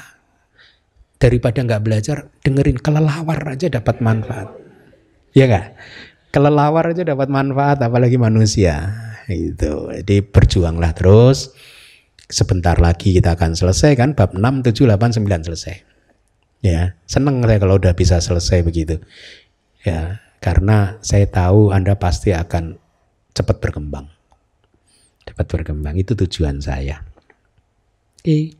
Daripada 1.22 1.62
nggak 1.62 1.82
belajar 1.86 2.26
dengerin 2.42 2.82
kelelawar 2.82 3.38
aja 3.46 3.70
dapat 3.70 4.02
manfaat. 4.02 4.50
Ya 5.30 5.46
nggak? 5.46 5.78
Kelelawar 6.34 6.90
aja 6.90 7.06
dapat 7.06 7.30
manfaat 7.30 7.78
apalagi 7.78 8.18
manusia. 8.18 8.90
Itu 9.30 9.94
jadi 9.94 10.26
berjuanglah 10.26 10.98
terus. 10.98 11.54
Sebentar 12.26 12.74
lagi 12.82 13.14
kita 13.14 13.38
akan 13.38 13.54
selesai 13.54 13.94
kan? 13.94 14.18
Bab 14.18 14.34
6 14.34 14.66
7 14.66 14.88
8 14.88 15.22
9 15.22 15.46
selesai 15.46 15.91
Ya, 16.62 16.94
seneng 17.10 17.42
saya 17.42 17.58
kalau 17.58 17.74
udah 17.74 17.90
bisa 17.90 18.22
selesai 18.22 18.62
begitu. 18.62 19.02
Ya, 19.82 20.22
karena 20.38 21.02
saya 21.02 21.26
tahu 21.26 21.74
Anda 21.74 21.98
pasti 21.98 22.30
akan 22.30 22.78
cepat 23.34 23.58
berkembang. 23.58 24.06
Cepat 25.26 25.46
berkembang 25.50 25.98
itu 25.98 26.14
tujuan 26.14 26.62
saya. 26.62 27.02
Oke. 28.22 28.54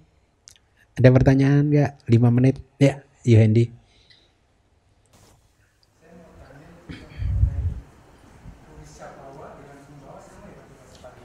Ada 0.98 1.14
pertanyaan 1.14 1.70
nggak? 1.70 2.10
Lima 2.10 2.34
menit? 2.34 2.58
Ya, 2.82 3.06
Yohendi. 3.22 3.70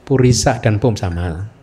Purisa 0.06 0.62
dan 0.62 0.78
pom 0.78 0.94
sama. 0.94 1.57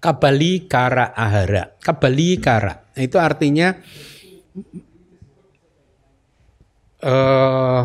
Kabali 0.00 0.64
kara 0.64 1.12
ahara. 1.12 1.76
Kabali 1.76 2.40
kara. 2.40 2.88
Itu 2.96 3.20
artinya 3.20 3.76
uh, 7.04 7.82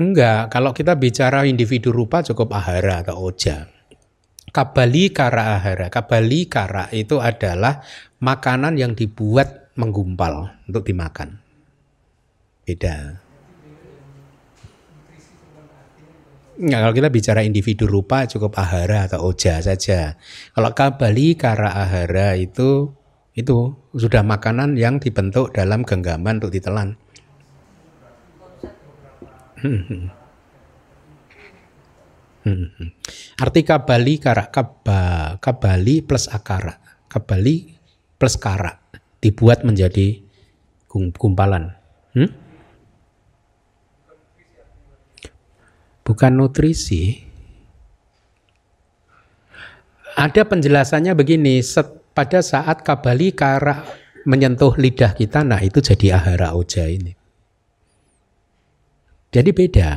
enggak, 0.00 0.48
kalau 0.48 0.72
kita 0.72 0.96
bicara 0.96 1.44
individu 1.44 1.92
rupa 1.92 2.24
cukup 2.24 2.56
ahara 2.56 3.04
atau 3.04 3.20
oja. 3.20 3.68
Kabali 4.48 5.12
kara 5.12 5.60
ahara. 5.60 5.92
Kabali 5.92 6.48
kara 6.48 6.88
itu 6.96 7.20
adalah 7.20 7.84
makanan 8.24 8.80
yang 8.80 8.96
dibuat 8.96 9.76
menggumpal 9.76 10.64
untuk 10.70 10.88
dimakan. 10.88 11.36
Beda. 12.64 13.23
Nggak, 16.54 16.80
kalau 16.86 16.94
kita 16.94 17.08
bicara 17.10 17.40
individu 17.42 17.90
rupa 17.90 18.30
cukup 18.30 18.54
ahara 18.62 19.10
atau 19.10 19.26
oja 19.26 19.58
saja. 19.58 20.14
Kalau 20.54 20.70
kabali 20.70 21.34
kara 21.34 21.74
ahara 21.74 22.38
itu 22.38 22.94
itu 23.34 23.74
sudah 23.90 24.22
makanan 24.22 24.78
yang 24.78 25.02
dibentuk 25.02 25.50
dalam 25.50 25.82
genggaman 25.82 26.38
untuk 26.38 26.54
ditelan. 26.54 26.94
Arti 33.42 33.60
kabali 33.66 34.22
kara 34.22 34.46
kaba, 34.54 35.34
kabali 35.42 36.06
plus 36.06 36.30
akara, 36.30 36.78
kabali 37.10 37.74
plus 38.14 38.38
kara 38.38 38.78
dibuat 39.18 39.66
menjadi 39.66 40.22
gumpalan. 40.86 41.74
Hmm? 42.14 42.43
Bukan 46.04 46.32
nutrisi. 46.36 47.24
Ada 50.14 50.46
penjelasannya 50.46 51.10
begini, 51.18 51.58
pada 52.14 52.38
saat 52.38 52.86
kabali 52.86 53.34
kara 53.34 53.82
menyentuh 54.22 54.78
lidah 54.78 55.10
kita, 55.10 55.42
nah 55.42 55.58
itu 55.58 55.82
jadi 55.82 56.14
ahara 56.14 56.54
oja 56.54 56.86
ini. 56.86 57.10
Jadi 59.34 59.50
beda. 59.50 59.90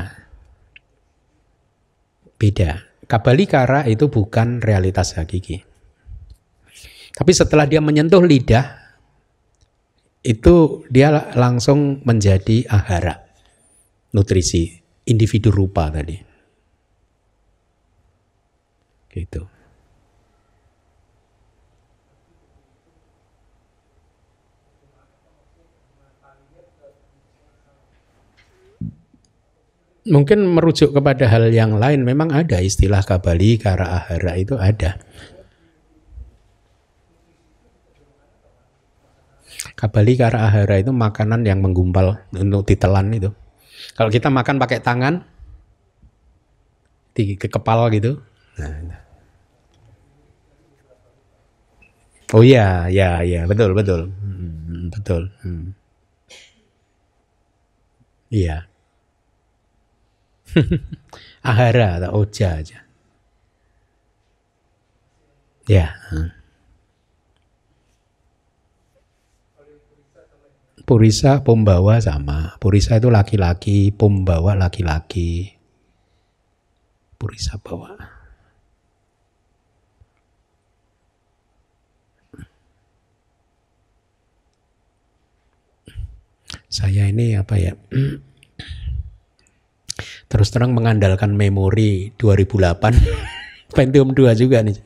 Beda. 2.41 2.81
Kabali 3.05 3.45
kara 3.45 3.85
itu 3.85 4.09
bukan 4.09 4.57
realitas 4.57 5.13
hakiki. 5.13 5.61
Tapi 7.13 7.31
setelah 7.31 7.69
dia 7.69 7.77
menyentuh 7.77 8.25
lidah, 8.25 8.73
itu 10.25 10.81
dia 10.89 11.13
langsung 11.37 12.01
menjadi 12.03 12.65
ahara, 12.67 13.21
nutrisi 14.11 14.76
individu 15.07 15.49
rupa 15.49 15.87
tadi. 15.89 16.19
Gitu. 19.07 19.41
Mungkin 30.07 30.39
merujuk 30.55 30.95
kepada 30.95 31.27
hal 31.27 31.51
yang 31.51 31.75
lain, 31.75 32.07
memang 32.07 32.31
ada 32.31 32.63
istilah 32.63 33.03
kabali, 33.03 33.59
kara 33.59 33.91
ahara 33.91 34.39
itu 34.39 34.55
ada. 34.55 34.95
Kabali 39.75 40.15
kara 40.15 40.47
ahara 40.47 40.79
itu 40.79 40.95
makanan 40.95 41.43
yang 41.43 41.59
menggumpal 41.59 42.23
untuk 42.31 42.63
ditelan 42.63 43.11
itu. 43.19 43.35
Kalau 43.97 44.13
kita 44.13 44.29
makan 44.29 44.61
pakai 44.61 44.77
tangan 44.77 45.25
di 47.17 47.33
ke 47.33 47.49
kepala 47.49 47.89
gitu. 47.89 48.21
Nah, 48.61 49.01
Oh 52.35 52.43
iya, 52.43 52.91
ya, 52.91 53.23
ya, 53.23 53.47
betul, 53.47 53.71
betul, 53.71 54.11
hmm, 54.11 54.91
betul. 54.91 55.31
Hmm. 55.41 55.71
Iya. 58.31 58.67
Ahara 61.49 61.99
atau 61.99 62.23
oja 62.23 62.59
aja. 62.59 62.83
Ya. 65.67 65.95
Hmm. 66.11 66.36
Purisa 70.87 71.43
pembawa 71.43 71.99
sama. 71.99 72.55
Purisa 72.63 72.95
itu 72.95 73.11
laki-laki, 73.11 73.91
pembawa 73.91 74.55
laki-laki. 74.55 75.51
Purisa 77.19 77.59
bawa. 77.59 77.91
Saya 86.71 87.11
ini 87.11 87.35
apa 87.35 87.59
ya? 87.59 87.75
Terus 90.31 90.47
terang 90.55 90.71
mengandalkan 90.71 91.35
memori 91.35 92.15
2008 92.15 92.95
Pentium 93.75 94.15
2 94.15 94.39
juga 94.39 94.63
nih. 94.63 94.79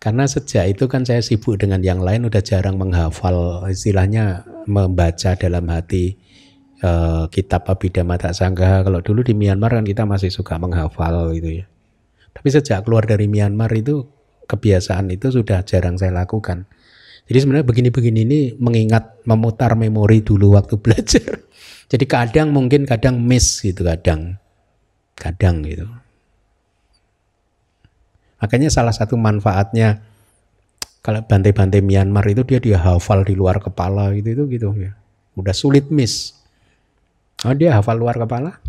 Karena 0.00 0.24
sejak 0.24 0.64
itu 0.64 0.88
kan 0.88 1.04
saya 1.04 1.20
sibuk 1.20 1.60
dengan 1.60 1.84
yang 1.84 2.00
lain 2.00 2.24
udah 2.24 2.40
jarang 2.40 2.80
menghafal 2.80 3.68
istilahnya 3.68 4.48
membaca 4.64 5.36
dalam 5.36 5.68
hati 5.68 6.16
eh, 6.80 7.24
kitab 7.28 7.68
Abhidhamma 7.68 8.16
Tak 8.16 8.32
Sanggaha. 8.32 8.80
Kalau 8.80 9.04
dulu 9.04 9.20
di 9.20 9.36
Myanmar 9.36 9.76
kan 9.76 9.84
kita 9.84 10.08
masih 10.08 10.32
suka 10.32 10.56
menghafal 10.56 11.36
gitu 11.36 11.60
ya. 11.60 11.68
Tapi 12.32 12.48
sejak 12.48 12.88
keluar 12.88 13.04
dari 13.04 13.28
Myanmar 13.28 13.68
itu 13.76 14.08
kebiasaan 14.48 15.12
itu 15.12 15.36
sudah 15.36 15.60
jarang 15.68 16.00
saya 16.00 16.16
lakukan. 16.16 16.64
Jadi 17.28 17.36
sebenarnya 17.36 17.68
begini-begini 17.68 18.20
ini 18.24 18.40
mengingat 18.56 19.20
memutar 19.28 19.76
memori 19.76 20.24
dulu 20.24 20.56
waktu 20.56 20.80
belajar. 20.82 21.44
Jadi 21.92 22.04
kadang 22.08 22.56
mungkin 22.56 22.88
kadang 22.88 23.20
miss 23.20 23.60
gitu 23.60 23.84
kadang. 23.84 24.40
Kadang 25.12 25.60
gitu. 25.68 25.84
Makanya 28.40 28.72
salah 28.72 28.96
satu 28.96 29.20
manfaatnya 29.20 30.00
kalau 31.00 31.24
bantai-bantai 31.24 31.80
Myanmar 31.80 32.24
itu 32.28 32.44
dia 32.44 32.60
dia 32.60 32.78
hafal 32.80 33.24
di 33.24 33.36
luar 33.36 33.60
kepala 33.60 34.12
gitu 34.16 34.36
itu 34.36 34.44
gitu 34.56 34.68
ya. 34.76 34.92
Udah 35.36 35.56
sulit 35.56 35.88
miss. 35.88 36.36
Oh 37.44 37.56
dia 37.56 37.76
hafal 37.76 37.96
luar 37.96 38.16
kepala? 38.16 38.60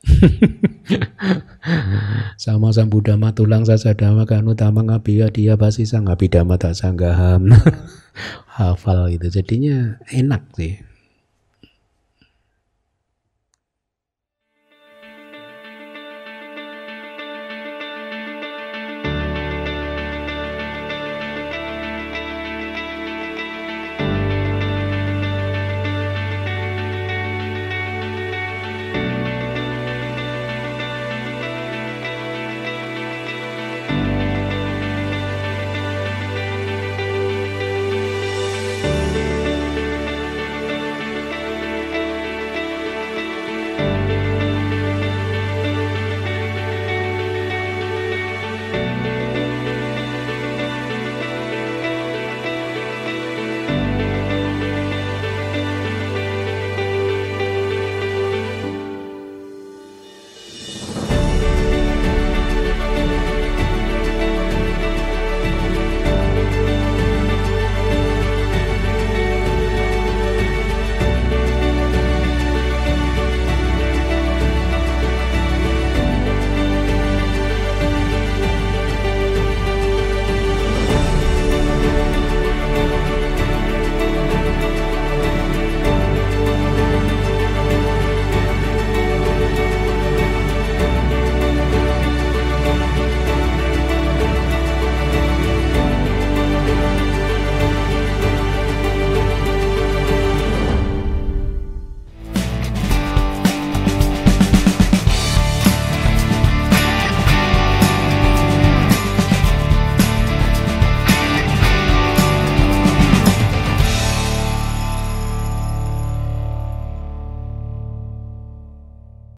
sama 2.40 2.72
sang 2.72 2.88
budama 2.88 3.36
tulang 3.36 3.68
saja 3.68 3.92
dama 3.92 4.24
kan 4.24 4.48
utama 4.48 4.80
ngabiya 4.80 5.28
dia 5.28 5.60
pasti 5.60 5.84
sang 5.84 6.08
dama 6.08 6.56
tak 6.56 6.72
sanggaham 6.72 7.52
hafal 8.56 9.12
gitu 9.12 9.28
jadinya 9.28 10.00
enak 10.08 10.40
sih 10.56 10.80